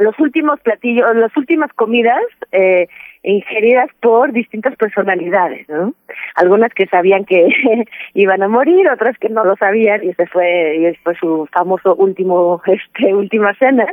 los 0.00 0.18
últimos 0.18 0.58
platillos, 0.60 1.14
las 1.14 1.36
últimas 1.36 1.72
comidas 1.74 2.22
eh, 2.52 2.88
ingeridas 3.22 3.90
por 4.00 4.32
distintas 4.32 4.76
personalidades, 4.76 5.68
¿no? 5.68 5.94
Algunas 6.36 6.72
que 6.72 6.86
sabían 6.86 7.24
que 7.24 7.48
iban 8.14 8.42
a 8.42 8.48
morir, 8.48 8.88
otras 8.88 9.18
que 9.18 9.28
no 9.28 9.44
lo 9.44 9.56
sabían 9.56 10.02
y 10.02 10.08
ese 10.08 10.26
fue 10.26 10.76
y 10.76 10.94
fue 10.96 11.14
su 11.16 11.46
famoso 11.52 11.94
último 11.96 12.62
este 12.66 13.14
última 13.14 13.54
cena 13.54 13.86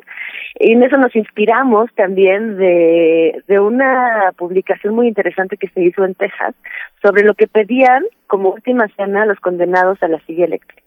y 0.60 0.74
en 0.74 0.84
eso 0.84 0.98
nos 0.98 1.16
inspiramos 1.16 1.94
también 1.96 2.58
de 2.58 3.44
de 3.48 3.60
una 3.60 4.32
publicación 4.38 4.96
muy 4.96 5.08
interesante 5.08 5.58
que 5.58 5.68
se 5.70 5.82
hizo 5.82 6.06
en 6.06 6.16
Texas 6.16 6.56
sobre 7.02 7.24
lo 7.24 7.34
que 7.34 7.48
pedían 7.48 8.04
como 8.28 8.52
última 8.52 8.88
cena 8.96 9.26
los 9.26 9.40
condenados 9.40 10.02
a 10.02 10.08
la 10.08 10.20
silla 10.22 10.46
eléctrica 10.46 10.87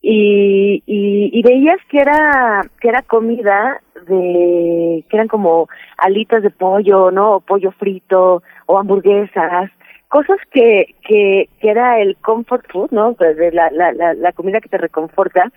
y, 0.00 0.82
y, 0.86 1.30
y 1.32 1.42
veías 1.42 1.78
que 1.88 1.98
era 1.98 2.62
que 2.80 2.88
era 2.88 3.02
comida 3.02 3.80
de 4.06 5.04
que 5.08 5.16
eran 5.16 5.28
como 5.28 5.68
alitas 5.98 6.42
de 6.42 6.50
pollo 6.50 7.10
no 7.10 7.36
o 7.36 7.40
pollo 7.40 7.72
frito 7.72 8.42
o 8.66 8.78
hamburguesas 8.78 9.70
cosas 10.08 10.38
que 10.52 10.94
que 11.02 11.48
que 11.60 11.70
era 11.70 12.00
el 12.00 12.16
comfort 12.16 12.64
food 12.70 12.90
no 12.92 13.14
pues 13.14 13.36
de 13.36 13.50
la 13.52 13.70
la 13.70 13.92
la, 13.92 14.32
comida 14.32 14.60
que 14.60 14.68
te 14.68 14.78
reconforta 14.78 15.50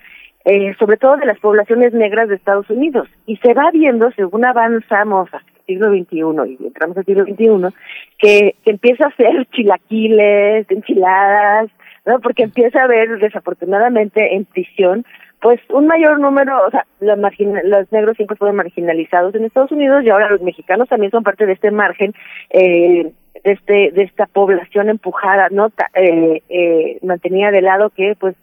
eh, 0.44 0.74
sobre 0.78 0.96
todo 0.96 1.16
de 1.16 1.26
las 1.26 1.38
poblaciones 1.38 1.92
negras 1.92 2.28
de 2.28 2.34
Estados 2.34 2.68
Unidos. 2.68 3.08
Y 3.26 3.36
se 3.36 3.54
va 3.54 3.70
viendo 3.70 4.10
según 4.12 4.44
avanzamos 4.44 5.32
hasta 5.32 5.50
el 5.54 5.66
siglo 5.66 5.90
XXI 5.90 6.56
y 6.58 6.66
entramos 6.66 6.96
al 6.96 7.04
siglo 7.04 7.24
XXI 7.24 7.76
que, 8.18 8.56
que 8.64 8.70
empieza 8.72 9.06
a 9.06 9.14
ser 9.14 9.46
chilaquiles 9.52 10.68
enchiladas 10.68 11.70
¿no? 12.06 12.20
Porque 12.20 12.44
empieza 12.44 12.80
a 12.80 12.84
haber, 12.84 13.18
desafortunadamente, 13.18 14.34
en 14.34 14.44
prisión, 14.44 15.04
pues 15.40 15.60
un 15.70 15.86
mayor 15.86 16.20
número, 16.20 16.66
o 16.66 16.70
sea, 16.70 16.86
los, 17.00 17.18
los 17.18 17.92
negros 17.92 18.16
siempre 18.16 18.36
fueron 18.36 18.56
marginalizados 18.56 19.34
en 19.34 19.44
Estados 19.44 19.72
Unidos 19.72 20.04
y 20.04 20.10
ahora 20.10 20.30
los 20.30 20.40
mexicanos 20.40 20.88
también 20.88 21.10
son 21.10 21.24
parte 21.24 21.46
de 21.46 21.52
este 21.52 21.72
margen, 21.72 22.14
eh, 22.50 23.12
de 23.42 23.50
este, 23.50 23.90
de 23.90 24.02
esta 24.02 24.26
población 24.26 24.88
empujada, 24.88 25.48
¿no? 25.50 25.72
Eh, 25.94 26.42
eh, 26.48 26.98
mantenida 27.02 27.50
de 27.50 27.60
lado 27.60 27.90
que, 27.90 28.14
pues, 28.18 28.36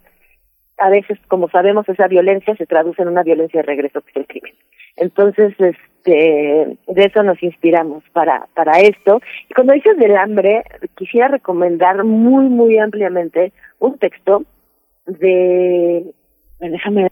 a 0.80 0.90
veces, 0.90 1.20
como 1.28 1.50
sabemos, 1.50 1.88
esa 1.90 2.08
violencia 2.08 2.56
se 2.56 2.66
traduce 2.66 3.02
en 3.02 3.10
una 3.10 3.24
violencia 3.24 3.62
de 3.62 3.68
regreso 3.68 4.02
que 4.02 4.12
es 4.12 4.18
el 4.18 4.28
crimen. 4.28 4.54
Entonces, 4.96 5.54
este, 5.60 6.78
de 6.88 7.04
eso 7.04 7.24
nos 7.24 7.42
inspiramos 7.42 8.04
para, 8.12 8.48
para 8.54 8.80
esto. 8.80 9.22
Y 9.50 9.54
cuando 9.54 9.74
dices 9.74 9.98
del 9.98 10.16
hambre, 10.16 10.64
quisiera 10.98 11.28
recomendar 11.28 12.04
muy, 12.04 12.46
muy 12.46 12.78
ampliamente 12.78 13.54
un 13.80 13.98
texto 13.98 14.44
de, 15.06 16.06
déjame 16.60 17.10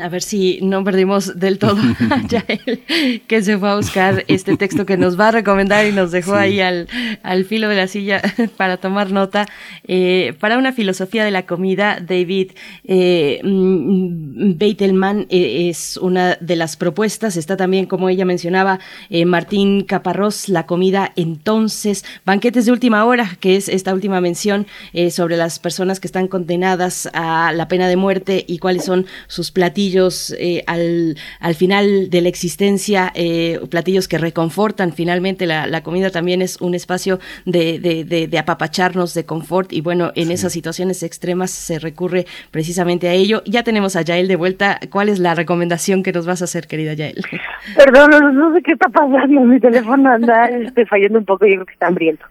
A 0.00 0.08
ver 0.08 0.22
si 0.22 0.60
no 0.62 0.84
perdimos 0.84 1.36
del 1.36 1.58
todo 1.58 1.80
a 2.10 2.22
Yael, 2.28 2.84
que 3.26 3.42
se 3.42 3.58
fue 3.58 3.70
a 3.70 3.74
buscar 3.74 4.24
este 4.28 4.56
texto 4.56 4.86
que 4.86 4.96
nos 4.96 5.18
va 5.18 5.28
a 5.28 5.30
recomendar 5.32 5.84
y 5.84 5.90
nos 5.90 6.12
dejó 6.12 6.36
ahí 6.36 6.60
al, 6.60 6.86
al 7.24 7.44
filo 7.44 7.68
de 7.68 7.74
la 7.74 7.88
silla 7.88 8.22
para 8.56 8.76
tomar 8.76 9.10
nota. 9.10 9.46
Eh, 9.82 10.34
para 10.38 10.58
una 10.58 10.72
filosofía 10.72 11.24
de 11.24 11.32
la 11.32 11.44
comida, 11.44 11.98
David 12.00 12.52
eh, 12.84 13.40
mm, 13.42 14.58
Beitelman 14.58 15.26
eh, 15.28 15.68
es 15.70 15.96
una 15.96 16.36
de 16.36 16.54
las 16.54 16.76
propuestas. 16.76 17.36
Está 17.36 17.56
también, 17.56 17.86
como 17.86 18.08
ella 18.08 18.24
mencionaba, 18.24 18.78
Martín 19.26 19.82
Caparrós, 19.82 20.48
La 20.48 20.66
comida 20.66 21.12
entonces, 21.16 22.04
Banquetes 22.24 22.66
de 22.66 22.70
última 22.70 23.04
hora, 23.06 23.36
que 23.40 23.56
es 23.56 23.68
esta 23.68 23.92
última 23.92 24.20
mención 24.20 24.68
sobre 25.10 25.36
las 25.36 25.58
personas 25.58 25.98
que 25.98 26.06
están 26.06 26.28
condenadas 26.28 27.08
a 27.12 27.52
la 27.52 27.66
pena 27.66 27.88
de 27.88 27.96
muerte 27.96 28.44
y 28.46 28.58
cuáles 28.58 28.84
son 28.84 29.06
sus 29.26 29.50
platillos 29.64 30.36
eh, 30.38 30.62
al, 30.66 31.14
al 31.40 31.54
final 31.54 32.10
de 32.10 32.20
la 32.20 32.28
existencia, 32.28 33.10
eh, 33.14 33.58
platillos 33.70 34.08
que 34.08 34.18
reconfortan. 34.18 34.92
Finalmente, 34.92 35.46
la, 35.46 35.66
la 35.66 35.82
comida 35.82 36.10
también 36.10 36.42
es 36.42 36.60
un 36.60 36.74
espacio 36.74 37.18
de, 37.46 37.78
de, 37.78 38.04
de, 38.04 38.26
de 38.26 38.38
apapacharnos, 38.38 39.14
de 39.14 39.24
confort, 39.24 39.72
y 39.72 39.80
bueno, 39.80 40.12
en 40.16 40.30
esas 40.30 40.52
situaciones 40.52 41.02
extremas 41.02 41.50
se 41.50 41.78
recurre 41.78 42.26
precisamente 42.50 43.08
a 43.08 43.14
ello. 43.14 43.42
Ya 43.46 43.62
tenemos 43.62 43.96
a 43.96 44.02
Yael 44.02 44.28
de 44.28 44.36
vuelta. 44.36 44.78
¿Cuál 44.90 45.08
es 45.08 45.18
la 45.18 45.34
recomendación 45.34 46.02
que 46.02 46.12
nos 46.12 46.26
vas 46.26 46.42
a 46.42 46.44
hacer, 46.44 46.66
querida 46.66 46.92
Yael? 46.92 47.24
Perdón, 47.76 48.10
no, 48.10 48.32
no 48.32 48.54
sé 48.54 48.60
qué 48.62 48.72
está 48.72 48.90
pasando. 48.90 49.40
Mi 49.40 49.60
teléfono 49.60 50.10
anda 50.10 50.44
este, 50.44 50.84
fallando 50.84 51.20
un 51.20 51.24
poco 51.24 51.46
y 51.46 51.52
yo 51.52 51.54
creo 51.54 51.66
que 51.66 51.72
está 51.72 51.86
hambriento. 51.86 52.26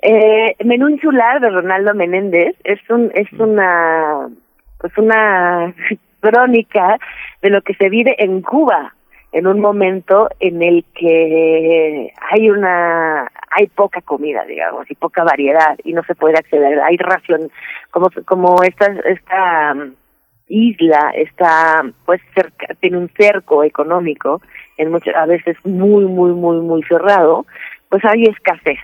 Eh, 0.00 0.56
Menú 0.64 0.88
insular 0.88 1.38
de 1.42 1.50
Ronaldo 1.50 1.92
Menéndez 1.92 2.56
es 2.64 2.80
un 2.88 3.10
es 3.14 3.30
una 3.38 4.28
pues 4.80 4.96
una 4.96 5.74
crónica 6.20 6.98
de 7.42 7.50
lo 7.50 7.62
que 7.62 7.74
se 7.74 7.88
vive 7.88 8.14
en 8.18 8.42
Cuba 8.42 8.94
en 9.32 9.46
un 9.46 9.60
momento 9.60 10.28
en 10.40 10.62
el 10.62 10.84
que 10.94 12.12
hay 12.30 12.50
una 12.50 13.30
hay 13.50 13.66
poca 13.66 14.00
comida 14.00 14.44
digamos 14.46 14.90
y 14.90 14.94
poca 14.94 15.22
variedad 15.24 15.78
y 15.84 15.92
no 15.92 16.02
se 16.04 16.14
puede 16.14 16.38
acceder. 16.38 16.80
Hay 16.80 16.96
ración 16.96 17.50
como 17.90 18.08
como 18.24 18.62
esta 18.62 18.86
esta 19.04 19.72
um, 19.74 19.94
isla 20.48 21.12
está 21.14 21.82
pues 22.06 22.22
cerca 22.34 22.74
tiene 22.80 22.96
un 22.98 23.10
cerco 23.18 23.64
económico 23.64 24.40
en 24.78 24.90
muchas 24.90 25.14
a 25.14 25.26
veces 25.26 25.56
muy 25.64 26.06
muy 26.06 26.32
muy 26.32 26.60
muy 26.60 26.82
cerrado 26.84 27.44
pues 27.90 28.02
hay 28.04 28.24
escasez. 28.24 28.78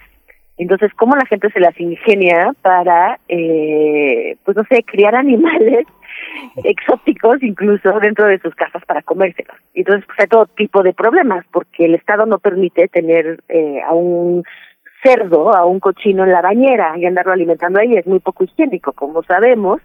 Entonces 0.58 0.92
cómo 0.94 1.16
la 1.16 1.26
gente 1.26 1.50
se 1.50 1.60
las 1.60 1.78
ingenia 1.80 2.52
para 2.60 3.18
eh, 3.28 4.36
pues 4.44 4.56
no 4.58 4.64
sé 4.64 4.82
criar 4.82 5.14
animales 5.14 5.86
exóticos 6.64 7.42
incluso 7.42 7.98
dentro 8.00 8.26
de 8.26 8.38
sus 8.38 8.54
casas 8.54 8.84
para 8.86 9.02
comérselos. 9.02 9.56
Entonces 9.74 10.04
pues 10.06 10.20
hay 10.20 10.26
todo 10.26 10.46
tipo 10.46 10.82
de 10.82 10.92
problemas 10.92 11.44
porque 11.52 11.86
el 11.86 11.94
Estado 11.94 12.26
no 12.26 12.38
permite 12.38 12.88
tener 12.88 13.42
eh, 13.48 13.80
a 13.82 13.92
un 13.92 14.44
cerdo, 15.02 15.54
a 15.54 15.66
un 15.66 15.80
cochino 15.80 16.24
en 16.24 16.32
la 16.32 16.40
bañera 16.40 16.96
y 16.96 17.06
andarlo 17.06 17.32
alimentando 17.32 17.78
ahí 17.78 17.94
es 17.96 18.06
muy 18.06 18.20
poco 18.20 18.44
higiénico, 18.44 18.92
como 18.92 19.22
sabemos. 19.22 19.80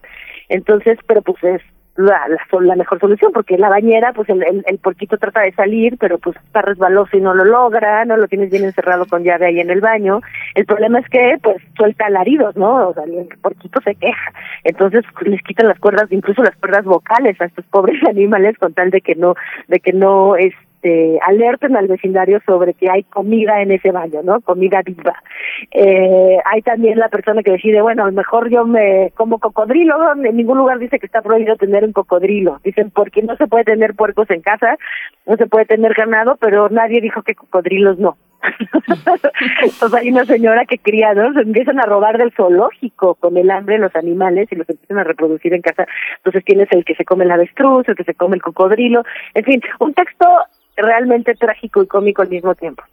Entonces, 0.48 0.98
pero 1.06 1.22
pues 1.22 1.44
es 1.44 1.62
la, 1.96 2.28
la, 2.28 2.62
la 2.62 2.76
mejor 2.76 3.00
solución 3.00 3.32
porque 3.34 3.56
en 3.56 3.62
la 3.62 3.70
bañera 3.70 4.14
pues 4.14 4.30
el, 4.30 4.42
el, 4.44 4.64
el 4.66 4.78
porquito 4.78 5.18
trata 5.18 5.42
de 5.42 5.52
salir 5.54 5.98
pero 5.98 6.18
pues 6.18 6.36
está 6.38 6.62
resbaloso 6.62 7.18
y 7.18 7.22
no 7.22 7.34
lo 7.34 7.44
logra 7.44 8.06
no 8.06 8.16
lo 8.16 8.28
tienes 8.28 8.50
bien 8.50 8.64
encerrado 8.64 9.06
con 9.06 9.24
llave 9.24 9.48
ahí 9.48 9.60
en 9.60 9.70
el 9.70 9.82
baño. 9.82 10.22
El 10.56 10.66
problema 10.66 11.00
es 11.00 11.10
que 11.10 11.38
pues 11.42 11.58
suelta 11.78 12.06
alaridos 12.06 12.56
no 12.56 12.90
o 12.90 12.94
sea 12.94 13.04
el 13.04 13.28
porquito 13.42 13.82
se 13.82 13.96
queja. 13.96 14.32
Entonces 14.64 15.04
les 15.22 15.42
quitan 15.42 15.68
las 15.68 15.80
cuerdas 15.80 16.12
incluso 16.12 16.42
las 16.44 16.56
cuerdas 16.56 16.86
vocales 16.86 17.40
a 17.42 17.46
estos 17.46 17.66
pobres 17.66 18.02
animales 18.08 18.58
con 18.58 18.74
tal 18.74 18.92
de 18.92 19.02
que 19.02 19.16
no 19.16 19.36
de 19.68 19.80
que 19.80 19.94
no 19.94 20.36
este 20.36 20.69
alerten 21.26 21.76
al 21.76 21.88
vecindario 21.88 22.42
sobre 22.46 22.74
que 22.74 22.90
hay 22.90 23.04
comida 23.04 23.62
en 23.62 23.72
ese 23.72 23.92
baño, 23.92 24.22
¿no? 24.24 24.42
Comida 24.42 24.82
viva. 24.84 25.16
Eh, 25.72 26.38
hay 26.46 26.62
también 26.62 27.00
la 27.00 27.10
persona 27.10 27.44
que 27.44 27.52
decide, 27.52 27.82
bueno, 27.82 28.04
a 28.04 28.08
lo 28.08 28.14
mejor 28.14 28.50
yo 28.50 28.66
me 28.66 29.12
como 29.16 29.40
cocodrilo, 29.40 29.96
en 30.14 30.38
ningún 30.38 30.58
lugar 30.58 30.80
dice 30.80 31.00
que 31.00 31.06
está 31.06 31.22
prohibido 31.22 31.56
tener 31.56 31.84
un 31.84 31.94
cocodrilo. 31.94 32.60
Dicen, 32.64 32.92
porque 32.92 33.22
no 33.22 33.36
se 33.36 33.48
puede 33.48 33.64
tener 33.64 33.96
puercos 33.96 34.30
en 34.30 34.42
casa, 34.42 34.78
no 35.26 35.36
se 35.38 35.48
puede 35.48 35.66
tener 35.66 35.94
ganado, 35.94 36.38
pero 36.38 36.70
nadie 36.70 37.02
dijo 37.02 37.22
que 37.24 37.36
cocodrilos 37.36 38.00
no. 38.00 38.18
Entonces 39.62 39.94
hay 39.94 40.10
una 40.10 40.26
señora 40.26 40.66
que 40.66 40.78
cría, 40.78 41.14
¿no? 41.14 41.34
Se 41.34 41.42
empiezan 41.42 41.80
a 41.80 41.86
robar 41.86 42.18
del 42.18 42.32
zoológico 42.34 43.16
con 43.16 43.38
el 43.38 43.52
hambre 43.52 43.78
los 43.78 43.96
animales 43.96 44.48
y 44.52 44.56
los 44.56 44.70
empiezan 44.70 45.00
a 45.00 45.04
reproducir 45.04 45.54
en 45.54 45.62
casa. 45.62 45.86
Entonces 46.18 46.44
tienes 46.46 46.68
el 46.72 46.86
que 46.86 46.96
se 46.96 47.06
come 47.06 47.26
el 47.26 47.32
avestruz, 47.32 47.88
el 47.88 47.96
que 47.96 48.04
se 48.04 48.14
come 48.14 48.36
el 48.36 48.42
cocodrilo, 48.42 49.04
en 49.34 49.44
fin, 49.44 49.62
un 49.80 49.94
texto 49.94 50.26
realmente 50.82 51.36
trágico 51.36 51.84
y 51.84 51.88
cómico 51.88 52.22
al 52.22 52.30
mismo 52.30 52.56
tiempo. 52.56 52.84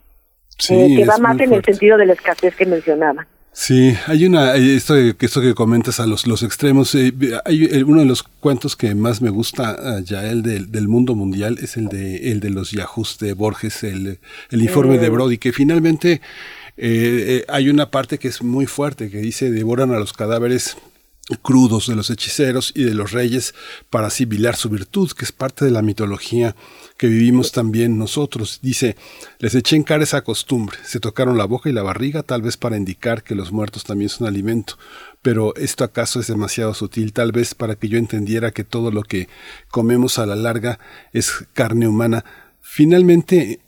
Sí, 0.57 0.73
eh, 0.73 0.95
que 0.97 1.05
va 1.05 1.17
más 1.17 1.39
en 1.39 1.53
el 1.53 1.63
sentido 1.63 1.97
de 1.97 2.05
la 2.05 2.13
escasez 2.13 2.55
que 2.55 2.65
mencionaba. 2.65 3.27
Sí, 3.51 3.95
hay 4.05 4.25
una, 4.25 4.55
eh, 4.55 4.75
esto, 4.75 4.95
esto 4.95 5.41
que 5.41 5.55
comentas 5.55 5.99
a 5.99 6.05
los, 6.05 6.27
los 6.27 6.43
extremos, 6.43 6.93
eh, 6.93 7.11
hay 7.43 7.65
eh, 7.65 7.83
uno 7.83 8.01
de 8.01 8.05
los 8.05 8.21
cuentos 8.21 8.75
que 8.75 8.93
más 8.93 9.19
me 9.19 9.31
gusta, 9.31 9.75
ah, 9.79 9.99
Yael, 10.03 10.43
del, 10.43 10.71
del 10.71 10.87
mundo 10.87 11.15
mundial, 11.15 11.57
es 11.59 11.75
el 11.75 11.87
de, 11.87 12.31
el 12.31 12.39
de 12.39 12.51
los 12.51 12.69
Yahoos 12.69 13.17
de 13.17 13.33
Borges, 13.33 13.83
el, 13.83 14.19
el 14.51 14.61
informe 14.61 14.99
de 14.99 15.09
Mm. 15.09 15.13
Brody, 15.13 15.37
que 15.39 15.53
finalmente 15.53 16.21
eh, 16.77 17.41
eh, 17.41 17.45
hay 17.47 17.69
una 17.69 17.89
parte 17.89 18.19
que 18.19 18.27
es 18.27 18.43
muy 18.43 18.67
fuerte, 18.67 19.09
que 19.09 19.17
dice, 19.17 19.49
devoran 19.49 19.91
a 19.91 19.97
los 19.97 20.13
cadáveres 20.13 20.77
crudos 21.41 21.87
de 21.87 21.95
los 21.95 22.09
hechiceros 22.09 22.71
y 22.73 22.83
de 22.83 22.93
los 22.93 23.11
reyes 23.11 23.53
para 23.89 24.07
asimilar 24.07 24.55
su 24.55 24.69
virtud, 24.69 25.11
que 25.11 25.25
es 25.25 25.31
parte 25.31 25.65
de 25.65 25.71
la 25.71 25.81
mitología 25.81 26.55
que 26.97 27.07
vivimos 27.07 27.51
también 27.51 27.97
nosotros. 27.97 28.59
Dice, 28.61 28.95
les 29.39 29.53
eché 29.53 29.75
en 29.75 29.83
cara 29.83 30.03
esa 30.03 30.23
costumbre, 30.23 30.77
se 30.85 30.99
tocaron 30.99 31.37
la 31.37 31.45
boca 31.45 31.69
y 31.69 31.73
la 31.73 31.83
barriga, 31.83 32.23
tal 32.23 32.41
vez 32.41 32.55
para 32.55 32.77
indicar 32.77 33.23
que 33.23 33.35
los 33.35 33.51
muertos 33.51 33.83
también 33.83 34.09
son 34.09 34.27
alimento, 34.27 34.77
pero 35.21 35.53
esto 35.55 35.83
acaso 35.83 36.19
es 36.19 36.27
demasiado 36.27 36.73
sutil, 36.73 37.11
tal 37.11 37.33
vez 37.33 37.55
para 37.55 37.75
que 37.75 37.89
yo 37.89 37.97
entendiera 37.97 38.51
que 38.51 38.63
todo 38.63 38.91
lo 38.91 39.03
que 39.03 39.27
comemos 39.69 40.19
a 40.19 40.25
la 40.25 40.35
larga 40.35 40.79
es 41.11 41.45
carne 41.53 41.87
humana. 41.87 42.23
Finalmente, 42.61 43.59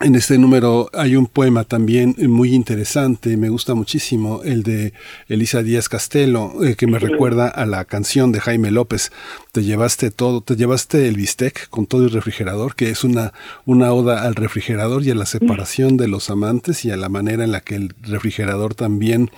en 0.00 0.14
este 0.14 0.36
número 0.36 0.90
hay 0.92 1.16
un 1.16 1.26
poema 1.26 1.64
también 1.64 2.14
muy 2.18 2.54
interesante, 2.54 3.38
me 3.38 3.48
gusta 3.48 3.74
muchísimo, 3.74 4.42
el 4.44 4.62
de 4.62 4.92
Elisa 5.26 5.62
Díaz 5.62 5.88
Castelo, 5.88 6.62
eh, 6.62 6.76
que 6.76 6.86
me 6.86 6.98
recuerda 6.98 7.48
a 7.48 7.64
la 7.64 7.86
canción 7.86 8.30
de 8.30 8.40
Jaime 8.40 8.70
López. 8.70 9.10
Te 9.56 9.64
llevaste 9.64 10.10
todo, 10.10 10.42
te 10.42 10.54
llevaste 10.54 11.08
el 11.08 11.16
bistec 11.16 11.70
con 11.70 11.86
todo 11.86 12.04
el 12.04 12.10
refrigerador, 12.10 12.74
que 12.74 12.90
es 12.90 13.04
una, 13.04 13.32
una 13.64 13.90
oda 13.90 14.24
al 14.24 14.34
refrigerador 14.34 15.02
y 15.02 15.10
a 15.10 15.14
la 15.14 15.24
separación 15.24 15.96
de 15.96 16.08
los 16.08 16.28
amantes 16.28 16.84
y 16.84 16.90
a 16.90 16.96
la 16.98 17.08
manera 17.08 17.42
en 17.42 17.52
la 17.52 17.62
que 17.62 17.76
el 17.76 17.94
refrigerador 18.02 18.74
también 18.74 19.30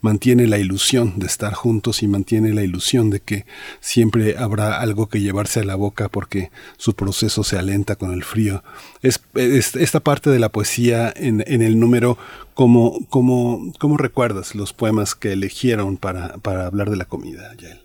mantiene 0.00 0.46
la 0.46 0.58
ilusión 0.58 1.14
de 1.18 1.26
estar 1.26 1.54
juntos 1.54 2.04
y 2.04 2.06
mantiene 2.06 2.54
la 2.54 2.62
ilusión 2.62 3.10
de 3.10 3.18
que 3.18 3.46
siempre 3.80 4.36
habrá 4.38 4.78
algo 4.80 5.08
que 5.08 5.20
llevarse 5.20 5.58
a 5.58 5.64
la 5.64 5.74
boca 5.74 6.08
porque 6.08 6.52
su 6.76 6.94
proceso 6.94 7.42
se 7.42 7.58
alenta 7.58 7.96
con 7.96 8.12
el 8.12 8.22
frío. 8.22 8.62
Es, 9.02 9.20
es- 9.34 9.74
esta 9.74 9.98
parte 9.98 10.30
de 10.30 10.38
la 10.38 10.50
poesía 10.50 11.12
en, 11.16 11.42
en 11.48 11.62
el 11.62 11.80
número, 11.80 12.16
¿cómo, 12.54 12.96
cómo, 13.10 13.72
cómo 13.80 13.96
recuerdas 13.96 14.54
los 14.54 14.72
poemas 14.72 15.16
que 15.16 15.32
eligieron 15.32 15.96
para, 15.96 16.36
para 16.38 16.64
hablar 16.66 16.90
de 16.90 16.96
la 16.96 17.06
comida, 17.06 17.52
Yael? 17.58 17.80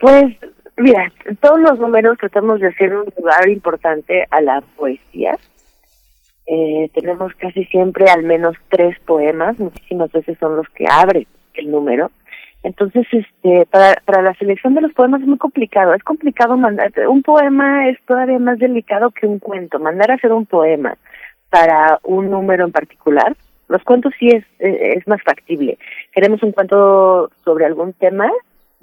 Pues, 0.00 0.34
mira, 0.76 1.12
todos 1.40 1.60
los 1.60 1.78
números 1.78 2.18
tratamos 2.18 2.60
de 2.60 2.68
hacer 2.68 2.94
un 2.94 3.06
lugar 3.16 3.48
importante 3.48 4.26
a 4.30 4.40
la 4.40 4.62
poesía. 4.76 5.36
Eh, 6.46 6.90
tenemos 6.92 7.32
casi 7.34 7.64
siempre 7.66 8.10
al 8.10 8.22
menos 8.22 8.56
tres 8.68 8.98
poemas, 9.00 9.58
muchísimas 9.58 10.12
veces 10.12 10.36
son 10.38 10.56
los 10.56 10.68
que 10.70 10.86
abren 10.88 11.26
el 11.54 11.70
número. 11.70 12.10
Entonces, 12.62 13.06
este, 13.12 13.66
para, 13.66 14.00
para 14.06 14.22
la 14.22 14.34
selección 14.34 14.74
de 14.74 14.80
los 14.80 14.92
poemas 14.92 15.20
es 15.20 15.26
muy 15.26 15.38
complicado. 15.38 15.92
Es 15.94 16.02
complicado 16.02 16.56
mandar, 16.56 16.90
un 17.08 17.22
poema 17.22 17.88
es 17.88 17.98
todavía 18.06 18.38
más 18.38 18.58
delicado 18.58 19.10
que 19.10 19.26
un 19.26 19.38
cuento. 19.38 19.78
Mandar 19.78 20.10
a 20.10 20.14
hacer 20.14 20.32
un 20.32 20.46
poema 20.46 20.96
para 21.50 22.00
un 22.02 22.30
número 22.30 22.64
en 22.64 22.72
particular, 22.72 23.36
los 23.68 23.82
cuentos 23.84 24.12
sí 24.18 24.28
es, 24.28 24.44
eh, 24.58 24.94
es 24.96 25.06
más 25.06 25.22
factible. 25.22 25.78
Queremos 26.12 26.42
un 26.42 26.52
cuento 26.52 27.30
sobre 27.44 27.66
algún 27.66 27.92
tema, 27.92 28.30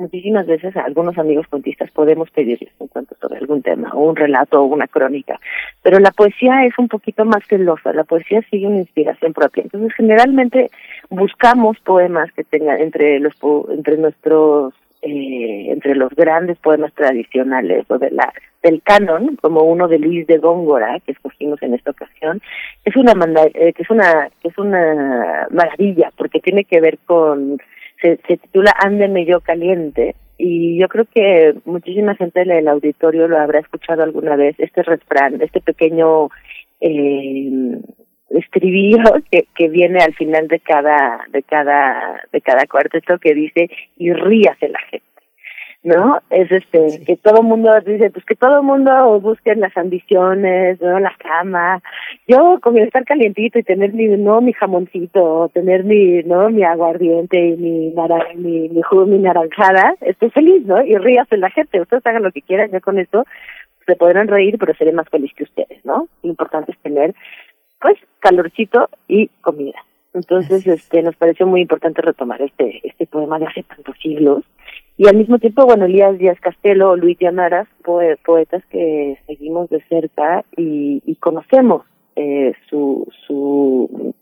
muchísimas 0.02 0.46
veces 0.46 0.76
algunos 0.76 1.18
amigos 1.18 1.48
cuentistas 1.48 1.90
podemos 1.92 2.30
pedirles 2.32 2.72
un 2.80 2.88
cuento 2.88 3.16
sobre 3.22 3.38
algún 3.38 3.62
tema, 3.62 3.92
o 3.94 4.10
un 4.10 4.16
relato 4.16 4.62
o 4.62 4.66
una 4.66 4.88
crónica, 4.88 5.40
pero 5.84 6.00
la 6.00 6.12
poesía 6.12 6.66
es 6.66 6.74
un 6.78 6.88
poquito 6.88 7.24
más 7.26 7.44
celosa, 7.48 7.94
la 7.94 8.04
poesía 8.04 8.42
sigue 8.50 8.68
una 8.68 8.80
inspiración 8.80 9.34
propia. 9.34 9.64
Entonces, 9.64 9.94
generalmente 9.94 10.70
buscamos 11.10 11.80
poemas 11.80 12.32
que 12.34 12.44
tengan 12.44 12.80
entre 12.82 13.20
los 13.20 13.34
entre 13.70 13.98
nuestros 13.98 14.74
eh, 15.04 15.72
entre 15.72 15.96
los 15.96 16.12
grandes 16.14 16.58
poemas 16.60 16.94
tradicionales 16.94 17.86
o 17.90 17.98
de 17.98 18.12
la 18.12 18.32
del 18.62 18.84
canon, 18.84 19.36
como 19.42 19.62
uno 19.64 19.88
de 19.88 19.98
Luis 19.98 20.28
de 20.28 20.38
Góngora 20.38 21.00
que 21.04 21.14
escogimos 21.14 21.60
en 21.64 21.74
esta 21.74 21.90
ocasión, 21.90 22.40
es 22.86 22.96
una 22.96 23.16
manda- 23.16 23.50
eh, 23.56 23.74
que 23.74 23.82
es 23.82 23.90
una 23.90 24.30
que 24.42 24.50
es 24.50 24.58
una 24.60 25.48
maravilla 25.50 26.12
porque 26.16 26.40
tiene 26.40 26.66
que 26.66 26.80
ver 26.80 27.00
con 27.06 27.58
se, 28.02 28.18
titula 28.18 28.74
Ándeme 28.78 29.26
yo 29.26 29.42
caliente 29.42 30.16
y 30.38 30.80
yo 30.80 30.88
creo 30.90 31.06
que 31.06 31.54
muchísima 31.66 32.16
gente 32.16 32.42
en 32.42 32.52
el 32.52 32.68
auditorio 32.68 33.28
lo 33.28 33.38
habrá 33.38 33.60
escuchado 33.60 34.04
alguna 34.04 34.36
vez, 34.36 34.56
este 34.58 34.82
refrán, 34.82 35.42
este 35.42 35.62
pequeño 35.62 36.30
eh, 36.80 37.78
estribillo 38.30 39.04
que, 39.32 39.48
que 39.56 39.70
viene 39.70 40.00
al 40.00 40.14
final 40.16 40.48
de 40.48 40.60
cada, 40.60 41.26
de 41.30 41.44
cada, 41.44 42.22
de 42.32 42.42
cada 42.42 42.66
cuarteto 42.66 43.20
que 43.20 43.34
dice, 43.36 43.70
y 43.98 44.12
ríase 44.14 44.70
la 44.70 44.80
gente. 44.90 45.11
¿No? 45.84 46.20
Es 46.30 46.52
este, 46.52 47.04
que 47.06 47.18
todo 47.18 47.42
el 47.42 47.48
mundo 47.48 47.72
dice, 47.86 48.12
pues 48.12 48.24
que 48.26 48.36
todo 48.36 48.58
el 48.58 48.64
mundo 48.64 49.20
busque 49.20 49.56
las 49.56 49.76
ambiciones, 49.76 50.80
¿no? 50.80 51.00
La 51.00 51.14
cama. 51.18 51.82
Yo 52.28 52.60
con 52.62 52.78
estar 52.78 53.04
calientito 53.04 53.58
y 53.58 53.64
tener 53.64 53.94
mi, 53.94 54.06
no, 54.08 54.42
mi 54.42 54.54
jamoncito, 54.54 55.50
tener 55.54 55.84
mi, 55.84 56.22
no, 56.24 56.50
mi 56.50 56.64
aguardiente 56.64 57.40
y 57.40 57.58
mi, 57.58 57.90
nara- 57.96 58.28
mi, 58.36 58.70
mi 58.70 58.82
jugo, 58.84 59.06
mi 59.08 59.18
naranjada, 59.18 59.96
estoy 60.02 60.30
feliz, 60.30 60.66
¿no? 60.66 60.82
Y 60.84 60.96
ríase 60.98 61.38
la 61.38 61.50
gente, 61.50 61.82
ustedes 61.82 62.06
hagan 62.06 62.24
lo 62.24 62.32
que 62.32 62.42
quieran, 62.44 62.70
yo 62.72 62.80
con 62.82 63.00
esto 63.00 63.26
se 63.88 63.96
podrán 63.96 64.28
reír, 64.28 64.58
pero 64.60 64.76
seré 64.76 64.92
más 64.92 65.10
feliz 65.10 65.34
que 65.36 65.44
ustedes, 65.44 65.84
¿no? 65.84 66.08
Lo 66.22 66.30
importante 66.30 66.72
es 66.72 66.78
tener, 66.80 67.16
pues, 67.82 67.98
calorcito 68.20 68.88
y 69.08 69.28
comida. 69.42 69.80
Entonces, 70.14 70.68
este, 70.68 71.02
nos 71.02 71.16
pareció 71.16 71.48
muy 71.48 71.62
importante 71.62 72.02
retomar 72.02 72.42
este, 72.42 72.82
este 72.84 73.08
poema 73.08 73.40
de 73.40 73.46
hace 73.48 73.64
tantos 73.64 73.96
siglos. 74.02 74.44
Y 74.98 75.08
al 75.08 75.16
mismo 75.16 75.40
tiempo, 75.40 75.66
bueno, 75.66 75.86
Elías 75.86 76.18
Díaz 76.18 76.40
Castelo, 76.42 76.96
Luis 76.96 77.18
poe- 77.84 78.18
poetas 78.26 78.64
que 78.70 79.18
seguimos 79.26 79.70
de 79.70 79.82
cerca 79.84 80.44
y, 80.58 81.02
y 81.06 81.16
conocemos 81.16 81.86
eh, 82.16 82.54
su, 82.70 83.08
su, 83.26 84.14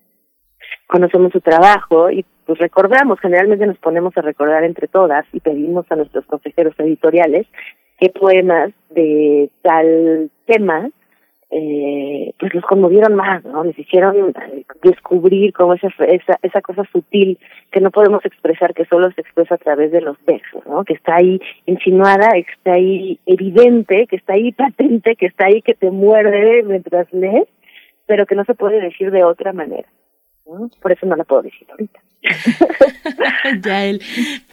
conocemos 0.87 1.31
su 1.31 1.41
trabajo 1.41 2.11
y 2.11 2.23
pues 2.45 2.59
recordamos, 2.59 3.19
generalmente 3.19 3.65
nos 3.67 3.77
ponemos 3.79 4.15
a 4.17 4.21
recordar 4.21 4.63
entre 4.63 4.87
todas 4.87 5.25
y 5.33 5.39
pedimos 5.39 5.85
a 5.91 5.95
nuestros 5.95 6.25
consejeros 6.25 6.73
editoriales 6.79 7.47
qué 7.99 8.09
poemas 8.09 8.71
de 8.89 9.49
tal 9.61 10.31
tema 10.45 10.89
eh, 11.51 12.31
pues 12.37 12.53
los 12.53 12.63
conmovieron 12.63 13.15
más, 13.15 13.43
¿no? 13.43 13.63
Les 13.63 13.77
hicieron 13.77 14.15
eh, 14.29 14.65
descubrir 14.83 15.51
como 15.53 15.73
esa, 15.73 15.87
esa, 16.05 16.37
esa 16.43 16.61
cosa 16.61 16.83
sutil 16.91 17.39
que 17.71 17.81
no 17.81 17.89
podemos 17.89 18.23
expresar, 18.23 18.73
que 18.73 18.85
solo 18.85 19.11
se 19.11 19.21
expresa 19.21 19.55
a 19.55 19.57
través 19.57 19.91
de 19.91 20.01
los 20.01 20.17
versos, 20.25 20.65
¿no? 20.67 20.83
Que 20.83 20.93
está 20.93 21.15
ahí 21.15 21.41
insinuada, 21.65 22.29
que 22.33 22.51
está 22.51 22.73
ahí 22.73 23.19
evidente, 23.25 24.05
que 24.07 24.17
está 24.17 24.33
ahí 24.33 24.51
patente, 24.51 25.15
que 25.15 25.25
está 25.25 25.47
ahí 25.47 25.61
que 25.61 25.73
te 25.73 25.89
muerde 25.89 26.61
mientras 26.63 27.11
lees, 27.11 27.47
pero 28.05 28.25
que 28.25 28.35
no 28.35 28.45
se 28.45 28.53
puede 28.53 28.79
decir 28.79 29.09
de 29.11 29.23
otra 29.23 29.51
manera. 29.51 29.87
¿no? 30.45 30.69
Por 30.81 30.91
eso 30.91 31.05
no 31.05 31.15
la 31.15 31.23
puedo 31.23 31.41
decir 31.41 31.67
ahorita. 31.69 31.99
Yael, 33.63 34.01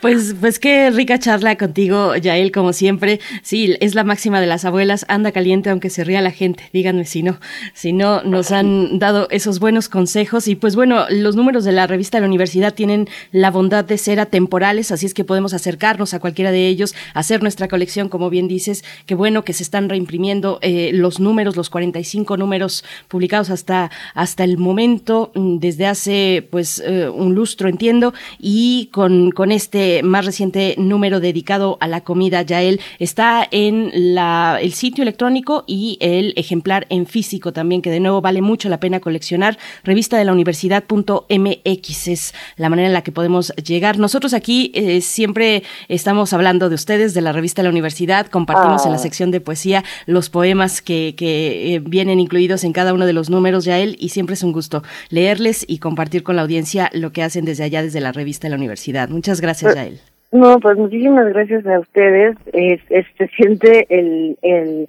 pues, 0.01 0.35
pues 0.39 0.59
qué 0.59 0.89
rica 0.89 1.19
charla 1.19 1.57
contigo, 1.57 2.15
Yael, 2.15 2.51
como 2.51 2.73
siempre. 2.73 3.19
Sí, 3.43 3.75
es 3.79 3.95
la 3.95 4.03
máxima 4.03 4.39
de 4.39 4.47
las 4.47 4.65
abuelas, 4.65 5.05
anda 5.09 5.31
caliente 5.31 5.69
aunque 5.69 5.89
se 5.89 6.03
ría 6.03 6.21
la 6.21 6.31
gente, 6.31 6.69
díganme 6.73 7.05
si 7.05 7.23
no. 7.23 7.39
Si 7.73 7.93
no, 7.93 8.23
nos 8.23 8.51
han 8.51 8.99
dado 8.99 9.27
esos 9.31 9.59
buenos 9.59 9.89
consejos 9.89 10.47
y 10.47 10.55
pues 10.55 10.75
bueno, 10.75 11.05
los 11.09 11.35
números 11.35 11.65
de 11.65 11.71
la 11.71 11.87
revista 11.87 12.17
de 12.17 12.21
la 12.21 12.27
universidad 12.27 12.73
tienen 12.73 13.07
la 13.31 13.51
bondad 13.51 13.83
de 13.83 13.97
ser 13.97 14.19
atemporales, 14.19 14.91
así 14.91 15.05
es 15.05 15.13
que 15.13 15.23
podemos 15.23 15.53
acercarnos 15.53 16.13
a 16.13 16.19
cualquiera 16.19 16.51
de 16.51 16.67
ellos, 16.67 16.95
hacer 17.13 17.41
nuestra 17.41 17.67
colección, 17.67 18.09
como 18.09 18.29
bien 18.29 18.47
dices, 18.47 18.83
qué 19.05 19.15
bueno 19.15 19.43
que 19.43 19.53
se 19.53 19.63
están 19.63 19.89
reimprimiendo 19.89 20.59
eh, 20.61 20.91
los 20.93 21.19
números, 21.19 21.55
los 21.55 21.69
45 21.69 22.37
números 22.37 22.83
publicados 23.07 23.49
hasta, 23.49 23.91
hasta 24.13 24.43
el 24.43 24.57
momento, 24.57 25.31
mm, 25.35 25.57
desde 25.59 25.85
hace 25.85 26.47
pues 26.49 26.81
eh, 26.85 27.09
un 27.09 27.35
lustro, 27.35 27.56
entiendo, 27.65 28.13
y 28.39 28.89
con, 28.91 29.31
con 29.31 29.51
este 29.51 30.03
más 30.03 30.25
reciente 30.25 30.75
número 30.77 31.19
dedicado 31.19 31.77
a 31.79 31.87
la 31.87 32.01
comida, 32.01 32.41
Yael, 32.43 32.79
está 32.99 33.47
en 33.49 33.91
la, 34.13 34.59
el 34.61 34.73
sitio 34.73 35.01
electrónico 35.01 35.63
y 35.65 35.97
el 36.01 36.33
ejemplar 36.35 36.85
en 36.89 37.05
físico 37.07 37.53
también, 37.53 37.81
que 37.81 37.89
de 37.89 37.99
nuevo 37.99 38.21
vale 38.21 38.41
mucho 38.41 38.69
la 38.69 38.79
pena 38.79 38.99
coleccionar. 38.99 39.57
Revista 39.83 40.17
de 40.17 40.25
la 40.25 40.33
universidad.mx 40.33 42.07
es 42.07 42.33
la 42.57 42.69
manera 42.69 42.87
en 42.87 42.93
la 42.93 43.01
que 43.03 43.11
podemos 43.11 43.53
llegar. 43.55 43.97
Nosotros 43.97 44.33
aquí 44.33 44.71
eh, 44.75 45.01
siempre 45.01 45.63
estamos 45.87 46.33
hablando 46.33 46.69
de 46.69 46.75
ustedes, 46.75 47.13
de 47.13 47.21
la 47.21 47.31
revista 47.31 47.61
de 47.61 47.67
la 47.67 47.71
universidad, 47.71 48.27
compartimos 48.27 48.85
en 48.85 48.91
la 48.91 48.97
Ah. 48.97 48.99
sección 48.99 49.31
de 49.31 49.39
poesía 49.39 49.83
los 50.05 50.29
poemas 50.29 50.81
que, 50.81 51.13
que 51.15 51.75
eh, 51.75 51.79
vienen 51.79 52.19
incluidos 52.19 52.63
en 52.63 52.73
cada 52.73 52.93
uno 52.93 53.05
de 53.05 53.13
los 53.13 53.29
números, 53.29 53.63
Yael, 53.65 53.95
y 53.99 54.09
siempre 54.09 54.33
es 54.33 54.43
un 54.43 54.51
gusto 54.51 54.83
leerles 55.09 55.65
y 55.67 55.77
compartir 55.77 56.23
con 56.23 56.35
la 56.35 56.41
audiencia 56.41 56.89
lo 56.93 57.11
que 57.11 57.23
hacen 57.23 57.45
desde 57.47 57.63
allá, 57.63 57.81
desde 57.81 57.99
la 58.01 58.11
revista 58.11 58.47
de 58.47 58.51
la 58.51 58.57
universidad. 58.57 59.09
Muchas 59.09 59.41
gracias, 59.41 59.73
Pues, 59.73 59.75
Yael. 59.83 59.99
No, 60.31 60.59
pues 60.59 60.77
muchísimas 60.77 61.27
gracias 61.29 61.65
a 61.65 61.79
ustedes. 61.79 62.35
Es, 62.53 62.81
es- 62.89 63.05
se 63.17 63.27
siente 63.29 63.87
el, 63.89 64.37
el, 64.41 64.85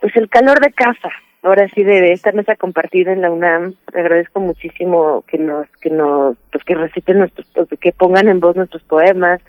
pues 0.00 0.16
el 0.16 0.28
calor 0.28 0.58
de 0.60 0.72
casa. 0.72 1.10
Ahora 1.42 1.68
sí 1.74 1.84
de 1.84 2.12
esta 2.12 2.32
mesa 2.32 2.56
compartida 2.56 3.12
en 3.12 3.20
la 3.20 3.30
UNAM. 3.30 3.74
Te 3.92 4.00
agradezco 4.00 4.40
muchísimo 4.40 5.22
que 5.28 5.38
nos, 5.38 5.68
que 5.80 5.90
nos, 5.90 6.36
pues 6.50 6.64
que 6.64 6.74
reciten 6.74 7.18
nuestros, 7.18 7.46
que 7.80 7.92
pongan 7.92 8.26
en 8.28 8.40
voz 8.40 8.56
nuestros 8.56 8.82
poemas, 8.82 9.40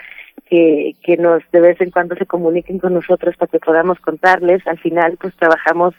que, 0.47 0.91
que 1.03 1.17
nos 1.17 1.41
de 1.51 1.59
vez 1.61 1.81
en 1.81 1.89
cuando 1.89 2.15
se 2.15 2.25
comuniquen 2.27 2.77
con 2.77 2.93
nosotros 2.93 3.35
para 3.37 3.49
que 3.49 3.59
podamos 3.59 3.99
contarles. 3.99 4.65
Al 4.67 4.77
final, 4.77 5.17
pues 5.19 5.33
trabajamos 5.37 5.95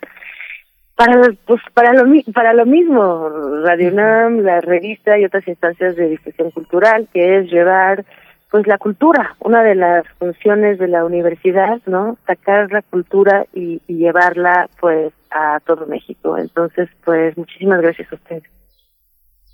para 0.98 1.14
lo- 1.16 1.34
pues 1.46 1.60
para 1.74 1.92
lo 1.94 2.04
mi- 2.06 2.24
para 2.24 2.52
lo 2.52 2.66
mismo 2.66 3.28
Radio 3.64 3.92
UNAM 3.92 4.40
la 4.40 4.60
revista 4.60 5.16
y 5.18 5.24
otras 5.24 5.46
instancias 5.48 5.94
de 5.96 6.08
difusión 6.10 6.50
cultural 6.50 7.08
que 7.14 7.38
es 7.38 7.50
llevar 7.50 8.04
pues 8.50 8.66
la 8.66 8.78
cultura 8.78 9.36
una 9.38 9.62
de 9.62 9.74
las 9.76 10.04
funciones 10.18 10.78
de 10.78 10.88
la 10.88 11.04
universidad 11.04 11.78
no 11.86 12.16
sacar 12.26 12.72
la 12.72 12.82
cultura 12.82 13.46
y, 13.54 13.80
y 13.86 13.94
llevarla 13.98 14.68
pues 14.80 15.12
a 15.30 15.60
todo 15.64 15.86
México 15.86 16.36
entonces 16.36 16.88
pues 17.04 17.36
muchísimas 17.38 17.80
gracias 17.80 18.12
a 18.12 18.16
ustedes 18.16 18.42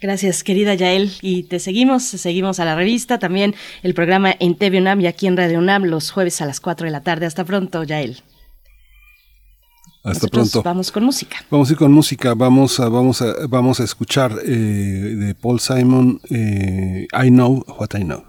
Gracias, 0.01 0.45
querida 0.45 0.75
Yael. 0.75 1.09
Y 1.23 1.45
te 1.49 1.59
seguimos, 1.59 2.03
seguimos 2.05 2.61
a 2.61 2.67
la 2.67 2.75
revista, 2.75 3.19
también 3.19 3.55
el 3.83 3.95
programa 3.95 4.33
en 4.39 4.55
TV 4.59 4.79
UNAM 4.79 5.01
y 5.01 5.07
aquí 5.07 5.27
en 5.27 5.37
Radio 5.37 5.59
UNAM 5.61 5.85
los 5.85 6.11
jueves 6.11 6.43
a 6.43 6.47
las 6.47 6.61
4 6.61 6.85
de 6.87 6.91
la 6.91 7.01
tarde. 7.01 7.25
Hasta 7.25 7.45
pronto, 7.45 7.83
Yael. 7.85 8.17
Hasta 10.05 10.27
Nosotros 10.27 10.51
pronto. 10.51 10.69
Vamos 10.69 10.93
con 10.93 11.05
música. 11.05 11.37
Vamos 11.51 11.71
a 11.71 11.73
ir 11.73 11.79
con 11.79 11.91
música, 11.91 12.35
vamos 12.35 12.79
a, 12.79 12.91
vamos 12.91 13.23
a, 13.23 13.47
vamos 13.49 13.81
a 13.81 13.85
escuchar 13.85 14.33
eh, 14.45 14.51
de 14.51 15.35
Paul 15.35 15.61
Simon 15.61 16.21
eh, 16.29 17.07
I 17.11 17.31
Know 17.31 17.65
What 17.79 17.99
I 17.99 18.05
Know. 18.05 18.23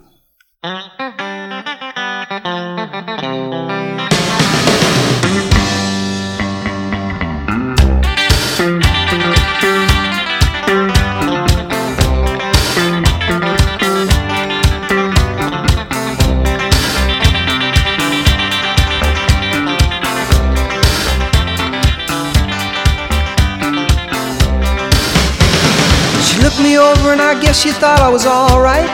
Over 26.77 27.11
and 27.14 27.22
I 27.22 27.39
guess 27.39 27.61
she 27.61 27.72
thought 27.72 27.99
I 27.99 28.10
was 28.10 28.26
alright. 28.26 28.89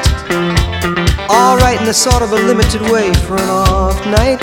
Alright 1.29 1.81
in 1.81 1.87
a 1.87 1.93
sort 1.93 2.21
of 2.21 2.31
a 2.31 2.35
limited 2.35 2.81
way 2.91 3.13
for 3.25 3.35
an 3.35 3.49
off 3.49 3.97
night. 4.05 4.41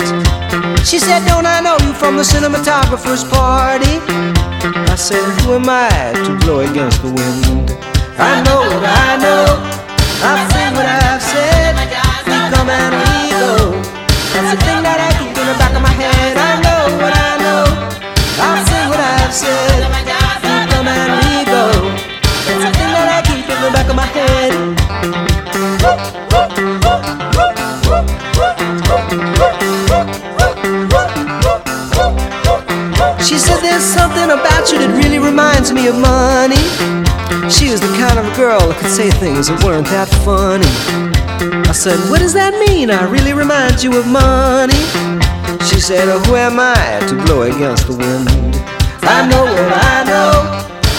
She 0.83 0.99
said, 0.99 1.25
Don't 1.25 1.45
I 1.45 1.61
know 1.61 1.77
you 1.85 1.93
from 1.93 2.17
the 2.17 2.23
cinematographer's 2.23 3.23
party? 3.23 4.01
I 4.91 4.95
said, 4.95 5.23
Who 5.41 5.55
am 5.55 5.69
I 5.69 5.89
to 6.25 6.37
blow 6.43 6.59
against 6.61 7.01
the 7.01 7.11
wind? 7.13 7.71
I 8.17 8.43
know 8.43 8.65
I 8.83 9.15
know. 9.21 9.45
I've 10.25 10.51
said 10.51 10.73
what 10.75 10.85
I've 10.85 11.23
said. 11.23 11.75
We 12.27 12.35
come 12.51 12.69
and 12.69 12.93
we 12.97 13.31
go. 13.39 13.79
That's 14.35 14.51
the 14.51 14.59
thing 14.65 14.83
that 14.83 14.99
I 14.99 15.09
keep 15.15 15.31
in 15.31 15.45
the 15.47 15.55
back 15.55 15.73
of 15.75 15.81
my 15.81 15.95
head. 15.95 16.35
I 16.35 16.59
know 16.59 16.81
what 16.99 17.13
I 17.15 17.31
know. 17.39 17.63
I've 18.41 18.67
said 18.67 18.89
what 18.89 18.99
I've 18.99 19.33
said. 19.33 19.68
Something 34.19 34.39
about 34.39 34.71
you 34.71 34.79
that 34.79 34.91
really 34.97 35.19
reminds 35.19 35.71
me 35.71 35.87
of 35.87 35.95
money. 35.95 36.59
She 37.49 37.71
was 37.71 37.79
the 37.79 37.91
kind 37.95 38.19
of 38.19 38.25
girl 38.35 38.59
that 38.59 38.77
could 38.79 38.91
say 38.91 39.09
things 39.11 39.47
that 39.47 39.63
weren't 39.63 39.87
that 39.87 40.09
funny. 40.25 40.67
I 41.67 41.71
said, 41.71 41.97
What 42.09 42.19
does 42.19 42.33
that 42.33 42.53
mean? 42.67 42.91
I 42.91 43.03
really 43.07 43.33
remind 43.33 43.81
you 43.81 43.97
of 43.97 44.07
money. 44.07 44.83
She 45.63 45.79
said, 45.79 46.09
oh, 46.09 46.19
Who 46.27 46.35
am 46.35 46.59
I 46.59 46.99
to 47.07 47.15
blow 47.25 47.43
against 47.43 47.87
the 47.87 47.95
wind? 47.95 48.27
I 49.07 49.23
know 49.29 49.43
what 49.45 49.71
I 49.71 50.03
know. 50.03 50.31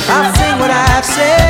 I've 0.08 0.32
said 0.36 0.54
what 0.58 0.70
I've 0.70 1.04
said. 1.04 1.49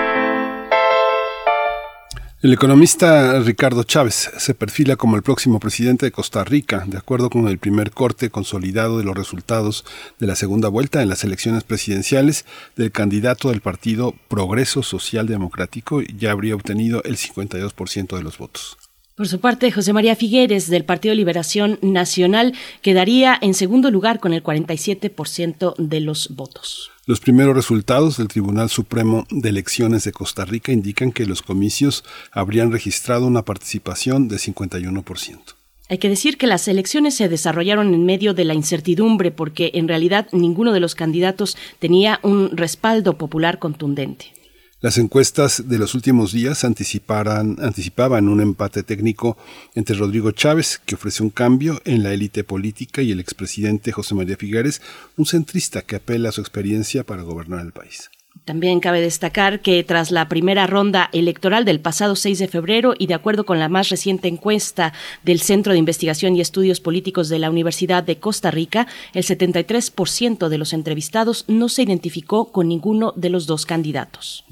El 2.43 2.53
economista 2.53 3.39
Ricardo 3.39 3.83
Chávez 3.83 4.31
se 4.35 4.55
perfila 4.55 4.95
como 4.95 5.15
el 5.15 5.21
próximo 5.21 5.59
presidente 5.59 6.07
de 6.07 6.11
Costa 6.11 6.43
Rica, 6.43 6.85
de 6.87 6.97
acuerdo 6.97 7.29
con 7.29 7.47
el 7.47 7.59
primer 7.59 7.91
corte 7.91 8.31
consolidado 8.31 8.97
de 8.97 9.03
los 9.03 9.15
resultados 9.15 9.85
de 10.17 10.25
la 10.25 10.35
segunda 10.35 10.67
vuelta 10.67 11.03
en 11.03 11.09
las 11.09 11.23
elecciones 11.23 11.63
presidenciales 11.63 12.47
del 12.75 12.91
candidato 12.91 13.49
del 13.49 13.61
partido 13.61 14.15
Progreso 14.27 14.81
Social 14.81 15.27
Democrático, 15.27 16.01
ya 16.01 16.31
habría 16.31 16.55
obtenido 16.55 17.03
el 17.03 17.17
52% 17.17 18.17
de 18.17 18.23
los 18.23 18.39
votos. 18.39 18.75
Por 19.21 19.27
su 19.27 19.39
parte, 19.39 19.71
José 19.71 19.93
María 19.93 20.15
Figueres, 20.15 20.67
del 20.67 20.83
Partido 20.83 21.13
Liberación 21.13 21.77
Nacional, 21.83 22.55
quedaría 22.81 23.37
en 23.39 23.53
segundo 23.53 23.91
lugar 23.91 24.19
con 24.19 24.33
el 24.33 24.41
47% 24.41 25.75
de 25.77 25.99
los 25.99 26.35
votos. 26.35 26.89
Los 27.05 27.19
primeros 27.19 27.55
resultados 27.55 28.17
del 28.17 28.29
Tribunal 28.29 28.71
Supremo 28.71 29.27
de 29.29 29.49
Elecciones 29.49 30.05
de 30.05 30.11
Costa 30.11 30.43
Rica 30.43 30.71
indican 30.71 31.11
que 31.11 31.27
los 31.27 31.43
comicios 31.43 32.03
habrían 32.31 32.71
registrado 32.71 33.27
una 33.27 33.45
participación 33.45 34.27
de 34.27 34.37
51%. 34.37 35.37
Hay 35.87 35.99
que 35.99 36.09
decir 36.09 36.39
que 36.39 36.47
las 36.47 36.67
elecciones 36.67 37.13
se 37.13 37.29
desarrollaron 37.29 37.93
en 37.93 38.03
medio 38.03 38.33
de 38.33 38.45
la 38.45 38.55
incertidumbre 38.55 39.29
porque 39.29 39.69
en 39.75 39.87
realidad 39.87 40.29
ninguno 40.31 40.73
de 40.73 40.79
los 40.79 40.95
candidatos 40.95 41.57
tenía 41.77 42.19
un 42.23 42.57
respaldo 42.57 43.19
popular 43.19 43.59
contundente. 43.59 44.33
Las 44.81 44.97
encuestas 44.97 45.69
de 45.69 45.77
los 45.77 45.93
últimos 45.93 46.31
días 46.31 46.63
anticipaban 46.63 48.27
un 48.27 48.41
empate 48.41 48.81
técnico 48.81 49.37
entre 49.75 49.95
Rodrigo 49.95 50.31
Chávez, 50.31 50.81
que 50.83 50.95
ofrece 50.95 51.21
un 51.21 51.29
cambio 51.29 51.79
en 51.85 52.01
la 52.01 52.13
élite 52.13 52.43
política, 52.43 53.03
y 53.03 53.11
el 53.11 53.19
expresidente 53.19 53.91
José 53.91 54.15
María 54.15 54.37
Figueres, 54.37 54.81
un 55.17 55.27
centrista 55.27 55.83
que 55.83 55.97
apela 55.97 56.29
a 56.29 56.31
su 56.31 56.41
experiencia 56.41 57.03
para 57.03 57.21
gobernar 57.21 57.63
el 57.63 57.73
país. 57.73 58.09
También 58.45 58.79
cabe 58.79 59.01
destacar 59.01 59.59
que 59.59 59.83
tras 59.83 60.09
la 60.09 60.27
primera 60.27 60.65
ronda 60.65 61.09
electoral 61.13 61.63
del 61.63 61.79
pasado 61.79 62.15
6 62.15 62.39
de 62.39 62.47
febrero 62.47 62.95
y 62.97 63.05
de 63.05 63.13
acuerdo 63.13 63.45
con 63.45 63.59
la 63.59 63.69
más 63.69 63.89
reciente 63.89 64.27
encuesta 64.27 64.93
del 65.23 65.41
Centro 65.41 65.73
de 65.73 65.79
Investigación 65.79 66.35
y 66.35 66.41
Estudios 66.41 66.79
Políticos 66.79 67.29
de 67.29 67.37
la 67.37 67.51
Universidad 67.51 68.03
de 68.03 68.17
Costa 68.17 68.49
Rica, 68.49 68.87
el 69.13 69.23
73% 69.23 70.49
de 70.49 70.57
los 70.57 70.73
entrevistados 70.73 71.45
no 71.47 71.69
se 71.69 71.83
identificó 71.83 72.51
con 72.51 72.67
ninguno 72.67 73.13
de 73.15 73.29
los 73.29 73.45
dos 73.45 73.67
candidatos. 73.67 74.43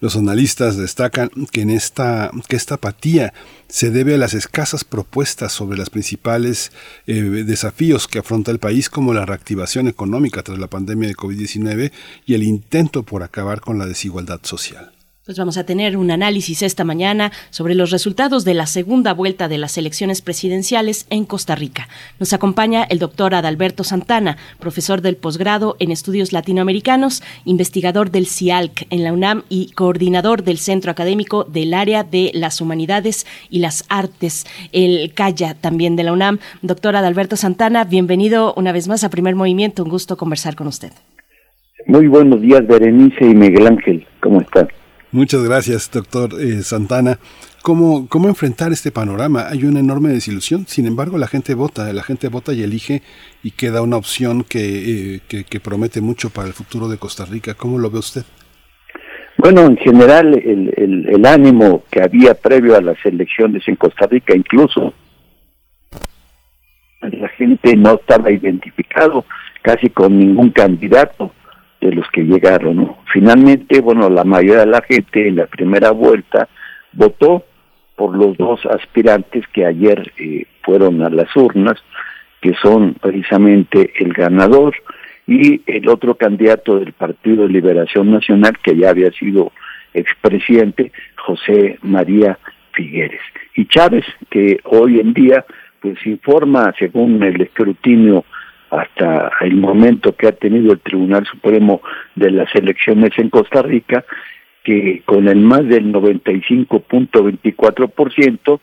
Los 0.00 0.16
analistas 0.16 0.78
destacan 0.78 1.30
que, 1.52 1.60
en 1.60 1.70
esta, 1.70 2.30
que 2.48 2.56
esta 2.56 2.76
apatía 2.76 3.34
se 3.68 3.90
debe 3.90 4.14
a 4.14 4.18
las 4.18 4.32
escasas 4.32 4.82
propuestas 4.82 5.52
sobre 5.52 5.76
los 5.76 5.90
principales 5.90 6.72
eh, 7.06 7.20
desafíos 7.22 8.08
que 8.08 8.20
afronta 8.20 8.50
el 8.50 8.58
país, 8.58 8.88
como 8.88 9.12
la 9.12 9.26
reactivación 9.26 9.88
económica 9.88 10.42
tras 10.42 10.58
la 10.58 10.68
pandemia 10.68 11.08
de 11.08 11.14
COVID-19 11.14 11.92
y 12.24 12.34
el 12.34 12.42
intento 12.42 13.02
por 13.02 13.22
acabar 13.22 13.60
con 13.60 13.78
la 13.78 13.86
desigualdad 13.86 14.40
social. 14.42 14.90
Pues 15.30 15.38
vamos 15.38 15.58
a 15.58 15.64
tener 15.64 15.96
un 15.96 16.10
análisis 16.10 16.60
esta 16.60 16.82
mañana 16.82 17.30
sobre 17.50 17.76
los 17.76 17.92
resultados 17.92 18.44
de 18.44 18.52
la 18.52 18.66
segunda 18.66 19.14
vuelta 19.14 19.46
de 19.46 19.58
las 19.58 19.78
elecciones 19.78 20.22
presidenciales 20.22 21.06
en 21.08 21.24
Costa 21.24 21.54
Rica. 21.54 21.86
Nos 22.18 22.32
acompaña 22.32 22.82
el 22.82 22.98
doctor 22.98 23.36
Adalberto 23.36 23.84
Santana, 23.84 24.38
profesor 24.58 25.02
del 25.02 25.14
posgrado 25.14 25.76
en 25.78 25.92
estudios 25.92 26.32
latinoamericanos, 26.32 27.22
investigador 27.44 28.10
del 28.10 28.26
CIALC 28.26 28.88
en 28.90 29.04
la 29.04 29.12
UNAM 29.12 29.44
y 29.48 29.70
coordinador 29.70 30.42
del 30.42 30.58
Centro 30.58 30.90
Académico 30.90 31.44
del 31.44 31.74
Área 31.74 32.02
de 32.02 32.32
las 32.34 32.60
Humanidades 32.60 33.24
y 33.50 33.60
las 33.60 33.84
Artes, 33.88 34.46
el 34.72 35.12
CAYA 35.14 35.54
también 35.54 35.94
de 35.94 36.02
la 36.02 36.12
UNAM. 36.12 36.40
Doctor 36.60 36.96
Adalberto 36.96 37.36
Santana, 37.36 37.84
bienvenido 37.84 38.52
una 38.56 38.72
vez 38.72 38.88
más 38.88 39.04
a 39.04 39.10
Primer 39.10 39.36
Movimiento. 39.36 39.84
Un 39.84 39.90
gusto 39.90 40.16
conversar 40.16 40.56
con 40.56 40.66
usted. 40.66 40.90
Muy 41.86 42.08
buenos 42.08 42.40
días, 42.40 42.66
Berenice 42.66 43.26
y 43.26 43.34
Miguel 43.36 43.68
Ángel. 43.68 44.04
¿Cómo 44.18 44.40
están? 44.40 44.68
Muchas 45.12 45.42
gracias, 45.42 45.90
doctor 45.90 46.40
eh, 46.40 46.62
Santana. 46.62 47.18
¿Cómo, 47.62 48.06
¿Cómo 48.08 48.28
enfrentar 48.28 48.70
este 48.70 48.92
panorama? 48.92 49.48
Hay 49.48 49.64
una 49.64 49.80
enorme 49.80 50.10
desilusión, 50.10 50.66
sin 50.68 50.86
embargo 50.86 51.18
la 51.18 51.26
gente 51.26 51.54
vota, 51.54 51.92
la 51.92 52.04
gente 52.04 52.28
vota 52.28 52.52
y 52.52 52.62
elige 52.62 53.02
y 53.42 53.50
queda 53.50 53.82
una 53.82 53.96
opción 53.96 54.44
que, 54.44 55.16
eh, 55.16 55.20
que, 55.26 55.42
que 55.42 55.58
promete 55.60 56.00
mucho 56.00 56.30
para 56.30 56.46
el 56.46 56.54
futuro 56.54 56.88
de 56.88 56.96
Costa 56.96 57.24
Rica. 57.24 57.54
¿Cómo 57.54 57.78
lo 57.78 57.90
ve 57.90 57.98
usted? 57.98 58.22
Bueno, 59.36 59.66
en 59.66 59.76
general 59.78 60.34
el, 60.34 60.72
el, 60.76 61.08
el 61.08 61.26
ánimo 61.26 61.82
que 61.90 62.02
había 62.02 62.34
previo 62.34 62.76
a 62.76 62.80
las 62.80 62.96
elecciones 63.04 63.66
en 63.66 63.74
Costa 63.76 64.06
Rica, 64.06 64.36
incluso 64.36 64.94
la 67.00 67.28
gente 67.30 67.74
no 67.74 67.94
estaba 67.94 68.30
identificado 68.30 69.24
casi 69.62 69.90
con 69.90 70.18
ningún 70.18 70.50
candidato 70.50 71.32
de 71.80 71.92
los 71.92 72.08
que 72.10 72.22
llegaron. 72.22 72.96
Finalmente, 73.12 73.80
bueno, 73.80 74.08
la 74.10 74.24
mayoría 74.24 74.60
de 74.60 74.66
la 74.66 74.82
gente 74.82 75.28
en 75.28 75.36
la 75.36 75.46
primera 75.46 75.90
vuelta 75.90 76.48
votó 76.92 77.44
por 77.96 78.16
los 78.16 78.36
dos 78.36 78.64
aspirantes 78.66 79.46
que 79.48 79.66
ayer 79.66 80.12
eh, 80.18 80.46
fueron 80.62 81.02
a 81.02 81.10
las 81.10 81.34
urnas, 81.36 81.78
que 82.40 82.54
son 82.62 82.94
precisamente 82.94 83.92
el 83.98 84.12
ganador 84.12 84.74
y 85.26 85.62
el 85.66 85.88
otro 85.88 86.14
candidato 86.14 86.78
del 86.78 86.92
Partido 86.92 87.46
de 87.46 87.52
Liberación 87.52 88.10
Nacional, 88.10 88.56
que 88.62 88.76
ya 88.76 88.90
había 88.90 89.10
sido 89.12 89.52
expresidente, 89.92 90.92
José 91.16 91.78
María 91.82 92.38
Figueres. 92.72 93.20
Y 93.54 93.66
Chávez, 93.66 94.04
que 94.30 94.60
hoy 94.64 95.00
en 95.00 95.12
día 95.12 95.44
pues 95.80 95.98
informa, 96.06 96.74
según 96.78 97.22
el 97.22 97.40
escrutinio 97.40 98.24
hasta 98.70 99.32
el 99.40 99.56
momento 99.56 100.14
que 100.14 100.28
ha 100.28 100.32
tenido 100.32 100.72
el 100.72 100.80
Tribunal 100.80 101.24
Supremo 101.26 101.80
de 102.14 102.30
las 102.30 102.54
elecciones 102.54 103.10
en 103.18 103.30
Costa 103.30 103.62
Rica, 103.62 104.04
que 104.62 105.02
con 105.04 105.26
el 105.28 105.40
más 105.40 105.66
del 105.66 105.92
95.24%, 105.92 108.60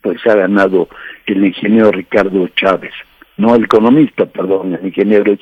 pues 0.00 0.26
ha 0.26 0.34
ganado 0.34 0.88
el 1.26 1.44
ingeniero 1.44 1.92
Ricardo 1.92 2.48
Chávez, 2.48 2.94
no 3.36 3.54
el 3.54 3.62
economista, 3.64 4.26
perdón, 4.26 4.76
el 4.80 4.86
ingeniero 4.86 5.32
es 5.32 5.38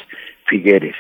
Figueres. 0.47 0.97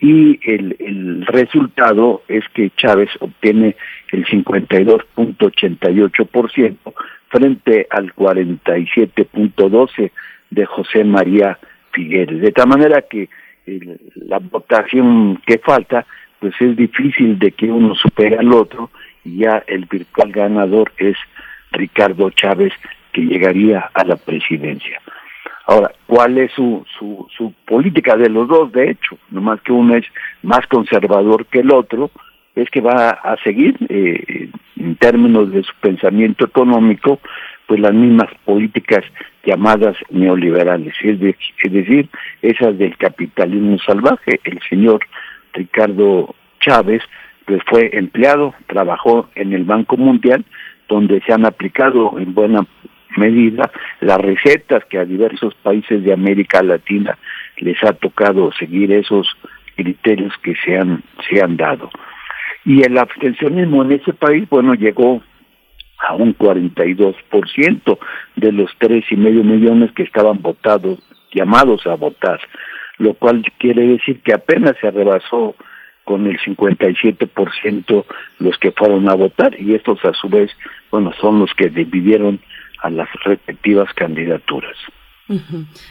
Y 0.00 0.38
el, 0.48 0.76
el 0.78 1.26
resultado 1.26 2.22
es 2.28 2.44
que 2.54 2.70
Chávez 2.76 3.10
obtiene 3.18 3.74
el 4.12 4.24
52.88% 4.26 6.94
frente 7.28 7.88
al 7.90 8.14
47.12% 8.14 10.12
de 10.50 10.64
José 10.64 11.04
María 11.04 11.58
De 12.04 12.52
tal 12.52 12.68
manera 12.68 13.02
que 13.02 13.28
el, 13.66 14.00
la 14.14 14.38
votación 14.38 15.40
que 15.46 15.58
falta, 15.58 16.06
pues 16.38 16.54
es 16.60 16.76
difícil 16.76 17.38
de 17.38 17.52
que 17.52 17.70
uno 17.70 17.94
supere 17.94 18.38
al 18.38 18.52
otro 18.52 18.90
y 19.24 19.38
ya 19.38 19.62
el 19.66 19.86
virtual 19.86 20.32
ganador 20.32 20.92
es 20.98 21.16
Ricardo 21.72 22.30
Chávez 22.30 22.72
que 23.12 23.22
llegaría 23.22 23.90
a 23.92 24.04
la 24.04 24.16
presidencia. 24.16 25.00
Ahora, 25.66 25.92
¿cuál 26.06 26.38
es 26.38 26.52
su, 26.52 26.84
su, 26.98 27.26
su 27.36 27.52
política 27.66 28.16
de 28.16 28.30
los 28.30 28.48
dos? 28.48 28.72
De 28.72 28.90
hecho, 28.90 29.18
nomás 29.30 29.60
que 29.60 29.72
uno 29.72 29.96
es 29.96 30.06
más 30.42 30.66
conservador 30.66 31.44
que 31.46 31.60
el 31.60 31.72
otro, 31.72 32.10
es 32.54 32.70
que 32.70 32.80
va 32.80 33.10
a 33.10 33.36
seguir, 33.44 33.76
eh, 33.88 34.48
en 34.76 34.96
términos 34.96 35.52
de 35.52 35.62
su 35.62 35.72
pensamiento 35.80 36.46
económico, 36.46 37.20
pues 37.68 37.80
las 37.80 37.92
mismas 37.92 38.30
políticas 38.46 39.04
llamadas 39.44 39.94
neoliberales, 40.10 40.94
es, 41.02 41.20
de, 41.20 41.36
es 41.62 41.72
decir, 41.72 42.08
esas 42.40 42.76
del 42.78 42.96
capitalismo 42.96 43.78
salvaje. 43.78 44.40
El 44.42 44.58
señor 44.68 45.00
Ricardo 45.52 46.34
Chávez 46.60 47.02
pues 47.44 47.62
fue 47.66 47.90
empleado, 47.92 48.54
trabajó 48.66 49.28
en 49.34 49.52
el 49.52 49.64
Banco 49.64 49.96
Mundial, 49.98 50.44
donde 50.88 51.20
se 51.22 51.32
han 51.32 51.44
aplicado 51.44 52.18
en 52.18 52.34
buena 52.34 52.66
medida 53.16 53.70
las 54.00 54.18
recetas 54.18 54.84
que 54.86 54.98
a 54.98 55.04
diversos 55.04 55.54
países 55.56 56.02
de 56.02 56.12
América 56.12 56.62
Latina 56.62 57.18
les 57.58 57.82
ha 57.84 57.92
tocado 57.92 58.50
seguir 58.52 58.92
esos 58.92 59.28
criterios 59.76 60.32
que 60.42 60.54
se 60.56 60.78
han, 60.78 61.02
se 61.28 61.42
han 61.42 61.56
dado. 61.56 61.90
Y 62.64 62.82
el 62.82 62.96
abstencionismo 62.96 63.82
en 63.82 63.92
ese 63.92 64.12
país, 64.14 64.48
bueno, 64.48 64.74
llegó 64.74 65.22
a 65.98 66.14
un 66.14 66.36
42% 66.36 67.98
de 68.36 68.52
los 68.52 68.70
tres 68.78 69.04
y 69.10 69.16
medio 69.16 69.42
millones 69.44 69.92
que 69.92 70.04
estaban 70.04 70.40
votados, 70.40 70.98
llamados 71.32 71.86
a 71.86 71.96
votar, 71.96 72.40
lo 72.98 73.14
cual 73.14 73.42
quiere 73.58 73.86
decir 73.86 74.20
que 74.22 74.34
apenas 74.34 74.74
se 74.80 74.90
rebasó 74.90 75.54
con 76.04 76.26
el 76.26 76.38
57% 76.38 78.04
los 78.38 78.58
que 78.58 78.72
fueron 78.72 79.10
a 79.10 79.14
votar 79.14 79.60
y 79.60 79.74
estos 79.74 80.02
a 80.04 80.14
su 80.14 80.28
vez, 80.28 80.50
bueno, 80.90 81.12
son 81.20 81.40
los 81.40 81.52
que 81.54 81.68
dividieron 81.68 82.40
a 82.82 82.90
las 82.90 83.08
respectivas 83.24 83.92
candidaturas. 83.94 84.76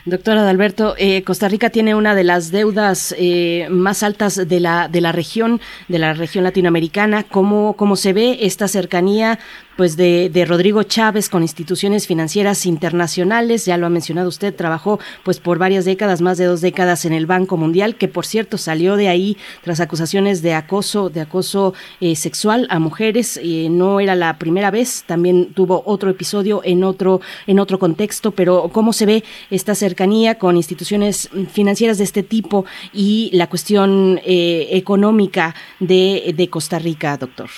Doctora 0.06 0.42
Adalberto, 0.42 0.96
eh, 0.98 1.24
Costa 1.24 1.48
Rica 1.48 1.70
tiene 1.70 1.94
una 1.94 2.16
de 2.16 2.24
las 2.24 2.52
deudas 2.52 3.14
eh, 3.20 3.68
más 3.70 4.02
altas 4.02 4.48
de 4.48 4.60
la, 4.60 4.88
de 4.88 5.00
la 5.00 5.12
región, 5.12 5.62
de 5.88 6.00
la 6.00 6.14
región 6.14 6.44
latinoamericana. 6.44 7.24
¿Cómo, 7.24 7.76
¿Cómo 7.78 7.96
se 7.96 8.14
ve 8.14 8.40
esta 8.42 8.68
cercanía 8.68 9.38
pues 9.78 9.96
de, 9.96 10.30
de 10.30 10.44
Rodrigo 10.44 10.84
Chávez 10.84 11.30
con 11.30 11.44
instituciones 11.44 12.08
financieras 12.08 12.66
internacionales, 12.66 13.66
ya 13.66 13.78
lo 13.78 13.86
ha 13.86 13.90
mencionado 13.90 14.28
usted, 14.28 14.54
trabajó 14.54 15.00
pues 15.24 15.40
por 15.40 15.60
varias 15.60 15.86
décadas, 15.86 16.20
más 16.20 16.38
de 16.38 16.46
dos 16.46 16.62
décadas 16.62 17.06
en 17.06 17.14
el 17.14 17.28
Banco 17.28 17.56
Mundial, 17.56 17.96
que 17.96 18.08
por 18.08 18.26
cierto 18.26 18.58
salió 18.58 18.96
de 18.96 19.08
ahí 19.08 19.38
tras 19.62 19.80
acusaciones 19.80 20.42
de 20.42 20.56
acoso, 20.56 21.10
de 21.10 21.22
acoso 21.22 21.74
eh, 22.02 22.16
sexual 22.16 22.68
a 22.70 22.80
mujeres. 22.80 23.40
Eh, 23.42 23.68
no 23.70 24.00
era 24.00 24.16
la 24.16 24.38
primera 24.40 24.72
vez, 24.72 25.04
también 25.06 25.54
tuvo 25.54 25.84
otro 25.86 26.10
episodio 26.10 26.62
en 26.64 26.84
otro, 26.84 27.22
en 27.46 27.60
otro 27.60 27.78
contexto, 27.78 28.32
pero 28.32 28.70
¿cómo 28.74 28.94
se 28.94 29.06
ve 29.06 29.24
esta 29.52 29.76
cercanía 29.76 30.36
con 30.36 30.58
instituciones 30.58 31.30
financieras 31.52 32.00
de 32.00 32.04
este 32.04 32.24
tipo 32.24 32.66
y 32.94 33.30
la 33.34 33.48
cuestión 33.48 34.20
eh, 34.26 34.70
económica 34.72 35.54
de, 35.80 36.34
de 36.36 36.50
Costa 36.50 36.80
Rica, 36.80 37.16
doctor? 37.18 37.50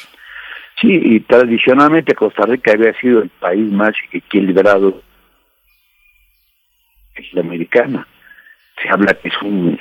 Sí, 0.82 0.88
y 0.92 1.20
tradicionalmente 1.22 2.16
Costa 2.16 2.46
Rica 2.46 2.72
había 2.72 2.94
sido 3.00 3.22
el 3.22 3.30
país 3.30 3.70
más 3.72 3.94
equilibrado 4.12 5.02
americana. 7.38 8.08
Se 8.82 8.90
habla 8.90 9.14
que 9.14 9.28
es 9.28 9.42
un 9.42 9.78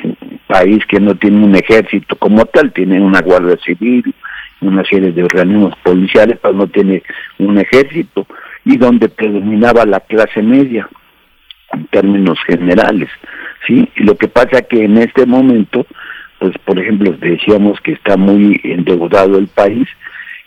país 0.49 0.85
que 0.87 0.99
no 0.99 1.15
tiene 1.15 1.45
un 1.45 1.55
ejército 1.55 2.16
como 2.16 2.45
tal, 2.47 2.73
tiene 2.73 3.01
una 3.01 3.20
guardia 3.20 3.57
civil, 3.59 4.12
una 4.61 4.85
serie 4.85 5.12
de 5.12 5.23
organismos 5.23 5.77
policiales, 5.85 6.39
pero 6.43 6.55
no 6.55 6.66
tiene 6.66 7.03
un 7.39 7.59
ejército, 7.59 8.27
y 8.65 8.77
donde 8.77 9.09
predominaba 9.09 9.87
la 9.87 10.01
clase 10.01 10.43
media, 10.43 10.89
en 11.73 11.87
términos 11.87 12.39
generales, 12.47 13.09
¿sí? 13.66 13.89
Y 13.97 14.03
lo 14.03 14.16
que 14.16 14.27
pasa 14.27 14.62
que 14.62 14.85
en 14.85 14.99
este 14.99 15.27
momento, 15.27 15.87
pues 16.41 16.57
por 16.65 16.79
ejemplo, 16.79 17.12
decíamos 17.12 17.81
que 17.83 17.93
está 17.93 18.16
muy 18.16 18.61
endeudado 18.65 19.39
el 19.39 19.49
país, 19.49 19.87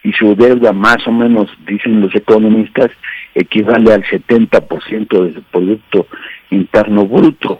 y 0.03 0.13
su 0.13 0.35
deuda 0.35 0.73
más 0.73 1.05
o 1.07 1.11
menos, 1.11 1.49
dicen 1.67 2.01
los 2.01 2.13
economistas, 2.15 2.91
equivale 3.35 3.93
al 3.93 4.03
70% 4.03 5.23
de 5.23 5.33
su 5.33 5.43
Producto 5.43 6.07
Interno 6.49 7.05
Bruto. 7.05 7.59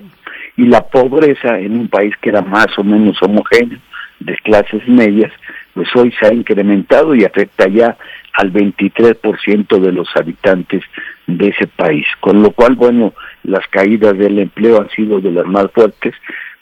Y 0.58 0.66
la 0.66 0.82
pobreza 0.82 1.60
en 1.60 1.74
un 1.74 1.88
país 1.88 2.14
que 2.22 2.30
era 2.30 2.42
más 2.42 2.68
o 2.78 2.84
menos 2.84 3.22
homogéneo, 3.22 3.80
de 4.20 4.36
clases 4.38 4.88
medias, 4.88 5.32
pues 5.74 5.88
hoy 5.96 6.14
se 6.20 6.28
ha 6.28 6.34
incrementado 6.34 7.16
y 7.16 7.26
afecta 7.26 7.68
ya 7.68 7.98
al 8.34 8.54
23% 8.54 9.80
de 9.80 9.92
los 9.92 10.08
habitantes 10.16 10.84
de 11.28 11.50
ese 11.50 11.68
país. 11.68 12.06
Con 12.20 12.42
lo 12.42 12.52
cual, 12.52 12.76
bueno, 12.76 13.14
las 13.44 13.68
caídas 13.68 14.18
del 14.18 14.40
empleo 14.40 14.80
han 14.80 14.90
sido 14.90 15.20
de 15.20 15.32
las 15.32 15.46
más 15.46 15.72
fuertes, 15.72 16.14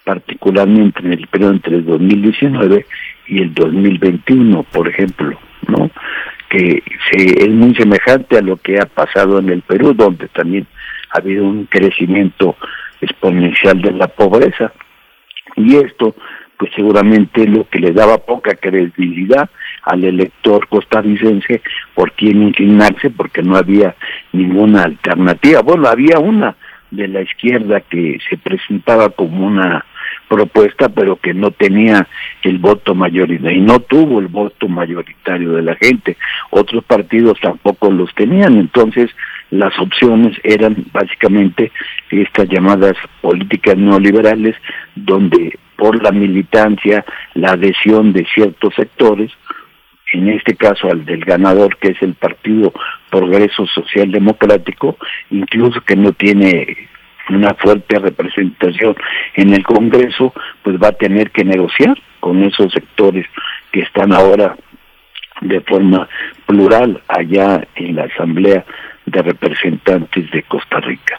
particularmente 0.04 1.00
en 1.00 1.12
el 1.12 1.26
periodo 1.26 1.52
entre 1.52 1.76
el 1.76 1.84
2019 1.84 2.86
y 3.28 3.42
el 3.42 3.54
2021, 3.54 4.62
por 4.64 4.88
ejemplo, 4.88 5.38
¿no? 5.68 5.90
Que 6.48 6.82
se, 7.10 7.44
es 7.44 7.50
muy 7.50 7.74
semejante 7.74 8.38
a 8.38 8.42
lo 8.42 8.56
que 8.56 8.78
ha 8.78 8.86
pasado 8.86 9.38
en 9.38 9.50
el 9.50 9.62
Perú, 9.62 9.94
donde 9.94 10.28
también 10.28 10.66
ha 11.12 11.18
habido 11.18 11.44
un 11.44 11.66
crecimiento 11.66 12.56
exponencial 13.00 13.80
de 13.80 13.92
la 13.92 14.08
pobreza. 14.08 14.72
Y 15.56 15.76
esto, 15.76 16.14
pues 16.56 16.70
seguramente 16.74 17.46
lo 17.46 17.68
que 17.68 17.78
le 17.78 17.92
daba 17.92 18.18
poca 18.18 18.54
credibilidad 18.54 19.48
al 19.82 20.04
elector 20.04 20.68
costarricense 20.68 21.62
por 21.94 22.12
quien 22.12 22.42
inclinarse, 22.42 23.10
porque 23.10 23.42
no 23.42 23.56
había 23.56 23.94
ninguna 24.32 24.82
alternativa. 24.82 25.62
Bueno, 25.62 25.88
había 25.88 26.18
una 26.18 26.56
de 26.90 27.08
la 27.08 27.22
izquierda 27.22 27.80
que 27.80 28.18
se 28.28 28.36
presentaba 28.36 29.10
como 29.10 29.46
una 29.46 29.84
propuesta, 30.30 30.88
pero 30.88 31.16
que 31.16 31.34
no 31.34 31.50
tenía 31.50 32.06
el 32.42 32.58
voto 32.58 32.94
mayoritario 32.94 33.58
y 33.58 33.60
no 33.60 33.80
tuvo 33.80 34.20
el 34.20 34.28
voto 34.28 34.68
mayoritario 34.68 35.54
de 35.54 35.62
la 35.62 35.74
gente. 35.74 36.16
Otros 36.50 36.84
partidos 36.84 37.38
tampoco 37.40 37.90
los 37.90 38.14
tenían, 38.14 38.56
entonces 38.56 39.10
las 39.50 39.76
opciones 39.80 40.38
eran 40.44 40.76
básicamente 40.92 41.72
estas 42.10 42.48
llamadas 42.48 42.94
políticas 43.20 43.76
neoliberales, 43.76 44.54
donde 44.94 45.58
por 45.74 46.00
la 46.00 46.12
militancia, 46.12 47.04
la 47.34 47.52
adhesión 47.52 48.12
de 48.12 48.24
ciertos 48.32 48.72
sectores, 48.76 49.32
en 50.12 50.28
este 50.28 50.54
caso 50.54 50.88
al 50.88 51.04
del 51.04 51.24
ganador, 51.24 51.76
que 51.78 51.88
es 51.88 52.02
el 52.02 52.14
Partido 52.14 52.72
Progreso 53.10 53.66
Social 53.66 54.12
Democrático, 54.12 54.96
incluso 55.30 55.80
que 55.80 55.96
no 55.96 56.12
tiene 56.12 56.88
una 57.34 57.54
fuerte 57.54 57.98
representación 57.98 58.96
en 59.34 59.54
el 59.54 59.62
Congreso, 59.62 60.32
pues 60.62 60.76
va 60.76 60.88
a 60.88 60.92
tener 60.92 61.30
que 61.30 61.44
negociar 61.44 61.96
con 62.20 62.42
esos 62.42 62.72
sectores 62.72 63.26
que 63.72 63.80
están 63.80 64.12
ahora 64.12 64.56
de 65.40 65.60
forma 65.62 66.08
plural 66.46 67.02
allá 67.08 67.66
en 67.76 67.96
la 67.96 68.04
Asamblea 68.04 68.64
de 69.06 69.22
Representantes 69.22 70.30
de 70.30 70.42
Costa 70.42 70.80
Rica. 70.80 71.18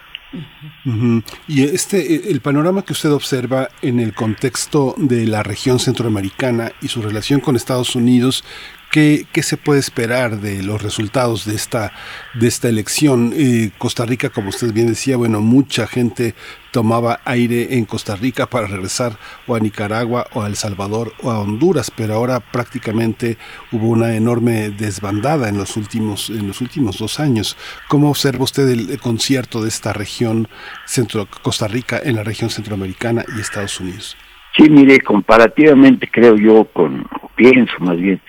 Y 1.46 1.64
este, 1.64 2.30
el 2.30 2.40
panorama 2.40 2.82
que 2.82 2.92
usted 2.92 3.12
observa 3.12 3.68
en 3.82 4.00
el 4.00 4.14
contexto 4.14 4.94
de 4.96 5.26
la 5.26 5.42
región 5.42 5.78
centroamericana 5.78 6.72
y 6.80 6.88
su 6.88 7.02
relación 7.02 7.40
con 7.40 7.54
Estados 7.54 7.94
Unidos, 7.94 8.44
¿qué, 8.92 9.26
se 9.42 9.56
puede 9.56 9.80
esperar 9.80 10.38
de 10.40 10.62
los 10.62 10.82
resultados 10.82 11.46
de 11.46 11.54
esta, 11.54 11.92
de 12.34 12.46
esta 12.46 12.68
elección? 12.68 13.32
Eh, 13.34 13.70
Costa 13.78 14.04
Rica, 14.04 14.28
como 14.28 14.50
usted 14.50 14.72
bien 14.72 14.88
decía, 14.88 15.16
bueno, 15.16 15.40
mucha 15.40 15.86
gente 15.86 16.34
tomaba 16.72 17.20
aire 17.24 17.74
en 17.74 17.86
Costa 17.86 18.16
Rica 18.16 18.46
para 18.46 18.66
regresar 18.66 19.16
o 19.46 19.56
a 19.56 19.60
Nicaragua 19.60 20.26
o 20.34 20.42
a 20.42 20.46
El 20.46 20.56
Salvador 20.56 21.14
o 21.22 21.30
a 21.30 21.40
Honduras, 21.40 21.90
pero 21.90 22.14
ahora 22.14 22.40
prácticamente 22.40 23.38
hubo 23.72 23.88
una 23.88 24.14
enorme 24.14 24.70
desbandada 24.70 25.48
en 25.48 25.56
los 25.56 25.76
últimos, 25.78 26.28
en 26.28 26.46
los 26.46 26.60
últimos 26.60 26.98
dos 26.98 27.18
años. 27.18 27.56
¿Cómo 27.88 28.10
observa 28.10 28.44
usted 28.44 28.68
el, 28.68 28.90
el 28.90 29.00
concierto 29.00 29.62
de 29.62 29.68
esta 29.68 29.94
región 29.94 30.48
centro 30.84 31.26
Costa 31.42 31.66
Rica 31.66 31.98
en 32.02 32.16
la 32.16 32.24
región 32.24 32.50
centroamericana 32.50 33.24
y 33.36 33.40
Estados 33.40 33.80
Unidos? 33.80 34.16
Sí, 34.54 34.68
mire, 34.68 35.00
comparativamente 35.00 36.10
creo 36.10 36.36
yo 36.36 36.64
con, 36.74 37.06
pienso 37.36 37.72
más 37.80 37.96
bien, 37.96 38.20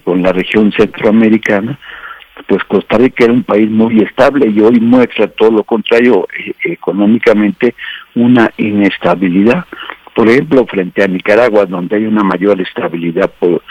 con 0.00 0.22
la 0.22 0.32
región 0.32 0.72
centroamericana, 0.72 1.78
pues 2.46 2.64
Costa 2.64 2.98
Rica 2.98 3.24
era 3.24 3.32
un 3.32 3.44
país 3.44 3.70
muy 3.70 4.00
estable 4.00 4.48
y 4.48 4.60
hoy 4.60 4.80
muestra 4.80 5.28
todo 5.28 5.50
lo 5.50 5.64
contrario, 5.64 6.26
eh, 6.38 6.54
económicamente 6.64 7.74
una 8.14 8.50
inestabilidad. 8.56 9.66
Por 10.14 10.28
ejemplo, 10.28 10.66
frente 10.66 11.02
a 11.02 11.08
Nicaragua, 11.08 11.66
donde 11.66 11.96
hay 11.96 12.06
una 12.06 12.22
mayor 12.22 12.60
estabilidad 12.60 13.30
po- 13.38 13.62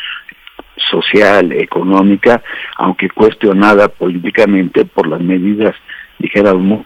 social, 0.89 1.51
económica, 1.51 2.41
aunque 2.77 3.09
cuestionada 3.09 3.87
políticamente 3.87 4.85
por 4.85 5.07
las 5.07 5.21
medidas, 5.21 5.75
dijéramos, 6.17 6.85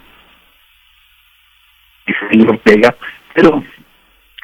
Ortega, 2.47 2.95
pero 3.33 3.63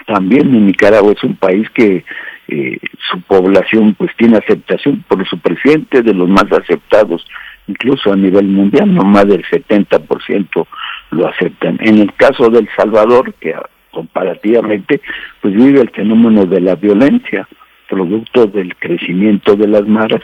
también 0.07 0.65
Nicaragua 0.65 1.13
es 1.13 1.23
un 1.23 1.35
país 1.35 1.69
que 1.71 2.03
eh, 2.47 2.77
su 3.09 3.21
población 3.21 3.95
pues 3.95 4.11
tiene 4.17 4.37
aceptación 4.37 5.03
por 5.07 5.27
su 5.27 5.39
presidente, 5.39 6.01
de 6.01 6.13
los 6.13 6.29
más 6.29 6.51
aceptados 6.51 7.25
incluso 7.67 8.11
a 8.11 8.15
nivel 8.15 8.47
mundial, 8.47 8.93
no 8.93 9.03
más 9.03 9.27
del 9.27 9.43
70% 9.43 10.67
lo 11.11 11.27
aceptan. 11.27 11.77
En 11.81 11.99
el 11.99 12.13
caso 12.13 12.49
del 12.49 12.67
Salvador, 12.75 13.33
que 13.35 13.55
comparativamente 13.91 15.01
pues 15.41 15.53
vive 15.53 15.81
el 15.81 15.89
fenómeno 15.89 16.45
de 16.45 16.61
la 16.61 16.75
violencia, 16.75 17.47
producto 17.89 18.47
del 18.47 18.75
crecimiento 18.75 19.55
de 19.55 19.67
las 19.67 19.85
maras 19.85 20.21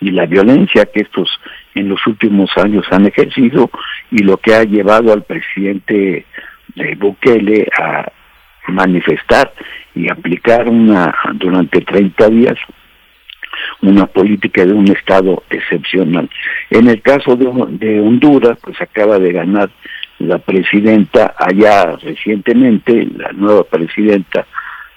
y 0.00 0.10
la 0.10 0.26
violencia 0.26 0.84
que 0.84 1.00
estos 1.00 1.28
en 1.74 1.88
los 1.88 2.06
últimos 2.06 2.50
años 2.56 2.84
han 2.90 3.06
ejercido 3.06 3.70
y 4.10 4.18
lo 4.22 4.36
que 4.36 4.54
ha 4.54 4.64
llevado 4.64 5.12
al 5.12 5.22
presidente 5.22 6.26
de 6.74 6.94
Bukele 6.96 7.68
a 7.78 8.12
manifestar 8.68 9.52
y 9.94 10.10
aplicar 10.10 10.68
una 10.68 11.14
durante 11.34 11.80
30 11.80 12.28
días 12.28 12.58
una 13.82 14.06
política 14.06 14.64
de 14.64 14.72
un 14.72 14.88
estado 14.88 15.42
excepcional. 15.50 16.28
En 16.70 16.88
el 16.88 17.00
caso 17.02 17.36
de, 17.36 17.46
de 17.78 18.00
Honduras, 18.00 18.58
pues 18.62 18.80
acaba 18.80 19.18
de 19.18 19.32
ganar 19.32 19.70
la 20.18 20.38
presidenta 20.38 21.34
allá 21.38 21.96
recientemente, 21.96 23.06
la 23.16 23.32
nueva 23.32 23.64
presidenta 23.64 24.46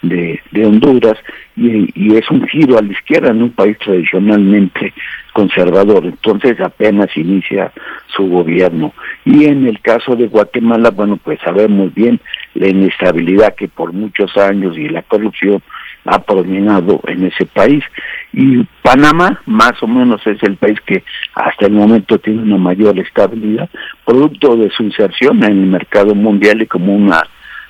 de, 0.02 0.40
de 0.52 0.66
Honduras, 0.66 1.18
y, 1.56 2.16
es 2.16 2.30
un 2.32 2.48
giro 2.48 2.78
a 2.78 2.82
la 2.82 2.92
izquierda 2.92 3.32
en 3.32 3.44
un 3.44 3.52
país 3.52 3.78
tradicionalmente 3.80 4.94
conservador. 5.34 6.06
Entonces 6.06 6.60
apenas 6.62 7.16
inicia 7.18 7.72
su 8.08 8.28
gobierno. 8.30 8.94
Y 9.26 9.46
en 9.46 9.68
el 9.68 9.80
caso 9.82 10.16
de 10.16 10.28
Guatemala, 10.28 10.92
bueno, 10.92 11.18
pues 11.18 11.40
sabemos 11.44 11.94
bien 11.94 12.20
la 12.54 12.68
inestabilidad 12.68 13.56
que 13.56 13.68
por 13.68 13.94
muchos 13.94 14.36
años 14.38 14.78
y 14.78 14.88
la 14.90 15.02
corrupción 15.04 15.62
ha 16.06 16.20
predominado 16.20 17.02
en 17.08 17.26
ese 17.26 17.46
país. 17.46 17.84
Y 18.32 18.64
Panamá, 18.82 19.42
más 19.46 19.74
o 19.82 19.88
menos, 19.88 20.26
es 20.26 20.42
el 20.44 20.56
país 20.56 20.80
que 20.86 21.04
hasta 21.36 21.68
el 21.68 21.74
momento 21.74 22.18
tiene 22.20 22.42
una 22.42 22.58
mayor 22.58 22.98
estabilidad, 23.00 23.70
producto 24.06 24.56
de 24.56 24.70
su 24.70 24.84
inserción 24.84 25.44
en 25.44 25.52
el 25.52 25.68
mercado 25.68 26.16
mundial 26.16 26.62
y 26.62 26.68
como 26.68 26.96
una 26.96 27.22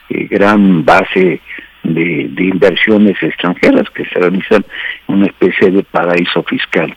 eh, 0.10 0.28
gran 0.30 0.86
base 0.86 1.42
de, 1.84 2.32
inversiones 2.38 3.22
extranjeras 3.22 3.90
que 3.92 4.06
se 4.06 4.20
realizan 4.20 4.66
en 5.08 5.16
una 5.16 5.28
especie 5.28 5.72
de 5.72 5.84
paraíso 5.84 6.44
fiscal. 6.44 6.94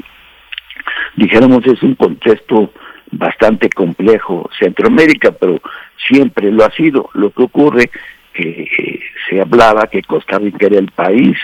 dijéramos 1.16 1.66
es 1.66 1.82
un 1.82 1.94
contexto 1.94 2.72
bastante 3.10 3.68
complejo 3.68 4.48
Centroamérica, 4.58 5.32
pero 5.32 5.60
siempre 6.08 6.50
lo 6.50 6.64
ha 6.64 6.70
sido. 6.70 7.10
Lo 7.14 7.30
que 7.30 7.42
ocurre 7.42 7.90
que 8.32 8.62
eh, 8.62 9.00
se 9.28 9.40
hablaba 9.40 9.86
que 9.86 10.02
Costa 10.02 10.38
Rica 10.38 10.66
era 10.66 10.78
el 10.78 10.90
país 10.90 11.36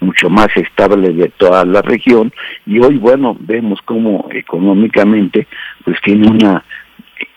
mucho 0.00 0.28
más 0.28 0.48
estable 0.56 1.12
de 1.12 1.28
toda 1.28 1.64
la 1.64 1.80
región 1.80 2.32
y 2.66 2.78
hoy 2.80 2.96
bueno 2.96 3.36
vemos 3.38 3.80
cómo 3.84 4.28
económicamente 4.30 5.46
pues 5.84 6.00
tiene 6.02 6.28
una 6.28 6.64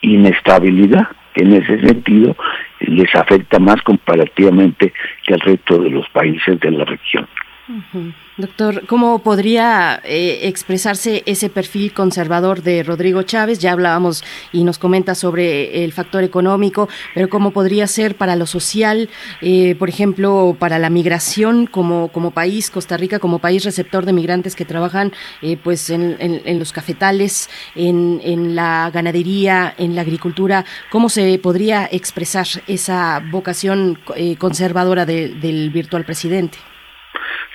inestabilidad 0.01 1.07
en 1.37 1.53
ese 1.53 1.79
sentido 1.79 2.35
les 2.79 3.13
afecta 3.15 3.59
más 3.59 3.81
comparativamente 3.81 4.93
que 5.25 5.33
al 5.33 5.39
resto 5.41 5.79
de 5.79 5.89
los 5.89 6.07
países 6.09 6.59
de 6.59 6.71
la 6.71 6.85
región. 6.85 7.27
Doctor, 8.37 8.85
¿cómo 8.87 9.19
podría 9.23 9.99
eh, 10.05 10.41
expresarse 10.43 11.23
ese 11.25 11.49
perfil 11.49 11.93
conservador 11.93 12.61
de 12.61 12.81
Rodrigo 12.83 13.23
Chávez? 13.23 13.59
Ya 13.59 13.73
hablábamos 13.73 14.23
y 14.53 14.63
nos 14.63 14.77
comenta 14.77 15.15
sobre 15.15 15.83
el 15.83 15.91
factor 15.91 16.23
económico, 16.23 16.87
pero 17.13 17.27
¿cómo 17.29 17.51
podría 17.51 17.87
ser 17.87 18.15
para 18.15 18.35
lo 18.37 18.45
social, 18.45 19.09
eh, 19.41 19.75
por 19.75 19.89
ejemplo, 19.89 20.55
para 20.57 20.79
la 20.79 20.89
migración 20.89 21.65
como, 21.65 22.07
como 22.09 22.31
país, 22.31 22.69
Costa 22.69 22.95
Rica 22.95 23.19
como 23.19 23.39
país 23.39 23.65
receptor 23.65 24.05
de 24.05 24.13
migrantes 24.13 24.55
que 24.55 24.63
trabajan 24.63 25.11
eh, 25.41 25.57
pues 25.61 25.89
en, 25.89 26.59
los 26.59 26.71
cafetales, 26.71 27.49
en, 27.75 28.55
la 28.55 28.91
ganadería, 28.93 29.73
en 29.77 29.93
la 29.95 30.01
agricultura? 30.01 30.63
¿Cómo 30.89 31.09
se 31.09 31.37
podría 31.39 31.89
expresar 31.91 32.47
esa 32.67 33.21
vocación 33.31 33.99
eh, 34.15 34.37
conservadora 34.37 35.05
de- 35.05 35.29
del 35.35 35.69
virtual 35.71 36.05
presidente? 36.05 36.57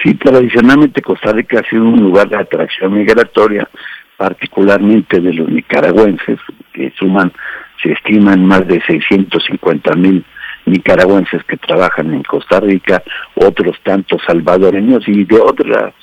Sí, 0.03 0.15
tradicionalmente 0.15 1.01
Costa 1.01 1.33
Rica 1.33 1.61
ha 1.61 1.71
sido 1.71 1.85
un 1.85 2.01
lugar 2.01 2.29
de 2.29 2.37
atracción 2.37 2.95
migratoria, 2.95 3.69
particularmente 4.17 5.21
de 5.21 5.33
los 5.33 5.49
nicaragüenses, 5.49 6.41
que 6.73 6.93
suman, 6.99 7.33
se 7.81 7.93
estiman 7.93 8.45
más 8.45 8.67
de 8.67 8.81
650 8.81 9.95
mil 9.95 10.25
nicaragüenses 10.67 11.45
que 11.45 11.57
trabajan 11.57 12.13
en 12.13 12.23
Costa 12.25 12.59
Rica, 12.61 13.03
otros 13.35 13.77
tantos 13.85 14.21
salvadoreños 14.27 15.07
y 15.07 15.25
de 15.25 15.41
otras 15.41 15.95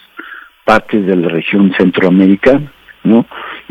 partes 0.63 1.05
de 1.05 1.15
la 1.15 1.27
región 1.27 1.73
centroamericana, 1.77 2.71
¿no? 3.03 3.25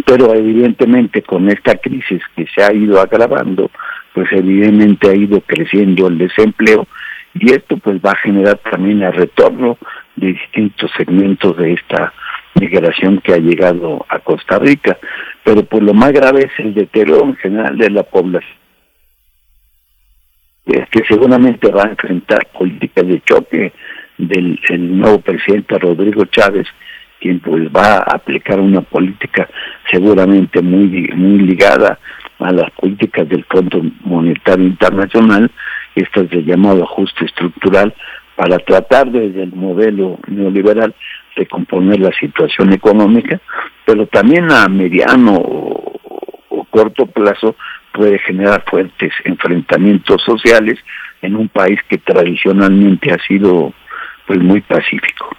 Pero 0.05 0.35
evidentemente 0.35 1.23
con 1.23 1.49
esta 1.49 1.77
crisis 1.77 2.21
que 2.37 2.47
se 2.55 2.63
ha 2.63 2.73
ido 2.73 3.01
agravando, 3.01 3.71
pues 4.13 4.31
evidentemente 4.33 5.09
ha 5.09 5.15
ido 5.15 5.41
creciendo 5.41 6.09
el 6.09 6.19
desempleo 6.19 6.87
y 7.35 7.53
esto 7.53 7.77
pues 7.77 7.99
va 7.99 8.13
a 8.13 8.17
generar 8.17 8.59
también 8.59 9.03
el 9.03 9.13
retorno 9.13 9.79
de 10.19 10.29
distintos 10.29 10.91
segmentos 10.97 11.57
de 11.57 11.75
esta 11.75 12.13
migración 12.55 13.19
que 13.19 13.35
ha 13.35 13.39
llegado 13.39 14.05
a 14.09 14.19
Costa 14.19 14.59
Rica, 14.59 14.99
pero 15.45 15.65
pues 15.65 15.83
lo 15.83 15.95
más 15.95 16.13
grave 16.13 16.45
es 16.47 16.59
el 16.59 16.75
deterioro 16.75 17.25
en 17.25 17.37
general 17.37 17.79
de 17.79 17.91
la 17.91 18.03
población 18.03 18.59
es 20.69 20.89
que 20.91 21.03
seguramente 21.09 21.71
va 21.71 21.85
a 21.85 21.91
enfrentar 21.91 22.47
políticas 22.53 23.07
de 23.07 23.23
choque 23.23 23.73
del 24.19 24.59
el 24.69 24.99
nuevo 24.99 25.21
presidente 25.21 25.79
Rodrigo 25.79 26.25
Chávez, 26.27 26.67
quien 27.21 27.41
pues 27.41 27.69
va 27.69 27.99
a 27.99 28.17
aplicar 28.17 28.61
una 28.61 28.83
política 28.83 29.49
seguramente 29.91 30.61
muy 30.61 31.09
muy 31.15 31.39
ligada 31.39 31.99
a 32.39 32.53
las 32.53 32.71
políticas 32.73 33.29
del 33.29 33.45
Fondo 33.45 33.83
Monetario 34.05 34.67
Internacional, 34.67 35.51
estas 35.95 36.29
de 36.31 36.45
llamado 36.45 36.85
ajuste 36.85 37.25
estructural, 37.25 37.95
para 38.39 38.61
tratar 38.61 39.11
desde 39.11 39.43
el 39.43 39.53
modelo 39.53 40.17
neoliberal 40.29 40.95
de 41.37 41.45
componer 41.47 41.99
la 41.99 42.13
situación 42.13 42.73
económica, 42.73 43.41
pero 43.85 44.07
también 44.07 44.53
a 44.53 44.69
mediano 44.69 45.35
o, 45.35 46.65
corto 46.71 47.07
plazo 47.07 47.57
puede 47.93 48.21
generar 48.21 48.63
fuertes 48.71 49.13
enfrentamientos 49.25 50.23
sociales 50.23 50.79
en 51.21 51.35
un 51.35 51.49
país 51.49 51.81
que 51.89 51.99
tradicionalmente 51.99 53.11
ha 53.11 53.19
sido 53.27 53.73
pues 54.29 54.39
muy 54.39 54.61
pacífico. 54.61 55.37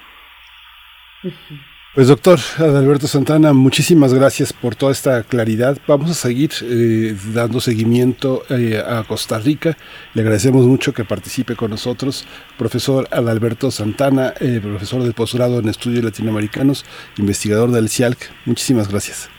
Pues 1.99 2.07
doctor 2.07 2.39
Adalberto 2.59 3.07
Santana, 3.07 3.51
muchísimas 3.51 4.13
gracias 4.13 4.53
por 4.53 4.73
toda 4.73 4.93
esta 4.93 5.21
claridad. 5.23 5.77
Vamos 5.85 6.09
a 6.09 6.13
seguir 6.13 6.51
eh, 6.63 7.13
dando 7.33 7.59
seguimiento 7.59 8.43
eh, 8.49 8.81
a 8.81 9.03
Costa 9.03 9.37
Rica. 9.37 9.75
Le 10.13 10.21
agradecemos 10.21 10.65
mucho 10.65 10.93
que 10.93 11.03
participe 11.03 11.57
con 11.57 11.71
nosotros. 11.71 12.25
Profesor 12.57 13.05
Adalberto 13.11 13.69
Santana, 13.69 14.33
eh, 14.39 14.61
profesor 14.63 15.03
de 15.03 15.11
posgrado 15.11 15.59
en 15.59 15.67
estudios 15.67 16.05
latinoamericanos, 16.05 16.85
investigador 17.17 17.69
del 17.71 17.89
CIALC. 17.89 18.31
Muchísimas 18.45 18.89
gracias. 18.89 19.29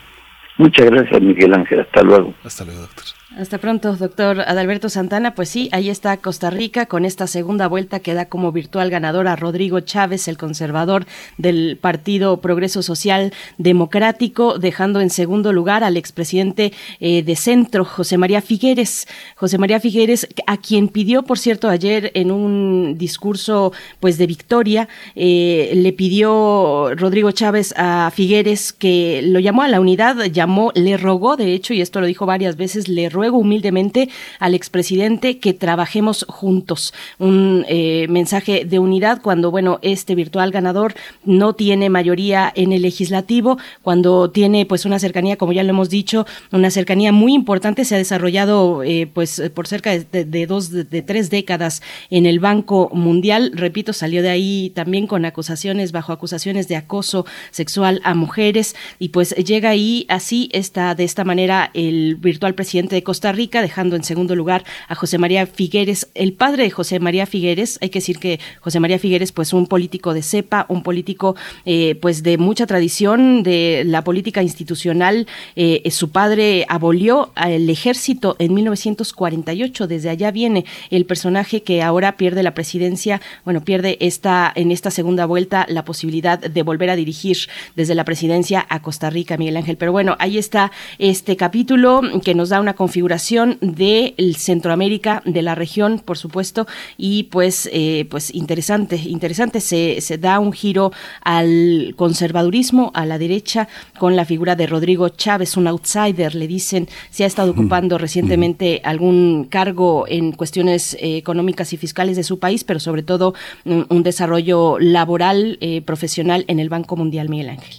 Muchas 0.58 0.84
gracias 0.84 1.22
Miguel 1.22 1.54
Ángel, 1.54 1.80
hasta 1.80 2.02
luego. 2.02 2.34
Hasta 2.44 2.66
luego, 2.66 2.82
doctor. 2.82 3.19
Hasta 3.38 3.58
pronto, 3.58 3.94
doctor 3.94 4.40
Adalberto 4.40 4.88
Santana. 4.88 5.36
Pues 5.36 5.48
sí, 5.48 5.68
ahí 5.70 5.88
está 5.88 6.16
Costa 6.16 6.50
Rica 6.50 6.86
con 6.86 7.04
esta 7.04 7.28
segunda 7.28 7.68
vuelta 7.68 8.00
que 8.00 8.12
da 8.12 8.24
como 8.24 8.50
virtual 8.50 8.90
ganador 8.90 9.28
a 9.28 9.36
Rodrigo 9.36 9.78
Chávez, 9.78 10.26
el 10.26 10.36
conservador 10.36 11.06
del 11.38 11.78
Partido 11.80 12.40
Progreso 12.40 12.82
Social 12.82 13.32
Democrático, 13.56 14.58
dejando 14.58 15.00
en 15.00 15.10
segundo 15.10 15.52
lugar 15.52 15.84
al 15.84 15.96
expresidente 15.96 16.72
eh, 16.98 17.22
de 17.22 17.36
Centro, 17.36 17.84
José 17.84 18.18
María 18.18 18.42
Figueres. 18.42 19.06
José 19.36 19.58
María 19.58 19.78
Figueres, 19.78 20.26
a 20.48 20.56
quien 20.56 20.88
pidió, 20.88 21.22
por 21.22 21.38
cierto, 21.38 21.68
ayer 21.68 22.10
en 22.14 22.32
un 22.32 22.98
discurso 22.98 23.72
pues 24.00 24.18
de 24.18 24.26
victoria, 24.26 24.88
eh, 25.14 25.70
le 25.76 25.92
pidió 25.92 26.96
Rodrigo 26.96 27.30
Chávez 27.30 27.74
a 27.76 28.10
Figueres 28.12 28.72
que 28.72 29.22
lo 29.22 29.38
llamó 29.38 29.62
a 29.62 29.68
la 29.68 29.78
unidad, 29.78 30.16
llamó, 30.24 30.72
le 30.74 30.96
rogó, 30.96 31.36
de 31.36 31.54
hecho, 31.54 31.74
y 31.74 31.80
esto 31.80 32.00
lo 32.00 32.08
dijo 32.08 32.26
varias 32.26 32.56
veces, 32.56 32.88
le 32.88 33.08
ruego 33.20 33.36
humildemente 33.36 34.08
al 34.38 34.54
expresidente 34.54 35.38
que 35.40 35.52
trabajemos 35.52 36.24
juntos. 36.26 36.94
Un 37.18 37.66
eh, 37.68 38.06
mensaje 38.08 38.64
de 38.64 38.78
unidad 38.78 39.20
cuando, 39.20 39.50
bueno, 39.50 39.78
este 39.82 40.14
virtual 40.14 40.50
ganador 40.52 40.94
no 41.24 41.52
tiene 41.52 41.90
mayoría 41.90 42.50
en 42.56 42.72
el 42.72 42.80
legislativo, 42.80 43.58
cuando 43.82 44.30
tiene 44.30 44.64
pues 44.64 44.86
una 44.86 44.98
cercanía, 44.98 45.36
como 45.36 45.52
ya 45.52 45.62
lo 45.62 45.68
hemos 45.68 45.90
dicho, 45.90 46.24
una 46.50 46.70
cercanía 46.70 47.12
muy 47.12 47.34
importante, 47.34 47.84
se 47.84 47.94
ha 47.94 47.98
desarrollado 47.98 48.82
eh, 48.84 49.06
pues 49.12 49.42
por 49.54 49.66
cerca 49.66 49.90
de, 49.98 50.46
dos, 50.46 50.70
de, 50.70 50.84
de 50.84 51.02
tres 51.02 51.28
décadas 51.28 51.82
en 52.08 52.24
el 52.24 52.40
Banco 52.40 52.88
Mundial. 52.94 53.52
Repito, 53.54 53.92
salió 53.92 54.22
de 54.22 54.30
ahí 54.30 54.72
también 54.74 55.06
con 55.06 55.26
acusaciones, 55.26 55.92
bajo 55.92 56.14
acusaciones 56.14 56.68
de 56.68 56.76
acoso 56.76 57.26
sexual 57.50 58.00
a 58.02 58.14
mujeres 58.14 58.74
y 58.98 59.10
pues 59.10 59.34
llega 59.34 59.68
ahí 59.68 60.06
así 60.08 60.48
está 60.52 60.94
de 60.94 61.04
esta 61.04 61.24
manera 61.24 61.70
el 61.74 62.16
virtual 62.16 62.54
presidente 62.54 62.94
de 62.94 63.02
Costa 63.10 63.32
Rica, 63.32 63.60
dejando 63.60 63.96
en 63.96 64.04
segundo 64.04 64.36
lugar 64.36 64.62
a 64.86 64.94
José 64.94 65.18
María 65.18 65.44
Figueres, 65.44 66.08
el 66.14 66.32
padre 66.32 66.62
de 66.62 66.70
José 66.70 67.00
María 67.00 67.26
Figueres. 67.26 67.76
Hay 67.82 67.88
que 67.88 67.98
decir 67.98 68.20
que 68.20 68.38
José 68.60 68.78
María 68.78 69.00
Figueres, 69.00 69.32
pues 69.32 69.52
un 69.52 69.66
político 69.66 70.14
de 70.14 70.22
cepa, 70.22 70.64
un 70.68 70.84
político 70.84 71.34
eh, 71.64 71.96
pues 72.00 72.22
de 72.22 72.38
mucha 72.38 72.68
tradición 72.68 73.42
de 73.42 73.82
la 73.84 74.04
política 74.04 74.44
institucional. 74.44 75.26
Eh, 75.56 75.90
su 75.90 76.10
padre 76.10 76.66
abolió 76.68 77.32
el 77.34 77.68
ejército 77.68 78.36
en 78.38 78.54
1948. 78.54 79.88
Desde 79.88 80.08
allá 80.08 80.30
viene 80.30 80.64
el 80.90 81.04
personaje 81.04 81.64
que 81.64 81.82
ahora 81.82 82.16
pierde 82.16 82.44
la 82.44 82.54
presidencia, 82.54 83.20
bueno, 83.44 83.64
pierde 83.64 83.96
esta 83.98 84.52
en 84.54 84.70
esta 84.70 84.92
segunda 84.92 85.26
vuelta 85.26 85.66
la 85.68 85.84
posibilidad 85.84 86.38
de 86.38 86.62
volver 86.62 86.90
a 86.90 86.94
dirigir 86.94 87.38
desde 87.74 87.96
la 87.96 88.04
presidencia 88.04 88.64
a 88.68 88.82
Costa 88.82 89.10
Rica, 89.10 89.36
Miguel 89.36 89.56
Ángel. 89.56 89.76
Pero 89.76 89.90
bueno, 89.90 90.14
ahí 90.20 90.38
está 90.38 90.70
este 91.00 91.36
capítulo 91.36 92.02
que 92.22 92.36
nos 92.36 92.50
da 92.50 92.60
una 92.60 92.74
configuración 93.00 93.56
de 93.62 94.14
Centroamérica, 94.36 95.22
de 95.24 95.40
la 95.40 95.54
región, 95.54 96.00
por 96.04 96.18
supuesto, 96.18 96.66
y 96.98 97.24
pues, 97.24 97.66
eh, 97.72 98.06
pues 98.10 98.34
interesante, 98.34 98.96
interesante, 98.96 99.60
se, 99.60 100.02
se 100.02 100.18
da 100.18 100.38
un 100.38 100.52
giro 100.52 100.92
al 101.22 101.94
conservadurismo, 101.96 102.90
a 102.94 103.06
la 103.06 103.16
derecha, 103.16 103.68
con 103.98 104.16
la 104.16 104.26
figura 104.26 104.54
de 104.54 104.66
Rodrigo 104.66 105.08
Chávez, 105.08 105.56
un 105.56 105.66
outsider, 105.66 106.34
le 106.34 106.46
dicen, 106.46 106.88
se 107.10 107.24
ha 107.24 107.26
estado 107.26 107.52
ocupando 107.52 107.96
recientemente 107.96 108.82
algún 108.84 109.46
cargo 109.48 110.04
en 110.06 110.32
cuestiones 110.32 110.94
eh, 111.00 111.16
económicas 111.16 111.72
y 111.72 111.78
fiscales 111.78 112.16
de 112.16 112.22
su 112.22 112.38
país, 112.38 112.64
pero 112.64 112.80
sobre 112.80 113.02
todo 113.02 113.32
un, 113.64 113.86
un 113.88 114.02
desarrollo 114.02 114.78
laboral, 114.78 115.56
eh, 115.62 115.80
profesional 115.80 116.44
en 116.48 116.60
el 116.60 116.68
Banco 116.68 116.96
Mundial, 116.96 117.30
Miguel 117.30 117.48
Ángel. 117.48 117.76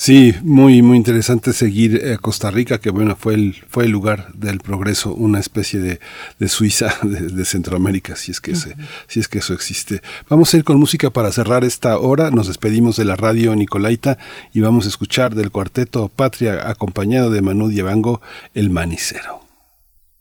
Sí, 0.00 0.34
muy 0.42 0.80
muy 0.80 0.96
interesante 0.96 1.52
seguir 1.52 2.00
eh, 2.02 2.16
Costa 2.16 2.50
Rica, 2.50 2.78
que 2.78 2.88
bueno 2.88 3.16
fue 3.16 3.34
el 3.34 3.62
fue 3.68 3.84
el 3.84 3.90
lugar 3.90 4.32
del 4.32 4.60
progreso, 4.60 5.12
una 5.12 5.38
especie 5.38 5.78
de, 5.78 6.00
de 6.38 6.48
Suiza 6.48 6.94
de, 7.02 7.28
de, 7.28 7.44
Centroamérica, 7.44 8.16
si 8.16 8.30
es 8.30 8.40
que 8.40 8.56
se, 8.56 8.76
si 9.08 9.20
es 9.20 9.28
que 9.28 9.40
eso 9.40 9.52
existe. 9.52 10.00
Vamos 10.30 10.54
a 10.54 10.56
ir 10.56 10.64
con 10.64 10.78
música 10.78 11.10
para 11.10 11.30
cerrar 11.32 11.64
esta 11.64 11.98
hora. 11.98 12.30
Nos 12.30 12.48
despedimos 12.48 12.96
de 12.96 13.04
la 13.04 13.14
radio 13.14 13.54
Nicolaita 13.54 14.16
y 14.54 14.60
vamos 14.60 14.86
a 14.86 14.88
escuchar 14.88 15.34
del 15.34 15.50
cuarteto 15.50 16.08
Patria 16.08 16.70
acompañado 16.70 17.30
de 17.30 17.42
Manu 17.42 17.68
Diabango, 17.68 18.22
el 18.54 18.70
Manicero. 18.70 19.40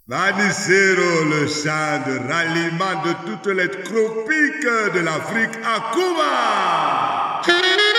Manicero, 0.07 1.23
le 1.23 1.47
chant 1.47 2.05
de 2.05 2.19
ralliement 2.27 3.01
de 3.05 3.13
toutes 3.25 3.55
les 3.55 3.69
tropiques 3.69 4.93
de 4.93 4.99
l'Afrique 4.99 5.57
à 5.63 5.93
Cuba. 5.93 7.98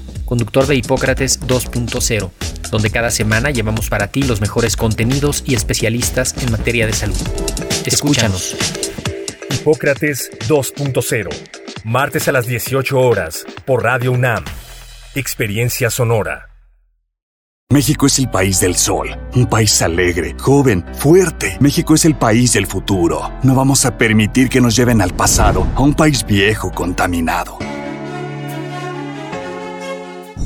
conductor 0.31 0.65
de 0.65 0.77
Hipócrates 0.77 1.41
2.0, 1.41 2.31
donde 2.71 2.89
cada 2.89 3.11
semana 3.11 3.51
llevamos 3.51 3.89
para 3.89 4.07
ti 4.07 4.23
los 4.23 4.39
mejores 4.39 4.77
contenidos 4.77 5.43
y 5.45 5.55
especialistas 5.55 6.41
en 6.41 6.49
materia 6.49 6.87
de 6.87 6.93
salud. 6.93 7.17
Escúchanos. 7.85 8.55
Hipócrates 9.49 10.31
2.0 10.47 11.27
Martes 11.83 12.29
a 12.29 12.31
las 12.31 12.47
18 12.47 12.97
horas 12.97 13.45
por 13.65 13.83
Radio 13.83 14.13
UNAM. 14.13 14.45
Experiencia 15.15 15.89
sonora. 15.89 16.47
México 17.69 18.05
es 18.05 18.17
el 18.17 18.29
país 18.29 18.61
del 18.61 18.77
sol, 18.77 19.09
un 19.35 19.47
país 19.47 19.81
alegre, 19.81 20.37
joven, 20.39 20.85
fuerte. 20.93 21.57
México 21.59 21.95
es 21.95 22.05
el 22.05 22.15
país 22.15 22.53
del 22.53 22.67
futuro. 22.67 23.33
No 23.43 23.53
vamos 23.53 23.85
a 23.85 23.97
permitir 23.97 24.47
que 24.47 24.61
nos 24.61 24.77
lleven 24.77 25.01
al 25.01 25.13
pasado, 25.13 25.67
a 25.75 25.81
un 25.81 25.93
país 25.93 26.25
viejo, 26.25 26.71
contaminado. 26.71 27.57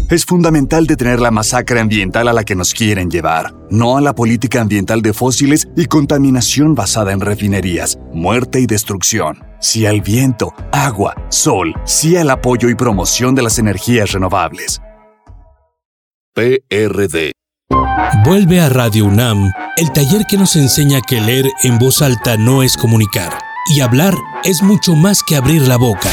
Es 0.07 0.23
fundamental 0.23 0.85
detener 0.85 1.19
la 1.19 1.31
masacre 1.31 1.79
ambiental 1.79 2.27
a 2.27 2.33
la 2.33 2.43
que 2.43 2.55
nos 2.55 2.75
quieren 2.75 3.09
llevar, 3.09 3.55
no 3.71 3.97
a 3.97 4.01
la 4.01 4.13
política 4.13 4.61
ambiental 4.61 5.01
de 5.01 5.13
fósiles 5.13 5.67
y 5.75 5.85
contaminación 5.85 6.75
basada 6.75 7.11
en 7.11 7.21
refinerías, 7.21 7.97
muerte 8.13 8.59
y 8.59 8.67
destrucción. 8.67 9.43
Sí 9.59 9.87
al 9.87 10.01
viento, 10.01 10.53
agua, 10.71 11.15
sol, 11.29 11.73
sí 11.85 12.17
al 12.17 12.29
apoyo 12.29 12.69
y 12.69 12.75
promoción 12.75 13.33
de 13.33 13.41
las 13.41 13.57
energías 13.57 14.11
renovables. 14.11 14.79
PRD. 16.35 17.31
Vuelve 18.23 18.61
a 18.61 18.69
Radio 18.69 19.05
UNAM 19.05 19.51
el 19.77 19.91
taller 19.91 20.25
que 20.29 20.37
nos 20.37 20.55
enseña 20.55 21.01
que 21.01 21.19
leer 21.19 21.47
en 21.63 21.79
voz 21.79 22.03
alta 22.03 22.37
no 22.37 22.61
es 22.61 22.77
comunicar 22.77 23.39
y 23.75 23.81
hablar 23.81 24.13
es 24.43 24.61
mucho 24.61 24.93
más 24.93 25.23
que 25.23 25.35
abrir 25.35 25.63
la 25.63 25.77
boca. 25.77 26.09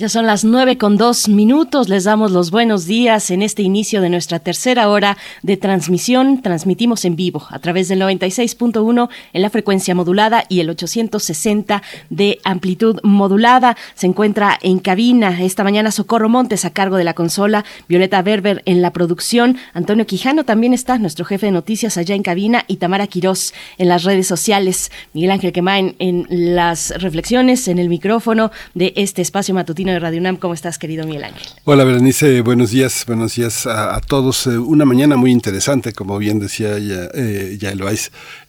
Ya 0.00 0.08
son 0.08 0.26
las 0.26 0.46
nueve 0.46 0.78
con 0.78 0.96
dos 0.96 1.28
minutos. 1.28 1.90
Les 1.90 2.04
damos 2.04 2.30
los 2.30 2.50
buenos 2.50 2.86
días 2.86 3.30
en 3.30 3.42
este 3.42 3.60
inicio 3.60 4.00
de 4.00 4.08
nuestra 4.08 4.38
tercera 4.38 4.88
hora 4.88 5.18
de 5.42 5.58
transmisión. 5.58 6.40
Transmitimos 6.40 7.04
en 7.04 7.16
vivo 7.16 7.46
a 7.50 7.58
través 7.58 7.88
del 7.88 8.00
96.1 8.00 9.10
en 9.34 9.42
la 9.42 9.50
frecuencia 9.50 9.94
modulada 9.94 10.44
y 10.48 10.60
el 10.60 10.70
860 10.70 11.82
de 12.08 12.38
amplitud 12.44 12.98
modulada. 13.02 13.76
Se 13.94 14.06
encuentra 14.06 14.58
en 14.62 14.78
cabina 14.78 15.42
esta 15.42 15.64
mañana 15.64 15.90
Socorro 15.90 16.30
Montes 16.30 16.64
a 16.64 16.70
cargo 16.70 16.96
de 16.96 17.04
la 17.04 17.12
consola, 17.12 17.66
Violeta 17.86 18.22
Berber 18.22 18.62
en 18.64 18.80
la 18.80 18.94
producción, 18.94 19.58
Antonio 19.74 20.06
Quijano 20.06 20.44
también 20.44 20.72
está, 20.72 20.98
nuestro 20.98 21.26
jefe 21.26 21.44
de 21.44 21.52
noticias 21.52 21.98
allá 21.98 22.14
en 22.14 22.22
cabina 22.22 22.64
y 22.68 22.78
Tamara 22.78 23.06
Quirós 23.06 23.52
en 23.76 23.88
las 23.88 24.04
redes 24.04 24.26
sociales. 24.26 24.90
Miguel 25.12 25.32
Ángel 25.32 25.52
Quemain 25.52 25.94
en 25.98 26.26
las 26.30 26.88
reflexiones, 27.02 27.68
en 27.68 27.78
el 27.78 27.90
micrófono 27.90 28.50
de 28.72 28.94
este 28.96 29.20
espacio 29.20 29.54
matutino 29.54 29.89
de 29.92 29.98
Radio 29.98 30.20
UNAM. 30.20 30.36
¿Cómo 30.36 30.54
estás, 30.54 30.78
querido 30.78 31.06
Miguel 31.06 31.24
Ángel? 31.24 31.46
Hola, 31.64 31.84
Berenice. 31.84 32.40
Buenos 32.40 32.70
días. 32.70 33.04
Buenos 33.06 33.34
días 33.34 33.66
a, 33.66 34.00
todos. 34.00 34.46
Eh, 34.46 34.58
una 34.58 34.84
mañana 34.84 35.16
muy 35.16 35.30
interesante, 35.30 35.92
como 35.92 36.18
bien 36.18 36.38
decía 36.38 36.78
ya, 36.78 37.08
eh, 37.14 37.56
ya. 37.58 37.72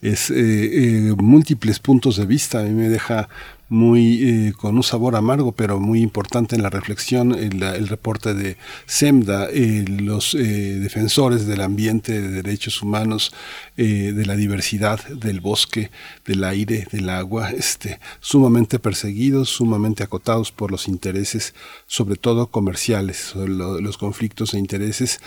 Es 0.02 0.32
eh, 0.32 0.34
eh, 0.36 1.14
múltiples 1.18 1.80
puntos 1.80 2.18
de 2.18 2.26
vista. 2.26 2.60
A 2.60 2.64
mí 2.64 2.72
me 2.72 2.90
deja 2.90 3.30
muy 3.72 4.22
eh, 4.50 4.54
con 4.58 4.76
un 4.76 4.84
sabor 4.84 5.16
amargo, 5.16 5.54
pero 5.54 5.80
muy 5.80 6.02
importante 6.02 6.58
en 6.58 6.62
la 6.62 6.70
reflexión, 6.70 7.32
el, 7.34 7.64
el 7.64 7.88
reporte 7.88 8.34
de 8.34 8.58
SEMDA, 8.86 9.48
eh, 9.50 9.86
los 9.88 10.36
eh, 10.36 10.40
defensores 10.80 11.48
del 11.48 11.62
ambiente, 11.62 12.22
de 12.22 12.28
derechos 12.44 12.82
humanos, 12.82 13.34
eh, 13.78 14.12
de 14.14 14.26
la 14.26 14.36
diversidad, 14.36 15.00
del 15.08 15.40
bosque, 15.40 15.90
del 16.26 16.44
aire, 16.44 16.86
del 16.92 17.10
agua, 17.10 17.52
este, 17.52 18.00
sumamente 18.20 18.78
perseguidos, 18.78 19.48
sumamente 19.50 20.04
acotados 20.04 20.52
por 20.52 20.70
los 20.70 20.90
intereses, 20.90 21.54
sobre 21.88 22.18
todo 22.18 22.48
comerciales, 22.48 23.34
lo- 23.36 23.80
los 23.80 23.98
conflictos 23.98 24.54
e 24.54 24.58
intereses 24.60 25.22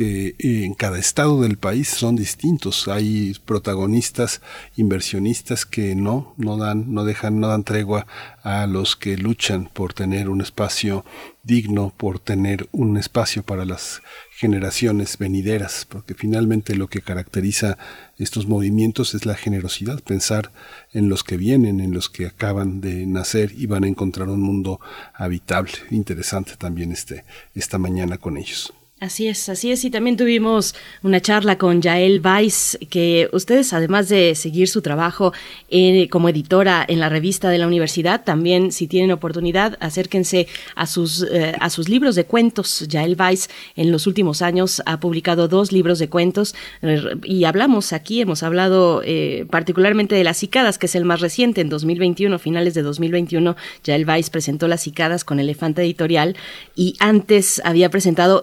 que 0.00 0.28
eh, 0.38 0.64
en 0.64 0.72
cada 0.72 0.98
estado 0.98 1.42
del 1.42 1.58
país 1.58 1.88
son 1.88 2.16
distintos. 2.16 2.88
Hay 2.88 3.36
protagonistas, 3.44 4.40
inversionistas 4.74 5.66
que 5.66 5.94
no, 5.94 6.32
no 6.38 6.56
dan, 6.56 6.94
no 6.94 7.04
dejan, 7.04 7.38
no 7.38 7.48
dan 7.48 7.64
tregua 7.64 8.06
a 8.42 8.66
los 8.66 8.96
que 8.96 9.18
luchan 9.18 9.66
por 9.66 9.92
tener 9.92 10.30
un 10.30 10.40
espacio 10.40 11.04
digno, 11.42 11.92
por 11.94 12.18
tener 12.18 12.66
un 12.72 12.96
espacio 12.96 13.42
para 13.42 13.66
las 13.66 14.00
generaciones 14.30 15.18
venideras, 15.18 15.86
porque 15.86 16.14
finalmente 16.14 16.74
lo 16.76 16.88
que 16.88 17.02
caracteriza 17.02 17.76
estos 18.16 18.46
movimientos 18.46 19.12
es 19.12 19.26
la 19.26 19.34
generosidad, 19.34 20.00
pensar 20.02 20.50
en 20.94 21.10
los 21.10 21.24
que 21.24 21.36
vienen, 21.36 21.78
en 21.78 21.92
los 21.92 22.08
que 22.08 22.24
acaban 22.24 22.80
de 22.80 23.04
nacer 23.04 23.52
y 23.54 23.66
van 23.66 23.84
a 23.84 23.88
encontrar 23.88 24.30
un 24.30 24.40
mundo 24.40 24.80
habitable. 25.12 25.72
Interesante 25.90 26.56
también 26.56 26.90
este, 26.90 27.26
esta 27.54 27.76
mañana 27.76 28.16
con 28.16 28.38
ellos. 28.38 28.72
Así 29.00 29.28
es, 29.28 29.48
así 29.48 29.72
es. 29.72 29.82
Y 29.86 29.90
también 29.90 30.18
tuvimos 30.18 30.74
una 31.02 31.22
charla 31.22 31.56
con 31.56 31.80
Yael 31.80 32.20
Weiss, 32.22 32.78
que 32.90 33.30
ustedes, 33.32 33.72
además 33.72 34.10
de 34.10 34.34
seguir 34.34 34.68
su 34.68 34.82
trabajo 34.82 35.32
eh, 35.70 36.06
como 36.10 36.28
editora 36.28 36.84
en 36.86 37.00
la 37.00 37.08
revista 37.08 37.48
de 37.48 37.56
la 37.56 37.66
universidad, 37.66 38.24
también, 38.24 38.72
si 38.72 38.88
tienen 38.88 39.10
oportunidad, 39.10 39.78
acérquense 39.80 40.48
a 40.74 40.86
sus, 40.86 41.22
eh, 41.32 41.54
a 41.58 41.70
sus 41.70 41.88
libros 41.88 42.14
de 42.14 42.26
cuentos. 42.26 42.86
Yael 42.88 43.16
Weiss, 43.18 43.48
en 43.74 43.90
los 43.90 44.06
últimos 44.06 44.42
años, 44.42 44.82
ha 44.84 45.00
publicado 45.00 45.48
dos 45.48 45.72
libros 45.72 45.98
de 45.98 46.10
cuentos 46.10 46.54
eh, 46.82 47.02
y 47.24 47.44
hablamos 47.44 47.94
aquí, 47.94 48.20
hemos 48.20 48.42
hablado 48.42 49.02
particularmente 49.48 50.14
de 50.14 50.24
Las 50.24 50.36
Cicadas, 50.36 50.76
que 50.76 50.84
es 50.84 50.94
el 50.94 51.06
más 51.06 51.22
reciente, 51.22 51.62
en 51.62 51.70
2021, 51.70 52.38
finales 52.38 52.74
de 52.74 52.82
2021. 52.82 53.56
Yael 53.82 54.06
Weiss 54.06 54.28
presentó 54.28 54.68
Las 54.68 54.82
Cicadas 54.82 55.24
con 55.24 55.40
Elefante 55.40 55.80
Editorial 55.80 56.36
y 56.76 56.96
antes 56.98 57.62
había 57.64 57.88
presentado 57.88 58.42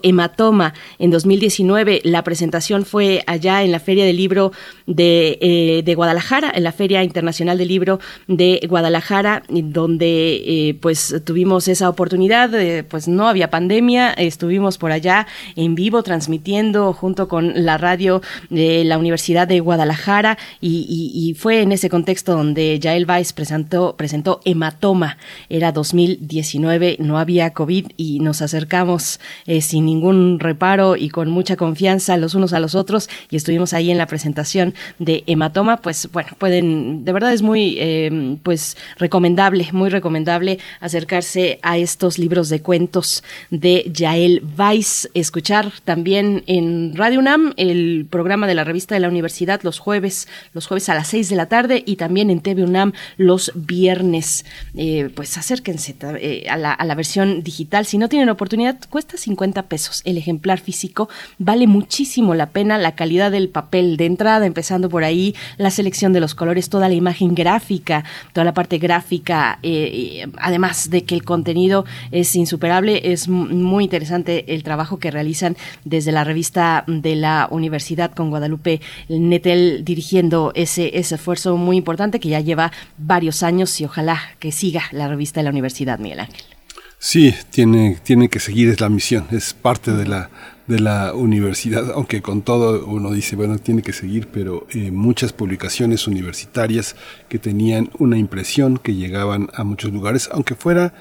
en 1.00 1.12
2019. 1.12 2.02
La 2.04 2.24
presentación 2.24 2.86
fue 2.86 3.24
allá 3.28 3.64
en 3.64 3.72
la 3.72 3.80
Feria 3.80 4.06
del 4.06 4.18
Libro 4.18 4.52
de, 4.86 5.38
eh, 5.42 5.96
Guadalajara, 5.96 6.52
en 6.54 6.64
la 6.64 6.72
Feria 6.72 7.04
Internacional 7.04 7.58
del 7.58 7.68
Libro 7.68 8.00
de 8.28 8.66
Guadalajara, 8.70 9.44
donde 9.50 10.70
eh, 10.70 10.74
pues 10.80 11.16
tuvimos 11.26 11.68
esa 11.68 11.90
oportunidad, 11.90 12.54
eh, 12.56 12.84
pues 12.84 13.08
no 13.08 13.28
había 13.28 13.50
pandemia, 13.50 14.14
estuvimos 14.14 14.78
por 14.78 14.92
allá 14.92 15.28
en 15.56 15.76
vivo 15.76 16.04
transmitiendo 16.04 16.94
junto 16.94 17.28
con 17.28 17.66
la 17.66 17.78
radio 17.78 18.22
de 18.50 18.84
la 18.84 18.98
Universidad 18.98 19.48
de 19.48 19.60
Guadalajara 19.60 20.38
y 20.62 21.36
fue 21.38 21.62
en 21.62 21.72
ese 21.72 21.90
contexto 21.90 22.34
donde 22.34 22.80
Yael 22.80 23.06
Weiss 23.08 23.34
presentó, 23.34 23.96
presentó 23.96 24.42
Hematoma. 24.46 25.18
Era 25.50 25.72
2019, 25.72 26.98
no 27.00 27.18
había 27.18 27.54
COVID 27.54 27.88
y 27.98 28.20
nos 28.20 28.42
acercamos 28.42 29.20
eh, 29.46 29.62
sin 29.62 29.86
ningún 29.86 30.37
reparo 30.40 30.96
y 30.96 31.10
con 31.10 31.30
mucha 31.30 31.56
confianza 31.56 32.18
los 32.18 32.36
unos 32.36 32.54
a 32.54 32.60
los 32.60 32.76
otros 32.76 33.10
y 33.30 33.36
estuvimos 33.36 33.74
ahí 33.74 33.92
en 33.92 33.98
la 33.98 34.08
presentación 34.08 34.74
de 35.00 35.24
Hematoma, 35.28 35.78
pues 35.78 36.10
bueno, 36.12 36.30
pueden, 36.38 37.06
de 37.06 37.12
verdad 37.14 37.34
es 37.34 37.42
muy 37.42 37.78
eh, 37.80 38.38
pues 38.44 38.78
recomendable, 38.98 39.68
muy 39.72 39.90
recomendable 39.90 40.60
acercarse 40.80 41.60
a 41.62 41.78
estos 41.78 42.18
libros 42.18 42.50
de 42.50 42.62
cuentos 42.62 43.24
de 43.50 43.90
Yael 43.94 44.44
Weiss, 44.58 45.10
escuchar 45.14 45.72
también 45.84 46.44
en 46.48 46.96
Radio 46.96 47.20
UNAM 47.20 47.54
el 47.58 48.08
programa 48.10 48.48
de 48.48 48.56
la 48.56 48.64
revista 48.64 48.96
de 48.96 49.02
la 49.02 49.10
universidad 49.10 49.62
los 49.64 49.80
jueves, 49.80 50.28
los 50.54 50.68
jueves 50.68 50.90
a 50.90 50.96
las 50.96 51.08
6 51.08 51.30
de 51.30 51.36
la 51.36 51.48
tarde 51.48 51.84
y 51.86 51.96
también 51.96 52.30
en 52.30 52.42
TV 52.42 52.64
UNAM 52.64 52.94
los 53.18 53.52
viernes. 53.56 54.46
Eh, 54.76 55.10
pues 55.16 55.38
acérquense 55.38 55.96
eh, 56.02 56.46
a, 56.50 56.58
la, 56.58 56.74
a 56.74 56.86
la 56.86 56.96
versión 56.96 57.44
digital. 57.44 57.86
Si 57.86 57.98
no 57.98 58.10
tienen 58.10 58.30
oportunidad, 58.30 58.78
cuesta 58.90 59.18
50 59.18 59.64
pesos. 59.64 60.02
El 60.06 60.18
ejemplar 60.28 60.60
físico 60.60 61.08
vale 61.40 61.68
muchísimo 61.68 62.36
la 62.36 62.50
pena. 62.50 62.78
La 62.78 62.96
calidad 62.96 63.32
del 63.32 63.50
papel 63.50 63.96
de 63.96 64.06
entrada, 64.06 64.46
empezando 64.46 64.90
por 64.90 65.04
ahí, 65.04 65.36
la 65.58 65.72
selección 65.72 66.12
de 66.12 66.20
los 66.20 66.36
colores, 66.36 66.70
toda 66.70 66.90
la 66.90 66.96
imagen 66.96 67.34
gráfica, 67.34 68.04
toda 68.34 68.44
la 68.44 68.54
parte 68.54 68.78
gráfica, 68.78 69.60
eh, 69.64 70.28
además 70.38 70.90
de 70.90 71.04
que 71.04 71.16
el 71.16 71.24
contenido 71.24 71.86
es 72.12 72.36
insuperable, 72.36 73.14
es 73.14 73.30
muy 73.30 73.86
interesante 73.86 74.54
el 74.54 74.64
trabajo 74.64 75.00
que 75.00 75.12
realizan 75.12 75.56
desde 75.86 76.12
la 76.12 76.24
revista 76.24 76.84
de 76.88 77.16
la 77.16 77.48
universidad 77.52 78.12
con 78.12 78.30
Guadalupe 78.30 78.82
Netel 79.08 79.86
dirigiendo 79.86 80.52
ese, 80.56 80.98
ese 80.98 81.16
esfuerzo 81.16 81.56
muy 81.56 81.78
importante 81.78 82.20
que 82.20 82.30
ya 82.30 82.42
lleva 82.42 82.72
varios 82.98 83.44
años 83.44 83.80
y 83.80 83.86
ojalá 83.86 84.20
que 84.40 84.52
siga 84.52 84.84
la 84.92 85.08
revista 85.08 85.40
de 85.40 85.46
la 85.46 85.52
universidad, 85.52 86.00
Miguel 86.00 86.20
Ángel. 86.22 86.57
Sí, 87.00 87.36
tiene, 87.52 88.00
tiene 88.04 88.28
que 88.28 88.40
seguir, 88.40 88.70
es 88.70 88.82
la 88.82 88.90
misión, 88.90 89.28
es 89.32 89.54
parte 89.54 89.92
de 89.92 90.08
la, 90.08 90.32
de 90.66 90.80
la 90.80 91.14
universidad, 91.14 91.92
aunque 91.92 92.24
con 92.24 92.42
todo 92.42 92.88
uno 92.88 93.12
dice, 93.12 93.36
bueno, 93.36 93.60
tiene 93.60 93.84
que 93.84 93.94
seguir, 93.94 94.30
pero 94.30 94.66
eh, 94.72 94.90
muchas 94.90 95.32
publicaciones 95.32 96.08
universitarias 96.08 96.96
que 97.30 97.38
tenían 97.38 97.92
una 98.00 98.18
impresión, 98.18 98.78
que 98.78 98.96
llegaban 98.96 99.50
a 99.54 99.64
muchos 99.64 99.94
lugares, 99.94 100.28
aunque 100.32 100.56
fuera 100.56 100.96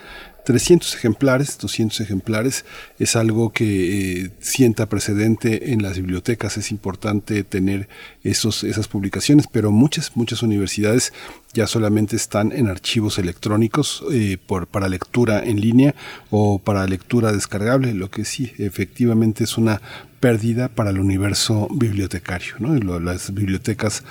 300 0.47 0.95
ejemplares, 0.95 1.59
200 1.59 2.01
ejemplares, 2.03 2.65
es 3.01 3.17
algo 3.17 3.53
que 3.53 4.23
eh, 4.23 4.31
sienta 4.39 4.89
precedente 4.89 5.73
en 5.73 5.83
las 5.83 5.97
bibliotecas. 5.97 6.57
Es 6.57 6.71
importante 6.71 7.43
tener 7.43 7.89
esos, 8.23 8.63
esas 8.63 8.87
publicaciones, 8.87 9.49
pero 9.51 9.73
muchas, 9.73 10.17
muchas 10.17 10.45
universidades 10.45 11.13
ya 11.53 11.67
solamente 11.67 12.15
están 12.15 12.53
en 12.53 12.69
archivos 12.69 13.19
electrónicos 13.19 14.05
eh, 14.13 14.39
por, 14.47 14.69
para 14.69 14.89
lectura 14.89 15.45
en 15.45 15.61
línea 15.61 15.97
o 16.31 16.61
para 16.61 16.87
lectura 16.87 17.33
descargable, 17.33 17.93
lo 17.93 18.13
que 18.13 18.25
sí, 18.25 18.53
efectivamente 18.59 19.43
es 19.43 19.59
una 19.59 19.83
pérdida 20.21 20.69
para 20.69 20.91
el 20.91 21.01
universo 21.01 21.67
bibliotecario. 21.75 22.55
¿no? 22.61 23.01
Las 23.01 23.35
bibliotecas, 23.35 24.05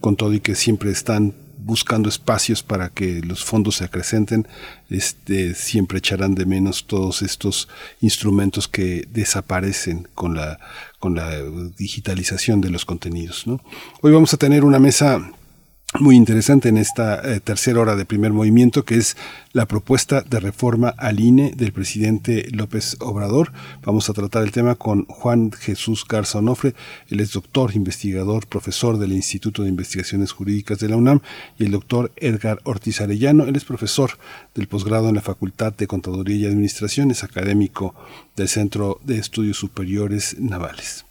con 0.00 0.16
todo 0.16 0.32
y 0.32 0.40
que 0.40 0.54
siempre 0.54 0.90
están 0.90 1.34
buscando 1.64 2.08
espacios 2.08 2.62
para 2.62 2.88
que 2.88 3.20
los 3.22 3.44
fondos 3.44 3.76
se 3.76 3.84
acrecenten, 3.84 4.46
este, 4.90 5.54
siempre 5.54 5.98
echarán 5.98 6.34
de 6.34 6.46
menos 6.46 6.86
todos 6.86 7.22
estos 7.22 7.68
instrumentos 8.00 8.68
que 8.68 9.06
desaparecen 9.12 10.08
con 10.14 10.34
la, 10.34 10.58
con 10.98 11.14
la 11.14 11.30
digitalización 11.76 12.60
de 12.60 12.70
los 12.70 12.84
contenidos. 12.84 13.44
Hoy 14.00 14.12
vamos 14.12 14.34
a 14.34 14.36
tener 14.36 14.64
una 14.64 14.78
mesa 14.78 15.32
muy 16.00 16.16
interesante 16.16 16.70
en 16.70 16.78
esta 16.78 17.20
eh, 17.20 17.40
tercera 17.40 17.80
hora 17.80 17.96
de 17.96 18.06
primer 18.06 18.32
movimiento, 18.32 18.84
que 18.84 18.96
es 18.96 19.16
la 19.52 19.66
propuesta 19.66 20.22
de 20.22 20.40
reforma 20.40 20.88
al 20.96 21.20
INE 21.20 21.52
del 21.54 21.72
presidente 21.72 22.48
López 22.50 22.96
Obrador. 23.00 23.52
Vamos 23.82 24.08
a 24.08 24.14
tratar 24.14 24.42
el 24.42 24.52
tema 24.52 24.74
con 24.74 25.04
Juan 25.04 25.52
Jesús 25.52 26.06
Garza 26.08 26.38
Onofre, 26.38 26.74
él 27.08 27.20
es 27.20 27.32
doctor, 27.32 27.74
investigador, 27.74 28.46
profesor 28.46 28.98
del 28.98 29.12
Instituto 29.12 29.62
de 29.62 29.68
Investigaciones 29.68 30.32
Jurídicas 30.32 30.78
de 30.78 30.88
la 30.88 30.96
UNAM, 30.96 31.20
y 31.58 31.64
el 31.64 31.72
doctor 31.72 32.10
Edgar 32.16 32.60
Ortiz 32.64 33.00
Arellano, 33.00 33.44
él 33.44 33.56
es 33.56 33.64
profesor 33.64 34.12
del 34.54 34.68
posgrado 34.68 35.10
en 35.10 35.14
la 35.14 35.20
Facultad 35.20 35.74
de 35.74 35.86
Contaduría 35.86 36.36
y 36.36 36.46
Administración, 36.46 37.10
es 37.10 37.22
académico 37.22 37.94
del 38.34 38.48
Centro 38.48 38.98
de 39.04 39.18
Estudios 39.18 39.58
Superiores 39.58 40.36
Navales. 40.38 41.04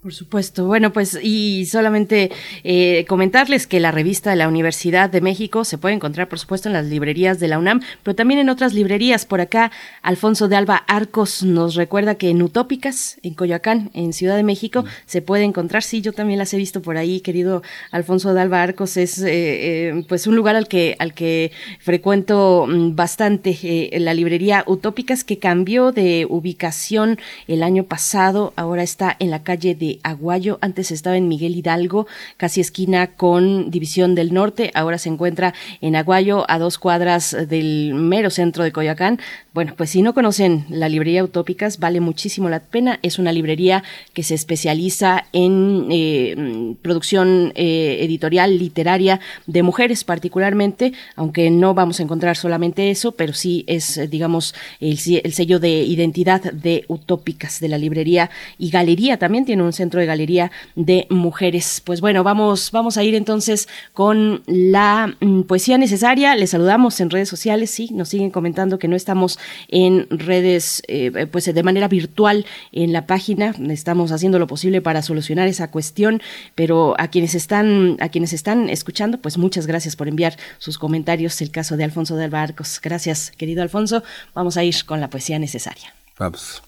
Por 0.00 0.14
supuesto. 0.14 0.64
Bueno, 0.64 0.92
pues 0.92 1.18
y 1.20 1.66
solamente 1.66 2.30
eh, 2.62 3.04
comentarles 3.08 3.66
que 3.66 3.80
la 3.80 3.90
revista 3.90 4.30
de 4.30 4.36
la 4.36 4.46
Universidad 4.46 5.10
de 5.10 5.20
México 5.20 5.64
se 5.64 5.76
puede 5.76 5.96
encontrar, 5.96 6.28
por 6.28 6.38
supuesto, 6.38 6.68
en 6.68 6.74
las 6.74 6.86
librerías 6.86 7.40
de 7.40 7.48
la 7.48 7.58
UNAM, 7.58 7.80
pero 8.04 8.14
también 8.14 8.38
en 8.38 8.48
otras 8.48 8.74
librerías. 8.74 9.26
Por 9.26 9.40
acá, 9.40 9.72
Alfonso 10.02 10.46
de 10.46 10.54
Alba 10.54 10.76
Arcos 10.86 11.42
nos 11.42 11.74
recuerda 11.74 12.14
que 12.14 12.30
en 12.30 12.40
Utópicas, 12.42 13.18
en 13.24 13.34
Coyoacán, 13.34 13.90
en 13.92 14.12
Ciudad 14.12 14.36
de 14.36 14.44
México, 14.44 14.84
se 15.04 15.20
puede 15.20 15.42
encontrar. 15.42 15.82
Sí, 15.82 16.00
yo 16.00 16.12
también 16.12 16.38
las 16.38 16.54
he 16.54 16.58
visto 16.58 16.80
por 16.80 16.96
ahí, 16.96 17.20
querido 17.20 17.64
Alfonso 17.90 18.34
de 18.34 18.40
Alba 18.40 18.62
Arcos. 18.62 18.96
Es 18.96 19.18
eh, 19.18 19.26
eh, 19.26 20.04
pues 20.08 20.28
un 20.28 20.36
lugar 20.36 20.54
al 20.54 20.68
que 20.68 20.94
al 21.00 21.12
que 21.12 21.50
frecuento 21.80 22.66
mm, 22.68 22.94
bastante 22.94 23.58
eh, 23.64 23.98
la 23.98 24.14
librería 24.14 24.62
Utópicas 24.68 25.24
que 25.24 25.40
cambió 25.40 25.90
de 25.90 26.24
ubicación 26.28 27.18
el 27.48 27.64
año 27.64 27.82
pasado. 27.82 28.52
Ahora 28.54 28.84
está 28.84 29.16
en 29.18 29.30
la 29.30 29.42
calle 29.42 29.74
de 29.74 29.87
Aguayo. 30.02 30.58
Antes 30.60 30.90
estaba 30.90 31.16
en 31.16 31.28
Miguel 31.28 31.56
Hidalgo, 31.56 32.06
casi 32.36 32.60
esquina 32.60 33.08
con 33.08 33.70
División 33.70 34.14
del 34.14 34.32
Norte. 34.32 34.70
Ahora 34.74 34.98
se 34.98 35.08
encuentra 35.08 35.54
en 35.80 35.96
Aguayo, 35.96 36.44
a 36.48 36.58
dos 36.58 36.78
cuadras 36.78 37.36
del 37.48 37.94
mero 37.94 38.30
centro 38.30 38.64
de 38.64 38.72
Coyoacán. 38.72 39.20
Bueno, 39.54 39.74
pues 39.76 39.90
si 39.90 40.02
no 40.02 40.14
conocen 40.14 40.66
la 40.68 40.88
librería 40.88 41.24
Utópicas, 41.24 41.78
vale 41.78 42.00
muchísimo 42.00 42.48
la 42.48 42.60
pena. 42.60 42.98
Es 43.02 43.18
una 43.18 43.32
librería 43.32 43.82
que 44.12 44.22
se 44.22 44.34
especializa 44.34 45.24
en 45.32 45.88
eh, 45.90 46.76
producción 46.82 47.52
eh, 47.54 47.98
editorial, 48.00 48.58
literaria 48.58 49.20
de 49.46 49.62
mujeres 49.62 50.04
particularmente, 50.04 50.92
aunque 51.16 51.50
no 51.50 51.74
vamos 51.74 52.00
a 52.00 52.02
encontrar 52.02 52.36
solamente 52.36 52.90
eso, 52.90 53.12
pero 53.12 53.32
sí 53.32 53.64
es, 53.66 54.00
digamos, 54.10 54.54
el, 54.80 54.98
el 55.24 55.32
sello 55.32 55.58
de 55.58 55.82
identidad 55.82 56.42
de 56.52 56.84
Utópicas 56.88 57.60
de 57.60 57.68
la 57.68 57.78
librería 57.78 58.30
y 58.58 58.70
galería. 58.70 59.16
También 59.18 59.44
tiene 59.44 59.62
un 59.62 59.72
centro 59.78 60.00
de 60.00 60.06
galería 60.06 60.50
de 60.76 61.06
mujeres. 61.08 61.80
Pues 61.84 62.02
bueno, 62.02 62.22
vamos, 62.22 62.70
vamos 62.70 62.98
a 62.98 63.02
ir 63.02 63.14
entonces 63.14 63.68
con 63.94 64.42
la 64.46 65.16
mm, 65.20 65.42
poesía 65.42 65.78
necesaria. 65.78 66.36
Les 66.36 66.50
saludamos 66.50 67.00
en 67.00 67.08
redes 67.08 67.28
sociales, 67.28 67.70
sí, 67.70 67.88
nos 67.92 68.10
siguen 68.10 68.30
comentando 68.30 68.78
que 68.78 68.88
no 68.88 68.96
estamos 68.96 69.38
en 69.68 70.06
redes, 70.10 70.82
eh, 70.88 71.26
pues 71.32 71.46
de 71.46 71.62
manera 71.62 71.88
virtual 71.88 72.44
en 72.72 72.92
la 72.92 73.06
página. 73.06 73.54
Estamos 73.70 74.12
haciendo 74.12 74.38
lo 74.38 74.46
posible 74.46 74.82
para 74.82 75.00
solucionar 75.02 75.48
esa 75.48 75.70
cuestión, 75.70 76.20
pero 76.54 76.94
a 76.98 77.08
quienes 77.08 77.34
están, 77.34 77.96
a 78.00 78.10
quienes 78.10 78.32
están 78.34 78.68
escuchando, 78.68 79.18
pues 79.18 79.38
muchas 79.38 79.66
gracias 79.66 79.96
por 79.96 80.08
enviar 80.08 80.36
sus 80.58 80.76
comentarios. 80.76 81.40
El 81.40 81.50
caso 81.50 81.76
de 81.76 81.84
Alfonso 81.84 82.16
del 82.16 82.30
Barcos. 82.30 82.80
Gracias, 82.82 83.32
querido 83.36 83.62
Alfonso. 83.62 84.02
Vamos 84.34 84.56
a 84.56 84.64
ir 84.64 84.74
con 84.84 85.00
la 85.00 85.08
poesía 85.08 85.38
necesaria. 85.38 85.94
Vamos. 86.18 86.67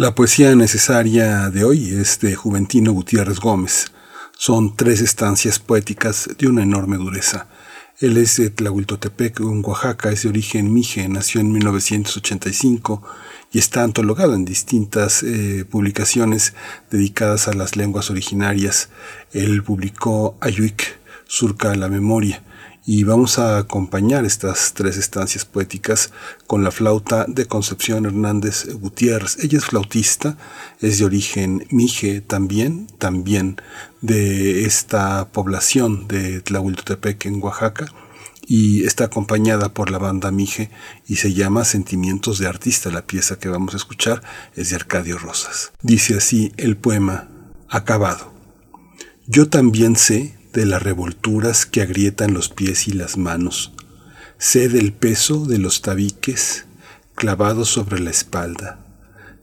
La 0.00 0.14
poesía 0.14 0.54
necesaria 0.56 1.50
de 1.50 1.62
hoy 1.62 1.90
es 1.90 2.20
de 2.20 2.34
Juventino 2.34 2.90
Gutiérrez 2.92 3.38
Gómez. 3.38 3.92
Son 4.34 4.74
tres 4.74 5.02
estancias 5.02 5.58
poéticas 5.58 6.30
de 6.38 6.48
una 6.48 6.62
enorme 6.62 6.96
dureza. 6.96 7.48
Él 7.98 8.16
es 8.16 8.38
de 8.38 8.48
Tlahuiltotepec, 8.48 9.40
en 9.40 9.62
Oaxaca, 9.62 10.10
es 10.10 10.22
de 10.22 10.30
origen 10.30 10.72
mije, 10.72 11.06
nació 11.06 11.42
en 11.42 11.52
1985 11.52 13.02
y 13.52 13.58
está 13.58 13.82
antologado 13.82 14.34
en 14.34 14.46
distintas 14.46 15.22
eh, 15.22 15.66
publicaciones 15.68 16.54
dedicadas 16.90 17.46
a 17.46 17.52
las 17.52 17.76
lenguas 17.76 18.10
originarias. 18.10 18.88
Él 19.34 19.62
publicó 19.62 20.34
Ayuik, 20.40 20.98
Surca 21.26 21.74
la 21.74 21.90
Memoria, 21.90 22.42
y 22.92 23.04
vamos 23.04 23.38
a 23.38 23.58
acompañar 23.58 24.24
estas 24.24 24.74
tres 24.74 24.96
estancias 24.96 25.44
poéticas 25.44 26.10
con 26.48 26.64
la 26.64 26.72
flauta 26.72 27.24
de 27.28 27.46
Concepción 27.46 28.04
Hernández 28.04 28.66
Gutiérrez. 28.80 29.38
Ella 29.44 29.58
es 29.58 29.66
flautista, 29.66 30.36
es 30.80 30.98
de 30.98 31.04
origen 31.04 31.68
mije 31.70 32.20
también, 32.20 32.88
también 32.98 33.60
de 34.00 34.64
esta 34.64 35.28
población 35.28 36.08
de 36.08 36.40
Tlahuiltepec 36.40 37.26
en 37.26 37.40
Oaxaca 37.40 37.86
y 38.44 38.82
está 38.82 39.04
acompañada 39.04 39.72
por 39.72 39.92
la 39.92 39.98
banda 39.98 40.32
Mije 40.32 40.72
y 41.06 41.14
se 41.14 41.32
llama 41.32 41.64
Sentimientos 41.64 42.40
de 42.40 42.48
Artista. 42.48 42.90
La 42.90 43.06
pieza 43.06 43.38
que 43.38 43.48
vamos 43.48 43.74
a 43.74 43.76
escuchar 43.76 44.20
es 44.56 44.70
de 44.70 44.74
Arcadio 44.74 45.16
Rosas. 45.16 45.70
Dice 45.80 46.16
así 46.16 46.52
el 46.56 46.76
poema 46.76 47.28
Acabado. 47.68 48.32
Yo 49.28 49.48
también 49.48 49.94
sé 49.94 50.39
de 50.52 50.66
las 50.66 50.82
revolturas 50.82 51.66
que 51.66 51.82
agrietan 51.82 52.34
los 52.34 52.48
pies 52.48 52.88
y 52.88 52.92
las 52.92 53.16
manos. 53.16 53.72
Sé 54.38 54.68
del 54.68 54.92
peso 54.92 55.44
de 55.44 55.58
los 55.58 55.82
tabiques 55.82 56.64
clavados 57.14 57.68
sobre 57.68 58.00
la 58.00 58.10
espalda. 58.10 58.80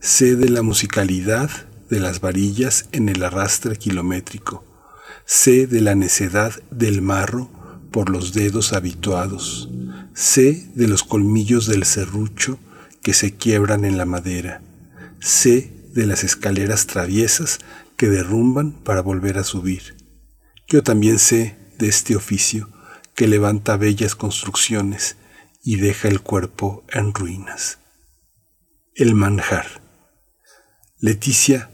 Sé 0.00 0.36
de 0.36 0.48
la 0.48 0.62
musicalidad 0.62 1.50
de 1.88 2.00
las 2.00 2.20
varillas 2.20 2.86
en 2.92 3.08
el 3.08 3.22
arrastre 3.22 3.76
kilométrico. 3.76 4.64
Sé 5.24 5.66
de 5.66 5.80
la 5.80 5.94
necedad 5.94 6.52
del 6.70 7.02
marro 7.02 7.50
por 7.90 8.10
los 8.10 8.32
dedos 8.32 8.72
habituados. 8.72 9.70
Sé 10.14 10.68
de 10.74 10.88
los 10.88 11.04
colmillos 11.04 11.66
del 11.66 11.84
serrucho 11.84 12.58
que 13.02 13.14
se 13.14 13.34
quiebran 13.34 13.84
en 13.84 13.96
la 13.96 14.04
madera. 14.04 14.60
Sé 15.20 15.72
de 15.94 16.06
las 16.06 16.24
escaleras 16.24 16.86
traviesas 16.86 17.60
que 17.96 18.08
derrumban 18.08 18.72
para 18.72 19.00
volver 19.00 19.38
a 19.38 19.44
subir. 19.44 19.97
Yo 20.68 20.82
también 20.82 21.18
sé 21.18 21.56
de 21.78 21.88
este 21.88 22.14
oficio 22.14 22.68
que 23.14 23.26
levanta 23.26 23.78
bellas 23.78 24.14
construcciones 24.14 25.16
y 25.64 25.76
deja 25.76 26.08
el 26.08 26.20
cuerpo 26.20 26.84
en 26.90 27.14
ruinas. 27.14 27.78
El 28.94 29.14
manjar. 29.14 29.80
Leticia, 31.00 31.70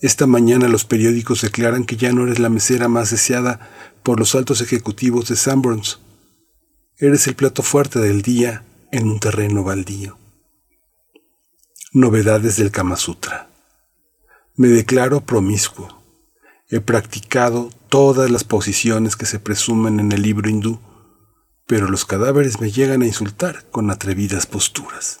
esta 0.00 0.28
mañana 0.28 0.68
los 0.68 0.84
periódicos 0.84 1.42
declaran 1.42 1.84
que 1.84 1.96
ya 1.96 2.12
no 2.12 2.22
eres 2.22 2.38
la 2.38 2.48
mesera 2.48 2.86
más 2.86 3.10
deseada 3.10 3.68
por 4.04 4.20
los 4.20 4.36
altos 4.36 4.60
ejecutivos 4.60 5.28
de 5.28 5.34
Sanborns. 5.34 5.98
Eres 6.98 7.26
el 7.26 7.34
plato 7.34 7.64
fuerte 7.64 7.98
del 7.98 8.22
día 8.22 8.64
en 8.92 9.08
un 9.08 9.18
terreno 9.18 9.64
baldío. 9.64 10.18
Novedades 11.92 12.58
del 12.58 12.70
Kama 12.70 12.96
Sutra. 12.96 13.50
Me 14.54 14.68
declaro 14.68 15.22
promiscuo. 15.22 16.02
He 16.68 16.80
practicado 16.80 17.70
todas 17.88 18.30
las 18.30 18.44
posiciones 18.44 19.16
que 19.16 19.26
se 19.26 19.38
presumen 19.38 20.00
en 20.00 20.12
el 20.12 20.22
libro 20.22 20.48
hindú, 20.48 20.78
pero 21.66 21.88
los 21.88 22.04
cadáveres 22.04 22.60
me 22.60 22.70
llegan 22.70 23.02
a 23.02 23.06
insultar 23.06 23.64
con 23.70 23.90
atrevidas 23.90 24.46
posturas. 24.46 25.20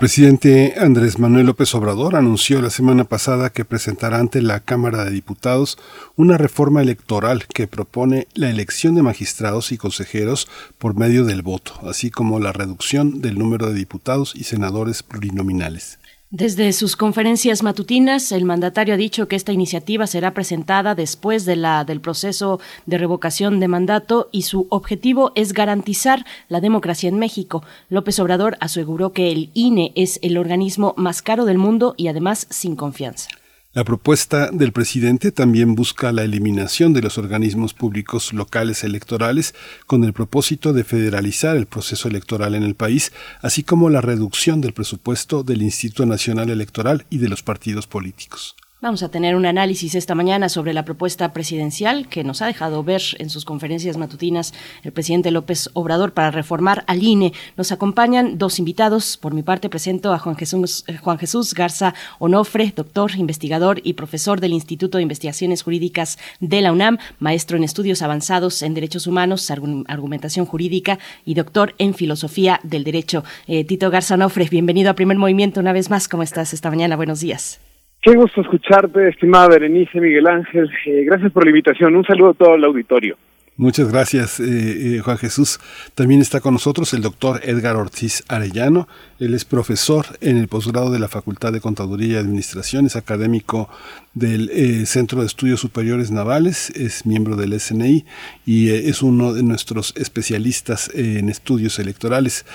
Presidente 0.00 0.76
Andrés 0.78 1.18
Manuel 1.18 1.44
López 1.44 1.74
Obrador 1.74 2.16
anunció 2.16 2.62
la 2.62 2.70
semana 2.70 3.04
pasada 3.04 3.50
que 3.50 3.66
presentará 3.66 4.18
ante 4.18 4.40
la 4.40 4.60
Cámara 4.60 5.04
de 5.04 5.10
Diputados 5.10 5.76
una 6.16 6.38
reforma 6.38 6.80
electoral 6.80 7.44
que 7.46 7.68
propone 7.68 8.26
la 8.32 8.48
elección 8.48 8.94
de 8.94 9.02
magistrados 9.02 9.72
y 9.72 9.76
consejeros 9.76 10.48
por 10.78 10.96
medio 10.96 11.26
del 11.26 11.42
voto, 11.42 11.78
así 11.86 12.10
como 12.10 12.40
la 12.40 12.50
reducción 12.50 13.20
del 13.20 13.38
número 13.38 13.66
de 13.66 13.74
diputados 13.74 14.34
y 14.34 14.44
senadores 14.44 15.02
plurinominales. 15.02 15.99
Desde 16.32 16.72
sus 16.72 16.94
conferencias 16.94 17.64
matutinas, 17.64 18.30
el 18.30 18.44
mandatario 18.44 18.94
ha 18.94 18.96
dicho 18.96 19.26
que 19.26 19.34
esta 19.34 19.50
iniciativa 19.50 20.06
será 20.06 20.32
presentada 20.32 20.94
después 20.94 21.44
de 21.44 21.56
la, 21.56 21.84
del 21.84 22.00
proceso 22.00 22.60
de 22.86 22.98
revocación 22.98 23.58
de 23.58 23.66
mandato 23.66 24.28
y 24.30 24.42
su 24.42 24.68
objetivo 24.70 25.32
es 25.34 25.52
garantizar 25.52 26.24
la 26.48 26.60
democracia 26.60 27.08
en 27.08 27.18
México. 27.18 27.64
López 27.88 28.20
Obrador 28.20 28.56
aseguró 28.60 29.12
que 29.12 29.32
el 29.32 29.50
INE 29.54 29.90
es 29.96 30.20
el 30.22 30.38
organismo 30.38 30.94
más 30.96 31.20
caro 31.20 31.46
del 31.46 31.58
mundo 31.58 31.94
y 31.96 32.06
además 32.06 32.46
sin 32.48 32.76
confianza. 32.76 33.28
La 33.72 33.84
propuesta 33.84 34.50
del 34.50 34.72
presidente 34.72 35.30
también 35.30 35.76
busca 35.76 36.10
la 36.10 36.24
eliminación 36.24 36.92
de 36.92 37.02
los 37.02 37.18
organismos 37.18 37.72
públicos 37.72 38.32
locales 38.32 38.82
electorales 38.82 39.54
con 39.86 40.02
el 40.02 40.12
propósito 40.12 40.72
de 40.72 40.82
federalizar 40.82 41.56
el 41.56 41.66
proceso 41.66 42.08
electoral 42.08 42.56
en 42.56 42.64
el 42.64 42.74
país, 42.74 43.12
así 43.42 43.62
como 43.62 43.88
la 43.88 44.00
reducción 44.00 44.60
del 44.60 44.72
presupuesto 44.72 45.44
del 45.44 45.62
Instituto 45.62 46.04
Nacional 46.04 46.50
Electoral 46.50 47.06
y 47.10 47.18
de 47.18 47.28
los 47.28 47.44
partidos 47.44 47.86
políticos. 47.86 48.56
Vamos 48.82 49.02
a 49.02 49.10
tener 49.10 49.36
un 49.36 49.44
análisis 49.44 49.94
esta 49.94 50.14
mañana 50.14 50.48
sobre 50.48 50.72
la 50.72 50.86
propuesta 50.86 51.34
presidencial 51.34 52.08
que 52.08 52.24
nos 52.24 52.40
ha 52.40 52.46
dejado 52.46 52.82
ver 52.82 53.02
en 53.18 53.28
sus 53.28 53.44
conferencias 53.44 53.98
matutinas 53.98 54.54
el 54.84 54.92
presidente 54.92 55.30
López 55.30 55.68
Obrador 55.74 56.14
para 56.14 56.30
reformar 56.30 56.82
al 56.86 57.02
INE. 57.02 57.34
Nos 57.58 57.72
acompañan 57.72 58.38
dos 58.38 58.58
invitados. 58.58 59.18
Por 59.18 59.34
mi 59.34 59.42
parte 59.42 59.68
presento 59.68 60.14
a 60.14 60.18
Juan 60.18 60.34
Jesús, 60.34 60.84
eh, 60.86 60.96
Juan 60.96 61.18
Jesús 61.18 61.52
Garza 61.52 61.92
Onofre, 62.20 62.72
doctor, 62.74 63.10
investigador 63.16 63.82
y 63.84 63.92
profesor 63.92 64.40
del 64.40 64.54
Instituto 64.54 64.96
de 64.96 65.02
Investigaciones 65.02 65.62
Jurídicas 65.62 66.18
de 66.40 66.62
la 66.62 66.72
UNAM, 66.72 66.96
maestro 67.18 67.58
en 67.58 67.64
estudios 67.64 68.00
avanzados 68.00 68.62
en 68.62 68.72
derechos 68.72 69.06
humanos, 69.06 69.50
argumentación 69.50 70.46
jurídica 70.46 70.98
y 71.26 71.34
doctor 71.34 71.74
en 71.76 71.92
filosofía 71.92 72.60
del 72.62 72.84
derecho. 72.84 73.24
Eh, 73.46 73.62
Tito 73.64 73.90
Garza 73.90 74.14
Onofre, 74.14 74.48
bienvenido 74.50 74.90
a 74.90 74.94
Primer 74.94 75.18
Movimiento 75.18 75.60
una 75.60 75.74
vez 75.74 75.90
más. 75.90 76.08
¿Cómo 76.08 76.22
estás 76.22 76.54
esta 76.54 76.70
mañana? 76.70 76.96
Buenos 76.96 77.20
días. 77.20 77.60
Qué 78.02 78.14
gusto 78.14 78.40
escucharte, 78.40 79.08
estimada 79.08 79.48
Berenice 79.48 80.00
Miguel 80.00 80.26
Ángel. 80.26 80.70
Eh, 80.86 81.04
gracias 81.04 81.30
por 81.32 81.44
la 81.44 81.50
invitación. 81.50 81.94
Un 81.94 82.04
saludo 82.04 82.30
a 82.30 82.34
todo 82.34 82.54
el 82.54 82.64
auditorio. 82.64 83.18
Muchas 83.58 83.92
gracias, 83.92 84.40
eh, 84.40 84.96
eh, 84.96 85.00
Juan 85.00 85.18
Jesús. 85.18 85.60
También 85.94 86.22
está 86.22 86.40
con 86.40 86.54
nosotros 86.54 86.94
el 86.94 87.02
doctor 87.02 87.42
Edgar 87.44 87.76
Ortiz 87.76 88.24
Arellano. 88.26 88.88
Él 89.18 89.34
es 89.34 89.44
profesor 89.44 90.06
en 90.22 90.38
el 90.38 90.48
posgrado 90.48 90.90
de 90.90 90.98
la 90.98 91.08
Facultad 91.08 91.52
de 91.52 91.60
Contaduría 91.60 92.14
y 92.14 92.16
Administración, 92.16 92.86
es 92.86 92.96
académico 92.96 93.68
del 94.14 94.86
Centro 94.86 95.20
de 95.20 95.26
Estudios 95.26 95.60
Superiores 95.60 96.10
Navales, 96.10 96.70
es 96.70 97.04
miembro 97.04 97.36
del 97.36 97.52
SNI 97.60 98.06
y 98.46 98.70
es 98.70 99.02
uno 99.02 99.34
de 99.34 99.42
nuestros 99.42 99.94
especialistas 99.98 100.90
en 100.94 101.28
estudios 101.28 101.78
electorales. 101.78 102.46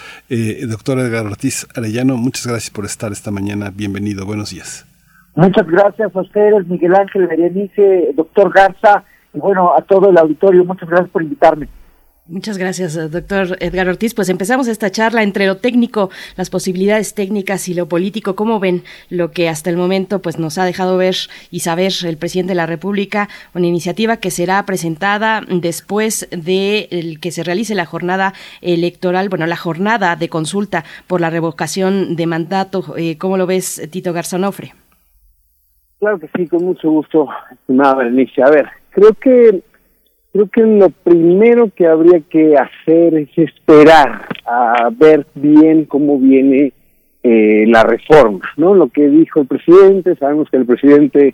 doctor 0.68 0.98
Edgar 0.98 1.28
Ortiz 1.28 1.68
Arellano, 1.76 2.18
muchas 2.18 2.48
gracias 2.48 2.72
por 2.72 2.86
estar 2.86 3.12
esta 3.12 3.30
mañana. 3.30 3.70
Bienvenido, 3.70 4.26
buenos 4.26 4.50
días. 4.50 4.88
Muchas 5.36 5.68
gracias 5.68 6.16
a 6.16 6.22
ustedes, 6.22 6.66
Miguel 6.68 6.96
Ángel 6.96 7.28
Berenice, 7.28 8.12
doctor 8.16 8.54
Garza, 8.54 9.04
y 9.34 9.40
bueno, 9.40 9.74
a 9.76 9.82
todo 9.82 10.10
el 10.10 10.18
auditorio, 10.18 10.64
muchas 10.64 10.88
gracias 10.88 11.10
por 11.10 11.24
invitarme. 11.24 11.68
Muchas 12.28 12.58
gracias, 12.58 12.96
doctor 13.12 13.56
Edgar 13.60 13.88
Ortiz. 13.88 14.16
Pues 14.16 14.30
empezamos 14.30 14.68
esta 14.68 14.90
charla 14.90 15.22
entre 15.22 15.46
lo 15.46 15.58
técnico, 15.58 16.10
las 16.38 16.50
posibilidades 16.50 17.14
técnicas 17.14 17.70
y 17.70 17.76
lo 17.76 17.88
político. 17.88 18.36
¿Cómo 18.36 18.60
ven 18.60 18.84
lo 19.10 19.30
que 19.30 19.48
hasta 19.48 19.70
el 19.70 19.78
momento 19.78 20.24
pues 20.24 20.40
nos 20.40 20.58
ha 20.58 20.66
dejado 20.66 20.98
ver 20.98 21.16
y 21.52 21.60
saber 21.60 21.92
el 22.04 22.18
presidente 22.18 22.52
de 22.52 22.56
la 22.56 22.66
República? 22.66 23.30
Una 23.54 23.68
iniciativa 23.68 24.18
que 24.18 24.32
será 24.32 24.66
presentada 24.66 25.44
después 25.48 26.28
de 26.32 27.20
que 27.22 27.32
se 27.32 27.44
realice 27.44 27.76
la 27.76 27.86
jornada 27.86 28.34
electoral, 28.62 29.30
bueno, 29.30 29.46
la 29.46 29.58
jornada 29.58 30.16
de 30.16 30.28
consulta 30.28 30.84
por 31.06 31.22
la 31.22 31.30
revocación 31.30 32.16
de 32.16 32.26
mandato. 32.26 32.96
Eh, 32.98 33.20
¿Cómo 33.20 33.38
lo 33.38 33.46
ves, 33.46 33.88
Tito 33.92 34.14
Garzonofre? 34.14 34.74
Claro 36.06 36.20
que 36.20 36.30
sí, 36.36 36.46
con 36.46 36.64
mucho 36.64 36.88
gusto, 36.92 37.28
estimada 37.52 37.96
Berenice. 37.96 38.44
A 38.44 38.52
ver, 38.52 38.68
creo 38.92 39.14
que 39.14 39.64
creo 40.32 40.48
que 40.50 40.62
lo 40.62 40.92
primero 40.92 41.72
que 41.76 41.88
habría 41.88 42.20
que 42.20 42.56
hacer 42.56 43.16
es 43.16 43.36
esperar 43.36 44.28
a 44.46 44.92
ver 44.96 45.26
bien 45.34 45.86
cómo 45.86 46.20
viene 46.20 46.74
eh, 47.24 47.66
la 47.68 47.82
reforma, 47.82 48.48
¿no? 48.56 48.76
Lo 48.76 48.90
que 48.90 49.10
dijo 49.10 49.42
el 49.42 49.48
presidente, 49.48 50.16
sabemos 50.18 50.48
que 50.52 50.58
el 50.58 50.68
presidente 50.68 51.34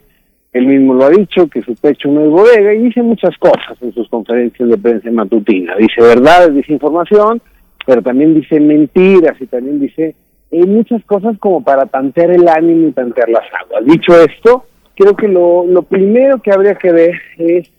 él 0.53 0.67
mismo 0.67 0.93
lo 0.93 1.03
ha 1.03 1.09
dicho, 1.09 1.49
que 1.49 1.61
su 1.63 1.75
pecho 1.75 2.07
no 2.07 2.21
es 2.23 2.29
bodega, 2.29 2.73
y 2.73 2.83
dice 2.83 3.01
muchas 3.01 3.37
cosas 3.39 3.75
en 3.81 3.91
sus 3.93 4.07
conferencias 4.07 4.69
de 4.69 4.77
prensa 4.77 5.11
matutina. 5.11 5.75
Dice 5.75 6.01
verdades, 6.01 6.55
dice 6.55 6.71
información, 6.71 7.41
pero 7.85 8.01
también 8.01 8.35
dice 8.35 8.57
mentiras 8.57 9.35
y 9.41 9.47
también 9.47 9.81
dice 9.81 10.15
hay 10.51 10.67
muchas 10.67 11.03
cosas 11.05 11.37
como 11.39 11.63
para 11.63 11.85
tantear 11.85 12.31
el 12.31 12.47
ánimo 12.47 12.89
y 12.89 12.91
tantear 12.91 13.29
las 13.29 13.45
aguas. 13.61 13.85
Dicho 13.85 14.19
esto, 14.19 14.65
creo 14.95 15.15
que 15.15 15.27
lo, 15.27 15.65
lo 15.65 15.83
primero 15.83 16.41
que 16.41 16.51
habría 16.51 16.75
que 16.75 16.91
ver 16.91 17.15
es 17.37 17.69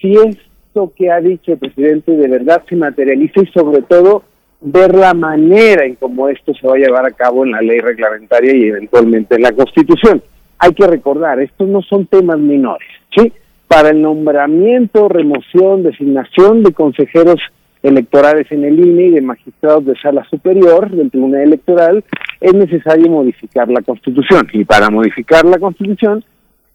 si 0.00 0.14
esto 0.14 0.92
que 0.96 1.10
ha 1.10 1.20
dicho 1.20 1.52
el 1.52 1.58
presidente 1.58 2.12
de 2.12 2.28
verdad 2.28 2.62
se 2.68 2.76
materializa 2.76 3.42
y 3.42 3.46
sobre 3.46 3.82
todo 3.82 4.22
ver 4.60 4.94
la 4.94 5.14
manera 5.14 5.84
en 5.84 5.94
cómo 5.96 6.28
esto 6.28 6.52
se 6.54 6.66
va 6.66 6.74
a 6.74 6.78
llevar 6.78 7.06
a 7.06 7.10
cabo 7.10 7.44
en 7.44 7.52
la 7.52 7.60
ley 7.60 7.80
reglamentaria 7.80 8.54
y 8.54 8.68
eventualmente 8.68 9.36
en 9.36 9.42
la 9.42 9.52
Constitución. 9.52 10.22
Hay 10.58 10.74
que 10.74 10.86
recordar, 10.86 11.40
estos 11.40 11.68
no 11.68 11.80
son 11.82 12.06
temas 12.06 12.38
menores, 12.38 12.88
¿sí? 13.16 13.32
Para 13.66 13.90
el 13.90 14.02
nombramiento, 14.02 15.08
remoción, 15.08 15.82
designación 15.82 16.62
de 16.62 16.72
consejeros 16.72 17.40
electorales 17.82 18.50
en 18.50 18.64
el 18.64 18.78
INE 18.78 19.04
y 19.04 19.10
de 19.10 19.20
magistrados 19.20 19.86
de 19.86 19.96
sala 19.96 20.24
superior 20.30 20.90
del 20.90 21.10
Tribunal 21.10 21.42
Electoral, 21.42 22.04
es 22.40 22.54
necesario 22.54 23.10
modificar 23.10 23.68
la 23.68 23.82
Constitución. 23.82 24.46
Y 24.52 24.64
para 24.64 24.90
modificar 24.90 25.44
la 25.44 25.58
Constitución, 25.58 26.24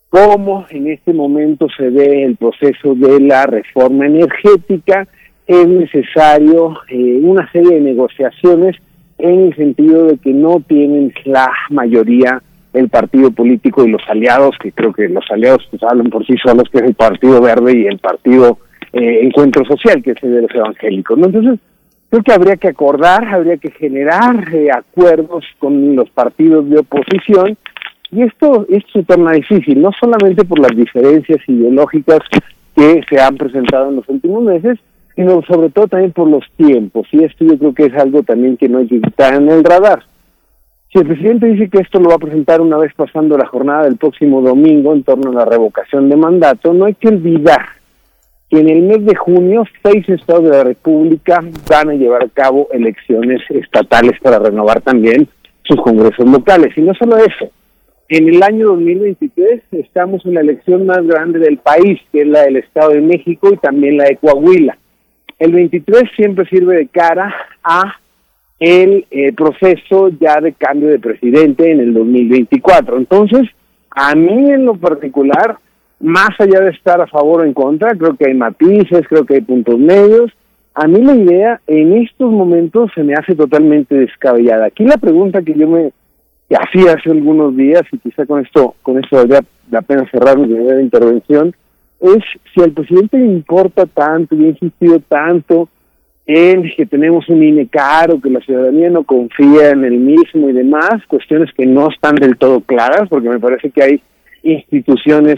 como 0.10 0.66
en 0.70 0.88
este 0.88 1.14
momento 1.14 1.68
se 1.76 1.90
ve 1.90 2.24
el 2.24 2.36
proceso 2.38 2.96
de 2.96 3.20
la 3.20 3.46
reforma 3.46 4.06
energética, 4.06 5.08
es 5.48 5.68
necesario 5.68 6.76
eh, 6.90 7.20
una 7.22 7.52
serie 7.52 7.76
de 7.76 7.82
negociaciones 7.82 8.76
en 9.18 9.48
el 9.48 9.56
sentido 9.56 10.08
de 10.08 10.18
que 10.18 10.34
no 10.34 10.62
tienen 10.68 11.14
la 11.26 11.52
mayoría 11.70 12.42
el 12.74 12.90
partido 12.90 13.32
político 13.32 13.86
y 13.86 13.90
los 13.90 14.02
aliados, 14.10 14.56
que 14.62 14.72
creo 14.72 14.92
que 14.92 15.08
los 15.08 15.24
aliados 15.30 15.66
pues 15.70 15.82
hablan 15.84 16.10
por 16.10 16.26
sí 16.26 16.36
solos, 16.44 16.70
que 16.70 16.80
es 16.80 16.84
el 16.84 16.94
Partido 16.94 17.42
Verde 17.42 17.78
y 17.78 17.88
el 17.88 18.00
Partido 18.00 18.60
eh, 18.96 19.20
encuentro 19.24 19.66
social, 19.66 20.02
que 20.02 20.12
es 20.12 20.24
el 20.24 20.36
de 20.36 20.42
los 20.44 20.56
evangélicos. 20.56 21.20
Entonces, 21.22 21.60
creo 22.10 22.24
que 22.24 22.32
habría 22.32 22.56
que 22.56 22.70
acordar, 22.70 23.26
habría 23.28 23.58
que 23.58 23.70
generar 23.72 24.48
eh, 24.54 24.70
acuerdos 24.72 25.44
con 25.60 25.98
los 25.98 26.10
partidos 26.12 26.70
de 26.70 26.80
oposición, 26.80 27.58
y 28.10 28.22
esto 28.22 28.66
es 28.70 28.86
se 28.94 29.04
torna 29.04 29.34
difícil, 29.34 29.82
no 29.82 29.92
solamente 30.00 30.46
por 30.46 30.60
las 30.60 30.72
diferencias 30.74 31.40
ideológicas 31.46 32.20
que 32.74 33.02
se 33.10 33.20
han 33.20 33.36
presentado 33.36 33.90
en 33.90 33.98
los 33.98 34.08
últimos 34.08 34.44
meses, 34.44 34.80
sino 35.14 35.42
sobre 35.42 35.72
todo 35.72 35.90
también 35.90 36.14
por 36.14 36.30
los 36.30 36.46
tiempos, 36.56 37.06
y 37.12 37.26
esto 37.26 37.44
yo 37.44 37.58
creo 37.58 37.74
que 37.74 37.86
es 37.88 37.96
algo 37.96 38.24
también 38.24 38.56
que 38.56 38.70
no 38.70 38.78
hay 38.78 38.88
que 38.88 39.02
quitar 39.02 39.34
en 39.34 39.50
el 39.50 39.62
radar. 39.62 40.04
Si 40.94 41.00
el 41.00 41.08
presidente 41.08 41.48
dice 41.48 41.70
que 41.70 41.80
esto 41.80 42.00
lo 42.00 42.08
va 42.08 42.16
a 42.16 42.20
presentar 42.20 42.62
una 42.62 42.78
vez 42.78 42.94
pasando 42.96 43.38
la 43.38 43.48
jornada 43.48 43.84
del 43.84 43.98
próximo 43.98 44.42
domingo 44.42 44.94
en 44.94 45.04
torno 45.04 45.32
a 45.32 45.44
la 45.44 45.44
revocación 45.44 46.10
de 46.10 46.16
mandato, 46.16 46.74
no 46.74 46.86
hay 46.86 46.94
que 46.94 47.10
olvidar 47.10 47.75
que 48.50 48.60
en 48.60 48.70
el 48.70 48.84
mes 48.84 49.06
de 49.06 49.16
junio 49.16 49.64
seis 49.84 50.08
estados 50.10 50.44
de 50.44 50.50
la 50.52 50.64
República 50.64 51.44
van 51.70 51.90
a 51.90 51.94
llevar 51.94 52.24
a 52.24 52.30
cabo 52.30 52.68
elecciones 52.72 53.42
estatales 53.50 54.20
para 54.22 54.40
renovar 54.40 54.82
también 54.82 55.28
sus 55.64 55.82
congresos 55.82 56.26
locales. 56.30 56.78
Y 56.78 56.82
no 56.82 56.94
solo 56.94 57.18
eso, 57.18 57.50
en 58.08 58.30
el 58.30 58.44
año 58.44 58.68
2023 58.68 59.64
estamos 59.72 60.24
en 60.26 60.36
la 60.36 60.42
elección 60.42 60.86
más 60.86 61.06
grande 61.08 61.40
del 61.40 61.58
país, 61.58 62.00
que 62.12 62.22
es 62.22 62.28
la 62.28 62.44
del 62.44 62.58
Estado 62.58 62.92
de 62.92 63.02
México 63.02 63.50
y 63.52 63.58
también 63.58 63.98
la 63.98 64.06
de 64.06 64.18
Coahuila. 64.18 64.78
El 65.40 65.52
23 65.52 66.04
siempre 66.16 66.48
sirve 66.48 66.78
de 66.78 66.88
cara 66.88 67.34
a 67.64 67.96
el 68.60 69.06
eh, 69.12 69.34
proceso 69.34 70.10
ya 70.20 70.40
de 70.40 70.54
cambio 70.54 70.90
de 70.90 71.00
presidente 71.00 71.70
en 71.70 71.80
el 71.80 71.94
2024. 71.94 72.98
Entonces, 72.98 73.50
a 73.90 74.16
mí 74.16 74.52
en 74.52 74.66
lo 74.66 74.76
particular 74.76 75.58
más 76.00 76.30
allá 76.40 76.62
de 76.62 76.72
estar 76.72 77.00
a 77.02 77.08
favor 77.08 77.42
o 77.42 77.44
en 77.44 77.54
contra, 77.54 77.96
creo 77.96 78.16
que 78.16 78.28
hay 78.28 78.34
matices, 78.34 79.08
creo 79.08 79.26
que 79.26 79.36
hay 79.36 79.42
puntos 79.42 79.78
medios. 79.80 80.32
A 80.74 80.88
mí 80.88 81.02
la 81.02 81.16
idea 81.16 81.62
en 81.68 81.94
estos 81.98 82.32
momentos 82.32 82.92
se 82.94 83.04
me 83.04 83.14
hace 83.14 83.34
totalmente 83.36 83.96
descabellada. 83.96 84.66
Aquí 84.66 84.84
la 84.84 84.98
pregunta 84.98 85.42
que 85.42 85.54
yo 85.54 85.68
me 85.68 85.92
hacía 86.50 86.94
hace 86.94 87.12
algunos 87.12 87.56
días, 87.56 87.84
y 87.92 87.98
quizá 87.98 88.26
con 88.26 88.44
esto, 88.44 88.76
con 88.84 89.02
esto 89.02 89.16
valdría 89.16 89.42
la 89.72 89.82
pena 89.82 90.10
cerrar 90.12 90.38
mi 90.38 90.54
primera 90.54 90.82
intervención, 90.82 91.56
es 92.02 92.24
si 92.54 92.62
al 92.62 92.72
presidente 92.72 93.18
le 93.18 93.26
importa 93.26 93.86
tanto 93.86 94.36
y 94.36 94.46
ha 94.46 94.50
insistido 94.50 95.00
tanto 95.00 95.70
en 96.28 96.64
que 96.76 96.86
tenemos 96.86 97.30
un 97.30 97.44
INE 97.44 97.68
caro, 97.68 98.20
que 98.20 98.30
la 98.30 98.42
ciudadanía 98.42 98.90
no 98.90 99.04
confía 99.04 99.70
en 99.70 99.86
el 99.86 99.98
mismo 99.98 100.50
y 100.50 100.54
demás, 100.54 101.06
cuestiones 101.08 101.52
que 101.54 101.66
no 101.66 101.90
están 101.90 102.16
del 102.16 102.38
todo 102.38 102.62
claras, 102.62 103.08
porque 103.10 103.30
me 103.30 103.40
parece 103.40 103.70
que 103.70 103.84
hay 103.84 104.02
instituciones 104.44 105.36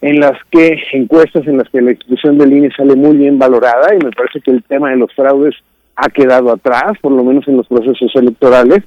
en 0.00 0.20
las 0.20 0.38
que, 0.50 0.80
encuestas 0.92 1.46
en 1.46 1.58
las 1.58 1.68
que 1.70 1.80
la 1.80 1.90
institución 1.90 2.38
del 2.38 2.52
INE 2.52 2.70
sale 2.76 2.94
muy 2.94 3.16
bien 3.16 3.38
valorada 3.38 3.94
y 3.94 4.04
me 4.04 4.12
parece 4.12 4.40
que 4.40 4.50
el 4.50 4.62
tema 4.62 4.90
de 4.90 4.96
los 4.96 5.12
fraudes 5.14 5.54
ha 5.96 6.08
quedado 6.08 6.52
atrás, 6.52 6.92
por 7.00 7.12
lo 7.12 7.24
menos 7.24 7.46
en 7.48 7.56
los 7.56 7.66
procesos 7.66 8.14
electorales. 8.14 8.84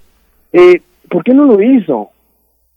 Eh, 0.54 0.82
¿Por 1.10 1.24
qué 1.24 1.34
no 1.34 1.46
lo 1.46 1.62
hizo 1.62 2.10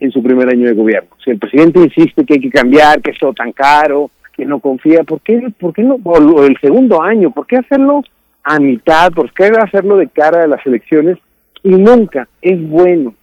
en 0.00 0.10
su 0.10 0.22
primer 0.22 0.48
año 0.48 0.66
de 0.66 0.74
gobierno? 0.74 1.10
Si 1.24 1.30
el 1.30 1.38
presidente 1.38 1.80
insiste 1.80 2.24
que 2.24 2.34
hay 2.34 2.40
que 2.40 2.50
cambiar, 2.50 3.00
que 3.00 3.12
es 3.12 3.18
todo 3.18 3.32
tan 3.32 3.52
caro, 3.52 4.10
que 4.36 4.44
no 4.44 4.58
confía, 4.58 5.04
¿por 5.04 5.20
qué, 5.20 5.40
por 5.58 5.72
qué 5.72 5.84
no? 5.84 5.98
O 6.02 6.44
el 6.44 6.58
segundo 6.60 7.00
año, 7.00 7.30
¿por 7.30 7.46
qué 7.46 7.58
hacerlo 7.58 8.02
a 8.42 8.58
mitad? 8.58 9.12
¿Por 9.12 9.32
qué 9.32 9.44
hacerlo 9.44 9.96
de 9.96 10.08
cara 10.08 10.42
a 10.42 10.48
las 10.48 10.66
elecciones? 10.66 11.18
Y 11.62 11.70
nunca 11.70 12.28
es 12.42 12.60
bueno 12.68 13.14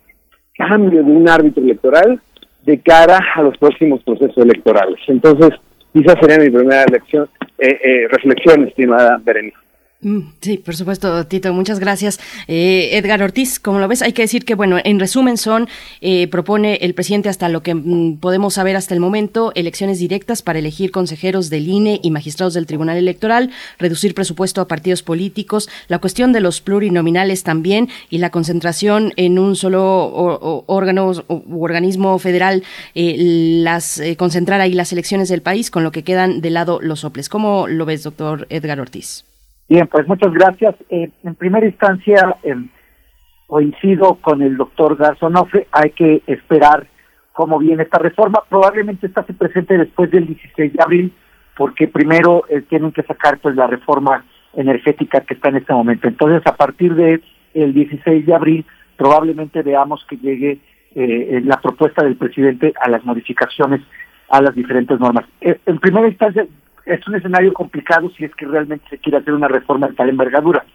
cambio 0.55 1.03
de 1.03 1.11
un 1.11 1.27
árbitro 1.27 1.63
electoral 1.63 2.21
de 2.63 2.79
cara 2.79 3.19
a 3.35 3.41
los 3.41 3.57
próximos 3.57 4.03
procesos 4.03 4.37
electorales. 4.37 4.99
Entonces, 5.07 5.49
esa 5.93 6.19
sería 6.19 6.37
mi 6.37 6.49
primera 6.49 6.83
eh, 6.83 7.27
eh, 7.59 8.07
reflexión, 8.09 8.67
estimada 8.67 9.19
Berenice. 9.23 9.57
Mm, 10.03 10.21
sí, 10.41 10.57
por 10.57 10.75
supuesto, 10.75 11.27
Tito, 11.27 11.53
muchas 11.53 11.79
gracias. 11.79 12.19
Eh, 12.47 12.89
Edgar 12.93 13.21
Ortiz, 13.21 13.59
como 13.59 13.77
lo 13.77 13.87
ves, 13.87 14.01
hay 14.01 14.13
que 14.13 14.23
decir 14.23 14.45
que, 14.45 14.55
bueno, 14.55 14.79
en 14.83 14.99
resumen 14.99 15.37
son, 15.37 15.69
eh, 16.01 16.27
propone 16.27 16.77
el 16.81 16.95
presidente 16.95 17.29
hasta 17.29 17.49
lo 17.49 17.61
que 17.61 17.75
mm, 17.75 18.17
podemos 18.17 18.55
saber 18.55 18.75
hasta 18.75 18.95
el 18.95 18.99
momento, 18.99 19.51
elecciones 19.53 19.99
directas 19.99 20.41
para 20.41 20.57
elegir 20.57 20.89
consejeros 20.89 21.51
del 21.51 21.67
INE 21.67 21.99
y 22.01 22.09
magistrados 22.09 22.55
del 22.55 22.65
Tribunal 22.65 22.97
Electoral, 22.97 23.51
reducir 23.77 24.15
presupuesto 24.15 24.59
a 24.61 24.67
partidos 24.67 25.03
políticos, 25.03 25.69
la 25.87 25.99
cuestión 25.99 26.33
de 26.33 26.39
los 26.39 26.61
plurinominales 26.61 27.43
también 27.43 27.87
y 28.09 28.17
la 28.17 28.31
concentración 28.31 29.13
en 29.17 29.37
un 29.37 29.55
solo 29.55 30.63
órgano 30.65 31.11
u 31.27 31.63
organismo 31.63 32.17
federal, 32.17 32.63
eh, 32.95 33.15
las 33.17 34.01
concentrar 34.17 34.61
ahí 34.61 34.73
las 34.73 34.91
elecciones 34.91 35.29
del 35.29 35.43
país, 35.43 35.69
con 35.69 35.83
lo 35.83 35.91
que 35.91 36.03
quedan 36.03 36.41
de 36.41 36.49
lado 36.49 36.79
los 36.81 37.01
soples. 37.01 37.29
¿Cómo 37.29 37.67
lo 37.67 37.85
ves, 37.85 38.01
doctor 38.01 38.47
Edgar 38.49 38.79
Ortiz? 38.79 39.25
Bien, 39.71 39.87
pues 39.87 40.05
muchas 40.05 40.33
gracias. 40.33 40.75
Eh, 40.89 41.09
en 41.23 41.35
primera 41.35 41.65
instancia, 41.65 42.35
em, 42.43 42.67
coincido 43.47 44.15
con 44.15 44.41
el 44.41 44.57
doctor 44.57 44.97
Garzonofre, 44.97 45.67
hay 45.71 45.91
que 45.91 46.21
esperar 46.27 46.87
cómo 47.31 47.57
viene 47.57 47.83
esta 47.83 47.97
reforma. 47.97 48.43
Probablemente 48.49 49.07
esta 49.07 49.23
se 49.23 49.33
presente 49.33 49.77
después 49.77 50.11
del 50.11 50.27
16 50.27 50.73
de 50.73 50.83
abril, 50.83 51.13
porque 51.55 51.87
primero 51.87 52.43
eh, 52.49 52.63
tienen 52.67 52.91
que 52.91 53.03
sacar 53.03 53.39
pues 53.39 53.55
la 53.55 53.67
reforma 53.67 54.25
energética 54.55 55.21
que 55.21 55.35
está 55.35 55.47
en 55.47 55.55
este 55.55 55.71
momento. 55.71 56.09
Entonces, 56.09 56.45
a 56.45 56.57
partir 56.57 56.93
de 56.95 57.21
el 57.53 57.73
16 57.73 58.25
de 58.25 58.35
abril, 58.35 58.65
probablemente 58.97 59.61
veamos 59.61 60.05
que 60.09 60.17
llegue 60.17 60.59
eh, 60.95 61.41
la 61.45 61.61
propuesta 61.61 62.03
del 62.03 62.17
presidente 62.17 62.73
a 62.77 62.89
las 62.89 63.05
modificaciones 63.05 63.79
a 64.27 64.41
las 64.41 64.53
diferentes 64.53 64.99
normas. 64.99 65.23
en 65.39 65.79
primera 65.79 66.09
instancia, 66.09 66.45
es 66.85 67.07
un 67.07 67.15
escenario 67.15 67.53
complicado 67.53 68.09
si 68.17 68.25
es 68.25 68.33
que 68.35 68.45
realmente 68.45 68.85
se 68.89 68.97
quiere 68.97 69.19
hacer 69.19 69.33
una 69.33 69.47
reforma 69.47 69.87
de 69.87 69.93
tal 69.93 70.09
envergadura, 70.09 70.65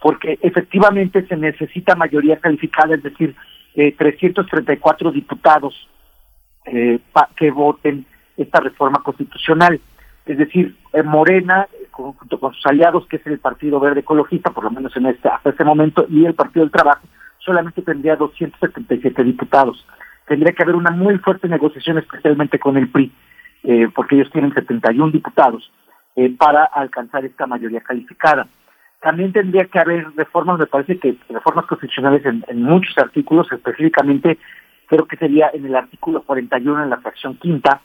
porque 0.00 0.38
efectivamente 0.42 1.26
se 1.26 1.36
necesita 1.36 1.96
mayoría 1.96 2.38
calificada, 2.38 2.94
es 2.94 3.02
decir, 3.02 3.34
eh, 3.74 3.94
334 3.96 5.10
diputados 5.12 5.88
eh, 6.66 6.98
que 7.36 7.50
voten 7.50 8.06
esta 8.36 8.60
reforma 8.60 9.02
constitucional. 9.02 9.80
Es 10.26 10.38
decir, 10.38 10.76
eh, 10.92 11.02
Morena, 11.02 11.66
junto 11.90 12.38
con 12.38 12.52
sus 12.54 12.66
aliados, 12.66 13.06
que 13.06 13.16
es 13.16 13.26
el 13.26 13.38
Partido 13.38 13.80
Verde 13.80 14.00
Ecologista, 14.00 14.50
por 14.50 14.64
lo 14.64 14.70
menos 14.70 14.96
en 14.96 15.06
este, 15.06 15.28
hasta 15.28 15.50
este 15.50 15.64
momento, 15.64 16.06
y 16.08 16.24
el 16.24 16.34
Partido 16.34 16.64
del 16.64 16.72
Trabajo, 16.72 17.06
solamente 17.38 17.82
tendría 17.82 18.16
277 18.16 19.24
diputados. 19.24 19.84
Tendría 20.26 20.52
que 20.52 20.62
haber 20.62 20.76
una 20.76 20.90
muy 20.90 21.16
fuerte 21.18 21.48
negociación, 21.48 21.98
especialmente 21.98 22.58
con 22.58 22.76
el 22.76 22.88
PRI 22.88 23.10
eh, 23.64 23.88
porque 23.94 24.16
ellos 24.16 24.30
tienen 24.30 24.54
71 24.54 25.10
diputados, 25.10 25.70
eh, 26.20 26.34
para 26.36 26.64
alcanzar 26.64 27.24
esta 27.24 27.46
mayoría 27.46 27.80
calificada. 27.80 28.48
También 29.00 29.32
tendría 29.32 29.66
que 29.66 29.78
haber 29.78 30.04
reformas, 30.16 30.58
me 30.58 30.66
parece 30.66 30.98
que 30.98 31.16
reformas 31.28 31.66
constitucionales 31.66 32.24
en, 32.26 32.62
muchos 32.64 32.98
artículos, 32.98 33.46
específicamente 33.52 34.36
creo 34.86 35.06
que 35.06 35.16
sería 35.16 35.50
en 35.54 35.66
el 35.66 35.76
artículo 35.76 36.22
41 36.22 36.82
en 36.82 36.90
la 36.90 36.96
fracción 36.96 37.36
quinta, 37.36 37.82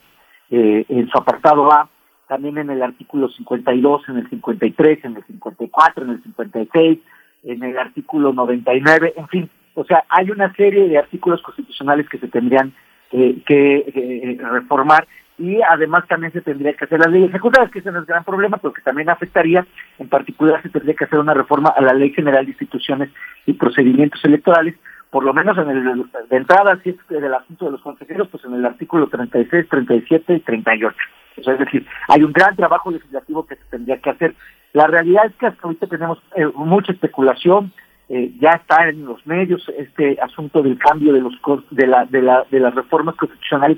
eh, 0.50 0.84
en 0.90 1.08
su 1.10 1.18
apartado 1.20 1.72
A, 1.72 1.88
también 2.28 2.58
en 2.58 2.72
el 2.72 2.82
artículo 2.82 3.30
52, 3.30 4.10
en 4.10 4.18
el 4.18 4.30
53, 4.32 5.06
en 5.06 5.18
el 5.18 5.24
54, 5.26 6.04
en 6.04 6.10
el 6.10 6.24
56, 6.24 7.00
en 7.44 7.64
el 7.64 7.78
artículo 7.78 8.34
99, 8.34 9.14
en 9.16 9.28
fin, 9.28 9.50
o 9.76 9.84
sea, 9.84 10.06
hay 10.10 10.32
una 10.32 10.52
serie 10.56 10.88
de 10.88 10.98
artículos 10.98 11.42
constitucionales 11.44 12.10
que 12.10 12.18
se 12.18 12.30
tendrían 12.30 12.74
que 13.12 14.40
reformar 14.42 15.06
y 15.38 15.60
además 15.62 16.08
también 16.08 16.32
se 16.32 16.42
tendría 16.42 16.74
que 16.74 16.86
hacer 16.86 17.00
las 17.00 17.10
leyes 17.12 17.30
ejecutadas, 17.30 17.72
que 17.72 17.80
ese 17.80 17.92
no 17.92 18.00
es 18.00 18.06
gran 18.06 18.24
problema, 18.24 18.58
pero 18.58 18.74
que 18.74 18.82
también 18.82 19.10
afectaría, 19.10 19.66
en 19.98 20.08
particular 20.08 20.62
se 20.62 20.70
tendría 20.70 20.96
que 20.96 21.06
hacer 21.06 21.20
una 21.20 21.34
reforma 21.34 21.70
a 21.70 21.82
la 21.82 21.94
Ley 21.94 22.12
General 22.12 22.46
de 22.46 22.52
Instituciones 22.52 23.10
y 23.46 23.54
Procedimientos 23.54 24.24
Electorales, 24.24 24.76
por 25.10 25.24
lo 25.24 25.34
menos 25.34 25.58
en 25.58 25.70
el 25.70 26.06
de 26.30 26.38
entrada, 26.38 26.80
si 26.84 26.92
es 26.92 27.08
del 27.08 27.34
asunto 27.34 27.66
de 27.66 27.72
los 27.72 27.82
consejeros, 27.82 28.28
pues 28.30 28.44
en 28.46 28.54
el 28.54 28.66
artículo 28.66 29.08
36, 29.08 29.68
37 29.70 30.34
y 30.34 30.40
38. 30.40 30.96
O 31.38 31.44
sea, 31.44 31.54
es 31.54 31.60
decir, 31.60 31.86
hay 32.08 32.24
un 32.24 32.32
gran 32.32 32.56
trabajo 32.56 32.92
legislativo 32.92 33.46
que 33.46 33.56
se 33.56 33.64
tendría 33.70 33.98
que 34.00 34.10
hacer. 34.10 34.36
La 34.74 34.88
realidad 34.88 35.26
es 35.28 35.36
que 35.36 35.48
hasta 35.48 35.62
ahorita 35.64 35.88
tenemos 35.88 36.20
eh, 36.36 36.48
mucha 36.56 36.92
especulación, 36.92 37.72
eh, 38.10 38.34
ya 38.40 38.52
está 38.52 38.90
en 38.90 39.06
los 39.06 39.26
medios 39.26 39.64
este 39.78 40.18
asunto 40.22 40.62
del 40.62 40.78
cambio 40.78 41.14
de 41.14 41.22
los 41.22 41.34
de 41.72 41.88
la 41.88 42.06
de 42.06 42.22
la 42.22 42.46
de 42.50 42.60
las 42.60 42.76
reformas 42.76 43.16
constitucionales, 43.16 43.78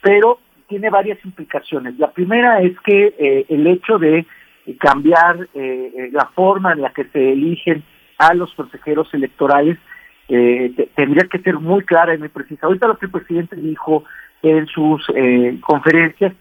pero 0.00 0.38
tiene 0.68 0.90
varias 0.90 1.18
implicaciones. 1.24 1.98
La 1.98 2.10
primera 2.10 2.60
es 2.60 2.78
que 2.80 3.14
eh, 3.18 3.46
el 3.48 3.66
hecho 3.66 3.98
de 3.98 4.26
cambiar 4.78 5.48
eh, 5.54 6.08
la 6.12 6.26
forma 6.34 6.72
en 6.72 6.80
la 6.82 6.90
que 6.90 7.04
se 7.04 7.32
eligen 7.32 7.82
a 8.18 8.32
los 8.34 8.52
consejeros 8.54 9.12
electorales 9.12 9.78
eh, 10.28 10.72
tendría 10.94 11.24
que 11.28 11.40
ser 11.40 11.58
muy 11.58 11.84
clara 11.84 12.14
y 12.14 12.18
muy 12.18 12.28
precisa. 12.28 12.66
Ahorita 12.66 12.88
lo 12.88 12.96
que 12.96 13.06
el 13.06 13.12
presidente 13.12 13.56
dijo 13.56 14.04
en 14.42 14.66
sus 14.66 15.06
conferencias, 15.62 16.34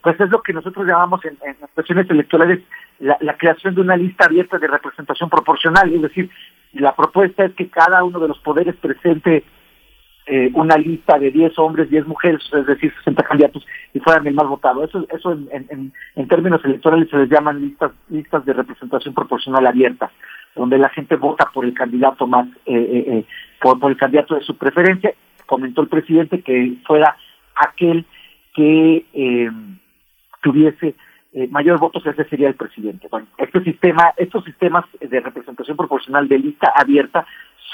pues 0.00 0.18
es 0.18 0.30
lo 0.30 0.42
que 0.42 0.54
nosotros 0.54 0.86
llamamos 0.86 1.22
en, 1.26 1.36
las 1.60 1.70
cuestiones 1.72 2.08
electorales 2.08 2.60
la, 2.98 3.36
creación 3.36 3.74
de 3.74 3.82
una 3.82 3.96
lista 3.96 4.24
abierta 4.24 4.58
de 4.58 4.66
representación 4.66 5.28
proporcional, 5.28 5.92
es 5.92 6.00
decir, 6.00 6.30
la 6.72 6.94
propuesta 6.94 7.44
es 7.44 7.52
que 7.52 7.68
cada 7.68 8.02
uno 8.02 8.18
de 8.18 8.28
los 8.28 8.38
poderes 8.38 8.74
presente 8.76 9.44
eh, 10.26 10.50
una 10.54 10.76
lista 10.76 11.18
de 11.18 11.30
10 11.30 11.58
hombres, 11.58 11.88
10 11.88 12.06
mujeres, 12.06 12.42
es 12.52 12.66
decir, 12.66 12.92
60 12.98 13.22
candidatos, 13.22 13.66
y 13.94 14.00
fueran 14.00 14.26
el 14.26 14.34
más 14.34 14.48
votado. 14.48 14.84
Eso, 14.84 15.06
eso 15.10 15.32
en, 15.32 15.92
términos 16.28 16.64
electorales 16.64 17.08
se 17.08 17.18
les 17.18 17.30
llaman 17.30 17.60
listas, 17.60 17.92
listas 18.08 18.44
de 18.44 18.52
representación 18.52 19.14
proporcional 19.14 19.66
abiertas, 19.66 20.10
donde 20.54 20.78
la 20.78 20.88
gente 20.88 21.16
vota 21.16 21.48
por 21.52 21.64
el 21.64 21.74
candidato 21.74 22.26
más, 22.26 22.48
eh, 22.66 22.74
eh, 22.74 23.04
eh 23.08 23.24
por, 23.60 23.90
el 23.90 23.96
candidato 23.96 24.34
de 24.34 24.42
su 24.42 24.56
preferencia. 24.56 25.12
Comentó 25.46 25.80
el 25.80 25.88
presidente 25.88 26.42
que 26.42 26.74
fuera 26.84 27.16
aquel 27.54 28.04
que 28.52 29.06
eh, 29.12 29.50
tuviese 30.42 30.96
eh, 31.32 31.48
mayor 31.48 31.78
votos, 31.78 32.04
ese 32.06 32.24
sería 32.24 32.48
el 32.48 32.54
presidente. 32.54 33.08
Bueno, 33.10 33.26
este 33.36 33.62
sistema, 33.62 34.14
estos 34.16 34.42
sistemas 34.44 34.86
de 34.98 35.20
representación 35.20 35.76
proporcional 35.76 36.26
de 36.28 36.38
lista 36.38 36.72
abierta 36.74 37.26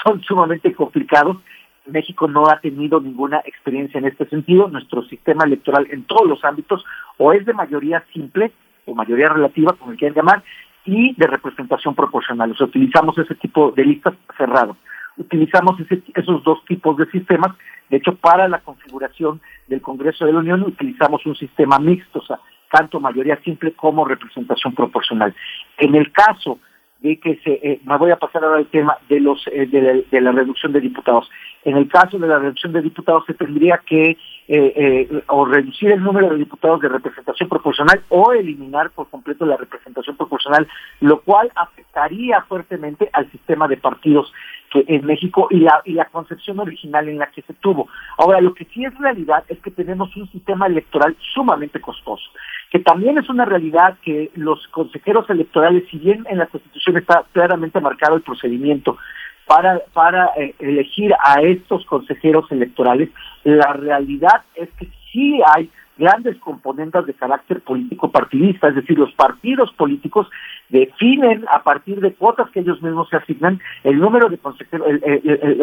son 0.03 0.21
sumamente 0.21 0.73
complicados 0.73 1.37
México 1.85 2.27
no 2.27 2.47
ha 2.47 2.59
tenido 2.59 2.99
ninguna 2.99 3.41
experiencia 3.45 3.97
en 3.97 4.05
este 4.05 4.27
sentido. 4.27 4.67
Nuestro 4.67 5.03
sistema 5.03 5.43
electoral 5.43 5.87
en 5.91 6.03
todos 6.03 6.27
los 6.27 6.43
ámbitos 6.43 6.83
o 7.17 7.33
es 7.33 7.45
de 7.45 7.53
mayoría 7.53 8.03
simple 8.13 8.51
o 8.85 8.95
mayoría 8.95 9.29
relativa, 9.29 9.73
como 9.73 9.95
quieran 9.95 10.15
llamar, 10.15 10.43
y 10.85 11.13
de 11.15 11.27
representación 11.27 11.95
proporcional. 11.95 12.51
O 12.51 12.55
sea, 12.55 12.67
utilizamos 12.67 13.17
ese 13.17 13.35
tipo 13.35 13.71
de 13.71 13.85
listas 13.85 14.13
cerradas. 14.37 14.75
Utilizamos 15.15 15.75
esos 16.15 16.43
dos 16.43 16.65
tipos 16.65 16.97
de 16.97 17.05
sistemas. 17.07 17.55
De 17.89 17.97
hecho, 17.97 18.15
para 18.15 18.47
la 18.47 18.59
configuración 18.59 19.41
del 19.67 19.81
Congreso 19.81 20.25
de 20.25 20.33
la 20.33 20.39
Unión 20.39 20.63
utilizamos 20.63 21.25
un 21.25 21.35
sistema 21.35 21.79
mixto, 21.79 22.19
o 22.19 22.25
sea, 22.25 22.39
tanto 22.71 22.99
mayoría 22.99 23.39
simple 23.43 23.73
como 23.73 24.03
representación 24.03 24.73
proporcional. 24.73 25.35
En 25.77 25.95
el 25.95 26.11
caso 26.11 26.59
de 27.03 27.19
que 27.19 27.35
se, 27.43 27.59
eh, 27.61 27.81
me 27.83 27.97
voy 27.97 28.11
a 28.11 28.15
pasar 28.15 28.43
ahora 28.43 28.57
al 28.57 28.67
tema 28.67 28.97
de 29.09 29.19
los 29.19 29.45
eh, 29.47 29.67
de, 29.67 30.21
la, 30.21 30.31
reducción 30.31 30.71
de 30.71 30.79
diputados. 30.79 31.29
En 31.65 31.75
el 31.75 31.89
caso 31.89 32.17
de 32.17 32.27
la 32.27 32.39
reducción 32.39 32.71
de 32.71 32.81
diputados 32.81 33.25
se 33.27 33.33
tendría 33.33 33.81
que 33.85 34.17
eh, 34.47 35.21
o 35.27 35.45
reducir 35.45 35.91
el 35.91 36.01
número 36.01 36.29
de 36.29 36.37
diputados 36.37 36.79
de 36.81 36.89
representación 36.89 37.49
proporcional 37.49 38.01
o 38.09 38.31
eliminar 38.33 38.89
por 38.91 39.09
completo 39.09 39.45
la 39.45 39.57
representación 39.57 40.15
proporcional, 40.15 40.67
lo 41.01 41.21
cual 41.21 41.51
afectaría 41.55 42.41
fuertemente 42.43 43.09
al 43.13 43.29
sistema 43.31 43.67
de 43.67 43.77
partidos 43.77 44.31
que 44.71 44.83
en 44.87 45.05
México 45.05 45.47
y 45.49 45.59
la 45.59 45.81
y 45.85 45.93
la 45.93 46.05
concepción 46.05 46.59
original 46.59 47.07
en 47.07 47.19
la 47.19 47.27
que 47.27 47.41
se 47.41 47.53
tuvo. 47.53 47.89
Ahora, 48.17 48.39
lo 48.39 48.53
que 48.53 48.65
sí 48.65 48.83
es 48.85 48.97
realidad 48.97 49.43
es 49.49 49.59
que 49.59 49.71
tenemos 49.71 50.15
un 50.15 50.29
sistema 50.31 50.67
electoral 50.67 51.15
sumamente 51.33 51.79
costoso 51.79 52.29
que 52.73 52.79
también 52.79 53.19
es 53.19 53.29
una 53.29 53.45
realidad 53.45 53.97
que 54.01 54.31
los 54.33 54.67
consejeros 54.69 55.29
electorales, 55.29 55.83
si 55.91 55.99
bien 55.99 56.25
en 56.27 56.39
la 56.39 56.47
Constitución 56.47 56.97
está 56.97 57.23
claramente 57.31 57.79
marcado 57.79 58.15
el 58.15 58.23
procedimiento 58.23 58.97
para, 59.45 59.79
para 59.93 60.31
eh, 60.37 60.55
elegir 60.57 61.13
a 61.23 61.39
estos 61.43 61.85
consejeros 61.85 62.51
electorales, 62.51 63.09
la 63.43 63.73
realidad 63.73 64.41
es 64.55 64.69
que 64.71 64.87
sí 65.11 65.39
hay 65.53 65.69
grandes 65.97 66.37
componentes 66.39 67.05
de 67.05 67.13
carácter 67.13 67.61
político 67.61 68.11
partidista, 68.11 68.67
es 68.67 68.75
decir, 68.75 68.97
los 68.97 69.13
partidos 69.13 69.71
políticos 69.73 70.27
definen 70.69 71.45
a 71.51 71.61
partir 71.63 71.99
de 71.99 72.13
cuotas 72.13 72.49
que 72.49 72.61
ellos 72.61 72.81
mismos 72.81 73.09
se 73.09 73.17
asignan 73.17 73.59
el 73.83 73.99
número 73.99 74.29
de 74.29 74.37
consejeros, 74.37 74.87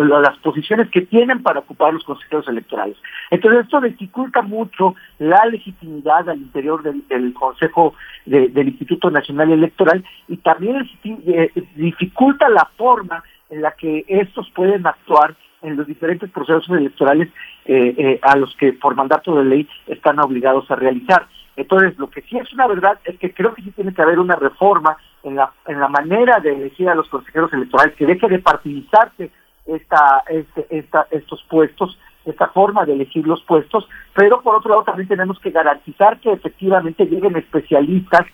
las 0.09 0.39
posiciones 0.39 0.89
que 0.91 1.03
tienen 1.03 1.43
para 1.43 1.61
ocupar 1.61 1.93
los 1.93 2.05
consejeros 2.05 2.47
electorales. 2.49 2.97
Entonces 3.31 3.65
esto 3.65 3.81
dificulta 3.81 4.43
mucho 4.43 4.95
la 5.19 5.45
legitimidad 5.47 6.29
al 6.29 6.39
interior 6.39 6.83
del, 6.83 7.35
Consejo 7.35 7.95
del 8.27 8.69
Instituto 8.69 9.11
Nacional 9.11 9.51
Electoral 9.51 10.05
y 10.29 10.37
también 10.39 10.89
eh, 11.05 11.51
dificulta 11.75 12.49
la 12.49 12.69
forma 12.77 13.23
en 13.49 13.63
la 13.63 13.73
que 13.73 14.05
estos 14.09 14.49
pueden 14.51 14.87
actuar 14.87 15.35
en 15.63 15.77
los 15.77 15.87
diferentes 15.87 16.31
procesos 16.31 16.69
electorales 16.71 17.29
eh, 17.65 17.95
eh, 17.97 18.21
a 18.23 18.37
los 18.37 18.55
que 18.57 18.73
por 18.73 18.95
mandato 18.95 19.37
de 19.37 19.45
ley 19.45 19.69
están 19.87 20.19
obligados 20.19 20.71
a 20.71 20.77
realizar. 20.77 21.27
Entonces, 21.57 21.99
lo 21.99 22.09
que 22.09 22.23
sí 22.23 22.39
es 22.39 22.53
una 22.53 22.67
verdad 22.67 22.99
es 23.05 23.19
que 23.19 23.35
creo 23.35 23.55
que 23.55 23.63
sí 23.63 23.71
tiene 23.73 23.93
que 23.93 24.03
haber 24.03 24.19
una 24.19 24.37
reforma 24.37 24.97
en 25.23 25.37
la, 25.37 25.53
en 25.67 25.79
la 25.79 25.89
manera 25.89 26.41
de 26.41 26.55
elegir 26.55 26.89
a 26.89 26.95
los 26.95 27.09
consejeros 27.09 27.53
electorales, 27.53 27.95
que 27.97 28.07
deje 28.07 28.29
de 28.29 28.39
partidizarse 28.39 29.31
esta, 29.67 30.23
este, 30.29 30.67
esta, 30.71 31.07
estos 31.11 31.45
puestos, 31.49 31.99
esta 32.25 32.49
forma 32.49 32.85
de 32.85 32.95
elegir 32.95 33.27
los 33.27 33.43
puestos, 33.43 33.89
pero 34.15 34.41
por 34.43 34.55
otro 34.55 34.71
lado 34.71 34.85
también 34.85 35.09
tenemos 35.09 35.39
que 35.41 35.51
garantizar 35.51 36.19
que 36.21 36.33
efectivamente 36.33 37.05
lleguen 37.05 37.37
especialistas, 37.37 38.27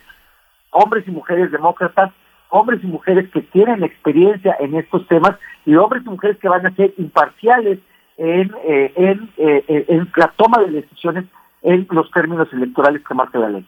hombres 0.70 1.06
y 1.06 1.10
mujeres 1.10 1.50
demócratas, 1.50 2.12
hombres 2.50 2.80
y 2.82 2.86
mujeres 2.86 3.28
que 3.32 3.42
tienen 3.42 3.82
experiencia 3.82 4.56
en 4.60 4.74
estos 4.74 5.06
temas 5.08 5.36
y 5.64 5.74
hombres 5.74 6.02
y 6.04 6.10
mujeres 6.10 6.38
que 6.38 6.48
van 6.48 6.66
a 6.66 6.74
ser 6.74 6.94
imparciales 6.98 7.78
en, 8.16 8.52
eh, 8.66 8.92
en, 8.96 9.30
eh, 9.36 9.64
eh, 9.68 9.84
en 9.88 10.10
la 10.16 10.32
toma 10.36 10.62
de 10.62 10.70
decisiones 10.70 11.24
en 11.62 11.86
los 11.90 12.10
términos 12.10 12.48
electorales 12.52 13.02
que 13.06 13.14
marca 13.14 13.38
la 13.38 13.50
ley. 13.50 13.66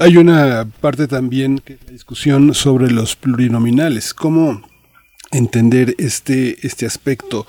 Hay 0.00 0.16
una 0.16 0.66
parte 0.80 1.06
también 1.06 1.58
que 1.58 1.78
la 1.86 1.92
discusión 1.92 2.54
sobre 2.54 2.90
los 2.90 3.16
plurinominales. 3.16 4.12
¿Cómo 4.12 4.62
entender 5.30 5.94
este, 5.98 6.66
este 6.66 6.86
aspecto? 6.86 7.46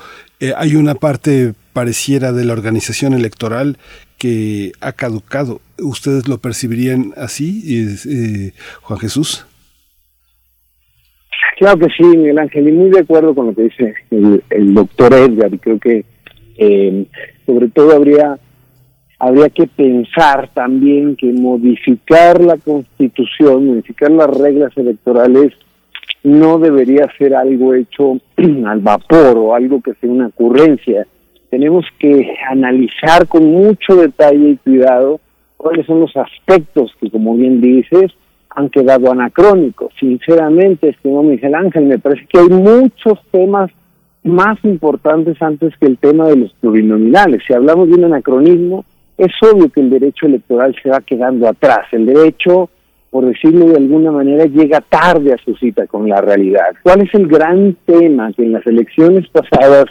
hay 0.55 0.77
una 0.77 0.95
parte 0.95 1.53
pareciera 1.73 2.31
de 2.31 2.45
la 2.45 2.53
organización 2.53 3.13
electoral 3.13 3.77
que 4.17 4.71
ha 4.79 4.93
caducado. 4.93 5.59
¿Ustedes 5.79 6.29
lo 6.29 6.37
percibirían 6.37 7.13
así, 7.17 8.53
Juan 8.83 8.99
Jesús? 8.99 9.45
Claro 11.57 11.79
que 11.79 11.87
sí, 11.95 12.03
Miguel 12.03 12.39
Ángel, 12.39 12.69
y 12.69 12.71
muy 12.71 12.89
de 12.89 12.99
acuerdo 12.99 13.35
con 13.35 13.47
lo 13.47 13.55
que 13.55 13.63
dice 13.63 13.93
el, 14.09 14.73
doctor 14.73 15.13
Edgar, 15.13 15.53
y 15.53 15.57
creo 15.57 15.79
que 15.79 16.05
eh, 16.57 17.05
sobre 17.45 17.69
todo 17.69 17.95
habría 17.95 18.37
habría 19.19 19.49
que 19.49 19.67
pensar 19.67 20.49
también 20.53 21.17
que 21.17 21.31
modificar 21.33 22.41
la 22.41 22.57
constitución, 22.57 23.67
modificar 23.67 24.09
las 24.11 24.29
reglas 24.29 24.71
electorales, 24.77 25.53
no 26.23 26.57
debería 26.57 27.07
ser 27.17 27.35
algo 27.35 27.73
hecho 27.73 28.17
al 28.65 28.79
vapor 28.79 29.37
o 29.37 29.53
algo 29.53 29.81
que 29.81 29.93
sea 29.95 30.09
una 30.09 30.27
ocurrencia. 30.27 31.05
Tenemos 31.49 31.85
que 31.97 32.33
analizar 32.49 33.27
con 33.27 33.45
mucho 33.45 33.95
detalle 33.95 34.51
y 34.51 34.57
cuidado 34.57 35.19
cuáles 35.57 35.85
son 35.85 35.99
los 35.99 36.15
aspectos 36.15 36.91
que, 37.01 37.11
como 37.11 37.35
bien 37.35 37.59
dices, 37.59 38.11
han 38.49 38.69
quedado 38.69 39.11
anacrónicos. 39.11 39.93
Sinceramente, 39.99 40.89
estimó 40.89 41.23
Miguel 41.23 41.55
Ángel, 41.55 41.85
me 41.85 41.99
parece 41.99 42.25
que 42.27 42.39
hay 42.39 42.49
muchos 42.49 43.19
temas 43.31 43.71
más 44.23 44.57
importantes 44.63 45.41
antes 45.41 45.73
que 45.77 45.87
el 45.87 45.97
tema 45.97 46.27
de 46.27 46.37
los 46.37 46.53
plurinominales. 46.53 47.43
Si 47.47 47.53
hablamos 47.53 47.87
de 47.89 47.95
un 47.95 48.05
anacronismo, 48.05 48.85
es 49.17 49.31
obvio 49.41 49.69
que 49.69 49.81
el 49.81 49.89
derecho 49.89 50.25
electoral 50.25 50.75
se 50.81 50.89
va 50.89 51.01
quedando 51.01 51.47
atrás. 51.47 51.87
El 51.91 52.05
derecho, 52.05 52.69
por 53.09 53.25
decirlo 53.25 53.65
de 53.65 53.77
alguna 53.77 54.11
manera, 54.11 54.45
llega 54.45 54.81
tarde 54.81 55.33
a 55.33 55.37
su 55.37 55.55
cita 55.55 55.87
con 55.87 56.07
la 56.07 56.21
realidad. 56.21 56.75
¿Cuál 56.83 57.01
es 57.01 57.13
el 57.13 57.27
gran 57.27 57.75
tema 57.85 58.31
que 58.33 58.43
en 58.43 58.53
las 58.53 58.65
elecciones 58.65 59.27
pasadas 59.29 59.85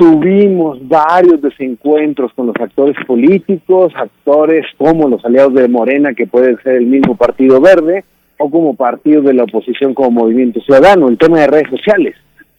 tuvimos 0.00 0.78
varios 0.88 1.42
desencuentros 1.42 2.32
con 2.32 2.46
los 2.46 2.56
actores 2.58 2.96
políticos, 3.06 3.92
actores 3.94 4.64
como 4.78 5.10
los 5.10 5.22
aliados 5.26 5.52
de 5.52 5.68
Morena, 5.68 6.14
que 6.14 6.26
pueden 6.26 6.56
ser 6.62 6.76
el 6.76 6.86
mismo 6.86 7.18
Partido 7.18 7.60
Verde, 7.60 8.04
o 8.38 8.50
como 8.50 8.74
partidos 8.74 9.26
de 9.26 9.34
la 9.34 9.42
oposición 9.42 9.92
como 9.92 10.22
Movimiento 10.22 10.58
Ciudadano, 10.62 11.10
el 11.10 11.18
tema 11.18 11.40
de 11.40 11.48
redes 11.48 11.68
sociales, 11.68 12.14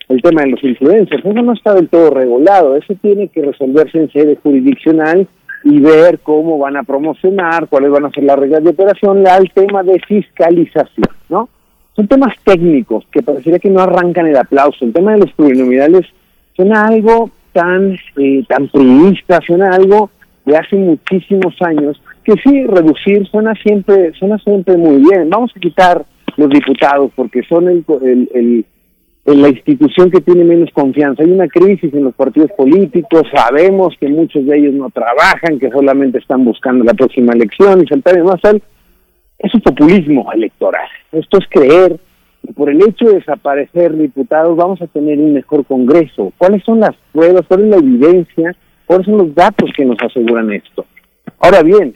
el 0.07 0.21
tema 0.21 0.43
de 0.43 0.51
los 0.51 0.63
influencers, 0.63 1.25
eso 1.25 1.33
no 1.33 1.53
está 1.53 1.73
del 1.73 1.89
todo 1.89 2.11
regulado, 2.11 2.75
eso 2.75 2.93
tiene 3.01 3.27
que 3.29 3.41
resolverse 3.41 3.97
en 3.97 4.11
sede 4.11 4.37
jurisdiccional 4.43 5.27
y 5.63 5.79
ver 5.79 6.19
cómo 6.19 6.59
van 6.59 6.77
a 6.77 6.83
promocionar, 6.83 7.67
cuáles 7.69 7.89
van 7.89 8.05
a 8.05 8.11
ser 8.11 8.23
las 8.23 8.37
reglas 8.37 8.63
de 8.63 8.69
operación, 8.69 9.27
al 9.27 9.49
tema 9.49 9.81
de 9.81 9.99
fiscalización, 10.07 11.09
¿no? 11.27 11.49
Son 11.95 12.07
temas 12.07 12.35
técnicos 12.43 13.03
que 13.11 13.23
parecería 13.23 13.57
que 13.57 13.71
no 13.71 13.81
arrancan 13.81 14.27
el 14.27 14.37
aplauso. 14.37 14.85
El 14.85 14.93
tema 14.93 15.13
de 15.13 15.21
los 15.21 15.33
plurinominales 15.33 16.05
Suena 16.55 16.87
algo 16.87 17.29
tan, 17.53 17.97
eh, 18.17 18.43
tan 18.47 18.67
priista, 18.69 19.39
suena 19.45 19.69
algo 19.71 20.09
de 20.45 20.57
hace 20.57 20.75
muchísimos 20.75 21.55
años, 21.61 22.01
que 22.23 22.33
sí, 22.43 22.65
reducir 22.65 23.27
suena 23.27 23.53
siempre, 23.55 24.13
suena 24.13 24.37
siempre 24.39 24.77
muy 24.77 24.97
bien. 24.97 25.29
Vamos 25.29 25.51
a 25.55 25.59
quitar 25.59 26.05
los 26.37 26.49
diputados 26.49 27.11
porque 27.15 27.43
son 27.43 27.67
el, 27.67 27.85
el, 28.33 28.65
la 29.25 29.49
institución 29.49 30.09
que 30.09 30.21
tiene 30.21 30.43
menos 30.43 30.69
confianza. 30.73 31.23
Hay 31.23 31.31
una 31.31 31.47
crisis 31.47 31.93
en 31.93 32.05
los 32.05 32.15
partidos 32.15 32.51
políticos, 32.57 33.23
sabemos 33.33 33.95
que 33.99 34.07
muchos 34.07 34.45
de 34.45 34.57
ellos 34.57 34.73
no 34.73 34.89
trabajan, 34.89 35.59
que 35.59 35.69
solamente 35.69 36.19
están 36.19 36.43
buscando 36.43 36.83
la 36.83 36.93
próxima 36.93 37.33
elección 37.33 37.83
y 37.83 37.87
saltar 37.87 38.15
de 38.15 38.23
más 38.23 38.41
tal. 38.41 38.61
Eso 39.39 39.57
es 39.57 39.63
populismo 39.63 40.31
electoral. 40.33 40.87
Esto 41.11 41.39
es 41.39 41.45
creer 41.49 41.99
por 42.51 42.69
el 42.69 42.81
hecho 42.81 43.05
de 43.05 43.15
desaparecer 43.15 43.95
diputados 43.97 44.55
vamos 44.55 44.81
a 44.81 44.87
tener 44.87 45.19
un 45.19 45.33
mejor 45.33 45.65
Congreso. 45.65 46.33
¿Cuáles 46.37 46.63
son 46.63 46.79
las 46.79 46.95
pruebas? 47.11 47.43
¿Cuál 47.47 47.63
es 47.63 47.69
la 47.69 47.77
evidencia? 47.77 48.55
¿Cuáles 48.85 49.05
son 49.05 49.17
los 49.17 49.35
datos 49.35 49.69
que 49.75 49.85
nos 49.85 49.97
aseguran 50.01 50.51
esto? 50.51 50.85
Ahora 51.39 51.63
bien, 51.63 51.93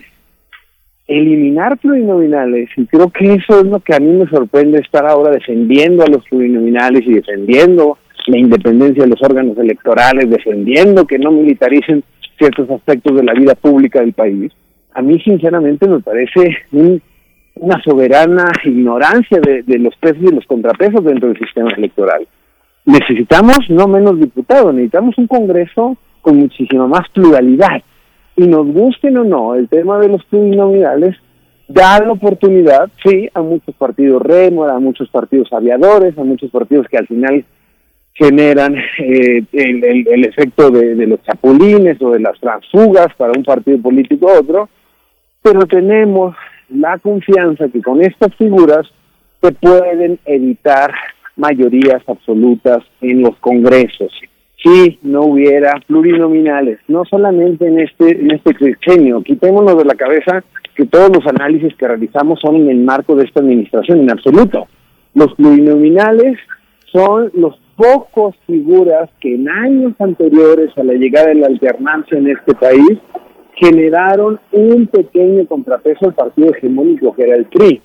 eliminar 1.08 1.78
plurinominales, 1.78 2.70
y 2.76 2.86
creo 2.86 3.10
que 3.10 3.34
eso 3.34 3.60
es 3.60 3.66
lo 3.66 3.80
que 3.80 3.96
a 3.96 4.00
mí 4.00 4.12
me 4.12 4.28
sorprende 4.28 4.80
estar 4.80 5.06
ahora 5.06 5.32
defendiendo 5.32 6.04
a 6.04 6.08
los 6.08 6.24
plurinominales 6.28 7.04
y 7.06 7.14
defendiendo 7.14 7.98
la 8.28 8.40
independencia 8.40 9.04
de 9.04 9.10
los 9.10 9.22
órganos 9.22 9.58
electorales, 9.58 10.30
defendiendo 10.30 11.06
que 11.06 11.20
no 11.20 11.32
militaricen 11.32 12.04
ciertos 12.38 12.70
aspectos 12.70 13.16
de 13.16 13.24
la 13.24 13.34
vida 13.34 13.56
pública 13.56 14.00
del 14.00 14.14
país. 14.14 14.52
A 14.94 15.02
mí 15.02 15.20
sinceramente 15.20 15.88
me 15.88 16.00
parece 16.00 16.58
un 16.72 17.02
una 17.56 17.82
soberana 17.84 18.52
ignorancia 18.64 19.40
de, 19.40 19.80
los 19.80 19.96
pesos 19.96 20.22
y 20.22 20.34
los 20.34 20.46
contrapesos 20.46 21.04
dentro 21.04 21.30
del 21.30 21.40
sistema 21.40 21.72
electoral. 21.72 22.28
Necesitamos 22.86 23.60
no 23.70 23.88
menos 23.88 24.20
diputados, 24.20 24.74
necesitamos 24.74 25.18
un 25.18 25.28
Congreso 25.28 25.98
con 26.22 26.38
muchísima 26.38 26.88
más 26.88 27.08
pluralidad. 27.14 27.82
Y 28.36 28.48
nos 28.48 28.68
gusten 28.68 29.18
o 29.18 29.24
no, 29.24 29.56
el 29.56 29.70
tema 29.70 29.98
de 30.00 30.10
los 30.10 30.24
plurinominales 30.26 31.16
da 31.68 32.00
la 32.00 32.12
oportunidad, 32.12 32.90
sí, 33.04 33.30
a 33.34 33.42
muchos 33.42 33.74
partidos 33.76 34.22
rémora, 34.22 34.76
a 34.76 34.80
muchos 34.80 35.10
partidos 35.10 35.52
aviadores, 35.54 36.18
a 36.18 36.24
muchos 36.24 36.52
partidos 36.52 36.88
que 36.88 36.98
al 36.98 37.08
final 37.08 37.46
generan 38.14 38.76
eh, 39.00 39.44
el, 39.52 40.26
efecto 40.26 40.70
de, 40.70 40.96
de, 40.96 41.08
los 41.08 41.22
chapulines 41.24 42.02
o 42.02 42.12
de 42.12 42.20
las 42.20 42.40
transfugas 42.40 43.08
para 43.18 43.34
un 43.36 43.44
partido 43.44 43.82
político 43.82 44.28
u 44.28 44.40
otro, 44.40 44.70
pero 45.42 45.66
tenemos 45.66 46.36
la 46.70 46.98
confianza 47.00 47.70
que 47.70 47.82
con 47.82 48.02
estas 48.02 48.34
figuras 48.36 48.88
se 49.42 49.52
pueden 49.52 50.20
evitar 50.26 50.94
mayorías 51.36 52.02
absolutas 52.08 52.84
en 53.02 53.22
los 53.22 53.36
congresos. 53.38 54.12
Si 54.64 55.00
no 55.04 55.22
hubiera 55.22 55.74
plurinominales, 55.86 56.80
no 56.88 57.06
solamente 57.06 57.68
en 57.68 57.80
este 57.80 58.20
en 58.20 58.32
este 58.32 58.58
sexenio, 58.58 59.22
quitémonos 59.22 59.78
de 59.78 59.86
la 59.86 59.96
cabeza 59.96 60.44
que 60.76 60.86
todos 60.86 61.10
los 61.16 61.26
análisis 61.28 61.76
que 61.76 61.88
realizamos 61.88 62.40
son 62.40 62.56
en 62.56 62.70
el 62.70 62.80
marco 62.80 63.16
de 63.16 63.26
esta 63.26 63.42
administración, 63.42 64.00
en 64.00 64.12
absoluto. 64.12 64.68
Los 65.14 65.34
plurinominales 65.36 66.38
son 66.92 67.32
los 67.34 67.60
pocos 67.76 68.36
figuras 68.48 69.10
que 69.20 69.36
en 69.36 69.50
años 69.50 69.94
anteriores 70.00 70.72
a 70.78 70.84
la 70.84 70.94
llegada 70.94 71.28
de 71.28 71.36
la 71.36 71.48
alternancia 71.48 72.18
en 72.18 72.28
este 72.28 72.56
país 72.56 73.00
generaron 73.56 74.40
un 74.52 74.88
pequeño 74.88 75.46
contrapeso 75.48 76.08
al 76.08 76.14
partido 76.14 76.52
hegemónico 76.52 77.16
que 77.16 77.24
era 77.24 77.36
el 77.36 77.46
PRI. 77.46 77.82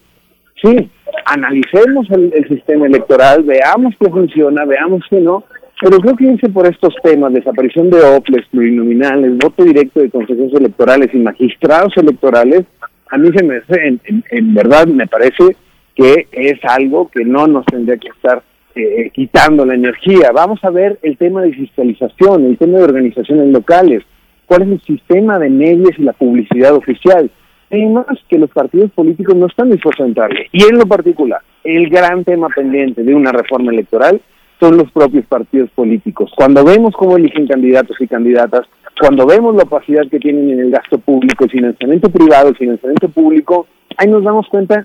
Sí, 0.62 0.90
analicemos 1.24 2.06
el, 2.10 2.46
sistema 2.48 2.86
electoral, 2.86 3.44
veamos 3.44 3.94
qué 3.98 4.10
funciona, 4.10 4.64
veamos 4.66 5.02
que 5.08 5.20
no, 5.20 5.44
Pero 5.80 5.98
creo 5.98 6.16
que 6.16 6.24
irse 6.24 6.48
por 6.50 6.66
estos 6.66 6.94
temas, 7.02 7.32
desaparición 7.32 7.88
de 7.88 8.02
OPLES, 8.02 8.46
plurinominales, 8.50 9.38
voto 9.38 9.64
directo 9.64 10.00
de 10.00 10.10
consejos 10.10 10.52
electorales 10.52 11.08
y 11.14 11.18
magistrados 11.18 11.96
electorales, 11.96 12.64
a 13.10 13.16
mí 13.16 13.30
se 13.34 13.44
me 13.44 13.62
en, 13.68 14.22
en, 14.30 14.54
verdad 14.54 14.86
me 14.86 15.06
parece 15.06 15.56
que 15.94 16.28
es 16.32 16.58
algo 16.64 17.08
que 17.08 17.24
no 17.24 17.46
nos 17.46 17.64
tendría 17.66 17.96
que 17.96 18.08
estar 18.08 18.42
eh, 18.74 19.10
quitando 19.12 19.64
la 19.64 19.74
energía. 19.74 20.30
Vamos 20.32 20.62
a 20.62 20.70
ver 20.70 20.98
el 21.02 21.16
tema 21.16 21.42
de 21.42 21.52
fiscalización, 21.52 22.46
el 22.46 22.58
tema 22.58 22.78
de 22.78 22.84
organizaciones 22.84 23.48
locales, 23.48 24.04
cuál 24.50 24.62
es 24.62 24.68
el 24.68 24.80
sistema 24.80 25.38
de 25.38 25.48
medios 25.48 25.92
y 25.96 26.02
la 26.02 26.12
publicidad 26.12 26.74
oficial. 26.74 27.30
Temas 27.68 28.06
que 28.28 28.36
los 28.36 28.50
partidos 28.50 28.90
políticos 28.90 29.36
no 29.36 29.46
están 29.46 29.70
dispuestos 29.70 30.04
a 30.04 30.08
entrarle. 30.08 30.48
Y 30.50 30.64
en 30.64 30.76
lo 30.76 30.86
particular, 30.86 31.40
el 31.62 31.88
gran 31.88 32.24
tema 32.24 32.48
pendiente 32.48 33.04
de 33.04 33.14
una 33.14 33.30
reforma 33.30 33.70
electoral 33.70 34.20
son 34.58 34.76
los 34.76 34.90
propios 34.90 35.24
partidos 35.26 35.70
políticos. 35.70 36.32
Cuando 36.36 36.64
vemos 36.64 36.96
cómo 36.96 37.16
eligen 37.16 37.46
candidatos 37.46 37.96
y 38.00 38.08
candidatas, 38.08 38.62
cuando 39.00 39.24
vemos 39.24 39.54
la 39.54 39.62
opacidad 39.62 40.08
que 40.10 40.18
tienen 40.18 40.50
en 40.50 40.58
el 40.58 40.72
gasto 40.72 40.98
público, 40.98 41.44
el 41.44 41.50
financiamiento 41.50 42.10
privado, 42.10 42.48
el 42.48 42.56
financiamiento 42.56 43.08
público, 43.08 43.68
ahí 43.98 44.08
nos 44.08 44.24
damos 44.24 44.48
cuenta 44.48 44.84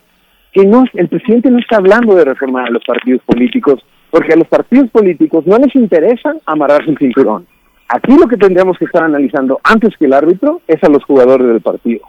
que 0.51 0.63
no, 0.63 0.83
el 0.93 1.07
presidente 1.07 1.49
no 1.49 1.57
está 1.57 1.77
hablando 1.77 2.13
de 2.13 2.23
reformar 2.23 2.67
a 2.67 2.71
los 2.71 2.83
partidos 2.85 3.23
políticos, 3.25 3.83
porque 4.11 4.33
a 4.33 4.37
los 4.37 4.47
partidos 4.47 4.91
políticos 4.91 5.43
no 5.47 5.57
les 5.57 5.73
interesa 5.75 6.35
amarrarse 6.45 6.91
el 6.91 6.99
cinturón. 6.99 7.47
Aquí 7.89 8.17
lo 8.17 8.27
que 8.27 8.37
tendríamos 8.37 8.77
que 8.77 8.85
estar 8.85 9.03
analizando 9.03 9.59
antes 9.63 9.95
que 9.97 10.05
el 10.05 10.13
árbitro 10.13 10.61
es 10.67 10.83
a 10.83 10.89
los 10.89 11.03
jugadores 11.03 11.47
del 11.47 11.61
partido. 11.61 12.01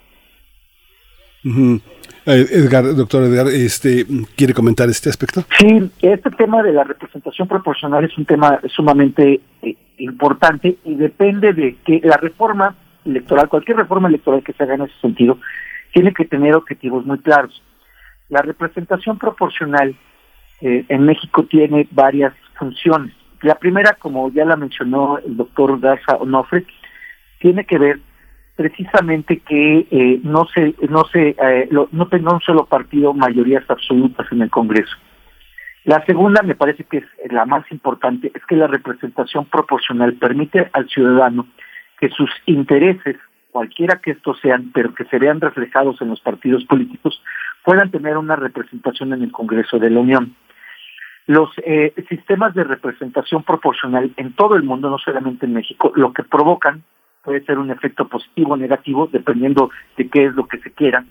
Eh, 1.44 2.46
Edgar, 2.50 2.94
doctor 2.94 3.22
Edgar, 3.24 3.46
este, 3.48 4.05
¿quiere 4.34 4.52
comentar 4.52 4.88
este 4.88 5.10
aspecto? 5.10 5.44
Sí, 5.58 5.90
este 6.02 6.30
tema 6.30 6.62
de 6.62 6.72
la 6.72 6.82
representación 6.82 7.46
proporcional 7.46 8.05
es 8.05 8.16
un 8.18 8.24
tema 8.24 8.60
sumamente 8.74 9.40
eh, 9.62 9.76
importante 9.98 10.76
y 10.84 10.94
depende 10.94 11.52
de 11.52 11.76
que 11.84 12.00
la 12.02 12.16
reforma 12.16 12.74
electoral, 13.05 13.48
cualquier 13.48 13.76
reforma 13.76 14.08
electoral 14.08 14.42
que 14.42 14.52
se 14.52 14.62
haga 14.62 14.74
en 14.74 14.82
ese 14.82 14.98
sentido, 15.00 15.38
tiene 15.92 16.12
que 16.12 16.24
tener 16.24 16.55
objetivos 16.55 17.06
muy 17.06 17.18
claros. 17.18 17.62
La 18.28 18.42
representación 18.42 19.18
proporcional 19.18 19.94
eh, 20.60 20.84
en 20.88 21.02
México 21.05 21.44
tiene 21.44 21.86
varias 21.92 22.34
funciones. 22.58 23.14
La 23.42 23.56
primera, 23.56 23.94
como 23.98 24.31
ya 24.31 24.44
la 24.44 24.56
mencionó 24.56 25.18
el 25.18 25.36
doctor 25.36 25.78
Garza 25.81 26.16
Onofre, 26.16 26.65
tiene 27.39 27.65
que 27.65 27.78
ver 27.78 28.00
precisamente 28.56 29.40
que 29.40 29.86
eh, 29.90 30.20
no 30.23 30.47
se 30.47 30.74
no 30.89 31.05
se 31.12 31.36
eh, 31.39 31.68
no 31.70 32.08
tenga 32.08 32.32
un 32.32 32.40
solo 32.40 32.65
partido 32.65 33.12
mayorías 33.12 33.65
absolutas 33.68 34.26
en 34.32 34.42
el 34.42 34.50
Congreso. 34.50 34.97
La 35.86 36.05
segunda 36.05 36.42
me 36.42 36.56
parece 36.56 36.82
que 36.82 36.98
es 36.98 37.05
la 37.31 37.47
más 37.47 37.70
importante 37.70 38.32
es 38.34 38.44
que 38.47 38.56
la 38.56 38.66
representación 38.66 39.44
proporcional 39.44 40.15
permite 40.15 40.68
al 40.73 40.89
ciudadano 40.89 41.47
que 42.00 42.08
sus 42.08 42.28
intereses, 42.47 43.16
cualquiera 43.52 44.00
que 44.00 44.10
estos 44.10 44.40
sean, 44.40 44.73
pero 44.74 44.92
que 44.94 45.05
se 45.05 45.18
vean 45.20 45.40
reflejados 45.40 46.02
en 46.02 46.08
los 46.08 46.20
partidos 46.20 46.65
políticos, 46.65 47.23
puedan 47.65 47.92
tener 47.92 48.16
una 48.16 48.34
representación 48.34 49.12
en 49.12 49.23
el 49.23 49.31
Congreso 49.31 49.78
de 49.78 49.90
la 49.90 50.00
Unión. 50.00 50.34
Los 51.26 51.50
eh, 51.64 51.92
sistemas 52.08 52.55
de 52.55 52.62
representación 52.62 53.42
proporcional 53.42 54.12
en 54.16 54.32
todo 54.34 54.55
el 54.55 54.62
mundo, 54.62 54.88
no 54.88 54.98
solamente 54.98 55.46
en 55.46 55.55
México, 55.55 55.92
lo 55.96 56.12
que 56.12 56.22
provocan 56.22 56.84
puede 57.22 57.44
ser 57.44 57.58
un 57.58 57.72
efecto 57.72 58.06
positivo 58.06 58.52
o 58.52 58.56
negativo, 58.56 59.08
dependiendo 59.10 59.70
de 59.96 60.08
qué 60.08 60.26
es 60.26 60.34
lo 60.34 60.46
que 60.46 60.58
se 60.58 60.70
quiera, 60.70 61.05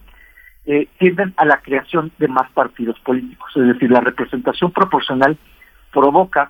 eh, 0.65 0.87
tienden 0.97 1.33
a 1.35 1.43
la 1.43 1.57
creación 1.57 2.13
de 2.17 2.29
más 2.29 2.49
partidos 2.51 2.97
políticos. 3.01 3.51
Es 3.55 3.67
decir, 3.67 3.91
la 3.91 3.99
representación 3.99 4.71
proporcional 4.71 5.37
provoca 5.91 6.49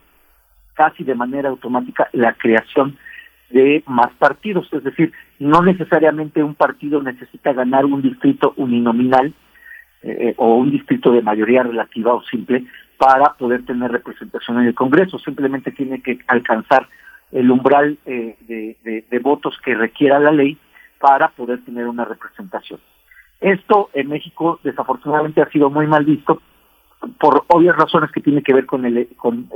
casi 0.75 1.03
de 1.03 1.15
manera 1.15 1.49
automática 1.49 2.07
la 2.13 2.33
creación 2.33 2.97
de 3.49 3.83
más 3.87 4.13
partidos. 4.19 4.71
Es 4.71 4.83
decir, 4.83 5.11
no 5.39 5.63
necesariamente 5.63 6.43
un 6.43 6.53
partido 6.53 7.01
necesita 7.01 7.51
ganar 7.53 7.85
un 7.85 8.03
distrito 8.03 8.53
uninominal 8.57 9.33
eh, 10.03 10.35
o 10.37 10.55
un 10.55 10.69
distrito 10.69 11.11
de 11.11 11.23
mayoría 11.23 11.63
relativa 11.63 12.13
o 12.13 12.21
simple 12.23 12.65
para 12.97 13.33
poder 13.33 13.65
tener 13.65 13.91
representación 13.91 14.59
en 14.59 14.67
el 14.67 14.75
Congreso. 14.75 15.19
Simplemente 15.19 15.71
tiene 15.71 16.01
que 16.01 16.19
alcanzar 16.27 16.87
el 17.31 17.49
umbral 17.51 17.97
eh, 18.05 18.37
de, 18.47 19.19
votos 19.19 19.57
que 19.63 19.75
requiera 19.75 20.19
la 20.19 20.31
ley 20.31 20.57
para 20.99 21.29
poder 21.29 21.63
tener 21.65 21.87
una 21.87 22.05
representación. 22.05 22.79
Esto 23.41 23.89
en 23.93 24.09
México 24.09 24.59
desafortunadamente 24.63 25.41
ha 25.41 25.49
sido 25.49 25.69
muy 25.69 25.87
mal 25.87 26.05
visto 26.05 26.41
por 27.19 27.43
obvias 27.47 27.75
razones 27.75 28.11
que 28.11 28.21
tiene 28.21 28.41
que 28.41 28.53
ver 28.53 28.65
con 28.65 28.85
el, 28.85 29.09
con 29.17 29.49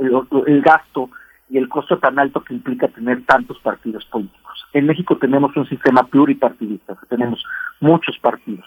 el, 0.46 0.62
gasto 0.62 1.10
y 1.48 1.58
el 1.58 1.68
costo 1.68 1.98
tan 1.98 2.18
alto 2.18 2.42
que 2.42 2.54
implica 2.54 2.88
tener 2.88 3.24
tantos 3.24 3.58
partidos 3.60 4.04
políticos. 4.06 4.66
En 4.72 4.86
México 4.86 5.16
tenemos 5.16 5.56
un 5.56 5.68
sistema 5.68 6.02
pluripartidista, 6.04 6.96
tenemos 7.08 7.42
muchos 7.80 8.18
partidos. 8.18 8.66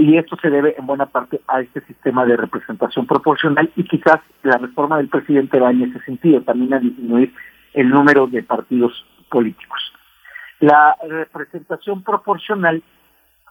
Y 0.00 0.16
esto 0.16 0.34
se 0.40 0.48
debe 0.48 0.74
en 0.78 0.86
buena 0.86 1.04
parte 1.04 1.42
a 1.46 1.60
este 1.60 1.82
sistema 1.82 2.24
de 2.24 2.34
representación 2.34 3.06
proporcional 3.06 3.70
y 3.76 3.84
quizás 3.84 4.20
la 4.42 4.56
reforma 4.56 4.96
del 4.96 5.08
presidente 5.08 5.60
va 5.60 5.72
en 5.72 5.82
ese 5.82 6.00
sentido, 6.06 6.40
también 6.40 6.72
a 6.72 6.78
disminuir 6.78 7.34
el 7.74 7.90
número 7.90 8.26
de 8.26 8.42
partidos 8.42 9.04
políticos. 9.28 9.78
La 10.58 10.96
representación 11.06 12.02
proporcional 12.02 12.82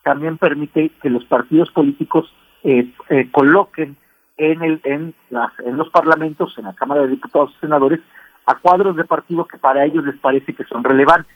también 0.04 0.40
permite 0.40 0.90
que 1.00 1.12
los 1.12 1.24
partidos 1.26 1.70
políticos 1.70 2.34
eh, 2.64 2.92
eh, 3.10 3.30
coloquen 3.30 3.96
en, 4.38 4.64
el, 4.64 4.82
en, 4.86 5.14
en 5.30 5.78
los 5.78 5.90
parlamentos, 5.92 6.58
en 6.58 6.66
la 6.66 6.74
Cámara 6.74 7.02
de 7.02 7.10
Diputados 7.10 7.54
y 7.58 7.60
Senadores, 7.60 8.00
a 8.48 8.56
cuadros 8.56 8.96
de 8.96 9.04
partido 9.04 9.46
que 9.46 9.60
para 9.60 9.86
ellos 9.86 10.04
les 10.04 10.18
parece 10.18 10.56
que 10.56 10.64
son 10.64 10.84
relevantes. 10.84 11.32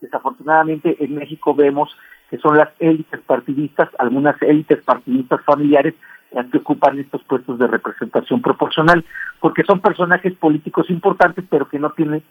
Desafortunadamente 0.00 0.96
en 1.04 1.14
México 1.14 1.54
vemos 1.54 1.94
que 2.30 2.38
son 2.38 2.56
las 2.56 2.70
élites 2.78 3.20
partidistas, 3.20 3.88
algunas 3.98 4.40
élites 4.42 4.82
partidistas 4.82 5.40
familiares 5.44 5.94
las 6.32 6.46
que 6.46 6.58
ocupan 6.58 6.98
estos 6.98 7.22
puestos 7.24 7.58
de 7.58 7.66
representación 7.66 8.42
proporcional, 8.42 9.04
porque 9.40 9.62
son 9.62 9.80
personajes 9.80 10.34
políticos 10.34 10.90
importantes, 10.90 11.44
pero 11.48 11.68
que 11.68 11.78
no 11.78 11.90
tienen 11.90 12.22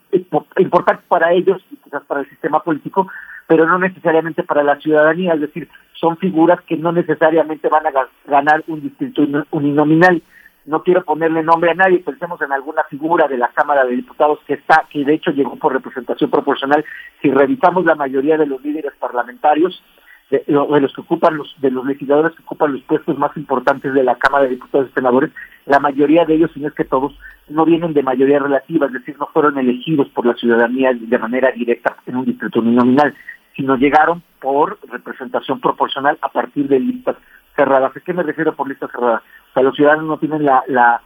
importantes 0.57 1.05
para 1.07 1.31
ellos 1.31 1.63
y 1.71 1.77
quizás 1.77 2.03
para 2.03 2.21
el 2.21 2.29
sistema 2.29 2.61
político, 2.61 3.07
pero 3.47 3.65
no 3.65 3.79
necesariamente 3.79 4.43
para 4.43 4.63
la 4.63 4.77
ciudadanía, 4.77 5.33
es 5.33 5.41
decir, 5.41 5.69
son 5.93 6.17
figuras 6.17 6.61
que 6.67 6.77
no 6.77 6.91
necesariamente 6.91 7.69
van 7.69 7.87
a 7.87 7.91
ganar 8.27 8.63
un 8.67 8.81
distrito 8.81 9.23
uninominal. 9.51 10.21
No 10.65 10.81
quiero 10.81 11.03
ponerle 11.03 11.43
nombre 11.43 11.71
a 11.71 11.75
nadie, 11.75 11.99
pensemos 11.99 12.41
en 12.41 12.51
alguna 12.51 12.83
figura 12.89 13.27
de 13.27 13.37
la 13.37 13.49
Cámara 13.49 13.85
de 13.85 13.95
Diputados 13.95 14.39
que 14.47 14.55
está, 14.55 14.85
que 14.89 15.05
de 15.05 15.13
hecho 15.13 15.31
llegó 15.31 15.55
por 15.57 15.73
representación 15.73 16.31
proporcional. 16.31 16.83
Si 17.21 17.29
revisamos 17.29 17.85
la 17.85 17.93
mayoría 17.93 18.37
de 18.37 18.47
los 18.47 18.63
líderes 18.63 18.93
parlamentarios, 18.99 19.83
de, 20.31 20.43
los 20.47 20.93
que 20.93 21.01
ocupan 21.01 21.37
los 21.37 21.53
de 21.59 21.69
los 21.69 21.85
legisladores 21.85 22.35
que 22.35 22.41
ocupan 22.41 22.73
los 22.73 22.81
puestos 22.81 23.15
más 23.17 23.35
importantes 23.37 23.93
de 23.93 24.03
la 24.03 24.15
Cámara 24.15 24.45
de 24.45 24.51
Diputados 24.51 24.89
y 24.89 24.93
Senadores, 24.93 25.31
la 25.67 25.79
mayoría 25.79 26.25
de 26.25 26.33
ellos, 26.33 26.49
si 26.53 26.59
no 26.59 26.67
es 26.67 26.73
que 26.73 26.83
todos, 26.83 27.13
no 27.47 27.63
vienen 27.63 27.93
de 27.93 28.01
mayoría 28.01 28.39
relativa, 28.39 28.87
es 28.87 28.93
decir, 28.93 29.15
no 29.19 29.27
fueron 29.27 29.59
elegidos 29.59 30.09
por 30.09 30.25
la 30.25 30.33
ciudadanía 30.33 30.91
de 30.93 31.19
manera 31.19 31.51
directa 31.51 31.95
en 32.07 32.15
un 32.15 32.25
distrito 32.25 32.59
uninominal, 32.59 33.13
sino 33.55 33.75
llegaron 33.75 34.23
por 34.39 34.79
representación 34.89 35.59
proporcional 35.59 36.17
a 36.21 36.29
partir 36.29 36.67
de 36.67 36.79
listas 36.79 37.17
cerradas. 37.55 37.95
¿A 37.95 37.99
qué 37.99 38.13
me 38.13 38.23
refiero 38.23 38.55
por 38.55 38.67
listas 38.67 38.91
cerradas? 38.91 39.21
Sea, 39.55 39.63
los 39.63 39.75
ciudadanos 39.75 40.05
no 40.05 40.17
tienen 40.17 40.43
la, 40.43 41.01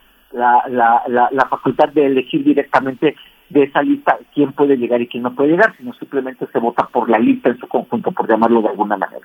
facultad 1.48 1.88
de 1.90 2.06
elegir 2.06 2.42
directamente 2.42 3.14
de 3.48 3.62
esa 3.62 3.80
lista 3.80 4.18
quién 4.34 4.52
puede 4.52 4.76
llegar 4.76 5.00
y 5.00 5.06
quién 5.06 5.22
no 5.22 5.34
puede 5.34 5.50
llegar, 5.50 5.74
sino 5.76 5.92
simplemente 5.94 6.48
se 6.52 6.58
vota 6.58 6.88
por 6.88 7.08
la 7.08 7.18
lista 7.18 7.48
en 7.48 7.58
su 7.58 7.68
conjunto, 7.68 8.10
por 8.10 8.28
llamarlo 8.28 8.60
de 8.60 8.68
alguna 8.68 8.96
manera. 8.96 9.24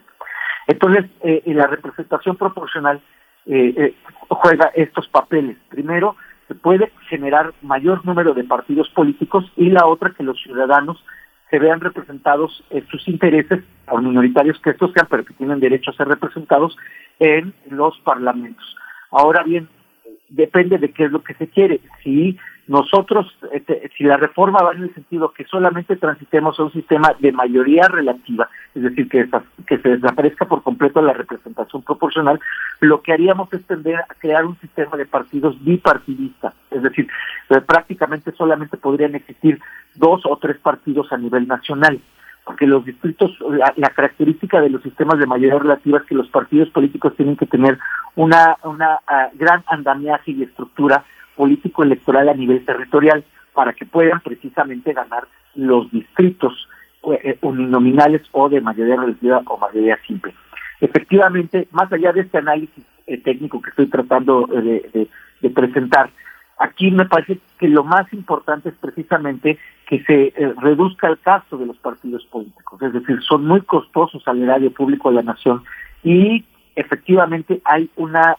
Entonces, 0.67 1.05
eh, 1.21 1.41
la 1.47 1.65
representación 1.65 2.35
proporcional 2.35 3.01
eh, 3.47 3.73
eh, 3.75 3.95
juega 4.29 4.71
estos 4.75 5.07
papeles. 5.07 5.57
Primero, 5.69 6.15
se 6.47 6.53
puede 6.53 6.91
generar 7.09 7.53
mayor 7.63 8.05
número 8.05 8.35
de 8.35 8.43
partidos 8.43 8.89
políticos 8.89 9.51
y 9.55 9.71
la 9.71 9.87
otra, 9.87 10.11
que 10.11 10.23
los 10.23 10.39
ciudadanos 10.39 11.03
se 11.49 11.57
vean 11.57 11.81
representados 11.81 12.63
en 12.69 12.85
sus 12.87 13.07
intereses, 13.07 13.63
por 13.87 14.03
minoritarios 14.03 14.59
que 14.59 14.71
estos 14.71 14.91
sean, 14.93 15.07
pero 15.09 15.25
que 15.25 15.33
tienen 15.33 15.59
derecho 15.59 15.89
a 15.89 15.95
ser 15.95 16.07
representados 16.07 16.77
en 17.19 17.55
los 17.69 17.99
parlamentos. 18.01 18.75
Ahora 19.16 19.44
bien, 19.44 19.69
depende 20.27 20.77
de 20.77 20.92
qué 20.92 21.06
es 21.06 21.11
lo 21.11 21.24
que 21.24 21.35
se 21.35 21.48
quiere. 21.48 21.80
Si 22.03 22.38
nosotros, 22.68 23.26
este, 23.53 23.90
si 23.98 24.03
la 24.03 24.18
reforma 24.18 24.60
va 24.61 24.74
en 24.74 24.84
el 24.84 24.94
sentido 24.94 25.32
que 25.32 25.45
solamente 25.45 25.95
transitemos 25.95 26.60
a 26.60 26.64
un 26.64 26.74
sistema 26.74 27.16
de 27.19 27.32
mayoría 27.32 27.88
relativa, 27.88 28.50
es 28.74 28.84
decir, 28.84 29.08
que, 29.08 29.30
que 29.68 29.77
se 29.77 29.90
desaparezca 29.90 30.45
por 30.45 30.64
completo 30.64 31.02
la 31.02 31.14
representación 31.14 31.82
proporcional, 31.84 32.42
lo 32.82 33.02
que 33.02 33.14
haríamos 33.14 33.53
es 33.53 33.66
tender 33.66 33.95
a 33.95 34.14
crear 34.19 34.45
un 34.45 34.60
sistema 34.60 34.98
de 34.98 35.06
partidos 35.06 35.64
bipartidistas, 35.64 36.53
es 36.72 36.84
decir, 36.84 37.08
eh, 37.52 37.61
prácticamente 37.61 38.34
solamente 38.34 38.76
podrían 38.76 39.16
existir 39.16 39.61
dos 39.95 40.24
o 40.26 40.35
tres 40.38 40.58
partidos 40.58 41.10
a 41.14 41.18
nivel 41.18 41.48
nacional 41.48 42.02
porque 42.45 42.67
los 42.67 42.85
distritos, 42.85 43.32
la, 43.49 43.90
característica 43.90 44.61
de 44.61 44.69
los 44.69 44.83
sistemas 44.83 45.19
de 45.19 45.25
mayoría 45.25 45.59
relativa 45.59 45.98
es 45.98 46.06
que 46.06 46.15
los 46.15 46.30
partidos 46.30 46.69
políticos 46.69 47.15
tienen 47.17 47.35
que 47.35 47.48
tener 47.48 47.80
una, 48.15 48.56
una 48.64 48.99
ah, 49.07 49.30
gran 49.33 49.64
andamiaje 49.67 50.32
y 50.32 50.43
estructura 50.43 51.03
político-electoral 51.35 52.30
a 52.30 52.33
nivel 52.33 52.64
territorial, 52.64 53.24
para 53.56 53.74
que 53.74 53.85
puedan 53.85 54.19
precisamente 54.19 54.93
ganar 54.93 55.27
los 55.56 55.90
distritos 55.90 56.69
eh, 57.24 57.38
uninominales 57.41 58.22
o 58.32 58.49
de 58.49 58.61
mayoría 58.61 58.98
relativa 58.98 59.41
o 59.48 59.57
mayoría 59.57 59.98
simple. 60.06 60.35
Efectivamente, 60.82 61.67
más 61.72 61.91
allá 61.91 62.11
de 62.11 62.22
este 62.22 62.38
análisis 62.38 62.83
eh, 63.07 63.17
técnico 63.17 63.61
que 63.61 63.69
estoy 63.69 63.88
tratando 63.88 64.45
de, 64.45 65.07
presentar, 65.53 66.09
aquí 66.59 66.91
me 66.91 67.06
parece 67.06 67.40
que 67.59 67.67
lo 67.67 67.83
más 67.83 68.11
importante 68.14 68.69
es 68.69 68.75
precisamente 68.75 69.57
que 69.88 70.03
se 70.03 70.27
eh, 70.27 70.53
reduzca 70.61 71.07
el 71.07 71.19
gasto 71.23 71.57
de 71.57 71.65
los 71.65 71.77
partidos 71.77 72.25
políticos, 72.25 72.81
es 72.81 72.93
decir, 72.93 73.22
son 73.22 73.45
muy 73.45 73.61
costosos 73.61 74.27
al 74.27 74.41
erario 74.41 74.72
público 74.72 75.09
de 75.09 75.15
la 75.15 75.23
nación 75.23 75.64
y 76.03 76.43
efectivamente 76.75 77.61
hay 77.64 77.89
una 77.95 78.35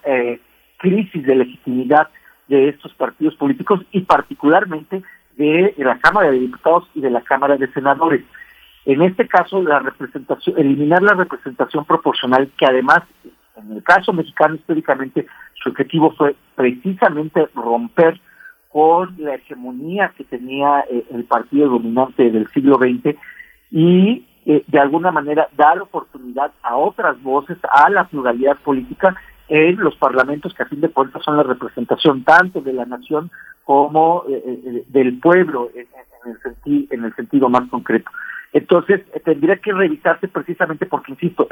crisis 0.79 1.25
de 1.25 1.37
legitimidad 1.37 2.09
de 2.49 2.69
estos 2.69 2.93
partidos 2.95 3.35
políticos 3.37 3.81
y 3.93 4.01
particularmente 4.03 5.03
de 5.37 5.75
la 5.79 5.99
Cámara 5.99 6.31
de 6.31 6.39
Diputados 6.39 6.89
y 6.95 7.01
de 7.01 7.11
la 7.11 7.23
Cámara 7.23 7.57
de 7.57 7.71
Senadores. 7.73 8.25
En 8.85 9.03
este 9.03 9.27
caso, 9.27 9.63
la 9.63 9.81
representación, 9.81 10.59
eliminar 10.59 11.03
la 11.03 11.15
representación 11.15 11.85
proporcional, 11.85 12.51
que 12.57 12.67
además, 12.67 13.01
en 13.57 13.73
el 13.73 13.83
caso 13.83 14.13
mexicano 14.13 14.55
históricamente, 14.55 15.27
su 15.55 15.71
objetivo 15.71 16.13
fue 16.13 16.37
precisamente 16.55 17.49
romper 17.55 18.21
con 18.69 19.15
la 19.19 19.35
hegemonía 19.35 20.13
que 20.17 20.25
tenía 20.25 20.85
eh, 20.91 21.05
el 21.11 21.25
partido 21.25 21.69
dominante 21.69 22.31
del 22.31 22.47
siglo 22.49 22.77
XX 22.77 23.17
y 23.71 24.25
eh, 24.45 24.65
de 24.67 24.79
alguna 24.79 25.11
manera 25.11 25.49
dar 25.57 25.81
oportunidad 25.81 26.53
a 26.63 26.77
otras 26.77 27.21
voces, 27.23 27.59
a 27.71 27.91
la 27.91 28.05
pluralidad 28.05 28.57
política 28.59 29.17
en 29.49 29.77
los 29.77 29.97
parlamentos 29.97 30.55
que 30.55 30.63
a 30.63 30.67
fin 30.67 30.81
de 30.81 30.89
cuentas 30.89 31.23
son 31.25 31.37
la 31.37 31.43
representación 31.43 32.25
tanto 32.25 32.61
de 32.61 32.73
la 32.73 32.85
nación 32.85 33.31
como 33.65 34.25
eh, 34.29 34.85
del 34.89 35.19
pueblo 35.19 35.71
en, 35.75 35.87
el 36.45 36.87
en 36.91 37.05
el 37.05 37.15
sentido 37.15 37.49
más 37.49 37.69
concreto. 37.69 38.11
Entonces, 38.57 39.03
eh, 39.13 39.21
tendría 39.21 39.57
que 39.57 39.71
revisarse 39.71 40.29
precisamente 40.29 40.87
porque, 40.87 41.13
insisto, 41.13 41.47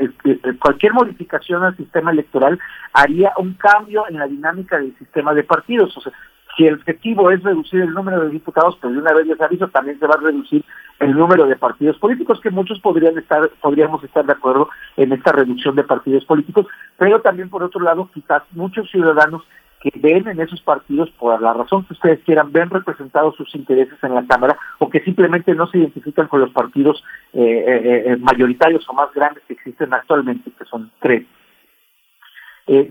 cualquier 0.59 0.95
modificación 0.95 1.63
al 1.63 1.77
sistema 1.77 2.11
electoral 2.13 2.59
haría 2.95 3.33
un 3.37 3.53
cambio 3.55 4.09
en 4.09 4.19
la 4.19 4.27
dinámica 4.27 4.79
del 4.79 4.97
sistema 4.97 5.35
de 5.35 5.45
partidos. 5.45 5.95
O 5.99 6.01
sea, 6.01 6.13
si 6.57 6.67
el 6.67 6.75
objetivo 6.75 7.31
es 7.31 7.43
reducir 7.43 7.81
el 7.81 7.95
número 7.95 8.21
de 8.21 8.31
diputados, 8.31 8.77
pues 8.81 8.93
de 8.93 9.01
una 9.01 9.13
vez 9.13 9.27
les 9.27 9.41
aviso, 9.41 9.69
también 9.69 9.99
se 9.99 10.07
va 10.07 10.15
a 10.15 10.23
reducir 10.23 10.65
el 11.01 11.13
número 11.15 11.47
de 11.47 11.57
partidos 11.57 11.99
políticos, 11.99 12.41
que 12.41 12.51
muchos 12.51 12.81
podrían 12.81 13.19
estar, 13.19 13.49
podríamos 13.61 14.03
estar 14.05 14.25
de 14.25 14.33
acuerdo 14.33 14.69
en 14.97 15.13
esta 15.13 15.33
reducción 15.33 15.75
de 15.75 15.85
partidos 15.85 16.25
políticos, 16.25 16.67
pero 16.97 17.21
también 17.21 17.51
por 17.51 17.63
otro 17.63 17.81
lado, 17.81 18.09
quizás 18.15 18.43
muchos 18.53 18.91
ciudadanos 18.91 19.43
que 19.81 19.93
ven 20.01 20.27
en 20.29 20.41
esos 20.41 20.63
partidos, 20.63 21.11
por 21.11 21.41
la 21.43 21.53
razón 21.53 21.85
que 21.85 21.93
ustedes 21.93 22.21
quieran, 22.25 22.53
ven 22.53 22.71
representados 22.71 23.37
sus 23.37 23.55
intereses 23.55 24.03
en 24.03 24.15
la 24.15 24.25
Cámara 24.27 24.57
o 24.79 24.89
que 24.89 25.01
simplemente 25.01 25.55
no 25.55 25.67
se 25.67 25.79
identifican 25.79 26.27
con 26.29 26.41
los 26.41 26.51
partidos 26.53 27.05
eh, 27.35 27.43
eh, 27.43 28.03
eh, 28.07 28.17
mayoritarios 28.17 28.89
o 28.89 28.95
más 28.95 29.13
grandes 29.13 29.43
que 29.47 29.53
existen 29.53 29.93
actualmente, 29.93 30.51
que 30.59 30.65
son 30.65 30.91
tres. 31.01 31.27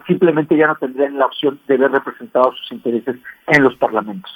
Simplemente 0.08 0.56
ya 0.56 0.68
no 0.68 0.76
tendrían 0.76 1.18
la 1.18 1.26
opción 1.26 1.60
de 1.68 1.78
ver 1.78 1.92
representados 1.92 2.58
sus 2.60 2.72
intereses 2.74 3.16
en 3.48 3.64
los 3.64 3.76
parlamentos. 3.78 4.32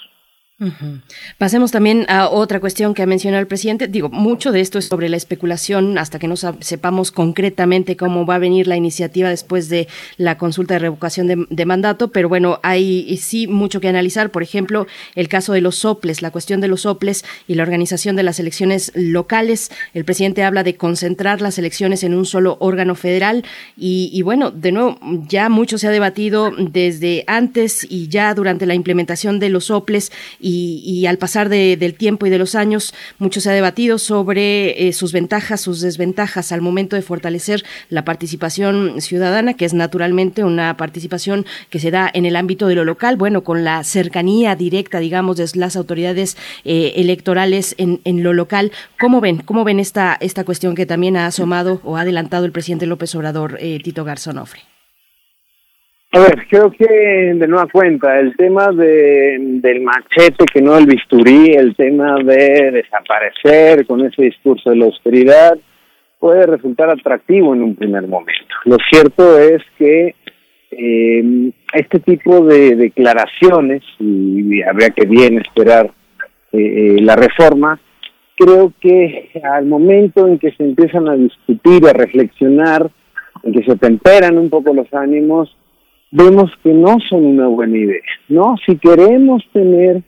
Pasemos 1.38 1.72
también 1.72 2.08
a 2.10 2.30
otra 2.30 2.60
cuestión 2.60 2.96
que 2.96 3.04
ha 3.04 3.06
mencionado 3.06 3.42
el 3.42 3.48
presidente. 3.48 3.88
Digo, 3.88 4.10
mucho 4.10 4.52
de 4.52 4.62
esto 4.62 4.80
es 4.80 4.86
sobre 4.86 5.08
la 5.08 5.16
especulación 5.16 6.00
hasta 6.00 6.18
que 6.18 6.28
no 6.28 6.36
sepamos 6.36 7.12
concretamente 7.12 7.96
cómo 7.96 8.26
va 8.26 8.36
a 8.36 8.40
venir 8.40 8.68
la 8.68 8.76
iniciativa 8.76 9.30
después 9.30 9.70
de 9.70 9.88
la 10.18 10.40
consulta 10.40 10.74
de 10.74 10.80
revocación 10.80 11.48
de, 11.48 11.66
mandato, 11.66 12.12
pero 12.12 12.28
bueno, 12.28 12.60
hay 12.64 13.18
sí 13.18 13.46
mucho 13.46 13.80
que 13.80 13.88
analizar. 13.88 14.32
Por 14.32 14.42
ejemplo, 14.42 14.88
el 15.14 15.28
caso 15.28 15.54
de 15.54 15.62
los 15.62 15.76
soples, 15.76 16.24
la 16.24 16.32
cuestión 16.32 16.60
de 16.60 16.68
los 16.68 16.82
soples 16.82 17.24
y 17.48 17.54
la 17.54 17.62
organización 17.62 18.16
de 18.16 18.24
las 18.24 18.40
elecciones 18.40 18.92
locales. 18.96 19.70
El 19.94 20.06
presidente 20.06 20.44
habla 20.44 20.64
de 20.64 20.76
concentrar 20.76 21.40
las 21.40 21.60
elecciones 21.60 22.04
en 22.04 22.16
un 22.16 22.26
solo 22.26 22.58
órgano 22.60 22.96
federal 22.96 23.46
y, 23.78 24.20
bueno, 24.24 24.50
de 24.50 24.72
nuevo, 24.72 24.98
ya 25.28 25.50
mucho 25.50 25.78
se 25.78 25.88
ha 25.88 25.92
debatido 25.92 26.52
desde 26.58 27.26
antes 27.28 27.86
y 27.88 28.08
ya 28.08 28.34
durante 28.34 28.66
la 28.66 28.74
implementación 28.74 29.40
de 29.40 29.50
los 29.50 29.66
soples 29.66 30.12
al 31.08 31.18
pasar 31.18 31.50
del 31.50 31.94
tiempo 31.96 32.26
y 32.26 32.30
de 32.30 32.38
los 32.38 32.56
años, 32.56 32.94
mucho 33.20 33.42
se 33.42 33.50
ha 33.50 33.54
debatido 33.54 33.98
sobre 33.98 34.88
eh, 34.88 34.94
sus 34.94 35.12
ventajas, 35.12 35.62
sus 35.62 35.82
desventajas 35.82 36.52
al 36.52 36.62
momento 36.62 36.96
de 36.96 37.02
fortalecer 37.02 37.64
la 37.90 38.06
participación 38.06 39.02
ciudadana, 39.02 39.54
que 39.54 39.66
es 39.66 39.74
naturalmente 39.74 40.44
una 40.44 40.78
participación 40.78 41.46
que 41.70 41.80
se 41.80 41.92
da 41.92 42.10
en 42.14 42.26
el 42.26 42.36
ámbito 42.36 42.68
de 42.68 42.76
lo 42.76 42.86
local, 42.86 43.18
bueno, 43.18 43.44
con 43.44 43.64
la 43.64 43.84
cercanía 43.84 44.56
directa, 44.56 45.00
digamos, 45.00 45.38
de 45.38 45.48
las 45.56 45.76
autoridades 45.76 46.38
eh, 46.66 46.94
electorales 46.96 47.76
en, 47.78 48.02
en, 48.04 48.24
lo 48.24 48.34
local. 48.34 48.72
¿Cómo 49.00 49.22
ven? 49.22 49.38
¿Cómo 49.38 49.64
ven 49.64 49.80
esta, 49.80 50.18
esta 50.20 50.44
cuestión 50.44 50.76
que 50.76 50.86
también 50.86 51.18
ha 51.18 51.28
asomado 51.28 51.82
o 51.84 51.98
ha 51.98 52.02
adelantado 52.02 52.46
el 52.46 52.52
presidente 52.52 52.86
López 52.86 53.14
Obrador, 53.16 53.58
eh, 53.62 53.80
Tito 53.84 54.04
Garzonofre? 54.04 54.77
A 56.14 56.20
ver, 56.20 56.48
creo 56.50 56.72
que 56.72 56.86
de 56.86 57.48
nueva 57.48 57.68
cuenta, 57.72 58.18
el 58.20 58.36
tema 58.38 58.68
de, 58.72 59.38
del 59.40 59.82
machete 59.82 60.46
que 60.52 60.62
no 60.62 60.78
el 60.78 60.86
bisturí, 60.86 61.52
el 61.54 61.76
tema 61.76 62.16
de 62.24 62.72
desaparecer 62.72 63.86
con 63.86 64.06
ese 64.06 64.24
discurso 64.24 64.70
de 64.70 64.78
la 64.78 64.86
austeridad, 64.86 65.58
puede 66.18 66.46
resultar 66.46 66.90
atractivo 66.90 67.54
en 67.54 67.62
un 67.62 67.76
primer 67.76 68.08
momento. 68.08 68.56
Lo 68.66 68.78
cierto 68.90 69.38
es 69.38 69.62
que 69.78 70.16
eh, 70.72 71.52
este 71.74 72.00
tipo 72.00 72.46
de 72.46 72.76
declaraciones, 72.76 73.84
y 74.00 74.62
habría 74.64 74.90
que 74.92 75.06
bien 75.06 75.40
esperar 75.40 75.92
eh, 76.54 76.58
eh, 76.58 77.02
la 77.02 77.18
reforma, 77.18 77.80
creo 78.38 78.72
que 78.80 79.30
al 79.44 79.66
momento 79.66 80.26
en 80.26 80.40
que 80.40 80.52
se 80.52 80.64
empiezan 80.64 81.10
a 81.10 81.16
discutir, 81.16 81.86
a 81.86 81.94
reflexionar, 81.94 82.90
en 83.44 83.54
que 83.54 83.64
se 83.64 83.76
temperan 83.76 84.38
un 84.38 84.50
poco 84.50 84.74
los 84.74 84.92
ánimos, 84.94 85.56
vemos 86.12 86.52
que 86.64 86.74
no 86.74 86.98
son 87.10 87.26
una 87.26 87.48
buena 87.48 87.78
idea, 87.78 88.02
¿no? 88.30 88.56
Si 88.66 88.78
queremos 88.78 89.44
tener 89.52 90.04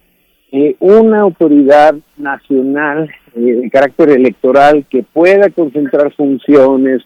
eh, 0.51 0.75
una 0.79 1.21
autoridad 1.21 1.95
nacional 2.17 3.09
eh, 3.35 3.39
de 3.39 3.69
carácter 3.69 4.09
electoral 4.09 4.85
que 4.89 5.03
pueda 5.03 5.49
concentrar 5.49 6.13
funciones, 6.15 7.03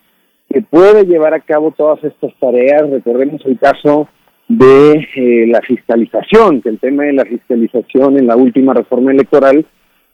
que 0.50 0.62
pueda 0.62 1.02
llevar 1.02 1.34
a 1.34 1.40
cabo 1.40 1.72
todas 1.72 2.04
estas 2.04 2.34
tareas, 2.40 2.90
recordemos 2.90 3.42
el 3.46 3.58
caso 3.60 4.08
de 4.48 5.08
eh, 5.16 5.48
la 5.48 5.62
fiscalización, 5.62 6.62
que 6.62 6.70
el 6.70 6.80
tema 6.80 7.04
de 7.04 7.14
la 7.14 7.26
fiscalización 7.26 8.18
en 8.18 8.28
la 8.28 8.36
última 8.36 8.74
reforma 8.74 9.12
electoral 9.12 9.66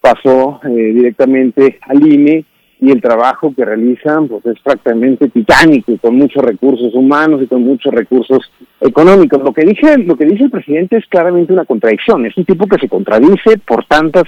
pasó 0.01 0.61
directamente 0.63 1.77
al 1.81 2.07
INE 2.07 2.45
y 2.81 2.91
el 2.91 3.01
trabajo 3.01 3.53
que 3.55 3.65
realizan 3.65 4.27
pues 4.27 4.45
es 4.45 4.59
prácticamente 4.61 5.27
titánico 5.29 5.97
con 6.01 6.15
muchos 6.15 6.43
recursos 6.43 6.93
humanos 6.93 7.41
y 7.41 7.47
con 7.47 7.63
muchos 7.63 7.93
recursos 7.93 8.51
económicos. 8.79 9.41
Lo 9.43 9.53
que 9.53 9.65
dice 9.65 9.97
lo 9.97 10.15
que 10.15 10.25
dice 10.25 10.45
el 10.45 10.51
presidente 10.51 10.97
es 10.97 11.05
claramente 11.07 11.51
una 11.51 11.65
contradicción, 11.65 12.25
es 12.25 12.37
un 12.37 12.45
tipo 12.45 12.67
que 12.67 12.79
se 12.79 12.87
contradice 12.87 13.57
por 13.65 13.85
tantas 13.85 14.23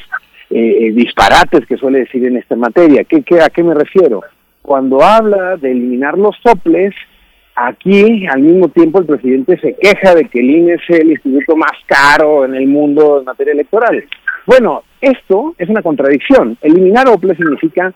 eh, 0.49 0.87
eh, 0.87 0.91
disparates 0.91 1.65
que 1.65 1.77
suele 1.77 1.99
decir 1.99 2.25
en 2.25 2.37
esta 2.37 2.57
materia. 2.57 3.05
¿Qué, 3.05 3.23
qué, 3.23 3.41
¿A 3.41 3.49
qué 3.49 3.63
me 3.63 3.73
refiero? 3.73 4.21
Cuando 4.61 5.01
habla 5.01 5.55
de 5.55 5.71
eliminar 5.71 6.17
los 6.17 6.35
soples, 6.43 6.93
aquí 7.55 8.27
al 8.27 8.41
mismo 8.41 8.67
tiempo 8.67 8.99
el 8.99 9.05
presidente 9.05 9.57
se 9.59 9.75
queja 9.75 10.13
de 10.13 10.25
que 10.25 10.39
el 10.39 10.49
INE 10.49 10.73
es 10.73 10.89
el 10.89 11.11
instituto 11.11 11.55
más 11.55 11.71
caro 11.85 12.43
en 12.43 12.55
el 12.55 12.67
mundo 12.67 13.19
en 13.19 13.25
materia 13.25 13.53
electoral. 13.53 14.03
Bueno, 14.45 14.83
esto 14.99 15.55
es 15.57 15.69
una 15.69 15.81
contradicción. 15.81 16.57
Eliminar 16.61 17.07
OPLE 17.07 17.35
significa 17.35 17.93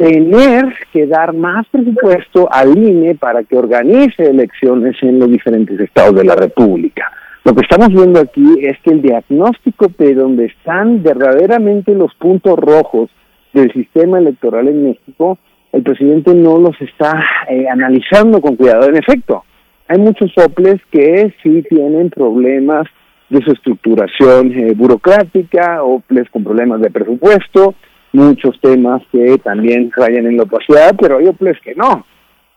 tener 0.00 0.72
que 0.94 1.06
dar 1.06 1.34
más 1.34 1.66
presupuesto 1.68 2.48
al 2.50 2.74
INE 2.74 3.16
para 3.16 3.44
que 3.44 3.58
organice 3.58 4.22
elecciones 4.22 4.96
en 5.02 5.18
los 5.18 5.30
diferentes 5.30 5.78
estados 5.78 6.14
de 6.14 6.24
la 6.24 6.34
República. 6.34 7.12
Lo 7.44 7.54
que 7.54 7.60
estamos 7.60 7.88
viendo 7.88 8.18
aquí 8.18 8.46
es 8.62 8.78
que 8.80 8.92
el 8.92 9.02
diagnóstico 9.02 9.88
de 9.98 10.14
donde 10.14 10.46
están 10.46 11.02
verdaderamente 11.02 11.94
los 11.94 12.14
puntos 12.14 12.58
rojos 12.58 13.10
del 13.52 13.70
sistema 13.74 14.18
electoral 14.18 14.68
en 14.68 14.84
México, 14.84 15.36
el 15.70 15.82
presidente 15.82 16.34
no 16.34 16.56
los 16.56 16.80
está 16.80 17.22
eh, 17.50 17.66
analizando 17.70 18.40
con 18.40 18.56
cuidado. 18.56 18.88
En 18.88 18.96
efecto, 18.96 19.44
hay 19.86 19.98
muchos 19.98 20.32
soples 20.32 20.80
que 20.90 21.34
sí 21.42 21.62
tienen 21.68 22.08
problemas 22.08 22.86
de 23.28 23.42
su 23.42 23.52
estructuración 23.52 24.52
eh, 24.52 24.72
burocrática, 24.74 25.82
OPLES 25.82 26.30
con 26.30 26.42
problemas 26.42 26.80
de 26.80 26.90
presupuesto, 26.90 27.74
muchos 28.12 28.58
temas 28.60 29.02
que 29.12 29.38
también 29.38 29.90
rayan 29.96 30.26
en 30.26 30.36
la 30.36 30.44
opacidad, 30.44 30.94
pero 31.00 31.18
hay 31.18 31.26
OPLES 31.26 31.60
que 31.60 31.74
no. 31.74 32.04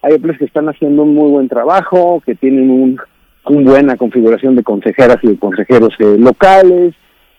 Hay 0.01 0.13
OPLES 0.13 0.37
que 0.37 0.45
están 0.45 0.67
haciendo 0.67 1.03
un 1.03 1.13
muy 1.13 1.29
buen 1.29 1.47
trabajo, 1.47 2.21
que 2.25 2.35
tienen 2.35 2.69
un, 2.69 2.99
buena 3.63 3.97
configuración 3.97 4.55
de 4.55 4.63
consejeras 4.63 5.17
y 5.21 5.27
de 5.27 5.37
consejeros 5.37 5.93
eh, 5.99 6.15
locales, 6.17 6.93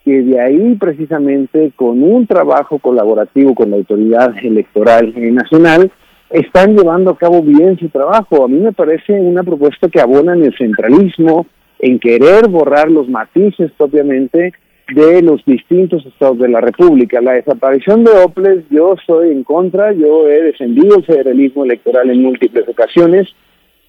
que 0.05 0.23
de 0.23 0.41
ahí 0.41 0.75
precisamente 0.75 1.73
con 1.75 2.03
un 2.03 2.27
trabajo 2.27 2.79
colaborativo 2.79 3.55
con 3.55 3.71
la 3.71 3.77
autoridad 3.77 4.35
electoral 4.43 5.13
eh, 5.17 5.31
nacional 5.31 5.91
están 6.31 6.77
llevando 6.77 7.11
a 7.11 7.17
cabo 7.17 7.43
bien 7.43 7.79
su 7.79 7.89
trabajo. 7.89 8.45
A 8.45 8.49
mí 8.49 8.59
me 8.59 8.73
parece 8.73 9.13
una 9.13 9.43
propuesta 9.43 9.89
que 9.89 10.01
abona 10.01 10.35
en 10.35 10.45
el 10.45 10.57
centralismo, 10.57 11.47
en 11.79 11.99
querer 11.99 12.49
borrar 12.49 12.91
los 12.91 13.09
matices 13.09 13.71
propiamente 13.77 14.53
de 14.93 15.23
los 15.23 15.45
distintos 15.45 16.05
estados 16.07 16.39
de 16.39 16.49
la 16.49 16.61
República. 16.61 17.21
La 17.21 17.33
desaparición 17.33 18.05
de 18.05 18.11
OPLES, 18.11 18.65
yo 18.71 18.95
estoy 18.95 19.31
en 19.31 19.45
contra, 19.45 19.93
yo 19.93 20.29
he 20.29 20.43
defendido 20.43 20.97
el 20.97 21.05
federalismo 21.05 21.65
electoral 21.65 22.11
en 22.11 22.23
múltiples 22.23 22.69
ocasiones. 22.69 23.29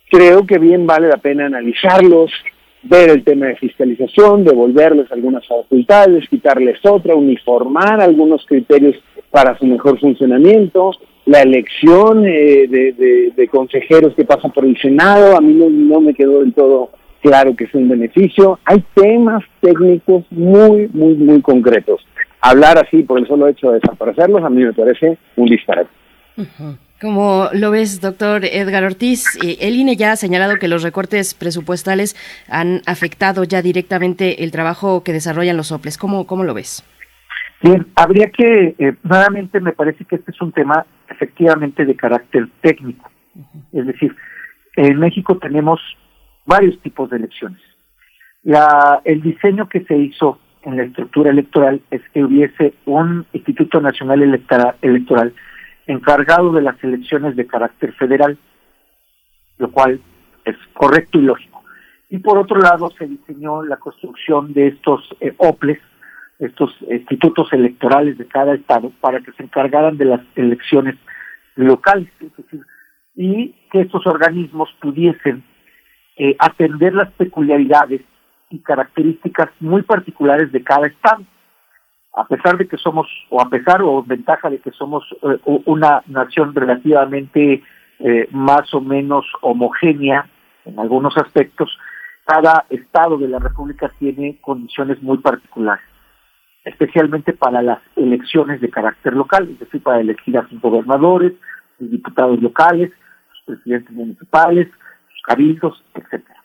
Creo 0.09 0.45
que 0.45 0.57
bien 0.57 0.85
vale 0.85 1.07
la 1.07 1.17
pena 1.17 1.47
analizarlos, 1.47 2.31
ver 2.83 3.09
el 3.09 3.23
tema 3.23 3.47
de 3.47 3.55
fiscalización, 3.55 4.43
devolverles 4.43 5.11
algunas 5.11 5.45
facultades, 5.47 6.29
quitarles 6.29 6.79
otra, 6.85 7.15
uniformar 7.15 7.99
algunos 7.99 8.45
criterios 8.45 8.95
para 9.31 9.57
su 9.57 9.65
mejor 9.65 9.99
funcionamiento, 9.99 10.91
la 11.25 11.41
elección 11.41 12.25
eh, 12.25 12.67
de, 12.67 13.47
consejeros 13.49 14.13
que 14.15 14.25
pasan 14.25 14.51
por 14.51 14.65
el 14.65 14.77
Senado, 14.79 15.35
a 15.35 15.41
mí 15.41 15.53
no, 15.53 15.99
me 15.99 16.13
quedó 16.13 16.41
del 16.41 16.53
todo 16.53 16.91
claro 17.25 17.55
que 17.55 17.63
es 17.63 17.73
un 17.73 17.89
beneficio. 17.89 18.59
Hay 18.65 18.83
temas 18.93 19.43
técnicos 19.59 20.23
muy, 20.29 20.87
muy, 20.93 21.15
muy 21.15 21.41
concretos. 21.41 22.05
Hablar 22.39 22.77
así 22.77 23.01
por 23.01 23.17
el 23.17 23.27
solo 23.27 23.47
hecho 23.47 23.71
de 23.71 23.79
desaparecerlos 23.79 24.43
a 24.43 24.49
mí 24.49 24.63
me 24.63 24.73
parece 24.73 25.17
un 25.35 25.47
disparate. 25.47 25.89
Como 27.01 27.49
lo 27.53 27.71
ves, 27.71 27.99
doctor 27.99 28.45
Edgar 28.45 28.83
Ortiz, 28.83 29.25
eh, 29.43 29.57
el 29.61 29.75
INE 29.75 29.95
ya 29.95 30.11
ha 30.11 30.15
señalado 30.15 30.57
que 30.57 30.67
los 30.67 30.83
recortes 30.83 31.33
presupuestales 31.33 32.15
han 32.47 32.81
afectado 32.85 33.43
ya 33.43 33.61
directamente 33.63 34.43
el 34.43 34.51
trabajo 34.51 35.03
que 35.03 35.11
desarrollan 35.11 35.57
los 35.57 35.71
OPLES. 35.71 35.97
¿Cómo, 35.97 36.27
cómo 36.27 36.43
lo 36.43 36.53
ves? 36.53 36.83
Bien, 37.63 37.87
habría 37.95 38.29
que, 38.29 38.75
eh, 38.77 38.93
nuevamente 39.01 39.59
me 39.59 39.71
parece 39.71 40.05
que 40.05 40.17
este 40.17 40.31
es 40.31 40.41
un 40.41 40.51
tema 40.51 40.85
efectivamente 41.09 41.85
de 41.85 41.95
carácter 41.95 42.47
técnico. 42.61 43.09
Es 43.73 43.87
decir, 43.87 44.15
en 44.75 44.99
México 44.99 45.37
tenemos 45.37 45.79
varios 46.45 46.79
tipos 46.81 47.09
de 47.09 47.17
elecciones. 47.17 47.61
La, 48.43 49.01
el 49.03 49.21
diseño 49.21 49.67
que 49.67 49.83
se 49.85 49.97
hizo 49.97 50.39
en 50.65 50.77
la 50.77 50.83
estructura 50.83 51.31
electoral 51.31 51.81
es 51.91 52.01
que 52.09 52.23
hubiese 52.23 52.73
un 52.85 53.25
Instituto 53.33 53.79
Nacional 53.79 54.21
Electoral, 54.81 55.33
encargado 55.87 56.51
de 56.51 56.61
las 56.61 56.83
elecciones 56.83 57.35
de 57.35 57.45
carácter 57.45 57.93
federal, 57.93 58.37
lo 59.57 59.71
cual 59.71 59.99
es 60.43 60.55
correcto 60.73 61.19
y 61.19 61.21
lógico. 61.21 61.63
Y 62.09 62.19
por 62.19 62.37
otro 62.37 62.59
lado 62.59 62.91
se 62.97 63.07
diseñó 63.07 63.63
la 63.63 63.77
construcción 63.77 64.53
de 64.53 64.67
estos 64.67 65.07
eh, 65.19 65.33
OPLES, 65.37 65.79
estos 66.39 66.75
institutos 66.89 67.51
electorales 67.53 68.17
de 68.17 68.27
cada 68.27 68.55
estado 68.55 68.91
para 68.99 69.21
que 69.21 69.31
se 69.33 69.43
encargaran 69.43 69.97
de 69.97 70.05
las 70.05 70.21
elecciones 70.35 70.95
locales, 71.55 72.09
y 73.15 73.55
que 73.71 73.81
estos 73.81 74.05
organismos 74.05 74.69
pudiesen 74.81 75.43
eh, 76.17 76.35
atender 76.39 76.93
las 76.93 77.11
peculiaridades 77.13 78.01
y 78.49 78.59
características 78.59 79.49
muy 79.59 79.81
particulares 79.81 80.51
de 80.51 80.63
cada 80.63 80.87
estado. 80.87 81.23
A 82.13 82.25
pesar 82.27 82.57
de 82.57 82.67
que 82.67 82.77
somos, 82.77 83.07
o 83.29 83.41
a 83.41 83.49
pesar 83.49 83.81
o 83.81 84.01
ventaja 84.03 84.49
de 84.49 84.59
que 84.59 84.71
somos 84.71 85.03
eh, 85.21 85.37
una 85.65 86.01
nación 86.07 86.55
relativamente 86.55 87.61
eh, 87.99 88.27
más 88.31 88.73
o 88.73 88.81
menos 88.81 89.25
homogénea 89.41 90.29
en 90.65 90.79
algunos 90.79 91.17
aspectos, 91.17 91.77
cada 92.25 92.65
estado 92.69 93.17
de 93.17 93.27
la 93.27 93.39
República 93.39 93.91
tiene 93.99 94.37
condiciones 94.41 95.01
muy 95.03 95.17
particulares 95.17 95.83
especialmente 96.65 97.31
para 97.31 97.61
las 97.61 97.79
elecciones 97.95 98.59
de 98.59 98.69
carácter 98.69 99.13
local, 99.13 99.47
es 99.49 99.59
decir, 99.59 99.81
para 99.81 100.01
elegir 100.01 100.37
a 100.37 100.47
sus 100.49 100.59
gobernadores, 100.59 101.33
sus 101.77 101.91
diputados 101.91 102.41
locales, 102.41 102.91
sus 103.31 103.55
presidentes 103.55 103.91
municipales, 103.91 104.67
cabildos, 105.25 105.83
etcétera. 105.93 106.43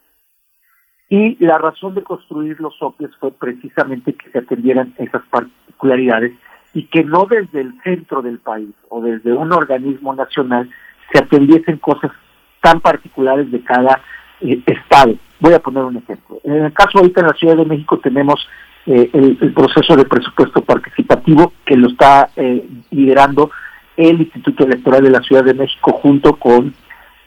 Y 1.09 1.44
la 1.44 1.59
razón 1.59 1.94
de 1.94 2.02
construir 2.02 2.60
los 2.60 2.81
OPES 2.81 3.10
fue 3.18 3.33
precisamente 3.33 4.15
que 4.15 4.31
se 4.31 4.39
atendieran 4.39 4.94
esas 4.99 5.23
particularidades 5.28 6.33
y 6.73 6.86
que 6.86 7.02
no 7.02 7.26
desde 7.28 7.62
el 7.62 7.75
centro 7.83 8.23
del 8.23 8.39
país 8.39 8.70
o 8.89 9.02
desde 9.02 9.33
un 9.33 9.52
organismo 9.52 10.15
nacional 10.15 10.70
se 11.12 11.18
atendiesen 11.18 11.78
cosas 11.78 12.12
tan 12.60 12.81
particulares 12.81 13.50
de 13.50 13.60
cada 13.62 14.00
eh, 14.41 14.62
estado. 14.67 15.15
Voy 15.41 15.52
a 15.52 15.59
poner 15.59 15.83
un 15.83 15.97
ejemplo. 15.97 16.41
En 16.44 16.65
el 16.67 16.73
caso 16.73 16.99
ahorita 16.99 17.23
en 17.23 17.26
la 17.26 17.34
Ciudad 17.34 17.57
de 17.57 17.65
México 17.65 17.99
tenemos 17.99 18.47
eh, 18.86 19.10
el, 19.12 19.52
proceso 19.52 19.97
de 19.97 20.05
presupuesto 20.05 20.62
participativo 20.62 21.52
que 21.67 21.76
lo 21.76 21.89
está 21.89 22.31
eh, 22.36 22.67
liderando 22.91 23.50
el 23.97 24.20
Instituto 24.20 24.65
Electoral 24.65 25.02
de 25.02 25.10
la 25.10 25.23
Ciudad 25.23 25.44
de 25.44 25.55
México 25.55 25.92
junto 25.92 26.36
con 26.36 26.73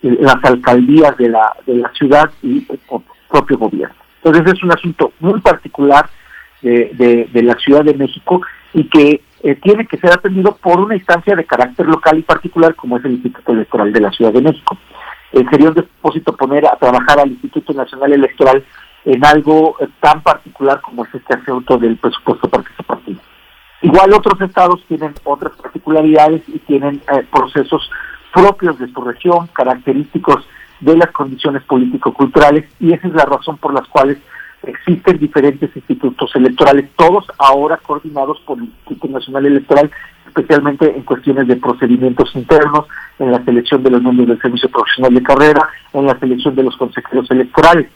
las 0.03 0.37
alcaldías 0.43 1.17
de 1.17 1.29
la, 1.29 1.53
de 1.65 1.75
la 1.75 1.91
ciudad 1.93 2.29
y 2.41 2.65
el 2.69 2.79
propio 3.29 3.57
gobierno. 3.57 3.95
Entonces 4.23 4.53
es 4.53 4.63
un 4.63 4.71
asunto 4.71 5.13
muy 5.19 5.39
particular 5.41 6.09
de, 6.61 7.27
de, 7.31 7.43
la 7.43 7.55
Ciudad 7.55 7.83
de 7.83 7.93
México 7.93 8.41
y 8.73 8.85
que 8.85 9.21
tiene 9.61 9.85
que 9.85 9.97
ser 9.97 10.13
atendido 10.13 10.55
por 10.55 10.79
una 10.79 10.95
instancia 10.95 11.35
de 11.35 11.43
carácter 11.43 11.85
local 11.85 12.17
y 12.17 12.21
particular 12.21 12.73
como 12.75 12.97
es 12.97 13.05
el 13.05 13.13
Instituto 13.13 13.51
Electoral 13.51 13.91
de 13.91 13.99
la 13.99 14.11
Ciudad 14.11 14.31
de 14.31 14.41
México. 14.41 14.77
sería 15.51 15.69
un 15.69 15.73
depósito 15.73 16.35
poner 16.37 16.65
a 16.65 16.77
trabajar 16.77 17.19
al 17.19 17.31
Instituto 17.31 17.73
Nacional 17.73 18.13
Electoral 18.13 18.63
en 19.05 19.25
algo 19.25 19.75
tan 19.99 20.21
particular 20.21 20.79
como 20.81 21.03
es 21.05 21.13
este 21.13 21.33
asunto 21.33 21.77
del 21.77 21.97
presupuesto 21.97 22.47
participativo. 22.47 23.19
Igual 23.81 24.13
otros 24.13 24.39
estados 24.39 24.81
tienen 24.87 25.13
otras 25.25 25.53
particularidades 25.57 26.41
y 26.47 26.59
tienen 26.59 27.01
eh, 27.11 27.25
procesos 27.29 27.89
propios 28.33 28.79
de 28.79 28.91
su 28.91 29.01
región, 29.01 29.47
característicos 29.53 30.45
de 30.79 30.97
las 30.97 31.11
condiciones 31.11 31.63
político-culturales 31.63 32.65
y 32.79 32.93
esa 32.93 33.07
es 33.07 33.13
la 33.13 33.25
razón 33.25 33.57
por 33.57 33.73
las 33.73 33.87
cuales 33.87 34.17
existen 34.63 35.17
diferentes 35.17 35.75
institutos 35.75 36.33
electorales, 36.35 36.89
todos 36.95 37.25
ahora 37.37 37.77
coordinados 37.77 38.39
por 38.45 38.57
el 38.57 38.65
Instituto 38.65 39.07
Nacional 39.07 39.45
Electoral, 39.45 39.91
especialmente 40.25 40.95
en 40.95 41.03
cuestiones 41.03 41.47
de 41.47 41.57
procedimientos 41.57 42.33
internos, 42.35 42.87
en 43.19 43.31
la 43.31 43.43
selección 43.43 43.83
de 43.83 43.91
los 43.91 44.01
miembros 44.01 44.29
del 44.29 44.41
Servicio 44.41 44.69
Profesional 44.69 45.13
de 45.13 45.23
Carrera, 45.23 45.69
en 45.91 46.05
la 46.05 46.17
selección 46.17 46.55
de 46.55 46.63
los 46.63 46.75
consejeros 46.77 47.29
electorales. 47.29 47.89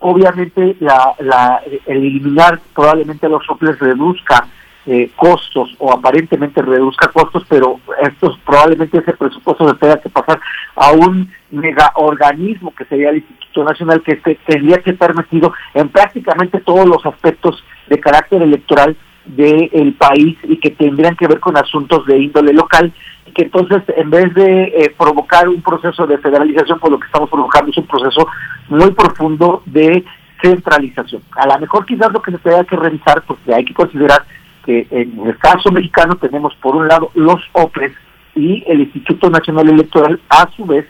Obviamente 0.00 0.76
la, 0.80 1.14
la, 1.20 1.62
el 1.86 1.96
eliminar 1.96 2.60
probablemente 2.74 3.28
los 3.28 3.44
soples 3.46 3.78
reduzca 3.78 4.48
eh, 4.86 5.10
costos 5.14 5.74
o 5.78 5.92
aparentemente 5.92 6.60
reduzca 6.60 7.08
costos, 7.08 7.44
pero 7.48 7.78
estos 8.02 8.38
probablemente 8.44 8.98
ese 8.98 9.12
presupuesto 9.12 9.68
se 9.68 9.76
tenga 9.76 10.00
que 10.00 10.08
pasar 10.08 10.40
a 10.74 10.90
un 10.92 11.30
mega 11.50 11.92
organismo 11.94 12.74
que 12.74 12.84
sería 12.86 13.10
el 13.10 13.18
Instituto 13.18 13.64
Nacional 13.64 14.02
que 14.02 14.16
tendría 14.16 14.78
que 14.78 14.90
estar 14.90 15.14
metido 15.14 15.52
en 15.74 15.88
prácticamente 15.88 16.60
todos 16.60 16.86
los 16.86 17.04
aspectos 17.06 17.62
de 17.88 18.00
carácter 18.00 18.42
electoral 18.42 18.96
del 19.24 19.94
país 19.94 20.36
y 20.42 20.56
que 20.56 20.70
tendrían 20.70 21.14
que 21.14 21.28
ver 21.28 21.38
con 21.38 21.56
asuntos 21.56 22.04
de 22.06 22.18
índole 22.18 22.52
local 22.52 22.92
y 23.24 23.30
que 23.30 23.42
entonces 23.42 23.82
en 23.96 24.10
vez 24.10 24.34
de 24.34 24.64
eh, 24.64 24.94
provocar 24.98 25.48
un 25.48 25.62
proceso 25.62 26.06
de 26.08 26.18
federalización, 26.18 26.80
pues 26.80 26.90
lo 26.90 26.98
que 26.98 27.06
estamos 27.06 27.30
provocando 27.30 27.70
es 27.70 27.76
un 27.78 27.86
proceso 27.86 28.26
muy 28.68 28.90
profundo 28.90 29.62
de 29.66 30.04
centralización. 30.42 31.22
A 31.36 31.46
lo 31.46 31.58
mejor 31.60 31.86
quizás 31.86 32.12
lo 32.12 32.20
que 32.20 32.32
se 32.32 32.38
tenga 32.38 32.64
que 32.64 32.74
revisar, 32.74 33.22
porque 33.22 33.54
hay 33.54 33.64
que 33.64 33.74
considerar 33.74 34.24
que 34.64 34.86
en 34.90 35.26
el 35.26 35.38
caso 35.38 35.70
mexicano 35.70 36.16
tenemos 36.16 36.54
por 36.56 36.76
un 36.76 36.88
lado 36.88 37.10
los 37.14 37.40
OPES 37.52 37.92
y 38.34 38.64
el 38.66 38.80
Instituto 38.80 39.28
Nacional 39.30 39.68
Electoral 39.68 40.20
a 40.28 40.48
su 40.56 40.64
vez 40.64 40.86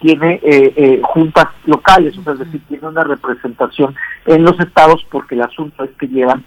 tiene 0.00 0.40
eh, 0.42 0.72
eh, 0.76 1.00
juntas 1.04 1.46
locales, 1.64 2.18
o 2.18 2.22
sea, 2.22 2.32
es 2.32 2.40
decir, 2.40 2.60
tiene 2.68 2.88
una 2.88 3.04
representación 3.04 3.94
en 4.26 4.42
los 4.42 4.58
estados 4.58 5.06
porque 5.10 5.36
el 5.36 5.42
asunto 5.42 5.84
es 5.84 5.90
que 5.92 6.08
llevan 6.08 6.44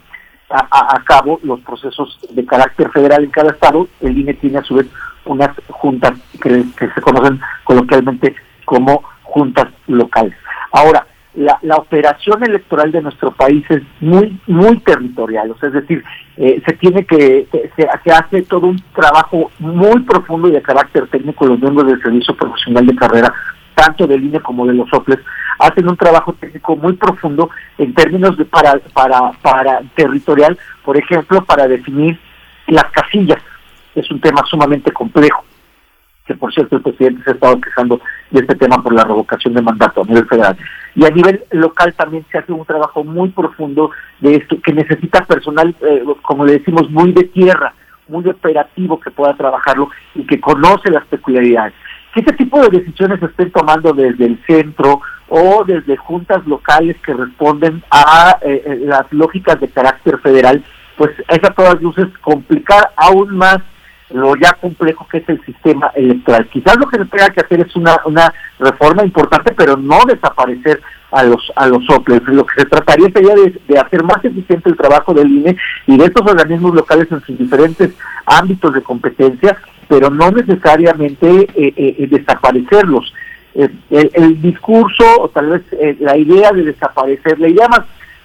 a, 0.50 1.02
cabo 1.06 1.40
los 1.44 1.60
procesos 1.62 2.20
de 2.30 2.46
carácter 2.46 2.90
federal 2.92 3.24
en 3.24 3.32
cada 3.32 3.52
estado. 3.52 3.88
El 4.02 4.18
INE 4.18 4.34
tiene 4.36 4.60
a 4.60 4.64
su 4.64 4.76
vez 4.76 4.88
unas 5.26 5.50
juntas 5.70 6.14
que, 6.42 6.64
se 6.78 7.02
conocen 7.02 7.40
coloquialmente 7.64 8.36
como 8.66 9.04
juntas 9.24 9.68
locales. 9.88 10.36
Ahora, 10.72 11.08
la, 11.36 11.58
la, 11.62 11.76
operación 11.76 12.44
electoral 12.44 12.92
de 12.92 13.02
nuestro 13.02 13.32
país 13.32 13.66
es 13.70 13.82
muy 14.00 14.40
muy 14.48 14.80
territorial, 14.80 15.52
o 15.52 15.58
sea, 15.58 15.70
es 15.70 15.76
decir, 15.76 16.04
eh, 16.38 16.62
se 16.66 16.74
tiene 16.76 17.06
que 17.06 17.48
se, 17.76 18.12
hace 18.12 18.42
todo 18.44 18.68
un 18.68 18.82
trabajo 18.94 19.52
muy 19.60 20.00
profundo 20.02 20.48
y 20.48 20.52
de 20.52 20.62
carácter 20.62 21.08
técnico 21.08 21.46
los 21.46 21.60
miembros 21.60 21.88
del 21.88 22.02
servicio 22.02 22.36
profesional 22.36 22.86
de 22.86 22.96
carrera, 22.96 23.34
tanto 23.76 24.08
del 24.08 24.24
INE 24.24 24.40
como 24.40 24.66
de 24.66 24.74
los 24.74 24.92
OPLES, 24.92 25.20
hacen 25.60 25.88
un 25.88 25.98
trabajo 25.98 26.34
técnico 26.34 26.76
muy 26.76 26.94
profundo 26.94 27.50
en 27.78 27.94
términos 27.94 28.38
de 28.38 28.46
para, 28.46 28.80
para, 28.94 29.32
para 29.42 29.82
territorial, 29.96 30.58
por 30.84 30.98
ejemplo, 30.98 31.44
para 31.46 31.68
definir 31.68 32.20
las 32.68 32.86
casillas. 32.92 33.42
Es 33.94 34.10
un 34.12 34.20
tema 34.20 34.42
sumamente 34.50 34.92
complejo, 34.92 35.44
que 36.26 36.36
por 36.36 36.54
cierto 36.54 36.78
el 36.78 36.82
presidente 36.82 37.24
se 37.24 37.32
ha 37.32 37.34
estado 37.34 37.62
quejando 37.62 38.02
de 38.32 38.42
este 38.42 38.56
tema 38.56 38.82
por 38.82 38.94
la 38.94 39.04
revocación 39.04 39.54
de 39.54 39.62
mandato 39.62 40.02
a 40.02 40.06
nivel 40.06 40.28
federal. 40.28 40.58
Y 40.96 41.06
a 41.06 41.10
nivel 41.10 41.44
local 41.52 41.94
también 41.94 42.26
se 42.32 42.38
hace 42.38 42.52
un 42.52 42.66
trabajo 42.66 43.04
muy 43.04 43.30
profundo 43.30 43.92
de 44.22 44.36
esto, 44.36 44.58
que 44.62 44.74
necesita 44.74 45.26
personal, 45.26 45.76
eh, 45.82 46.04
como 46.22 46.46
le 46.46 46.54
decimos, 46.54 46.90
muy 46.90 47.12
de 47.12 47.26
tierra, 47.26 47.74
muy 48.08 48.28
operativo 48.28 49.00
que 49.00 49.12
pueda 49.12 49.36
trabajarlo 49.36 49.90
y 50.14 50.26
que 50.26 50.40
conoce 50.40 50.90
las 50.92 51.06
peculiaridades. 51.08 51.74
Que 52.14 52.22
este 52.22 52.34
tipo 52.34 52.62
de 52.62 52.80
decisiones 52.80 53.22
estén 53.22 53.52
tomando 53.52 53.92
desde 53.92 54.26
el 54.26 54.40
centro 54.46 55.02
o 55.28 55.64
desde 55.66 55.98
juntas 55.98 56.46
locales 56.48 56.96
que 57.06 57.14
responden 57.14 57.84
a 57.92 58.38
eh, 58.42 58.64
eh, 58.66 58.80
las 58.86 59.12
lógicas 59.12 59.60
de 59.60 59.68
carácter 59.68 60.20
federal, 60.20 60.64
pues 60.98 61.12
es 61.28 61.44
a 61.44 61.54
todas 61.54 61.82
luces 61.82 62.08
complicar 62.22 62.92
aún 62.96 63.36
más 63.36 63.60
lo 64.12 64.36
ya 64.36 64.54
complejo 64.54 65.08
que 65.08 65.18
es 65.18 65.30
el 65.30 65.44
sistema 65.46 65.92
electoral. 65.96 66.48
Quizás 66.50 66.78
lo 66.78 66.88
que 66.88 66.98
se 66.98 67.06
tenga 67.06 67.30
que 67.30 67.42
hacer 67.42 67.62
es 67.62 67.76
una, 67.76 68.00
una 68.06 68.32
reforma 68.60 69.04
importante, 69.04 69.54
pero 69.56 69.76
no 69.78 70.00
desaparecer 70.08 70.82
a 71.12 71.24
los 71.24 71.52
a 71.56 71.68
los 71.68 71.86
soples. 71.86 72.22
Lo 72.28 72.46
que 72.46 72.62
se 72.62 72.68
trataría 72.68 73.10
sería 73.10 73.34
de, 73.36 73.80
hacer 73.80 74.04
más 74.04 74.24
eficiente 74.24 74.70
el 74.70 74.78
trabajo 74.78 75.14
del 75.14 75.32
INE 75.32 75.58
y 75.88 75.98
de 75.98 76.06
estos 76.06 76.30
organismos 76.30 76.76
locales 76.76 77.12
en 77.12 77.22
sus 77.22 77.38
diferentes 77.38 77.92
ámbitos 78.26 78.74
de 78.74 78.82
competencia, 78.82 79.58
pero 79.88 80.10
no 80.10 80.30
necesariamente 80.32 81.28
eh, 81.56 81.74
eh, 81.76 81.96
eh 82.00 82.08
desaparecerlos. 82.10 83.14
Eh, 83.56 83.70
el, 83.90 84.42
discurso 84.42 85.06
o 85.22 85.30
tal 85.30 85.48
vez 85.48 85.62
la 86.02 86.18
idea 86.18 86.52
de 86.52 86.64
desaparecer, 86.64 87.40
la 87.40 87.48
idea 87.48 87.70
más, 87.70 87.82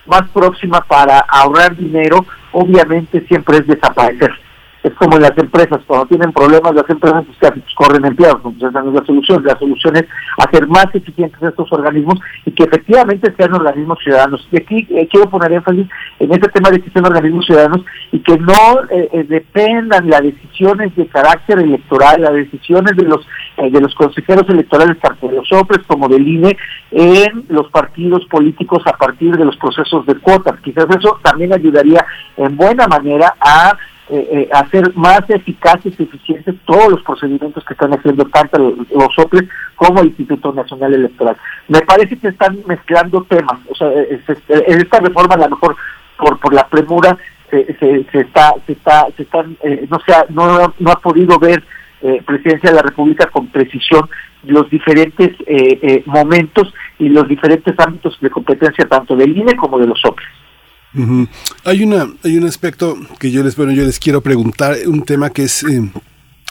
más 0.07 0.28
próxima 0.31 0.81
para 0.81 1.20
ahorrar 1.20 1.76
dinero, 1.76 2.26
obviamente 2.52 3.25
siempre 3.28 3.59
es 3.59 3.67
desaparecer 3.67 4.33
es 4.83 4.94
como 4.94 5.18
las 5.18 5.36
empresas, 5.36 5.81
cuando 5.86 6.07
tienen 6.07 6.33
problemas 6.33 6.75
las 6.75 6.89
empresas 6.89 7.25
pues, 7.26 7.52
pues 7.52 7.75
corren 7.75 8.05
empleados, 8.05 8.41
entonces 8.44 8.70
esa 8.70 8.83
no 8.83 8.89
es 8.89 9.00
la 9.00 9.07
solución, 9.07 9.44
la 9.44 9.59
solución 9.59 9.97
es 9.97 10.05
hacer 10.39 10.67
más 10.68 10.86
eficientes 10.94 11.42
estos 11.42 11.70
organismos 11.73 12.18
y 12.47 12.52
que 12.52 12.65
efectivamente 12.65 13.33
sean 13.36 13.55
organismos 13.55 13.99
ciudadanos. 14.02 14.47
Y 14.50 14.57
aquí 14.57 14.86
eh, 14.91 15.07
quiero 15.10 15.28
poner 15.28 15.52
énfasis 15.52 15.86
en 16.18 16.33
este 16.33 16.49
tema 16.49 16.70
de 16.70 16.81
que 16.81 16.91
sean 16.91 17.07
organismos 17.07 17.47
ciudadanos 17.47 17.84
y 18.12 18.20
que 18.20 18.39
no 18.39 18.83
eh, 18.91 19.09
eh, 19.12 19.25
dependan 19.28 20.09
las 20.09 20.23
decisiones 20.23 20.94
de 20.97 21.07
carácter 21.07 21.59
electoral, 21.59 22.23
las 22.23 22.33
decisiones 22.33 22.97
de 22.97 23.05
los 23.05 23.26
de 23.57 23.78
los 23.78 23.94
consejeros 23.94 24.49
electorales, 24.49 24.99
tanto 25.00 25.28
de 25.28 25.36
los 25.36 25.52
OPRES 25.52 25.86
como 25.86 26.09
del 26.09 26.26
INE, 26.26 26.57
en 26.92 27.44
los 27.50 27.70
partidos 27.70 28.25
políticos 28.31 28.83
a 28.86 28.97
partir 28.97 29.36
de 29.36 29.44
los 29.44 29.55
procesos 29.59 30.07
de 30.07 30.15
cuotas. 30.15 30.59
Quizás 30.62 30.86
eso 30.99 31.18
también 31.23 31.52
ayudaría 31.52 32.07
en 32.39 32.57
buena 32.57 32.86
manera 32.86 33.34
a 33.39 33.76
eh, 34.12 34.28
eh, 34.32 34.48
hacer 34.52 34.92
más 34.97 35.20
eficaces 35.28 35.94
y 35.97 36.02
eficientes 36.02 36.56
todos 36.64 36.89
los 36.90 37.02
procedimientos 37.02 37.64
que 37.64 37.74
están 37.74 37.92
haciendo 37.92 38.24
tanto 38.24 38.58
los 38.58 39.18
OPLES 39.18 39.48
como 39.76 40.00
el 40.00 40.08
Instituto 40.08 40.52
Nacional 40.52 40.94
Electoral. 40.94 41.36
Me 41.68 41.80
parece 41.82 42.18
que 42.18 42.26
están 42.26 42.58
mezclando 42.66 43.22
temas, 43.28 43.60
o 43.68 43.74
sea, 43.76 43.89
en 43.92 44.80
esta 44.80 44.98
reforma 44.98 45.36
a 45.36 45.39
lo 45.39 45.50
mejor 45.50 45.76
por, 46.16 46.52
la 46.52 46.66
premura 46.66 47.16
se, 47.50 47.72
se, 47.78 48.20
está, 48.20 48.55
se 48.66 48.72
está, 48.72 49.06
se 49.16 49.22
están, 49.22 49.56
eh, 49.62 49.86
no, 49.89 50.00
sea, 50.00 50.26
no, 50.28 50.74
no 50.78 50.90
ha 50.90 50.97
podido 50.97 51.39
ver 51.39 51.62
eh, 52.02 52.20
Presidencia 52.26 52.70
de 52.70 52.76
la 52.76 52.82
República 52.82 53.26
con 53.26 53.47
precisión 53.47 54.08
los 54.42 54.70
diferentes 54.70 55.36
momentos 56.06 56.72
y 56.98 57.10
los 57.10 57.28
diferentes 57.28 57.78
ámbitos 57.78 58.18
de 58.20 58.30
competencia 58.30 58.89
tanto 58.89 59.14
del 59.14 59.36
INE 59.36 59.55
como 59.55 59.78
de 59.78 59.86
los 59.86 60.02
OPLES. 60.94 61.28
Hay 61.65 61.83
una 61.83 62.12
hay 62.25 62.36
un 62.36 62.44
aspecto 62.44 62.99
que 63.19 63.31
yo 63.31 63.43
les 63.43 63.57
bueno 63.57 63.73
yo 63.73 63.85
les 63.85 63.99
quiero 63.99 64.20
preguntar 64.20 64.77
un 64.86 65.02
tema 65.02 65.31
que 65.31 65.44
es 65.44 65.62
eh, 65.62 65.89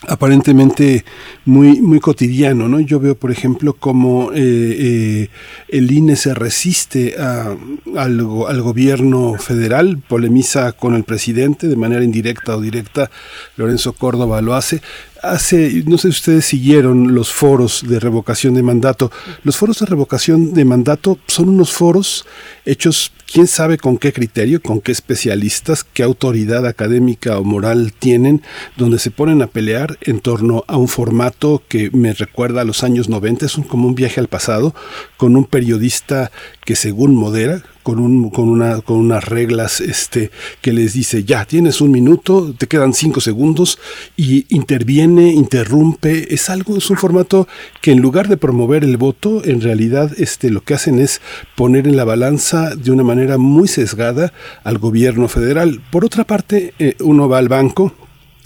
aparentemente 0.08 1.04
muy 1.44 1.82
muy 1.82 2.00
cotidiano 2.00 2.70
no 2.70 2.80
yo 2.80 3.02
veo 3.02 3.16
por 3.16 3.32
ejemplo 3.32 3.74
cómo 3.74 4.32
eh, 4.32 4.38
eh, 4.40 5.30
el 5.68 5.92
INE 5.92 6.16
se 6.16 6.34
resiste 6.34 7.16
a, 7.20 7.58
al, 7.98 8.20
al, 8.48 8.62
gobierno 8.62 9.34
federal 9.38 9.98
polemiza 10.08 10.72
con 10.72 10.96
el 10.96 11.04
presidente 11.04 11.68
de 11.68 11.76
manera 11.76 12.04
indirecta 12.04 12.56
o 12.56 12.62
directa 12.62 13.12
Lorenzo 13.58 13.92
Córdoba 13.92 14.42
lo 14.42 14.56
hace 14.56 14.82
hace, 15.22 15.84
no 15.86 15.98
sé 15.98 16.12
si 16.12 16.18
ustedes 16.18 16.46
siguieron 16.46 17.14
los 17.14 17.32
foros 17.32 17.84
de 17.88 18.00
revocación 18.00 18.54
de 18.54 18.64
mandato. 18.64 19.12
Los 19.44 19.58
foros 19.58 19.80
de 19.80 19.86
revocación 19.86 20.54
de 20.54 20.66
mandato 20.66 21.20
son 21.28 21.50
unos 21.50 21.72
foros 21.72 22.26
hechos, 22.66 23.12
quién 23.32 23.48
sabe 23.48 23.78
con 23.78 23.98
qué 23.98 24.14
criterio, 24.14 24.62
con 24.62 24.82
qué 24.82 24.92
especialistas, 24.92 25.84
qué 25.84 26.04
autoridad 26.04 26.66
académica 26.66 27.38
o 27.38 27.44
moral 27.44 27.94
tienen, 27.98 28.42
donde 28.78 29.00
se 29.00 29.12
ponen 29.12 29.42
a 29.42 29.48
pelear 29.48 29.98
en 30.02 30.20
torno 30.20 30.64
a 30.68 30.78
un 30.78 30.88
formato 30.88 31.64
que 31.68 31.90
me 31.92 32.14
recuerda 32.14 32.62
a 32.62 32.66
los 32.66 32.84
años 32.84 33.10
90, 33.10 33.46
es 33.46 33.58
como 33.68 33.88
un 33.88 33.96
viaje 33.96 34.20
al 34.20 34.28
pasado, 34.28 34.74
con 35.18 35.36
un 35.36 35.46
periodista 35.46 36.32
que 36.66 36.76
según 36.76 37.16
modera, 37.16 37.64
con, 37.90 37.98
un, 37.98 38.30
con, 38.30 38.50
una, 38.50 38.82
con 38.82 38.98
unas 38.98 39.26
reglas 39.26 39.82
este, 39.82 40.30
que 40.62 40.74
les 40.74 40.94
dice, 40.94 41.24
ya, 41.24 41.46
tienes 41.46 41.82
un 41.82 41.90
minuto, 41.90 42.54
te 42.56 42.68
quedan 42.68 42.94
cinco 42.94 43.20
segundos, 43.20 43.80
y 44.16 44.46
interviene, 44.50 45.34
interrumpe, 45.34 46.32
es 46.32 46.52
algo, 46.52 46.78
es 46.78 46.88
un 46.92 46.98
formato 46.98 47.48
que 47.82 47.92
en 47.92 48.00
lugar 48.00 48.28
de 48.28 48.38
promover 48.38 48.84
el 48.84 48.98
voto, 48.98 49.44
en 49.44 49.62
realidad 49.62 50.12
este, 50.20 50.52
lo 50.52 50.62
que 50.62 50.76
hacen 50.76 51.00
es 51.00 51.20
poner 51.56 51.88
en 51.88 51.98
la 51.98 52.04
balanza 52.04 52.76
de 52.76 52.92
una 52.92 53.02
manera 53.02 53.40
muy 53.40 53.68
sesgada 53.68 54.34
al 54.64 54.78
gobierno 54.78 55.28
federal. 55.28 55.82
Por 55.92 56.06
otra 56.06 56.26
parte, 56.26 56.76
eh, 56.78 56.94
uno 57.00 57.28
va 57.28 57.40
al 57.40 57.50
banco, 57.50 57.96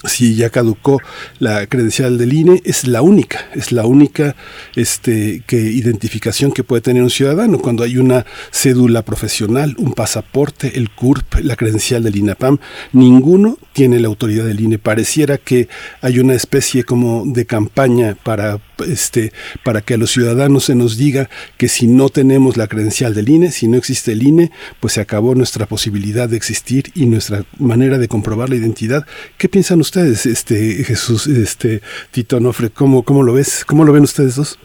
si 0.04 0.34
ya 0.34 0.50
caducó 0.50 1.00
la 1.38 1.66
credencial 1.66 2.18
del 2.18 2.32
INE, 2.32 2.60
es 2.64 2.86
la 2.86 3.02
única, 3.02 3.48
es 3.54 3.72
la 3.72 3.86
única 3.86 4.36
este, 4.76 5.42
que, 5.46 5.56
identificación 5.56 6.52
que 6.52 6.64
puede 6.64 6.82
tener 6.82 7.02
un 7.02 7.10
ciudadano 7.10 7.58
cuando 7.58 7.84
hay 7.84 7.98
una 7.98 8.26
cédula 8.52 9.02
profesional, 9.02 9.74
un 9.78 9.94
pasaporte, 9.94 10.76
el 10.76 10.90
CURP, 10.90 11.40
la 11.42 11.56
credencial 11.56 12.02
del 12.02 12.16
INAPAM, 12.16 12.58
ninguno 12.92 13.58
tiene 13.72 13.98
la 13.98 14.08
autoridad 14.08 14.44
del 14.44 14.60
INE. 14.60 14.78
Pareciera 14.78 15.38
que 15.38 15.68
hay 16.00 16.18
una 16.18 16.34
especie 16.34 16.84
como 16.84 17.24
de 17.26 17.46
campaña 17.46 18.16
para, 18.22 18.60
este, 18.86 19.32
para 19.64 19.80
que 19.80 19.94
a 19.94 19.96
los 19.96 20.10
ciudadanos 20.10 20.64
se 20.64 20.74
nos 20.74 20.96
diga 20.96 21.28
que 21.56 21.68
si 21.68 21.86
no 21.86 22.08
tenemos 22.08 22.56
la 22.56 22.68
credencial 22.68 23.14
del 23.14 23.28
INE, 23.28 23.50
si 23.50 23.68
no 23.68 23.76
existe 23.76 24.12
el 24.12 24.22
INE, 24.22 24.50
pues 24.80 24.94
se 24.94 25.00
acabó 25.00 25.34
nuestra 25.34 25.66
posibilidad 25.66 26.28
de 26.28 26.36
existir 26.36 26.92
y 26.94 27.06
nuestra 27.06 27.44
manera 27.58 27.98
de 27.98 28.08
comprobar 28.08 28.50
la 28.50 28.56
identidad. 28.56 29.06
¿Qué 29.38 29.48
piensan 29.48 29.80
ustedes? 29.80 29.93
Ustedes, 29.94 30.26
este 30.26 30.56
Jesús, 30.82 31.28
este 31.28 31.80
Tito 32.10 32.40
Nofre? 32.40 32.70
¿Cómo, 32.70 33.04
cómo 33.04 33.22
lo 33.22 33.34
ves? 33.34 33.64
¿Cómo 33.64 33.84
lo 33.84 33.92
ven 33.92 34.02
ustedes 34.02 34.34
dos? 34.34 34.58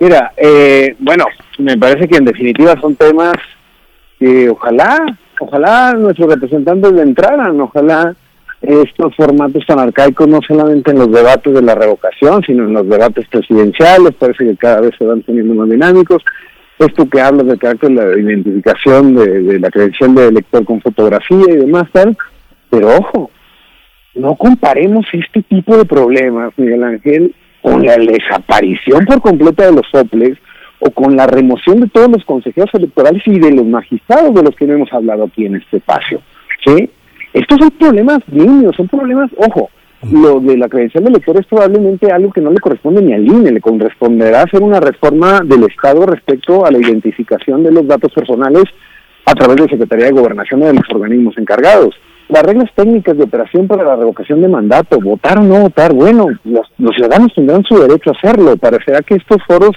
Mira, 0.00 0.32
eh, 0.34 0.96
bueno, 0.98 1.26
me 1.58 1.76
parece 1.76 2.08
que 2.08 2.16
en 2.16 2.24
definitiva 2.24 2.74
son 2.80 2.96
temas 2.96 3.34
que 4.18 4.48
ojalá, 4.48 5.04
ojalá 5.40 5.92
nuestros 5.92 6.30
representantes 6.30 6.90
le 6.92 7.02
entraran, 7.02 7.60
ojalá 7.60 8.14
estos 8.62 9.14
formatos 9.14 9.62
tan 9.66 9.78
arcaicos 9.78 10.26
no 10.26 10.40
solamente 10.40 10.90
en 10.90 11.00
los 11.00 11.12
debates 11.12 11.52
de 11.52 11.60
la 11.60 11.74
revocación, 11.74 12.42
sino 12.42 12.64
en 12.64 12.72
los 12.72 12.88
debates 12.88 13.28
presidenciales, 13.28 14.14
parece 14.14 14.46
que 14.46 14.56
cada 14.56 14.80
vez 14.80 14.94
se 14.96 15.04
van 15.04 15.22
teniendo 15.22 15.54
más 15.54 15.68
dinámicos. 15.68 16.22
Esto 16.78 17.06
que 17.08 17.20
hablas 17.20 17.46
de 17.46 17.58
carácter 17.58 17.90
de 17.90 17.94
la 17.94 18.18
identificación 18.18 19.14
de, 19.14 19.42
de 19.42 19.60
la 19.60 19.70
credencial 19.70 20.14
de 20.14 20.28
elector 20.28 20.64
con 20.64 20.80
fotografía 20.80 21.44
y 21.46 21.56
demás 21.56 21.84
tal, 21.92 22.16
pero 22.70 22.96
ojo, 22.96 23.30
no 24.16 24.34
comparemos 24.34 25.06
este 25.12 25.42
tipo 25.42 25.76
de 25.76 25.84
problemas, 25.84 26.52
Miguel 26.56 26.82
Ángel, 26.82 27.34
con 27.62 27.84
la 27.84 27.96
desaparición 27.96 29.04
por 29.04 29.20
completo 29.20 29.62
de 29.62 29.72
los 29.72 29.86
soples 29.90 30.38
o 30.78 30.90
con 30.90 31.16
la 31.16 31.26
remoción 31.26 31.80
de 31.80 31.88
todos 31.88 32.08
los 32.10 32.24
consejeros 32.24 32.70
electorales 32.74 33.22
y 33.26 33.38
de 33.38 33.52
los 33.52 33.66
magistrados 33.66 34.34
de 34.34 34.42
los 34.42 34.54
que 34.56 34.66
no 34.66 34.74
hemos 34.74 34.92
hablado 34.92 35.24
aquí 35.24 35.46
en 35.46 35.56
este 35.56 35.78
espacio. 35.78 36.20
¿sí? 36.64 36.90
Estos 37.32 37.58
son 37.58 37.70
problemas 37.72 38.20
niños, 38.28 38.74
son 38.76 38.88
problemas, 38.88 39.30
ojo, 39.36 39.70
lo 40.10 40.40
de 40.40 40.56
la 40.56 40.68
credencial 40.68 41.04
de 41.04 41.10
elector 41.10 41.36
es 41.38 41.46
probablemente 41.46 42.12
algo 42.12 42.30
que 42.30 42.40
no 42.40 42.50
le 42.50 42.60
corresponde 42.60 43.02
ni 43.02 43.12
al 43.12 43.26
INE, 43.26 43.50
le 43.50 43.60
corresponderá 43.60 44.42
hacer 44.42 44.62
una 44.62 44.78
reforma 44.78 45.40
del 45.40 45.64
Estado 45.64 46.06
respecto 46.06 46.64
a 46.64 46.70
la 46.70 46.78
identificación 46.78 47.62
de 47.62 47.72
los 47.72 47.86
datos 47.86 48.12
personales 48.12 48.64
a 49.24 49.34
través 49.34 49.56
de 49.56 49.62
la 49.62 49.68
Secretaría 49.68 50.06
de 50.06 50.12
Gobernación 50.12 50.62
y 50.62 50.66
de 50.66 50.74
los 50.74 50.88
organismos 50.90 51.36
encargados 51.38 51.94
las 52.28 52.42
reglas 52.42 52.70
técnicas 52.74 53.16
de 53.16 53.24
operación 53.24 53.68
para 53.68 53.84
la 53.84 53.96
revocación 53.96 54.40
de 54.42 54.48
mandato, 54.48 54.98
votar 55.00 55.38
o 55.38 55.42
no 55.42 55.60
votar, 55.60 55.92
bueno, 55.94 56.26
los, 56.44 56.66
ciudadanos 56.94 57.32
tendrán 57.34 57.62
su 57.64 57.78
derecho 57.78 58.10
a 58.10 58.14
hacerlo. 58.14 58.56
Parecerá 58.56 59.02
que 59.02 59.14
estos 59.14 59.38
foros, 59.46 59.76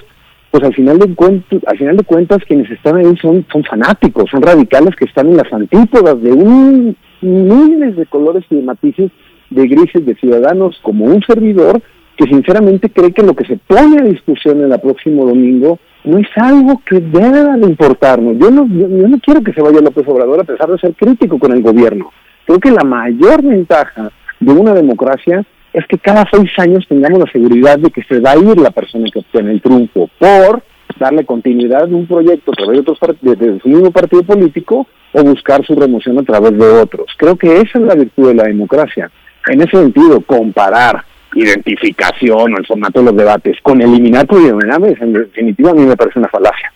pues 0.49 0.63
al 0.63 0.73
final 0.73 0.97
de 0.97 1.13
cuentas, 1.13 1.59
al 1.67 1.77
final 1.77 1.97
de 1.97 2.03
cuentas 2.03 2.39
quienes 2.47 2.69
están 2.71 2.97
ahí 2.97 3.15
son, 3.21 3.45
son 3.51 3.63
fanáticos, 3.63 4.29
son 4.31 4.41
radicales 4.41 4.95
que 4.95 5.05
están 5.05 5.27
en 5.27 5.37
las 5.37 5.51
antípodas 5.53 6.21
de 6.21 6.31
un 6.31 6.97
miles 7.21 7.95
de 7.95 8.05
colores 8.05 8.43
y 8.49 8.55
de 8.55 8.61
matices 8.63 9.11
de 9.49 9.67
grises 9.67 10.05
de 10.05 10.15
ciudadanos 10.15 10.79
como 10.81 11.05
un 11.05 11.21
servidor 11.23 11.81
que 12.17 12.25
sinceramente 12.25 12.89
cree 12.89 13.11
que 13.11 13.23
lo 13.23 13.33
que 13.33 13.45
se 13.45 13.57
pone 13.57 13.99
a 13.99 14.03
discusión 14.03 14.61
el 14.61 14.79
próximo 14.79 15.25
domingo 15.25 15.79
no 16.03 16.17
es 16.17 16.27
algo 16.35 16.81
que 16.85 16.99
deba 16.99 17.57
de 17.57 17.65
importarnos. 17.65 18.37
Yo 18.37 18.51
no, 18.51 18.67
yo 18.67 19.07
no 19.07 19.19
quiero 19.19 19.41
que 19.41 19.53
se 19.53 19.61
vaya 19.61 19.81
López 19.81 20.07
Obrador 20.07 20.41
a 20.41 20.43
pesar 20.43 20.69
de 20.69 20.79
ser 20.79 20.93
crítico 20.95 21.39
con 21.39 21.51
el 21.51 21.61
gobierno. 21.61 22.11
Creo 22.49 22.59
que 22.59 22.71
la 22.71 22.83
mayor 22.83 23.43
ventaja 23.43 24.11
de 24.39 24.51
una 24.51 24.73
democracia 24.73 25.45
es 25.71 25.85
que 25.85 25.99
cada 25.99 26.27
seis 26.31 26.49
años 26.57 26.83
tengamos 26.89 27.19
la 27.19 27.31
seguridad 27.31 27.77
de 27.77 27.91
que 27.91 28.01
se 28.01 28.19
va 28.19 28.31
a 28.31 28.37
ir 28.37 28.57
la 28.57 28.71
persona 28.71 29.05
que 29.13 29.19
obtiene 29.19 29.51
el 29.51 29.61
triunfo 29.61 30.09
por 30.17 30.63
darle 30.99 31.25
continuidad 31.25 31.83
a 31.83 31.95
un 31.95 32.07
proyecto 32.07 32.51
a 32.51 32.55
través 32.55 32.83
de, 32.83 32.91
otros 32.91 32.99
de 33.21 33.59
su 33.59 33.69
mismo 33.69 33.91
partido 33.91 34.23
político 34.23 34.87
o 35.13 35.23
buscar 35.23 35.63
su 35.63 35.75
remoción 35.75 36.17
a 36.17 36.23
través 36.23 36.57
de 36.57 36.65
otros. 36.65 37.05
Creo 37.17 37.35
que 37.35 37.57
esa 37.57 37.77
es 37.77 37.85
la 37.85 37.93
virtud 37.93 38.29
de 38.29 38.33
la 38.33 38.45
democracia. 38.45 39.11
En 39.47 39.61
ese 39.61 39.77
sentido, 39.77 40.19
comparar 40.21 41.03
identificación 41.35 42.55
o 42.55 42.57
el 42.57 42.65
formato 42.65 43.01
de 43.01 43.05
los 43.05 43.15
debates 43.15 43.57
con 43.61 43.79
eliminar 43.79 44.25
plurinominales, 44.25 44.99
en 44.99 45.13
definitiva 45.13 45.69
a 45.69 45.75
mí 45.75 45.83
me 45.83 45.95
parece 45.95 46.17
una 46.17 46.29
falacia. 46.29 46.73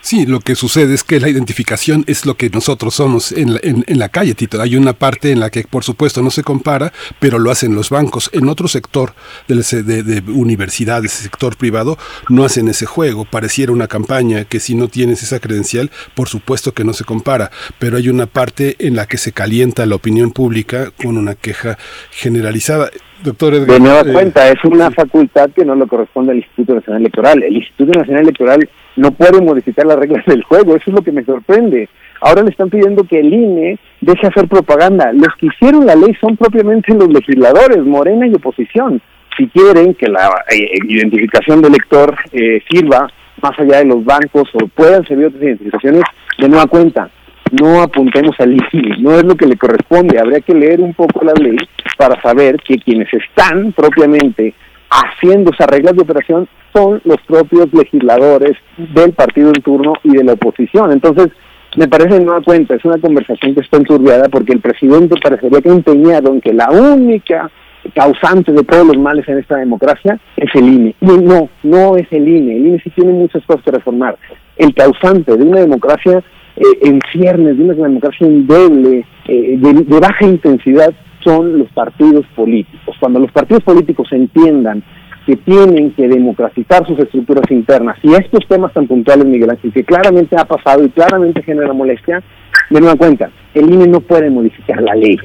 Sí, 0.00 0.24
lo 0.24 0.40
que 0.40 0.54
sucede 0.54 0.94
es 0.94 1.04
que 1.04 1.20
la 1.20 1.28
identificación 1.28 2.02
es 2.06 2.24
lo 2.24 2.36
que 2.36 2.48
nosotros 2.48 2.94
somos 2.94 3.32
en 3.32 3.54
la, 3.54 3.60
en, 3.62 3.98
la 3.98 4.08
calle, 4.08 4.34
Tito. 4.34 4.60
Hay 4.60 4.74
una 4.74 4.94
parte 4.94 5.30
en 5.32 5.40
la 5.40 5.50
que, 5.50 5.64
por 5.64 5.84
supuesto, 5.84 6.22
no 6.22 6.30
se 6.30 6.42
compara, 6.42 6.92
pero 7.18 7.38
lo 7.38 7.50
hacen 7.50 7.74
los 7.74 7.90
bancos. 7.90 8.30
En 8.32 8.48
otro 8.48 8.68
sector 8.68 9.14
de, 9.46 9.82
de, 9.82 10.32
universidades, 10.32 11.12
sector 11.12 11.56
privado, 11.56 11.98
no 12.30 12.44
hacen 12.44 12.68
ese 12.68 12.86
juego. 12.86 13.26
Pareciera 13.26 13.72
una 13.72 13.86
campaña 13.86 14.44
que 14.44 14.60
si 14.60 14.74
no 14.74 14.88
tienes 14.88 15.22
esa 15.22 15.40
credencial, 15.40 15.90
por 16.14 16.28
supuesto 16.28 16.72
que 16.72 16.84
no 16.84 16.94
se 16.94 17.04
compara, 17.04 17.50
pero 17.78 17.98
hay 17.98 18.08
una 18.08 18.26
parte 18.26 18.76
en 18.78 18.96
la 18.96 19.06
que 19.06 19.18
se 19.18 19.32
calienta 19.32 19.84
la 19.84 19.96
opinión 19.96 20.30
pública 20.30 20.90
con 20.90 21.18
una 21.18 21.34
queja 21.34 21.76
generalizada. 22.10 22.90
Doctor 23.24 23.54
Edgar, 23.54 23.66
de 23.68 23.80
nueva 23.80 24.00
eh, 24.00 24.12
cuenta, 24.12 24.48
es 24.48 24.64
una 24.64 24.90
facultad 24.90 25.50
que 25.50 25.64
no 25.64 25.74
le 25.74 25.86
corresponde 25.86 26.32
al 26.32 26.38
Instituto 26.38 26.74
Nacional 26.74 27.02
Electoral. 27.02 27.42
El 27.42 27.56
Instituto 27.56 27.98
Nacional 27.98 28.22
Electoral 28.22 28.68
no 28.96 29.10
puede 29.12 29.40
modificar 29.40 29.86
las 29.86 29.98
reglas 29.98 30.24
del 30.26 30.42
juego, 30.44 30.76
eso 30.76 30.84
es 30.90 30.94
lo 30.94 31.02
que 31.02 31.12
me 31.12 31.24
sorprende. 31.24 31.88
Ahora 32.20 32.42
le 32.42 32.50
están 32.50 32.70
pidiendo 32.70 33.04
que 33.04 33.20
el 33.20 33.32
INE 33.32 33.78
deje 34.00 34.26
hacer 34.26 34.48
propaganda. 34.48 35.12
Los 35.12 35.34
que 35.38 35.46
hicieron 35.46 35.86
la 35.86 35.94
ley 35.94 36.14
son 36.20 36.36
propiamente 36.36 36.94
los 36.94 37.08
legisladores, 37.08 37.78
Morena 37.84 38.26
y 38.26 38.34
oposición. 38.34 39.00
Si 39.36 39.46
quieren 39.48 39.94
que 39.94 40.08
la 40.08 40.44
eh, 40.50 40.78
identificación 40.88 41.62
del 41.62 41.72
elector 41.74 42.16
eh, 42.32 42.60
sirva 42.70 43.08
más 43.40 43.58
allá 43.58 43.78
de 43.78 43.84
los 43.84 44.04
bancos 44.04 44.48
o 44.54 44.66
puedan 44.68 45.06
servir 45.06 45.26
otras 45.26 45.42
identificaciones, 45.42 46.02
de 46.38 46.48
nueva 46.48 46.66
cuenta, 46.66 47.08
no 47.52 47.82
apuntemos 47.82 48.34
al 48.38 48.52
INE, 48.52 48.96
no 48.98 49.12
es 49.12 49.24
lo 49.24 49.34
que 49.36 49.46
le 49.46 49.56
corresponde. 49.56 50.18
Habría 50.18 50.40
que 50.40 50.54
leer 50.54 50.80
un 50.80 50.94
poco 50.94 51.24
la 51.24 51.32
ley 51.34 51.56
para 51.96 52.20
saber 52.20 52.56
que 52.56 52.78
quienes 52.78 53.08
están 53.12 53.72
propiamente 53.72 54.54
haciendo 54.90 55.50
esas 55.52 55.66
reglas 55.68 55.94
de 55.94 56.02
operación 56.02 56.48
son 56.72 57.00
los 57.04 57.18
propios 57.26 57.72
legisladores 57.72 58.56
del 58.76 59.12
partido 59.12 59.48
en 59.48 59.62
turno 59.62 59.94
y 60.04 60.16
de 60.16 60.24
la 60.24 60.32
oposición. 60.32 60.92
Entonces, 60.92 61.28
me 61.76 61.88
parece 61.88 62.20
no 62.20 62.32
da 62.32 62.40
cuenta, 62.40 62.74
es 62.74 62.84
una 62.84 62.98
conversación 62.98 63.54
que 63.54 63.60
está 63.60 63.76
enturbiada 63.76 64.28
porque 64.28 64.52
el 64.52 64.60
presidente 64.60 65.16
parecería 65.22 65.60
que 65.60 65.68
empeñado 65.68 66.32
en 66.32 66.40
que 66.40 66.52
la 66.52 66.70
única 66.70 67.50
causante 67.94 68.52
de 68.52 68.64
todos 68.64 68.86
los 68.86 68.98
males 68.98 69.28
en 69.28 69.38
esta 69.38 69.56
democracia 69.56 70.18
es 70.36 70.50
el 70.54 70.64
INE. 70.64 70.94
Y 71.00 71.06
no, 71.06 71.48
no 71.62 71.96
es 71.96 72.06
el 72.10 72.28
INE. 72.28 72.56
El 72.56 72.66
INE 72.66 72.80
sí 72.82 72.90
tiene 72.90 73.12
muchas 73.12 73.44
cosas 73.44 73.62
que 73.62 73.70
reformar. 73.70 74.16
El 74.56 74.74
causante 74.74 75.36
de 75.36 75.44
una 75.44 75.60
democracia 75.60 76.22
eh, 76.58 76.78
en 76.82 77.00
ciernes, 77.12 77.56
de 77.56 77.64
una 77.64 77.74
democracia 77.74 78.26
endeble, 78.26 79.04
eh, 79.26 79.56
de 79.58 80.00
baja 80.00 80.26
intensidad, 80.26 80.92
son 81.22 81.58
los 81.58 81.68
partidos 81.70 82.26
políticos. 82.34 82.96
Cuando 82.98 83.20
los 83.20 83.30
partidos 83.30 83.62
políticos 83.62 84.08
entiendan 84.12 84.82
que 85.26 85.36
tienen 85.36 85.92
que 85.92 86.08
democratizar 86.08 86.86
sus 86.86 86.98
estructuras 86.98 87.44
internas 87.50 87.98
y 88.02 88.14
estos 88.14 88.46
temas 88.48 88.72
tan 88.72 88.86
puntuales, 88.86 89.26
Miguel 89.26 89.50
Ángel, 89.50 89.72
que 89.72 89.84
claramente 89.84 90.36
ha 90.36 90.44
pasado 90.46 90.84
y 90.84 90.88
claramente 90.88 91.42
genera 91.42 91.72
molestia, 91.72 92.22
den 92.70 92.82
una 92.82 92.96
cuenta, 92.96 93.30
el 93.54 93.70
INE 93.70 93.86
no 93.86 94.00
puede 94.00 94.30
modificar 94.30 94.80
la 94.82 94.94
ley. 94.94 95.18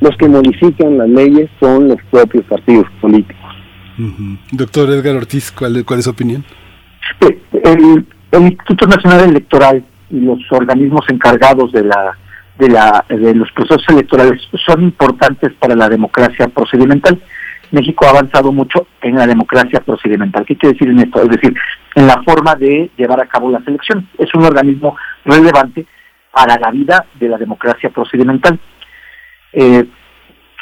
Los 0.00 0.16
que 0.16 0.28
modifican 0.28 0.98
las 0.98 1.08
leyes 1.08 1.50
son 1.60 1.88
los 1.88 1.98
propios 2.10 2.44
partidos 2.46 2.86
políticos. 3.00 3.36
Doctor 4.50 4.90
Edgar 4.90 5.16
Ortiz, 5.16 5.52
¿cuál, 5.52 5.84
¿cuál 5.84 5.98
es 5.98 6.06
su 6.06 6.10
opinión? 6.10 6.42
El, 7.20 8.04
el 8.32 8.42
Instituto 8.42 8.86
Nacional 8.86 9.28
Electoral 9.28 9.84
y 10.14 10.20
los 10.20 10.40
organismos 10.50 11.04
encargados 11.08 11.72
de 11.72 11.84
la 11.84 12.16
de, 12.58 12.68
la, 12.68 13.04
de 13.08 13.34
los 13.34 13.50
procesos 13.52 13.84
electorales 13.88 14.40
son 14.64 14.82
importantes 14.82 15.52
para 15.54 15.74
la 15.74 15.88
democracia 15.88 16.48
procedimental. 16.48 17.20
México 17.72 18.06
ha 18.06 18.10
avanzado 18.10 18.52
mucho 18.52 18.86
en 19.02 19.16
la 19.16 19.26
democracia 19.26 19.80
procedimental. 19.80 20.44
¿Qué 20.46 20.56
quiere 20.56 20.74
decir 20.74 20.88
en 20.88 21.00
esto? 21.00 21.20
Es 21.22 21.28
decir, 21.30 21.54
en 21.96 22.06
la 22.06 22.22
forma 22.22 22.54
de 22.54 22.90
llevar 22.96 23.20
a 23.20 23.26
cabo 23.26 23.50
las 23.50 23.66
elecciones. 23.66 24.04
Es 24.18 24.32
un 24.34 24.44
organismo 24.44 24.96
relevante 25.24 25.84
para 26.30 26.58
la 26.58 26.70
vida 26.70 27.04
de 27.18 27.28
la 27.28 27.38
democracia 27.38 27.90
procedimental. 27.90 28.58
Eh, 29.52 29.84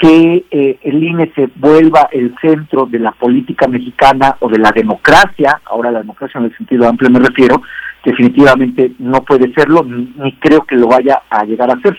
que 0.02 0.44
eh, 0.50 0.78
el 0.82 1.00
INE 1.00 1.30
se 1.32 1.48
vuelva 1.54 2.08
el 2.10 2.34
centro 2.40 2.86
de 2.86 2.98
la 2.98 3.12
política 3.12 3.68
mexicana 3.68 4.36
o 4.40 4.48
de 4.48 4.58
la 4.58 4.72
democracia, 4.72 5.60
ahora 5.64 5.92
la 5.92 6.00
democracia 6.00 6.40
en 6.40 6.46
el 6.46 6.56
sentido 6.56 6.88
amplio 6.88 7.08
me 7.08 7.20
refiero, 7.20 7.62
definitivamente 8.04 8.94
no 8.98 9.22
puede 9.22 9.54
serlo, 9.54 9.84
ni 9.84 10.32
creo 10.40 10.62
que 10.62 10.74
lo 10.74 10.88
vaya 10.88 11.22
a 11.30 11.44
llegar 11.44 11.70
a 11.70 11.80
ser. 11.80 11.96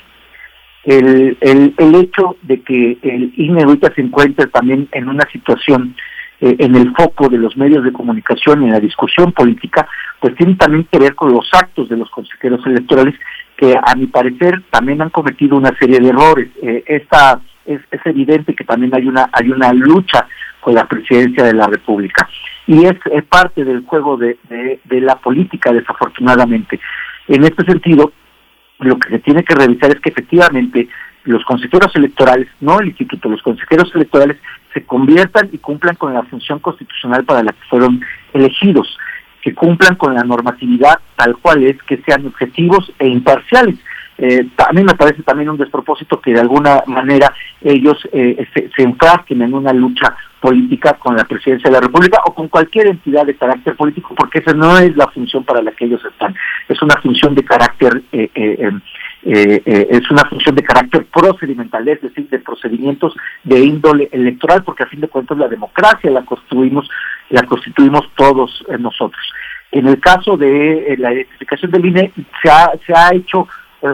El, 0.83 1.38
el, 1.40 1.73
el 1.77 1.95
hecho 1.95 2.35
de 2.41 2.61
que 2.61 2.98
el 3.03 3.33
INE 3.38 3.64
ahorita 3.64 3.93
se 3.95 4.01
encuentre 4.01 4.48
también 4.48 4.90
en 4.91 5.07
una 5.07 5.23
situación 5.32 5.95
eh, 6.41 6.57
en 6.59 6.75
el 6.75 6.93
foco 6.93 7.30
de 7.30 7.38
los 7.38 7.56
medios 7.56 7.85
de 7.85 7.93
comunicación 7.93 8.64
y 8.64 8.65
en 8.65 8.73
la 8.73 8.82
discusión 8.82 9.32
política, 9.32 9.88
pues 10.19 10.35
tiene 10.35 10.56
también 10.56 10.85
que 10.91 10.99
ver 10.99 11.15
con 11.15 11.32
los 11.32 11.48
actos 11.53 11.88
de 11.88 11.95
los 11.95 12.09
consejeros 12.09 12.59
electorales 12.65 13.15
que 13.56 13.77
a 13.82 13.95
mi 13.95 14.07
parecer 14.07 14.61
también 14.72 15.01
han 15.01 15.09
cometido 15.09 15.56
una 15.56 15.72
serie 15.80 16.01
de 16.01 16.09
errores. 16.09 16.49
Eh, 16.61 16.83
esta 16.85 17.40
es, 17.66 17.82
es 17.92 18.06
evidente 18.06 18.56
que 18.56 18.64
también 18.64 18.93
hay 18.95 19.08
una 19.08 19.30
hay 19.32 19.50
una 19.50 19.74
lucha 19.74 20.27
con 20.59 20.75
la 20.75 20.85
presidencia 20.85 21.43
de 21.43 21.53
la 21.53 21.67
República 21.67 22.27
y 22.66 22.85
es, 22.85 22.95
parte 23.27 23.66
del 23.66 23.83
juego 23.85 24.17
de, 24.17 24.38
de, 24.50 25.01
la 25.01 25.16
política, 25.17 25.74
desafortunadamente. 25.74 26.80
En 27.27 27.43
este 27.43 27.66
sentido, 27.66 28.14
lo 28.80 28.98
que 28.98 29.09
se 29.09 29.19
tiene 29.19 29.43
que 29.43 29.56
revisar 29.56 29.92
es 29.92 30.00
que 30.00 30.09
efectivamente 30.09 30.88
los 31.25 31.43
consejeros 31.45 31.93
electorales, 31.95 32.48
no 32.61 32.80
el 32.80 32.88
instituto, 32.88 33.30
los 33.30 33.42
consejeros 33.42 33.93
electorales 33.95 34.38
se 34.74 34.85
conviertan 34.85 35.50
y 35.51 35.58
cumplan 35.58 35.95
con 35.95 36.14
la 36.14 36.24
función 36.24 36.59
constitucional 36.59 37.24
para 37.24 37.43
la 37.43 37.51
que 37.51 37.67
fueron 37.69 38.01
elegidos, 38.33 38.98
que 39.42 39.53
cumplan 39.53 39.95
con 39.95 40.14
la 40.14 40.24
normatividad 40.24 41.00
tal 41.16 41.38
cual 41.38 41.64
es, 41.64 41.82
que 41.83 42.01
sean 42.06 42.25
objetivos 42.25 42.92
e 43.00 43.08
imparciales. 43.08 43.75
Eh, 44.26 44.48
mí 44.72 44.84
me 44.84 44.95
parece 44.95 45.22
también 45.24 45.50
un 45.50 45.58
despropósito 45.58 46.22
que 46.22 46.32
de 46.32 46.40
alguna 46.40 46.82
manera 46.88 47.34
ellos 47.61 47.98
eh, 48.14 48.48
se, 48.53 48.69
se 48.74 48.84
enfrasquen 48.84 49.42
en 49.42 49.53
una 49.53 49.74
lucha 49.74 50.16
política 50.43 50.93
con 51.00 51.16
la 51.16 51.24
presidencia 51.24 51.69
de 51.69 51.76
la 51.76 51.80
República 51.80 52.19
o 52.26 52.34
con 52.34 52.50
cualquier 52.50 52.88
entidad 52.88 53.26
de 53.26 53.35
carácter 53.35 53.77
político, 53.77 54.14
porque 54.14 54.40
esa 54.40 54.53
no 54.53 54.77
es 54.77 54.93
la 54.98 55.08
función 55.08 55.45
para 55.45 55.61
la 55.61 55.72
que 55.72 55.85
ellos 55.85 56.02
están. 56.03 56.35
Es 56.68 56.82
una 56.82 56.95
función 57.02 57.34
de 57.34 57.45
carácter, 57.45 58.02
eh, 58.11 58.30
eh, 58.35 58.56
em, 58.60 58.82
eh, 59.24 59.88
es 59.90 60.11
una 60.11 60.26
función 60.26 60.56
de 60.56 60.64
carácter 60.64 61.06
procedimental, 61.06 61.88
es 61.88 62.02
decir, 62.02 62.27
de 62.30 62.40
procedimientos 62.40 63.16
de 63.45 63.60
índole 63.60 64.10
electoral, 64.11 64.64
porque 64.66 64.84
a 64.84 64.88
fin 64.88 65.00
de 65.00 65.08
cuentas 65.08 65.38
la 65.38 65.48
democracia 65.48 66.11
la 66.11 66.26
construimos, 66.26 66.90
la 67.30 67.43
constituimos 67.43 68.10
todos 68.16 68.66
nosotros. 68.80 69.24
En 69.72 69.88
el 69.88 70.00
caso 70.02 70.38
de 70.38 70.95
la 70.98 71.14
identificación 71.14 71.72
del 71.72 71.85
INE, 71.85 72.11
se 72.42 72.93
ha 72.93 73.14
hecho 73.14 73.48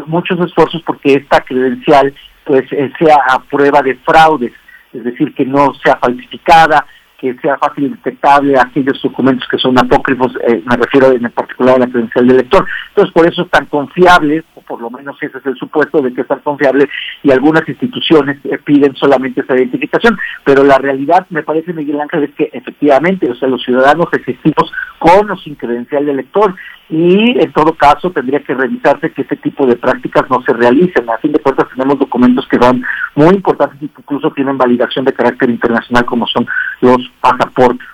muchos 0.08 0.40
esfuerzos 0.40 0.82
porque 0.86 1.14
esta 1.14 1.42
credencial 1.42 2.14
pues 2.46 2.68
sea 2.70 3.18
a 3.30 3.40
prueba 3.40 3.82
de 3.82 3.96
fraudes 3.96 4.54
es 4.94 5.04
decir, 5.04 5.34
que 5.34 5.46
no 5.46 5.74
sea 5.84 5.98
falsificada, 5.98 6.86
que 7.20 7.36
sea 7.40 7.58
fácil 7.58 7.92
detectable 7.92 8.58
aquellos 8.58 9.02
documentos 9.02 9.48
que 9.50 9.58
son 9.58 9.78
apócrifos, 9.78 10.32
eh, 10.48 10.62
me 10.66 10.78
refiero 10.78 11.12
en 11.12 11.30
particular 11.32 11.76
a 11.76 11.80
la 11.80 11.88
credencial 11.88 12.28
del 12.28 12.38
lector. 12.38 12.66
Entonces, 12.90 13.14
por 13.14 13.28
eso 13.28 13.44
es 13.44 13.50
tan 13.50 13.66
confiable, 13.66 14.44
por 14.70 14.80
lo 14.80 14.92
menos 14.92 15.18
ese 15.20 15.40
es 15.40 15.46
el 15.48 15.56
supuesto 15.56 16.00
de 16.00 16.14
que 16.14 16.22
es 16.22 16.28
tan 16.28 16.40
confiable, 16.40 16.88
y 17.24 17.32
algunas 17.32 17.68
instituciones 17.68 18.38
eh, 18.46 18.60
piden 18.64 18.96
solamente 18.96 19.42
esa 19.42 19.56
identificación. 19.56 20.16
Pero 20.46 20.64
la 20.64 20.78
realidad, 20.78 21.26
me 21.32 21.42
parece, 21.42 21.74
Miguel 21.74 22.00
Ángel, 22.00 22.26
es 22.26 22.36
que 22.36 22.52
efectivamente, 22.54 23.30
o 23.32 23.36
sea, 23.36 23.50
los 23.50 23.64
ciudadanos 23.64 24.06
existimos 24.14 24.72
con 25.00 25.32
o 25.32 25.38
sin 25.38 25.56
credencial 25.56 26.06
de 26.06 26.14
lector, 26.14 26.54
y 26.90 27.40
en 27.40 27.52
todo 27.52 27.74
caso 27.74 28.12
tendría 28.12 28.42
que 28.42 28.54
revisarse 28.54 29.12
que 29.12 29.24
ese 29.24 29.36
tipo 29.38 29.66
de 29.66 29.76
prácticas 29.76 30.30
no 30.30 30.42
se 30.44 30.54
realicen. 30.54 31.10
A 31.10 31.18
fin 31.18 31.32
de 31.32 31.40
cuentas 31.40 31.68
tenemos 31.70 32.00
documentos 32.00 32.48
que 32.48 32.58
son 32.60 32.84
muy 33.16 33.36
importantes 33.36 33.82
y 33.82 33.88
que 33.88 34.02
incluso 34.02 34.32
tienen 34.32 34.58
validación 34.58 35.06
de 35.06 35.14
carácter 35.14 35.50
internacional 35.50 36.06
como 36.06 36.28
son 36.28 36.48
los 36.82 37.12
pasaportes. 37.22 37.88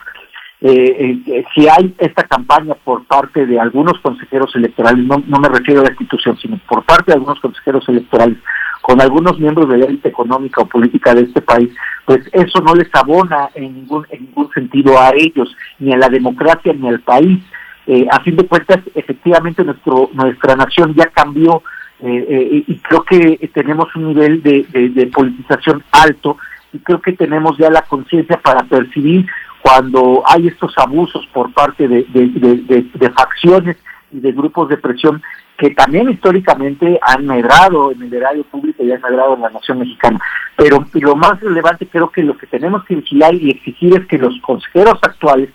Eh, 0.61 1.21
eh, 1.27 1.45
si 1.53 1.67
hay 1.67 1.93
esta 1.97 2.23
campaña 2.23 2.75
por 2.75 3.05
parte 3.05 3.45
de 3.45 3.59
algunos 3.59 3.99
consejeros 3.99 4.55
electorales, 4.55 5.05
no, 5.05 5.21
no 5.27 5.39
me 5.39 5.49
refiero 5.49 5.81
a 5.81 5.83
la 5.83 5.89
institución, 5.89 6.37
sino 6.37 6.57
por 6.67 6.83
parte 6.83 7.11
de 7.11 7.13
algunos 7.13 7.39
consejeros 7.39 7.87
electorales, 7.89 8.37
con 8.81 9.01
algunos 9.01 9.39
miembros 9.39 9.67
de 9.67 9.79
la 9.79 9.85
élite 9.85 10.09
económica 10.09 10.61
o 10.61 10.67
política 10.67 11.15
de 11.15 11.23
este 11.23 11.41
país, 11.41 11.71
pues 12.05 12.19
eso 12.31 12.61
no 12.61 12.75
les 12.75 12.87
abona 12.93 13.49
en 13.55 13.73
ningún, 13.73 14.05
en 14.11 14.25
ningún 14.25 14.51
sentido 14.51 14.99
a 14.99 15.09
ellos, 15.15 15.55
ni 15.79 15.91
a 15.91 15.97
la 15.97 16.07
democracia, 16.07 16.71
ni 16.71 16.87
al 16.87 16.99
país. 16.99 17.39
Eh, 17.87 18.05
a 18.11 18.19
fin 18.21 18.35
de 18.35 18.45
cuentas, 18.45 18.79
efectivamente 18.93 19.63
nuestro, 19.63 20.11
nuestra 20.13 20.55
nación 20.55 20.93
ya 20.93 21.07
cambió 21.07 21.63
eh, 21.99 22.25
eh, 22.29 22.63
y 22.67 22.77
creo 22.77 23.03
que 23.03 23.49
tenemos 23.53 23.95
un 23.95 24.09
nivel 24.09 24.43
de, 24.43 24.63
de, 24.71 25.07
politización 25.07 25.83
alto 25.91 26.37
y 26.71 26.77
creo 26.79 27.01
que 27.01 27.13
tenemos 27.13 27.57
ya 27.57 27.69
la 27.71 27.83
conciencia 27.83 28.37
para 28.37 28.63
percibir 28.65 29.25
cuando 29.65 30.21
hay 30.27 30.47
estos 30.47 30.77
abusos 30.77 31.25
por 31.33 31.51
parte 31.51 31.87
de, 31.87 32.03
de, 32.03 33.09
facciones 33.09 33.75
y 34.11 34.19
de 34.19 34.31
grupos 34.31 34.69
de 34.69 34.77
presión 34.77 35.23
que 35.57 35.71
también 35.71 36.07
históricamente 36.07 36.99
han 37.01 37.25
medrado 37.25 37.91
en 37.91 38.03
el 38.03 38.13
erario 38.13 38.43
público 38.43 38.83
y 38.83 38.91
han 38.91 39.01
medrado 39.01 39.33
en 39.33 39.41
la 39.41 39.49
nación 39.49 39.79
mexicana. 39.79 40.19
Pero 40.55 40.85
lo 40.93 41.15
más 41.15 41.39
relevante 41.39 41.87
creo 41.87 42.11
que 42.11 42.21
lo 42.21 42.37
que 42.37 42.45
tenemos 42.45 42.85
que 42.85 42.93
vigilar 42.93 43.33
y 43.33 43.49
exigir 43.49 43.99
es 43.99 44.05
que 44.05 44.19
los 44.19 44.39
consejeros 44.41 44.99
actuales, 45.01 45.49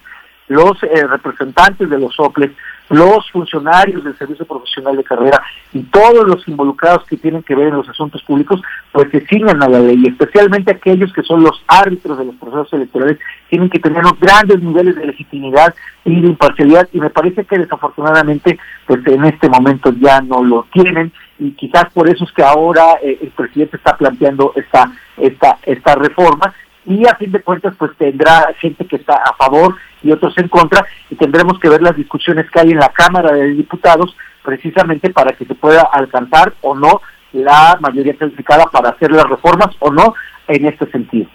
los 0.49 0.83
eh, 0.83 1.07
representantes 1.07 1.89
de 1.89 1.99
los 2.01 2.19
OPLES, 2.19 2.51
los 2.91 3.31
funcionarios 3.31 4.03
del 4.03 4.19
Servicio 4.19 4.45
Profesional 4.45 4.97
de 4.97 5.05
Carrera 5.05 5.41
y 5.73 5.83
todos 5.85 6.27
los 6.27 6.47
involucrados 6.49 7.05
que 7.07 7.17
tienen 7.17 7.43
que 7.45 7.55
ver 7.55 7.69
en 7.69 7.77
los 7.77 7.89
asuntos 7.89 8.23
públicos, 8.25 8.61
pues 8.93 9.09
se 9.13 9.25
sigan 9.27 9.63
a 9.63 9.69
la 9.69 9.79
ley, 9.79 10.03
especialmente 10.07 10.73
aquellos 10.73 11.13
que 11.13 11.23
son 11.23 11.43
los 11.43 11.63
árbitros 11.69 12.19
de 12.19 12.25
los 12.25 12.35
procesos 12.35 12.73
electorales, 12.73 13.19
tienen 13.49 13.71
que 13.71 13.79
tener 13.79 14.01
unos 14.01 14.19
grandes 14.19 14.61
niveles 14.61 14.97
de 14.97 15.07
legitimidad 15.07 15.73
y 16.05 16.21
de 16.21 16.29
imparcialidad, 16.29 16.89
y 16.93 16.99
me 16.99 17.11
parece 17.11 17.45
que 17.45 17.59
desafortunadamente, 17.59 18.59
pues 18.87 19.07
en 19.07 19.25
este 19.25 19.49
momento 19.49 19.93
ya 20.01 20.21
no 20.21 20.43
lo 20.43 20.67
tienen, 20.73 21.13
y 21.39 21.53
quizás 21.53 21.85
por 21.95 22.09
eso 22.09 22.25
es 22.25 22.33
que 22.33 22.43
ahora 22.43 22.99
eh, 23.03 23.19
el 23.23 23.31
presidente 23.31 23.77
está 23.77 23.97
planteando 23.97 24.53
esta, 24.57 24.91
esta, 25.17 25.59
esta 25.63 25.95
reforma, 25.95 26.53
y 26.87 27.07
a 27.07 27.15
fin 27.15 27.31
de 27.31 27.43
cuentas 27.43 27.75
pues 27.79 27.93
tendrá 27.97 28.53
gente 28.59 28.85
que 28.87 28.97
está 28.97 29.15
a 29.15 29.35
favor 29.35 29.77
y 30.03 30.13
otros 30.13 30.37
en 30.39 30.49
contra 30.49 30.85
y 31.11 31.15
tendremos 31.17 31.59
que 31.59 31.69
ver 31.69 31.83
las 31.83 31.97
discusiones 31.97 32.51
que 32.51 32.61
hay 32.61 32.71
en 32.71 32.79
la 32.79 32.91
Cámara 32.91 33.33
de 33.33 33.49
Diputados 33.49 34.17
precisamente 34.43 35.11
para 35.11 35.33
que 35.33 35.45
se 35.45 35.55
pueda 35.55 35.83
alcanzar 35.93 36.55
o 36.63 36.75
no 36.75 37.01
la 37.33 37.79
mayoría 37.81 38.17
calificada 38.17 38.65
para 38.67 38.91
hacer 38.91 39.13
las 39.13 39.29
reformas 39.29 39.75
o 39.79 39.91
no 39.91 40.15
en 40.49 40.67
este 40.67 40.91
sentido. 40.91 41.29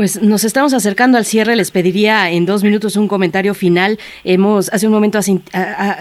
Pues 0.00 0.22
nos 0.22 0.44
estamos 0.44 0.72
acercando 0.72 1.18
al 1.18 1.26
cierre. 1.26 1.56
Les 1.56 1.70
pediría 1.70 2.30
en 2.30 2.46
dos 2.46 2.64
minutos 2.64 2.96
un 2.96 3.06
comentario 3.06 3.52
final. 3.52 3.98
Hemos 4.24 4.70
hace 4.72 4.86
un 4.86 4.94
momento 4.94 5.20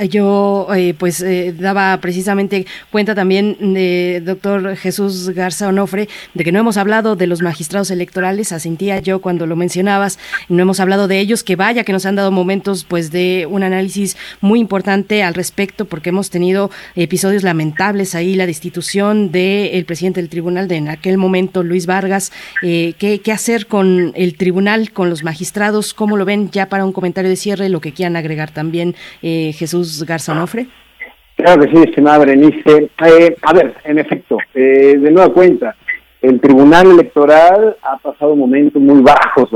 yo 0.09 0.67
eh, 0.73 0.95
pues 0.97 1.19
eh, 1.19 1.51
daba 1.51 1.97
precisamente 1.99 2.65
cuenta 2.91 3.13
también 3.13 3.57
de 3.59 4.21
doctor 4.23 4.77
Jesús 4.77 5.31
Garza 5.31 5.67
Onofre 5.67 6.07
de 6.33 6.43
que 6.45 6.53
no 6.53 6.59
hemos 6.59 6.77
hablado 6.77 7.17
de 7.17 7.27
los 7.27 7.41
magistrados 7.41 7.91
electorales. 7.91 8.53
Asentía 8.53 8.99
yo 8.99 9.19
cuando 9.19 9.45
lo 9.45 9.57
mencionabas. 9.57 10.17
No 10.47 10.61
hemos 10.61 10.79
hablado 10.79 11.09
de 11.09 11.19
ellos. 11.19 11.43
Que 11.43 11.57
vaya 11.57 11.83
que 11.83 11.91
nos 11.91 12.05
han 12.05 12.15
dado 12.15 12.31
momentos 12.31 12.85
pues 12.85 13.11
de 13.11 13.49
un 13.51 13.63
análisis 13.63 14.15
muy 14.39 14.61
importante 14.61 15.23
al 15.23 15.33
respecto 15.33 15.83
porque 15.83 16.11
hemos 16.11 16.29
tenido 16.29 16.71
episodios 16.95 17.43
lamentables 17.43 18.15
ahí 18.15 18.35
la 18.35 18.45
destitución 18.45 19.33
del 19.33 19.83
presidente 19.83 20.21
del 20.21 20.29
tribunal 20.29 20.69
de 20.69 20.77
en 20.77 20.87
aquel 20.87 21.17
momento 21.17 21.63
Luis 21.63 21.85
Vargas. 21.85 22.31
Eh, 22.61 22.93
¿qué, 22.97 23.19
¿Qué 23.19 23.33
hacer 23.33 23.67
con 23.67 23.88
el 24.15 24.37
tribunal, 24.37 24.91
con 24.91 25.09
los 25.09 25.23
magistrados, 25.23 25.93
¿cómo 25.93 26.17
lo 26.17 26.25
ven 26.25 26.49
ya 26.51 26.67
para 26.67 26.85
un 26.85 26.93
comentario 26.93 27.29
de 27.29 27.35
cierre, 27.35 27.69
lo 27.69 27.81
que 27.81 27.93
quieran 27.93 28.15
agregar 28.15 28.51
también 28.51 28.95
eh, 29.21 29.53
Jesús 29.53 30.03
Garza 30.05 30.31
Onofre? 30.31 30.67
Claro 31.35 31.61
que 31.61 31.71
sí, 31.71 31.83
estimada 31.85 32.19
Berenice. 32.19 32.89
Eh, 33.05 33.35
a 33.41 33.53
ver, 33.53 33.73
en 33.85 33.99
efecto, 33.99 34.37
eh, 34.53 34.97
de 34.99 35.11
nueva 35.11 35.31
cuenta, 35.33 35.75
el 36.21 36.41
Tribunal 36.41 36.91
Electoral 36.91 37.77
ha 37.81 37.97
pasado 37.97 38.35
momentos 38.35 38.81
muy 38.81 39.01
bajos 39.01 39.49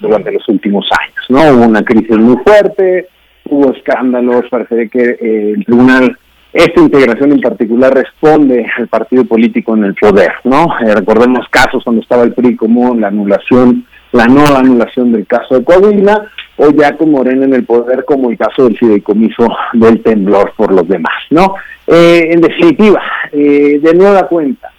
durante 0.00 0.32
los 0.32 0.46
últimos 0.48 0.86
años, 1.00 1.24
¿no? 1.30 1.56
Hubo 1.56 1.66
una 1.66 1.82
crisis 1.82 2.18
muy 2.18 2.36
fuerte, 2.44 3.08
hubo 3.48 3.72
escándalos, 3.72 4.44
parece 4.50 4.90
que 4.90 5.02
eh, 5.02 5.54
el 5.56 5.64
Tribunal 5.64 6.18
esta 6.52 6.80
integración 6.80 7.32
en 7.32 7.40
particular 7.40 7.94
responde 7.94 8.66
al 8.76 8.88
partido 8.88 9.24
político 9.24 9.76
en 9.76 9.84
el 9.84 9.94
poder, 9.94 10.32
¿no? 10.44 10.66
Eh, 10.80 10.94
recordemos 10.94 11.46
casos 11.48 11.84
cuando 11.84 12.02
estaba 12.02 12.24
el 12.24 12.32
PRI 12.32 12.56
como 12.56 12.94
la 12.94 13.08
anulación, 13.08 13.86
la 14.10 14.26
no 14.26 14.44
anulación 14.56 15.12
del 15.12 15.26
caso 15.26 15.58
de 15.58 15.64
Coahuila, 15.64 16.26
o 16.56 16.70
ya 16.70 16.96
con 16.96 17.12
Morena 17.12 17.44
en 17.44 17.54
el 17.54 17.64
poder 17.64 18.04
como 18.04 18.30
el 18.30 18.36
caso 18.36 18.64
del 18.64 18.76
fideicomiso 18.76 19.48
del 19.74 20.02
temblor 20.02 20.52
por 20.56 20.72
los 20.72 20.88
demás, 20.88 21.22
¿no? 21.30 21.54
Eh, 21.86 22.30
en 22.32 22.40
definitiva, 22.40 23.00
eh, 23.30 23.78
de 23.80 23.94
nueva 23.94 24.26
cuenta, 24.26 24.72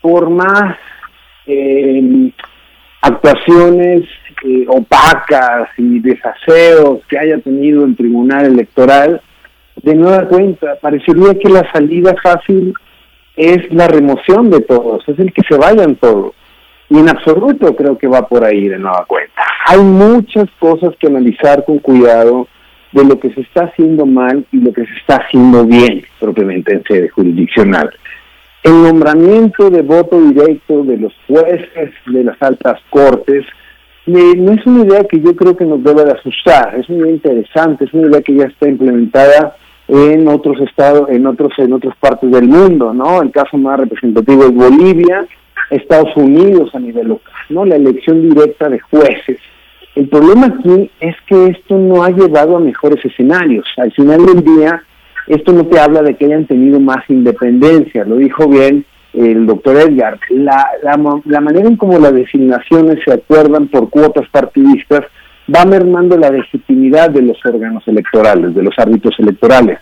por 0.00 0.30
más 0.30 0.76
actuaciones 3.02 4.04
opacas 4.68 5.68
y 5.76 5.98
desaseos 5.98 7.00
que 7.08 7.18
haya 7.18 7.38
tenido 7.38 7.84
el 7.84 7.96
Tribunal 7.96 8.46
Electoral, 8.46 9.20
de 9.82 9.94
nueva 9.94 10.26
cuenta, 10.28 10.76
parecería 10.80 11.34
que 11.34 11.48
la 11.48 11.70
salida 11.72 12.14
fácil 12.22 12.74
es 13.36 13.72
la 13.72 13.88
remoción 13.88 14.50
de 14.50 14.60
todos, 14.60 15.08
es 15.08 15.18
el 15.18 15.32
que 15.32 15.42
se 15.48 15.56
vayan 15.56 15.96
todos. 15.96 16.34
Y 16.88 16.98
en 16.98 17.08
absoluto 17.08 17.74
creo 17.76 17.96
que 17.96 18.08
va 18.08 18.26
por 18.26 18.44
ahí 18.44 18.68
de 18.68 18.78
nueva 18.78 19.04
cuenta. 19.06 19.42
Hay 19.66 19.78
muchas 19.78 20.46
cosas 20.58 20.90
que 20.98 21.06
analizar 21.06 21.64
con 21.64 21.78
cuidado 21.78 22.48
de 22.92 23.04
lo 23.04 23.18
que 23.20 23.32
se 23.32 23.42
está 23.42 23.64
haciendo 23.64 24.04
mal 24.04 24.44
y 24.50 24.58
lo 24.58 24.72
que 24.72 24.84
se 24.84 24.92
está 24.94 25.16
haciendo 25.16 25.64
bien, 25.64 26.02
propiamente 26.18 26.72
en 26.74 26.82
sede 26.84 27.08
jurisdiccional. 27.08 27.90
El 28.62 28.82
nombramiento 28.82 29.70
de 29.70 29.82
voto 29.82 30.20
directo 30.20 30.82
de 30.82 30.96
los 30.98 31.14
jueces 31.26 31.92
de 32.06 32.24
las 32.24 32.42
altas 32.42 32.78
cortes 32.90 33.46
eh, 34.06 34.34
no 34.36 34.52
es 34.52 34.66
una 34.66 34.84
idea 34.84 35.04
que 35.04 35.20
yo 35.20 35.36
creo 35.36 35.56
que 35.56 35.64
nos 35.64 35.82
debe 35.84 36.04
de 36.04 36.12
asustar, 36.12 36.74
es 36.78 36.88
una 36.88 37.06
idea 37.06 37.12
interesante, 37.12 37.84
es 37.84 37.94
una 37.94 38.08
idea 38.08 38.22
que 38.22 38.34
ya 38.34 38.44
está 38.46 38.68
implementada 38.68 39.56
en 39.90 40.28
otros 40.28 40.60
estados, 40.60 41.10
en 41.10 41.26
otros, 41.26 41.52
en 41.58 41.72
otras 41.72 41.96
partes 41.96 42.30
del 42.30 42.46
mundo, 42.46 42.94
¿no? 42.94 43.20
El 43.22 43.32
caso 43.32 43.58
más 43.58 43.80
representativo 43.80 44.44
es 44.44 44.54
Bolivia, 44.54 45.26
Estados 45.68 46.16
Unidos 46.16 46.72
a 46.74 46.78
nivel 46.78 47.08
local, 47.08 47.34
¿no? 47.48 47.64
La 47.64 47.74
elección 47.74 48.22
directa 48.22 48.68
de 48.68 48.78
jueces. 48.78 49.38
El 49.96 50.08
problema 50.08 50.46
aquí 50.46 50.90
es 51.00 51.16
que 51.26 51.46
esto 51.46 51.76
no 51.76 52.04
ha 52.04 52.10
llevado 52.10 52.56
a 52.56 52.60
mejores 52.60 53.04
escenarios. 53.04 53.66
Al 53.76 53.90
final 53.92 54.24
del 54.24 54.44
día, 54.44 54.80
esto 55.26 55.52
no 55.52 55.66
te 55.66 55.80
habla 55.80 56.02
de 56.02 56.14
que 56.14 56.26
hayan 56.26 56.46
tenido 56.46 56.78
más 56.78 57.08
independencia, 57.08 58.04
lo 58.04 58.16
dijo 58.16 58.46
bien 58.46 58.84
el 59.12 59.44
doctor 59.44 59.76
Edgar. 59.76 60.20
La, 60.28 60.68
la, 60.84 61.20
la 61.24 61.40
manera 61.40 61.68
en 61.68 61.76
cómo 61.76 61.98
las 61.98 62.14
designaciones 62.14 63.00
se 63.04 63.12
acuerdan 63.12 63.66
por 63.66 63.90
cuotas 63.90 64.28
partidistas 64.30 65.04
va 65.54 65.64
mermando 65.64 66.16
la 66.16 66.30
legitimidad 66.30 67.10
de 67.10 67.22
los 67.22 67.38
órganos 67.44 67.86
electorales, 67.88 68.54
de 68.54 68.62
los 68.62 68.78
árbitros 68.78 69.14
electorales. 69.18 69.78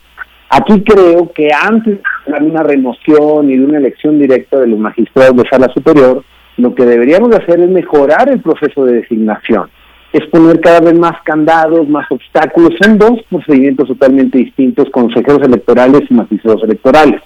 Aquí 0.51 0.83
creo 0.83 1.31
que 1.33 1.49
antes 1.53 1.99
de 2.27 2.45
una 2.45 2.63
remoción 2.63 3.51
y 3.51 3.59
de 3.59 3.65
una 3.65 3.79
elección 3.79 4.19
directa 4.19 4.59
de 4.59 4.69
los 4.69 4.79
magistrados 4.79 5.37
de 5.37 5.49
sala 5.49 5.69
superior, 5.75 6.25
lo 6.57 6.75
que 6.75 6.87
deberíamos 6.87 7.35
hacer 7.37 7.61
es 7.61 7.69
mejorar 7.69 8.31
el 8.31 8.41
proceso 8.41 8.85
de 8.85 8.95
designación, 8.95 9.69
es 10.13 10.27
poner 10.27 10.61
cada 10.61 10.81
vez 10.81 10.99
más 10.99 11.21
candados, 11.23 11.87
más 11.89 12.11
obstáculos. 12.11 12.75
Son 12.81 12.97
dos 12.97 13.21
procedimientos 13.29 13.89
totalmente 13.89 14.39
distintos, 14.39 14.89
consejeros 14.91 15.43
electorales 15.43 16.03
y 16.09 16.15
magistrados 16.15 16.63
electorales. 16.65 17.21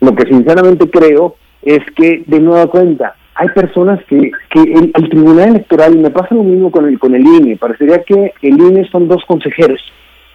Lo 0.00 0.14
que 0.14 0.26
sinceramente 0.26 0.90
creo 0.90 1.36
es 1.62 1.80
que, 1.94 2.24
de 2.26 2.40
nueva 2.40 2.66
cuenta, 2.66 3.14
hay 3.36 3.48
personas 3.48 4.02
que, 4.08 4.30
que 4.50 4.62
el, 4.62 4.92
Tribunal 5.10 5.50
Electoral, 5.50 5.94
y 5.94 5.98
me 5.98 6.10
pasa 6.10 6.34
lo 6.34 6.42
mismo 6.42 6.70
con 6.70 6.86
el, 6.86 6.98
con 6.98 7.14
el 7.14 7.22
INE, 7.22 7.56
parecería 7.56 8.02
que 8.02 8.32
el 8.40 8.58
INE 8.58 8.88
son 8.90 9.08
dos 9.08 9.22
consejeros. 9.26 9.80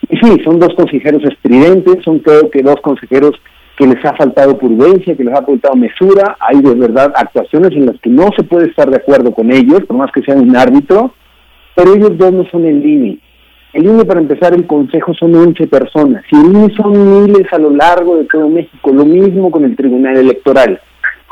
Y 0.08 0.18
sí, 0.18 0.40
son 0.44 0.60
dos 0.60 0.74
consejeros 0.76 1.24
estridentes, 1.24 2.04
son 2.04 2.20
creo 2.20 2.50
que 2.52 2.62
dos 2.62 2.80
consejeros 2.82 3.32
que 3.76 3.88
les 3.88 4.04
ha 4.06 4.16
faltado 4.16 4.58
prudencia, 4.58 5.16
que 5.16 5.24
les 5.24 5.34
ha 5.34 5.42
faltado 5.42 5.76
mesura, 5.76 6.38
hay 6.40 6.62
de 6.62 6.76
verdad 6.76 7.12
actuaciones 7.16 7.72
en 7.72 7.88
las 7.88 8.00
que 8.02 8.10
no 8.12 8.30
se 8.36 8.44
puede 8.44 8.68
estar 8.68 8.90
de 8.90 8.98
acuerdo 8.98 9.32
con 9.32 9.52
ellos, 9.52 9.82
por 9.88 9.98
más 9.98 10.12
que 10.12 10.22
sean 10.22 10.40
un 10.40 10.56
árbitro, 10.56 11.16
pero 11.76 11.96
ellos 11.96 12.18
dos 12.18 12.32
no 12.32 12.46
son 12.52 12.66
el 12.66 12.86
INE. 12.86 13.18
El 13.74 13.86
INE, 13.86 14.06
para 14.06 14.20
empezar, 14.20 14.54
el 14.54 14.68
Consejo 14.68 15.14
son 15.16 15.34
11 15.34 15.66
personas, 15.68 16.24
y 16.32 16.36
el 16.36 16.46
INE 16.46 16.76
son 16.76 17.24
miles 17.24 17.52
a 17.52 17.58
lo 17.58 17.72
largo 17.72 18.18
de 18.18 18.26
todo 18.26 18.48
México, 18.48 18.92
lo 18.94 19.06
mismo 19.06 19.50
con 19.50 19.66
el 19.66 19.76
Tribunal 19.76 20.18
Electoral 20.18 20.80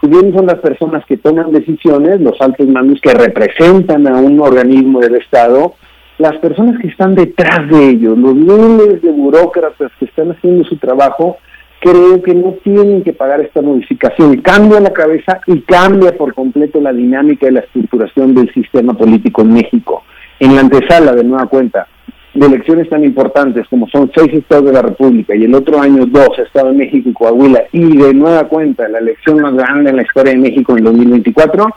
si 0.01 0.07
bien 0.07 0.33
son 0.33 0.45
las 0.45 0.59
personas 0.59 1.05
que 1.05 1.17
toman 1.17 1.51
decisiones, 1.51 2.21
los 2.21 2.39
altos 2.39 2.67
mandos 2.67 2.99
que 3.01 3.13
representan 3.13 4.07
a 4.07 4.17
un 4.17 4.39
organismo 4.39 4.99
del 4.99 5.15
Estado, 5.15 5.73
las 6.17 6.37
personas 6.37 6.79
que 6.81 6.87
están 6.87 7.15
detrás 7.15 7.69
de 7.69 7.89
ellos, 7.89 8.17
los 8.17 8.35
miles 8.35 9.01
de 9.01 9.11
burócratas 9.11 9.91
que 9.99 10.05
están 10.05 10.31
haciendo 10.31 10.63
su 10.65 10.77
trabajo, 10.77 11.37
creo 11.79 12.21
que 12.21 12.33
no 12.33 12.55
tienen 12.63 13.03
que 13.03 13.13
pagar 13.13 13.41
esta 13.41 13.61
modificación. 13.61 14.41
Cambia 14.41 14.79
la 14.79 14.91
cabeza 14.91 15.39
y 15.47 15.61
cambia 15.61 16.15
por 16.15 16.33
completo 16.33 16.81
la 16.81 16.93
dinámica 16.93 17.47
y 17.47 17.51
la 17.51 17.61
estructuración 17.61 18.35
del 18.35 18.53
sistema 18.53 18.93
político 18.93 19.41
en 19.41 19.53
México. 19.53 20.03
En 20.39 20.55
la 20.55 20.61
antesala, 20.61 21.13
de 21.13 21.23
nueva 21.23 21.47
cuenta, 21.47 21.87
de 22.33 22.45
elecciones 22.45 22.89
tan 22.89 23.03
importantes 23.03 23.67
como 23.69 23.87
son 23.87 24.11
seis 24.15 24.33
estados 24.33 24.65
de 24.65 24.73
la 24.73 24.81
República 24.81 25.35
y 25.35 25.45
el 25.45 25.55
otro 25.55 25.79
año 25.81 26.05
dos, 26.05 26.37
Estado 26.37 26.67
de 26.67 26.77
México 26.77 27.09
y 27.09 27.13
Coahuila, 27.13 27.63
y 27.71 27.97
de 27.97 28.13
nueva 28.13 28.43
cuenta 28.47 28.87
la 28.87 28.99
elección 28.99 29.41
más 29.41 29.53
grande 29.55 29.89
en 29.89 29.95
la 29.95 30.03
historia 30.03 30.33
de 30.33 30.39
México 30.39 30.77
en 30.77 30.83
2024, 30.83 31.69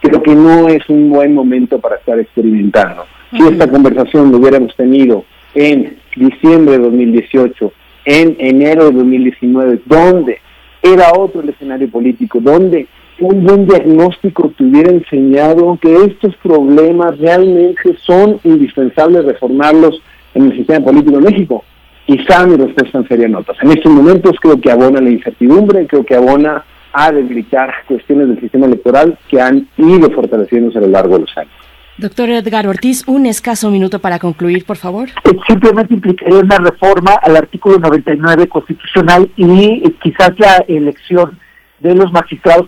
creo 0.00 0.22
que 0.22 0.34
no 0.34 0.68
es 0.68 0.88
un 0.88 1.10
buen 1.10 1.34
momento 1.34 1.78
para 1.78 1.96
estar 1.96 2.18
experimentando. 2.18 3.04
Si 3.30 3.42
esta 3.42 3.68
conversación 3.68 4.32
lo 4.32 4.38
hubiéramos 4.38 4.74
tenido 4.76 5.24
en 5.54 5.96
diciembre 6.16 6.78
de 6.78 6.84
2018, 6.84 7.72
en 8.06 8.36
enero 8.38 8.86
de 8.86 8.92
2019, 8.92 9.80
donde 9.84 10.38
era 10.82 11.12
otro 11.12 11.42
el 11.42 11.50
escenario 11.50 11.90
político, 11.90 12.38
donde 12.40 12.86
un 13.20 13.44
buen 13.44 13.66
diagnóstico 13.66 14.52
te 14.56 14.64
hubiera 14.64 14.92
enseñado 14.92 15.78
que 15.80 15.94
estos 16.04 16.36
problemas 16.36 17.18
realmente 17.18 17.96
son 18.00 18.38
indispensables 18.44 19.24
reformarlos 19.24 20.00
en 20.34 20.46
el 20.46 20.56
sistema 20.56 20.84
político 20.84 21.18
de 21.18 21.30
México. 21.30 21.64
quizá 22.06 22.46
mi 22.46 22.56
respuesta 22.56 23.02
serían 23.06 23.34
otras. 23.34 23.58
En 23.62 23.70
estos 23.70 23.92
momentos 23.92 24.36
creo 24.40 24.60
que 24.60 24.70
abona 24.70 25.00
la 25.00 25.10
incertidumbre, 25.10 25.86
creo 25.86 26.04
que 26.04 26.14
abona 26.14 26.64
a 26.92 27.12
debilitar 27.12 27.70
cuestiones 27.86 28.28
del 28.28 28.40
sistema 28.40 28.66
electoral 28.66 29.18
que 29.28 29.40
han 29.40 29.68
ido 29.76 30.10
fortaleciéndose 30.10 30.78
a 30.78 30.82
lo 30.82 30.88
largo 30.88 31.14
de 31.14 31.20
los 31.20 31.36
años. 31.36 31.52
Doctor 31.98 32.30
Edgar 32.30 32.66
Ortiz, 32.68 33.02
un 33.08 33.26
escaso 33.26 33.70
minuto 33.70 33.98
para 33.98 34.20
concluir, 34.20 34.64
por 34.64 34.76
favor. 34.76 35.08
Simplemente 35.48 35.94
implicaría 35.94 36.38
una 36.38 36.56
reforma 36.58 37.14
al 37.20 37.36
artículo 37.36 37.78
99 37.78 38.46
constitucional 38.46 39.28
y 39.36 39.82
eh, 39.84 39.94
quizás 40.00 40.30
la 40.38 40.64
elección 40.68 41.38
de 41.80 41.94
los 41.94 42.12
magistrados 42.12 42.66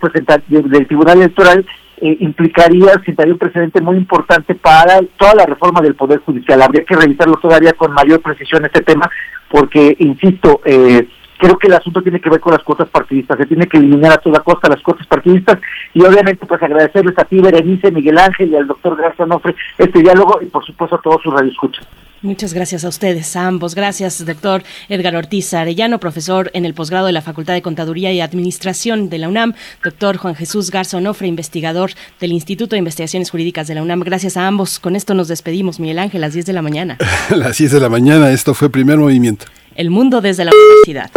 del 0.49 0.87
Tribunal 0.87 1.19
Electoral 1.19 1.67
eh, 2.01 2.17
implicaría, 2.21 2.93
sentaría 3.05 3.35
un 3.35 3.39
precedente 3.39 3.81
muy 3.81 3.97
importante 3.97 4.55
para 4.55 5.01
toda 5.19 5.35
la 5.35 5.47
reforma 5.47 5.81
del 5.81 5.95
Poder 5.95 6.21
Judicial. 6.21 6.63
Habría 6.63 6.85
que 6.85 6.97
revisarlo 6.97 7.35
todavía 7.35 7.73
con 7.75 7.93
mayor 7.93 8.21
precisión 8.21 8.65
este 8.65 8.81
tema, 8.81 9.11
porque, 9.51 9.97
insisto, 9.99 10.61
eh, 10.65 11.07
creo 11.37 11.59
que 11.59 11.67
el 11.67 11.75
asunto 11.75 12.03
tiene 12.03 12.21
que 12.21 12.31
ver 12.31 12.41
con 12.41 12.53
las 12.53 12.63
cuotas 12.63 12.89
partidistas, 12.89 13.39
se 13.39 13.47
tiene 13.47 13.67
que 13.67 13.79
eliminar 13.79 14.13
a 14.13 14.19
toda 14.19 14.41
costa 14.41 14.69
las 14.69 14.83
cuotas 14.83 15.07
partidistas 15.07 15.59
y 15.95 16.03
obviamente 16.03 16.47
pues 16.47 16.63
agradecerles 16.63 17.19
a 17.19 17.25
ti, 17.25 17.41
Berenice, 17.41 17.91
Miguel 17.91 18.19
Ángel 18.19 18.51
y 18.51 18.57
al 18.57 18.67
doctor 18.67 18.97
Garza 18.97 19.27
Nofre 19.27 19.55
este 19.79 20.01
diálogo 20.01 20.39
y 20.43 20.47
por 20.47 20.65
supuesto 20.65 20.97
a 20.97 21.01
todos 21.01 21.23
sus 21.23 21.33
radioescuchas. 21.33 21.87
Muchas 22.23 22.53
gracias 22.53 22.85
a 22.85 22.89
ustedes, 22.89 23.35
a 23.35 23.47
ambos. 23.47 23.75
Gracias, 23.75 24.25
doctor 24.27 24.63
Edgar 24.91 25.17
Ortiz 25.17 25.55
Arellano, 25.55 25.99
profesor 25.99 26.51
en 26.53 26.67
el 26.67 26.75
posgrado 26.75 27.07
de 27.07 27.13
la 27.13 27.23
Facultad 27.23 27.55
de 27.55 27.63
Contaduría 27.63 28.13
y 28.13 28.21
Administración 28.21 29.09
de 29.09 29.17
la 29.17 29.29
UNAM, 29.29 29.55
doctor 29.83 30.19
Juan 30.19 30.35
Jesús 30.35 30.71
Garza 30.71 30.99
Onofre, 30.99 31.29
investigador 31.29 31.93
del 32.21 32.33
Instituto 32.33 32.75
de 32.75 32.79
Investigaciones 32.81 33.31
Jurídicas 33.31 33.69
de 33.69 33.75
la 33.75 33.83
UNAM. 33.83 34.01
Gracias 34.01 34.37
a 34.37 34.47
ambos. 34.47 34.79
Con 34.79 34.97
esto 34.97 35.15
nos 35.15 35.29
despedimos, 35.29 35.81
Miguel 35.81 35.99
Ángel, 35.99 36.23
a 36.23 36.27
las 36.27 36.35
10 36.35 36.45
de 36.45 36.53
la 36.53 36.61
mañana. 36.61 36.99
a 37.31 37.35
las 37.37 37.57
10 37.57 37.73
de 37.73 37.81
la 37.81 37.89
mañana, 37.89 38.31
esto 38.31 38.53
fue 38.53 38.69
Primer 38.69 38.99
Movimiento. 38.99 39.47
El 39.75 39.89
mundo 39.89 40.21
desde 40.21 40.45
la 40.45 40.53
universidad. 40.53 41.11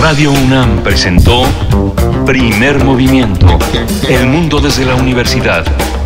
Radio 0.00 0.30
UNAM 0.30 0.84
presentó 0.84 1.42
Primer 2.24 2.84
Movimiento, 2.84 3.58
El 4.08 4.28
mundo 4.28 4.60
desde 4.60 4.84
la 4.84 4.94
universidad 4.94 5.64